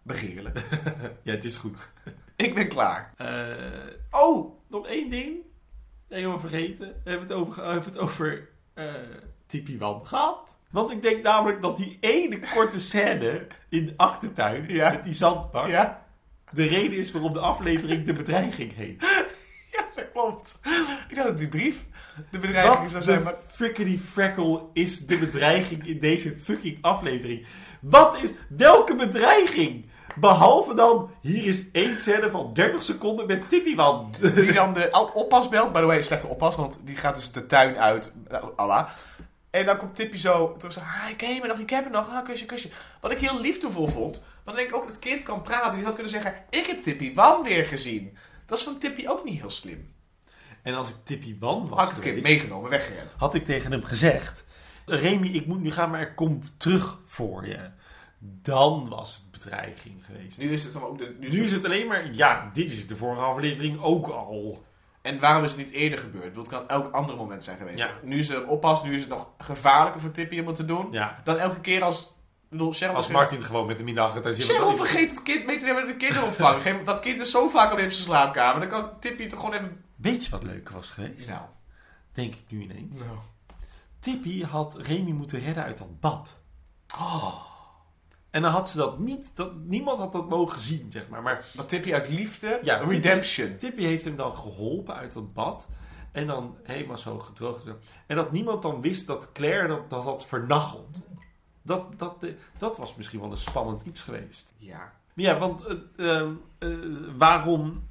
Begeerlijk. 0.02 0.58
ja, 1.22 1.32
het 1.32 1.44
is 1.44 1.56
goed. 1.56 1.88
ik 2.36 2.54
ben 2.54 2.68
klaar. 2.68 3.14
Eh, 3.16 3.46
oh, 4.10 4.60
nog 4.68 4.86
één 4.86 5.10
ding. 5.10 5.36
Helemaal 6.08 6.38
vergeten. 6.40 6.86
We 7.04 7.10
hebben 7.10 7.28
het 7.28 7.36
over, 7.36 7.62
we 7.62 7.68
hebben 7.68 7.88
het 7.92 7.98
over 7.98 8.48
eh 8.74 8.84
Tipi 9.46 9.78
Wan 9.78 10.06
gehad. 10.06 10.56
Want 10.70 10.90
ik 10.90 11.02
denk 11.02 11.22
namelijk 11.22 11.62
dat 11.62 11.76
die 11.76 11.96
ene 12.00 12.38
korte 12.54 12.78
scène 12.78 13.46
in 13.68 13.86
de 13.86 13.94
achtertuin 13.96 14.68
Ja. 14.68 14.90
met 14.90 15.04
die 15.04 15.12
zandbak 15.12 15.66
Ja? 15.66 16.06
de 16.50 16.66
reden 16.66 16.98
is 16.98 17.12
waarom 17.12 17.32
de 17.32 17.40
aflevering 17.40 18.04
de 18.04 18.12
bedreiging 18.12 18.74
heet. 18.74 19.02
Ja, 19.72 19.86
dat 19.94 20.12
klopt. 20.12 20.58
Ik 21.08 21.14
dacht 21.14 21.28
dat 21.28 21.38
die 21.38 21.48
brief 21.48 21.86
de 22.30 22.38
bedreiging 22.38 22.78
Wat 22.82 22.90
zou 22.90 23.02
zijn. 23.02 23.22
Maar 23.22 23.34
frickety 23.48 23.98
freckle 23.98 24.62
is 24.72 25.06
de 25.06 25.18
bedreiging 25.18 25.86
in 25.86 25.98
deze 25.98 26.38
fucking 26.40 26.78
aflevering? 26.80 27.46
Wat 27.80 28.22
is... 28.22 28.30
Welke 28.48 28.94
bedreiging? 28.94 29.86
Behalve 30.20 30.74
dan, 30.74 31.10
hier 31.20 31.44
is 31.44 31.70
één 31.70 32.00
scène 32.00 32.30
van 32.30 32.52
30 32.54 32.82
seconden 32.82 33.26
met 33.26 33.48
Tippy 33.48 33.74
Man. 33.74 34.14
die 34.34 34.52
dan 34.52 34.74
de 34.74 35.10
oppas 35.14 35.48
belt. 35.48 35.72
By 35.72 35.80
the 35.80 35.86
way, 35.86 35.96
een 35.96 36.04
slechte 36.04 36.26
oppas, 36.26 36.56
want 36.56 36.78
die 36.84 36.96
gaat 36.96 37.14
dus 37.14 37.32
de 37.32 37.46
tuin 37.46 37.76
uit. 37.76 38.12
Nou, 38.28 38.52
Allah. 38.56 38.88
En 39.50 39.64
dan 39.64 39.76
komt 39.76 39.94
Tippy 39.94 40.16
zo 40.16 40.54
terug 40.56 40.74
zo, 40.74 40.80
ah, 40.80 41.10
ik 41.10 41.20
je 41.20 41.38
me 41.40 41.46
nog, 41.46 41.58
ik 41.58 41.70
heb 41.70 41.84
je 41.84 41.90
nog, 41.90 42.08
ah, 42.08 42.24
kusje, 42.24 42.46
kusje. 42.46 42.70
Wat 43.00 43.10
ik 43.10 43.18
heel 43.18 43.40
liefdevol 43.40 43.86
vond, 43.86 44.14
want 44.14 44.44
dan 44.44 44.54
denk 44.54 44.68
ik 44.68 44.74
ook, 44.74 44.86
het 44.86 44.98
kind 44.98 45.22
kan 45.22 45.42
praten. 45.42 45.74
Die 45.74 45.84
had 45.84 45.94
kunnen 45.94 46.12
zeggen, 46.12 46.34
ik 46.50 46.66
heb 46.66 46.82
Tippy 46.82 47.14
Wan 47.14 47.42
weer 47.42 47.64
gezien. 47.64 48.16
Dat 48.46 48.58
is 48.58 48.64
van 48.64 48.78
Tippy 48.78 49.06
ook 49.06 49.24
niet 49.24 49.40
heel 49.40 49.50
slim. 49.50 49.94
En 50.62 50.74
als 50.74 50.88
ik 50.88 50.94
Tippy 51.02 51.36
Wan 51.38 51.68
was 51.68 51.78
Had 51.78 51.88
ik 51.88 51.94
het 51.94 52.04
kind 52.04 52.16
geweest, 52.16 52.34
meegenomen, 52.34 52.70
weggerend. 52.70 53.14
had 53.18 53.34
ik 53.34 53.44
tegen 53.44 53.72
hem 53.72 53.84
gezegd... 53.84 54.46
Remy, 54.88 55.26
ik 55.26 55.46
moet 55.46 55.60
nu 55.60 55.70
gaan, 55.70 55.90
maar 55.90 56.00
er 56.00 56.14
komt 56.14 56.54
terug 56.56 56.98
voor 57.04 57.46
je. 57.46 57.70
Dan 58.20 58.88
was 58.88 59.14
het 59.14 59.42
bedreiging 59.42 60.04
geweest. 60.04 60.38
Nu 60.38 60.52
is 60.52 60.64
het 60.64 60.72
dan 60.72 60.82
ook 60.82 60.98
de... 60.98 61.16
Nu 61.20 61.26
is 61.26 61.32
Nu 61.32 61.38
het- 61.38 61.46
is 61.46 61.52
het 61.52 61.64
alleen 61.64 61.86
maar... 61.86 62.12
Ja, 62.14 62.50
dit 62.52 62.72
is 62.72 62.86
de 62.86 62.96
vorige 62.96 63.20
aflevering 63.20 63.80
ook 63.82 64.06
al. 64.08 64.64
En 65.02 65.20
waarom 65.20 65.44
is 65.44 65.50
het 65.50 65.60
niet 65.60 65.70
eerder 65.70 65.98
gebeurd? 65.98 66.24
Ik 66.24 66.28
bedoel, 66.34 66.44
Het 66.44 66.52
kan 66.52 66.68
elk 66.68 66.92
ander 66.94 67.16
moment 67.16 67.44
zijn 67.44 67.56
geweest. 67.58 67.78
Ja. 67.78 67.90
Nu 68.02 68.18
is 68.18 68.28
het 68.28 68.44
oppas, 68.44 68.82
nu 68.84 68.94
is 68.94 69.00
het 69.00 69.10
nog 69.10 69.28
gevaarlijker 69.38 70.00
voor 70.00 70.10
Tippy 70.10 70.40
om 70.40 70.46
het 70.46 70.56
te 70.56 70.64
doen. 70.64 70.88
Ja. 70.90 71.20
Dan 71.24 71.36
elke 71.38 71.60
keer 71.60 71.82
als... 71.82 72.16
Ik 72.50 72.56
bedoel, 72.56 72.72
Cheryl 72.72 72.94
Als 72.94 73.08
Martin 73.08 73.44
gewoon 73.44 73.66
met 73.66 73.78
de 73.78 74.34
zit 74.34 74.44
Cheryl 74.44 74.76
vergeet 74.76 75.10
het 75.10 75.22
kind 75.22 75.46
mee 75.46 75.58
te 75.58 75.64
nemen 75.64 75.82
naar 75.84 75.92
de 75.92 75.98
kinderopvang. 76.06 76.62
Dat 76.84 77.00
kind 77.00 77.20
is 77.20 77.30
zo 77.30 77.48
vaak 77.48 77.70
al 77.70 77.78
in 77.78 77.90
zijn 77.90 78.02
slaapkamer. 78.04 78.60
Dan 78.60 78.68
kan 78.68 78.98
Tippy 79.00 79.26
toch 79.26 79.40
gewoon 79.40 79.54
even... 79.54 79.84
Weet 79.96 80.24
je 80.24 80.30
wat 80.30 80.42
leuker 80.42 80.74
was 80.74 80.90
geweest? 80.90 81.28
Nou. 81.28 81.40
Denk 82.12 82.34
ik 82.34 82.44
nu 82.48 82.62
ineens. 82.62 82.98
Nou. 82.98 83.18
Tippy 83.98 84.42
had 84.44 84.74
Remy 84.78 85.10
moeten 85.10 85.40
redden 85.40 85.62
uit 85.64 85.78
dat 85.78 86.00
bad. 86.00 86.40
En 88.30 88.42
dan 88.42 88.52
had 88.52 88.70
ze 88.70 88.76
dat 88.76 88.98
niet... 88.98 89.30
Dat, 89.34 89.54
niemand 89.56 89.98
had 89.98 90.12
dat 90.12 90.28
mogen 90.28 90.60
zien, 90.60 90.86
zeg 90.92 91.08
maar. 91.08 91.22
Maar 91.22 91.44
Dat 91.54 91.68
Tippy 91.68 91.92
uit 91.92 92.08
liefde, 92.08 92.58
Ja, 92.62 92.76
redemption. 92.76 93.56
Tippy 93.56 93.82
heeft 93.82 94.04
hem 94.04 94.16
dan 94.16 94.34
geholpen 94.34 94.94
uit 94.94 95.12
dat 95.12 95.32
bad. 95.34 95.68
En 96.12 96.26
dan 96.26 96.56
helemaal 96.62 96.96
zo 96.98 97.18
gedroogd. 97.18 97.64
En 98.06 98.16
dat 98.16 98.32
niemand 98.32 98.62
dan 98.62 98.80
wist 98.80 99.06
dat 99.06 99.32
Claire 99.32 99.68
dat 99.68 99.90
dat 99.90 100.04
had 100.04 100.26
vernacheld. 100.26 101.00
Dat, 101.62 101.98
dat, 101.98 102.16
eh, 102.24 102.30
dat 102.58 102.76
was 102.76 102.94
misschien 102.94 103.20
wel 103.20 103.30
een 103.30 103.36
spannend 103.36 103.82
iets 103.82 104.00
geweest. 104.02 104.54
Ja. 104.56 104.92
Ja, 105.14 105.38
want 105.38 105.64
eh, 105.66 105.76
ehm, 106.16 106.32
eh, 106.58 106.68
waarom 107.18 107.88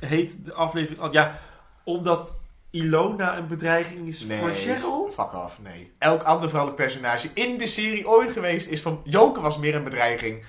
heet 0.00 0.44
de 0.44 0.52
aflevering... 0.52 1.00
al- 1.00 1.12
Ja, 1.12 1.38
omdat 1.84 2.34
Ilona 2.72 3.36
een 3.38 3.46
bedreiging 3.46 4.08
is 4.08 4.24
voor 4.38 4.52
Cheryl? 4.52 5.10
fuck 5.10 5.32
off, 5.34 5.60
nee. 5.62 5.92
Elk 5.98 6.22
ander 6.22 6.48
vrouwelijk 6.48 6.82
personage 6.82 7.30
in 7.34 7.58
de 7.58 7.66
serie 7.66 8.08
ooit 8.08 8.32
geweest 8.32 8.68
is 8.68 8.82
van... 8.82 9.00
Joke 9.04 9.40
was 9.40 9.58
meer 9.58 9.74
een 9.74 9.84
bedreiging. 9.84 10.44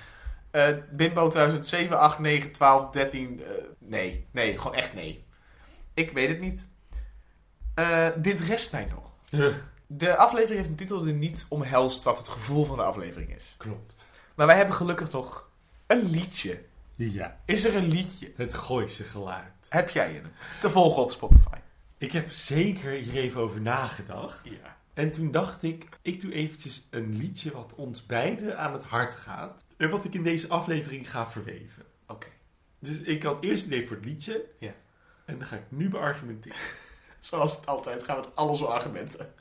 Eh 0.50 0.68
Bimbo 0.90 1.28
2007, 1.28 1.98
8, 1.98 2.18
9, 2.18 2.52
12, 2.52 2.90
13... 2.90 3.42
eh, 3.42 3.50
nee, 3.78 4.26
nee, 4.30 4.58
gewoon 4.58 4.74
echt 4.76 4.94
nee. 4.94 5.24
Ik 5.94 6.10
weet 6.10 6.28
het 6.28 6.40
niet. 6.40 6.68
Eh, 7.74 8.08
dit 8.16 8.40
rest 8.40 8.72
mij 8.72 8.88
nog. 8.90 9.10
De 9.86 10.16
aflevering 10.16 10.56
heeft 10.58 10.68
een 10.70 10.76
titel 10.76 11.02
die 11.02 11.14
niet 11.14 11.46
omhelst 11.48 12.02
wat 12.02 12.18
het 12.18 12.28
gevoel 12.28 12.64
van 12.64 12.76
de 12.76 12.82
aflevering 12.82 13.34
is. 13.34 13.54
Klopt. 13.58 14.06
Maar 14.34 14.46
wij 14.46 14.56
hebben 14.56 14.74
gelukkig 14.74 15.10
nog 15.10 15.48
een 15.86 16.10
liedje. 16.10 16.60
Ja, 16.94 17.36
Is 17.44 17.64
er 17.64 17.76
een 17.76 17.88
liedje? 17.88 18.32
het 18.36 18.54
Gooise 18.54 19.04
geluid. 19.04 19.52
Heb 19.68 19.90
jij 19.90 20.16
een? 20.16 20.26
Te 20.60 20.70
volgen 20.70 21.02
op 21.02 21.10
Spotify. 21.10 21.56
Ik 22.04 22.12
heb 22.12 22.30
zeker 22.30 22.90
hier 22.90 23.14
even 23.14 23.40
over 23.40 23.60
nagedacht. 23.60 24.40
Ja. 24.44 24.76
En 24.94 25.12
toen 25.12 25.30
dacht 25.30 25.62
ik, 25.62 25.88
ik 26.02 26.20
doe 26.20 26.32
eventjes 26.32 26.86
een 26.90 27.16
liedje 27.16 27.52
wat 27.52 27.74
ons 27.74 28.06
beiden 28.06 28.58
aan 28.58 28.72
het 28.72 28.82
hart 28.82 29.14
gaat. 29.14 29.64
En 29.76 29.90
wat 29.90 30.04
ik 30.04 30.14
in 30.14 30.22
deze 30.22 30.48
aflevering 30.48 31.10
ga 31.10 31.28
verweven. 31.28 31.84
Oké. 32.06 32.26
Dus 32.78 33.00
ik 33.00 33.22
had 33.22 33.42
eerst 33.42 33.66
idee 33.66 33.86
voor 33.86 33.96
het 33.96 34.04
liedje. 34.04 34.44
Ja. 34.58 34.74
En 35.24 35.38
dan 35.38 35.46
ga 35.46 35.56
ik 35.56 35.64
nu 35.68 35.88
beargumenteren. 35.88 36.58
Zoals 37.20 37.56
het 37.56 37.66
altijd 37.66 38.02
gaan 38.02 38.20
met 38.20 38.36
alle 38.36 38.56
zo'n 38.56 38.68
argumenten. 38.68 39.32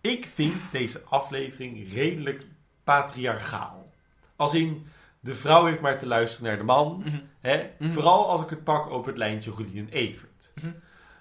Ik 0.00 0.26
vind 0.26 0.60
deze 0.72 1.02
aflevering 1.04 1.92
redelijk 1.92 2.44
patriarchaal. 2.84 3.92
Als 4.36 4.54
in, 4.54 4.86
de 5.20 5.34
vrouw 5.34 5.64
heeft 5.64 5.80
maar 5.80 5.98
te 5.98 6.06
luisteren 6.06 6.48
naar 6.48 6.58
de 6.58 6.64
man. 6.64 7.04
Hè? 7.40 7.70
Vooral 7.80 8.28
als 8.28 8.42
ik 8.42 8.50
het 8.50 8.64
pak 8.64 8.90
op 8.90 9.04
het 9.04 9.16
lijntje 9.16 9.50
Roelien 9.50 9.78
en 9.78 9.88
Evert. 9.88 10.52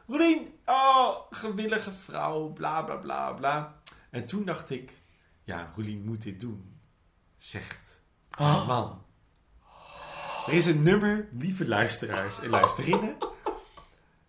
Roelien, 0.08 0.54
oh, 0.72 1.16
gewillige 1.30 1.92
vrouw, 1.92 2.48
bla 2.48 2.84
bla 2.84 2.96
bla 2.96 3.32
bla. 3.32 3.82
En 4.10 4.26
toen 4.26 4.46
dacht 4.46 4.70
ik, 4.70 4.92
ja, 5.44 5.72
Roelien 5.76 6.04
moet 6.06 6.22
dit 6.22 6.40
doen. 6.40 6.80
Zegt 7.38 8.02
man. 8.38 9.04
Er 10.48 10.54
is 10.54 10.66
een 10.66 10.84
nummer, 10.84 11.28
lieve 11.32 11.68
luisteraars 11.68 12.40
en 12.40 12.50
luisterinnen. 12.50 13.18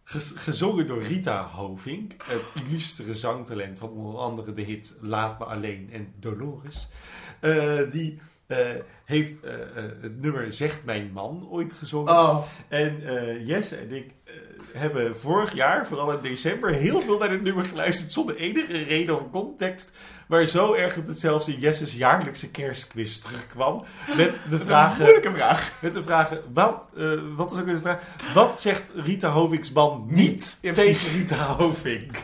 gezongen 0.05 0.86
door 0.86 1.02
Rita 1.02 1.47
Hovink. 1.47 2.12
Het 2.24 2.43
illustere 2.55 3.14
zangtalent 3.14 3.78
van 3.78 3.89
onder 3.89 4.20
andere 4.20 4.52
de 4.52 4.62
hit 4.62 4.94
Laat 5.01 5.39
Me 5.39 5.44
Alleen 5.44 5.90
en 5.93 6.14
Dolores. 6.16 6.89
Eh, 7.40 7.90
die 7.90 8.20
eh, 8.52 8.82
heeft 9.04 9.40
eh, 9.40 9.52
eh, 9.54 9.60
het 10.00 10.20
nummer 10.20 10.52
Zegt 10.52 10.84
Mijn 10.84 11.10
Man 11.12 11.48
ooit 11.50 11.72
gezongen. 11.72 12.12
Oh. 12.12 12.42
En 12.68 13.00
Jesse 13.44 13.76
en 13.76 13.92
ik 13.92 14.14
hebben 14.72 15.16
vorig 15.16 15.54
jaar, 15.54 15.86
vooral 15.86 16.12
in 16.12 16.22
december, 16.22 16.72
heel 16.74 17.00
veel 17.00 17.18
naar 17.18 17.28
dit 17.28 17.42
nummer 17.42 17.64
geluisterd. 17.64 18.12
Zonder 18.12 18.36
enige 18.36 18.82
reden 18.82 19.14
of 19.14 19.30
context. 19.30 19.90
Maar 20.26 20.44
zo 20.44 20.74
erg 20.74 20.94
dat 20.94 21.06
het 21.06 21.20
zelfs 21.20 21.48
in 21.48 21.58
Jesse's 21.58 21.94
jaarlijkse 21.94 22.50
kerstquiz 22.50 23.18
terugkwam. 23.18 23.84
Met 24.16 24.34
de 24.50 24.58
vragen. 24.66 25.02
Moeilijke 25.02 25.30
vraag. 25.30 25.72
Met 25.80 25.94
de 25.94 26.02
vragen. 26.02 26.42
Wat, 26.52 26.88
wat 27.36 27.52
is 27.52 27.58
ook 27.58 27.66
de 27.66 27.78
vraag? 27.78 27.98
Wat 28.34 28.60
zegt 28.60 28.82
Rita 28.94 29.30
Hovink's 29.30 29.72
man 29.72 30.06
niet 30.08 30.58
Ja, 30.60 30.72
tegen. 30.72 31.18
Rita 31.18 31.56
Hovink? 31.56 32.16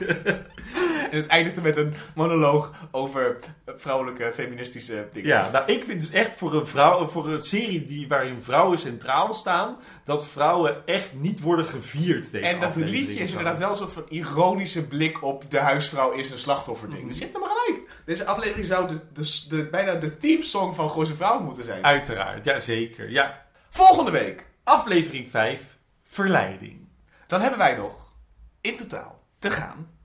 En 1.11 1.17
het 1.17 1.27
eindigde 1.27 1.61
met 1.61 1.77
een 1.77 1.95
monoloog 2.15 2.73
over 2.91 3.37
vrouwelijke 3.77 4.31
feministische 4.35 5.09
dingen. 5.13 5.29
Ja, 5.29 5.51
nou 5.51 5.73
ik 5.73 5.85
vind 5.85 6.01
dus 6.01 6.11
echt 6.11 6.35
voor 6.35 6.55
een, 6.55 6.67
vrouw, 6.67 7.07
voor 7.07 7.29
een 7.29 7.43
serie 7.43 7.85
die, 7.85 8.09
waarin 8.09 8.43
vrouwen 8.43 8.79
centraal 8.79 9.35
staan, 9.35 9.77
dat 10.05 10.27
vrouwen 10.27 10.87
echt 10.87 11.13
niet 11.15 11.41
worden 11.41 11.65
gevierd. 11.65 12.33
Deze 12.33 12.47
en 12.47 12.61
dat 12.61 12.77
liedje 12.77 13.15
is 13.15 13.31
inderdaad 13.31 13.59
wel 13.59 13.71
een 13.71 13.77
soort 13.77 13.93
van 13.93 14.07
ironische 14.09 14.87
blik 14.87 15.23
op 15.23 15.51
de 15.51 15.59
huisvrouw 15.59 16.13
is 16.13 16.31
een 16.31 16.39
slachtofferding. 16.39 17.01
Mhm. 17.01 17.09
Dus 17.09 17.19
je 17.19 17.25
hebt 17.25 17.37
hem 17.37 17.47
gelijk. 17.47 17.89
Deze 18.05 18.27
aflevering 18.27 18.67
zou 18.67 18.89
de, 18.89 19.01
de, 19.13 19.45
de, 19.49 19.69
bijna 19.69 19.95
de 19.95 20.19
themesong 20.19 20.75
van 20.75 20.91
Gooise 20.91 21.17
Vrouw 21.17 21.41
moeten 21.41 21.65
zijn. 21.65 21.85
Uiteraard, 21.85 22.45
ja 22.45 22.59
zeker. 22.59 23.11
Ja. 23.11 23.47
Volgende 23.69 24.11
week, 24.11 24.47
Aflevering 24.65 25.29
5, 25.29 25.79
Verleiding. 26.05 26.89
dan 27.27 27.41
hebben 27.41 27.59
wij 27.59 27.75
nog 27.75 28.13
in 28.61 28.77
totaal 28.77 29.23
te 29.39 29.51
gaan 29.51 29.98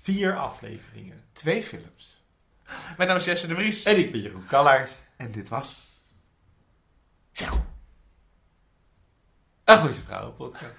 Vier 0.00 0.36
afleveringen. 0.36 1.24
twee 1.32 1.62
films. 1.62 2.24
Mijn 2.96 3.08
naam 3.08 3.18
is 3.18 3.24
Jesse 3.24 3.46
de 3.46 3.54
Vries. 3.54 3.82
En 3.84 3.98
ik 3.98 4.12
ben 4.12 4.20
Jeroen 4.20 4.46
Kallaars. 4.46 4.98
En 5.16 5.32
dit 5.32 5.48
was... 5.48 5.88
Zo. 7.32 7.44
Een 9.64 9.76
goede 9.78 9.94
vrouwenpodcast. 9.94 10.74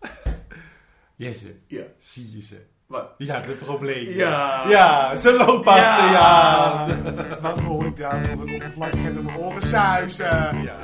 Jesse, 1.16 1.54
Ja. 1.66 1.82
zie 1.98 2.36
je 2.36 2.42
ze? 2.42 2.66
Wat? 2.86 3.10
Ja, 3.18 3.40
de 3.40 3.52
problemen. 3.52 4.14
Ja. 4.14 4.68
Ja, 4.68 5.16
ze 5.16 5.32
lopen 5.32 5.72
achter 5.72 6.10
je 6.10 6.16
aan. 6.18 7.02
Wat 7.42 7.58
hoor 7.60 7.86
ik 7.86 7.96
daar 7.96 8.24
voor 8.26 8.40
een 8.48 8.54
oppervlakkigheid 8.54 9.16
in 9.16 9.24
mijn 9.24 9.36
oren 9.38 9.62
suizen? 9.62 10.62
Ja. 10.62 10.78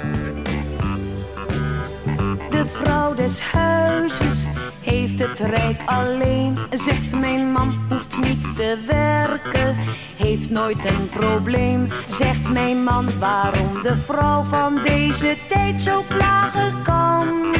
De 2.51 2.65
vrouw 2.66 3.15
des 3.15 3.41
huizes 3.41 4.45
heeft 4.85 5.19
het 5.19 5.40
rijk 5.40 5.81
alleen. 5.86 6.59
Zegt 6.70 7.12
mijn 7.20 7.52
man 7.52 7.73
hoeft 7.89 8.16
niet 8.20 8.56
te 8.56 8.78
werken, 8.86 9.77
heeft 10.16 10.51
nooit 10.51 10.85
een 10.85 11.09
probleem. 11.09 11.86
Zegt 12.06 12.51
mijn 12.51 12.85
man 12.85 13.19
waarom 13.19 13.82
de 13.82 13.97
vrouw 13.97 14.43
van 14.43 14.78
deze 14.85 15.36
tijd 15.48 15.81
zo 15.81 16.05
klagen 16.09 16.82
kan. 16.82 17.55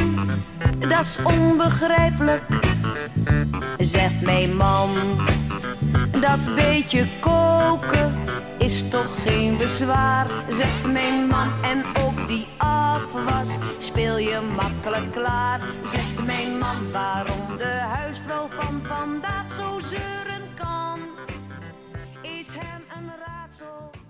Dat 0.79 1.01
is 1.01 1.19
onbegrijpelijk, 1.23 2.43
zegt 3.77 4.21
mijn 4.21 4.55
man. 4.55 4.89
Dat 6.11 6.55
beetje 6.55 7.07
koken 7.19 8.13
is 8.65 8.89
toch 8.89 9.23
geen 9.23 9.57
bezwaar, 9.57 10.27
zegt 10.49 10.85
mijn 10.85 11.27
man. 11.27 11.63
En 11.63 11.83
ook 12.03 12.27
die 12.27 12.47
afwas 12.57 13.49
speel 13.79 14.17
je 14.17 14.39
makkelijk 14.55 15.11
klaar, 15.11 15.59
zegt 15.91 16.25
mijn 16.25 16.57
man. 16.57 16.91
Waarom 16.91 17.57
de 17.57 17.79
huisvrouw 17.95 18.47
van 18.49 18.81
vandaag 18.83 19.45
zo 19.59 19.79
zeuren 19.79 20.43
kan, 20.55 20.99
is 22.21 22.47
hem 22.47 22.83
een 22.95 23.11
raadsel. 23.25 24.04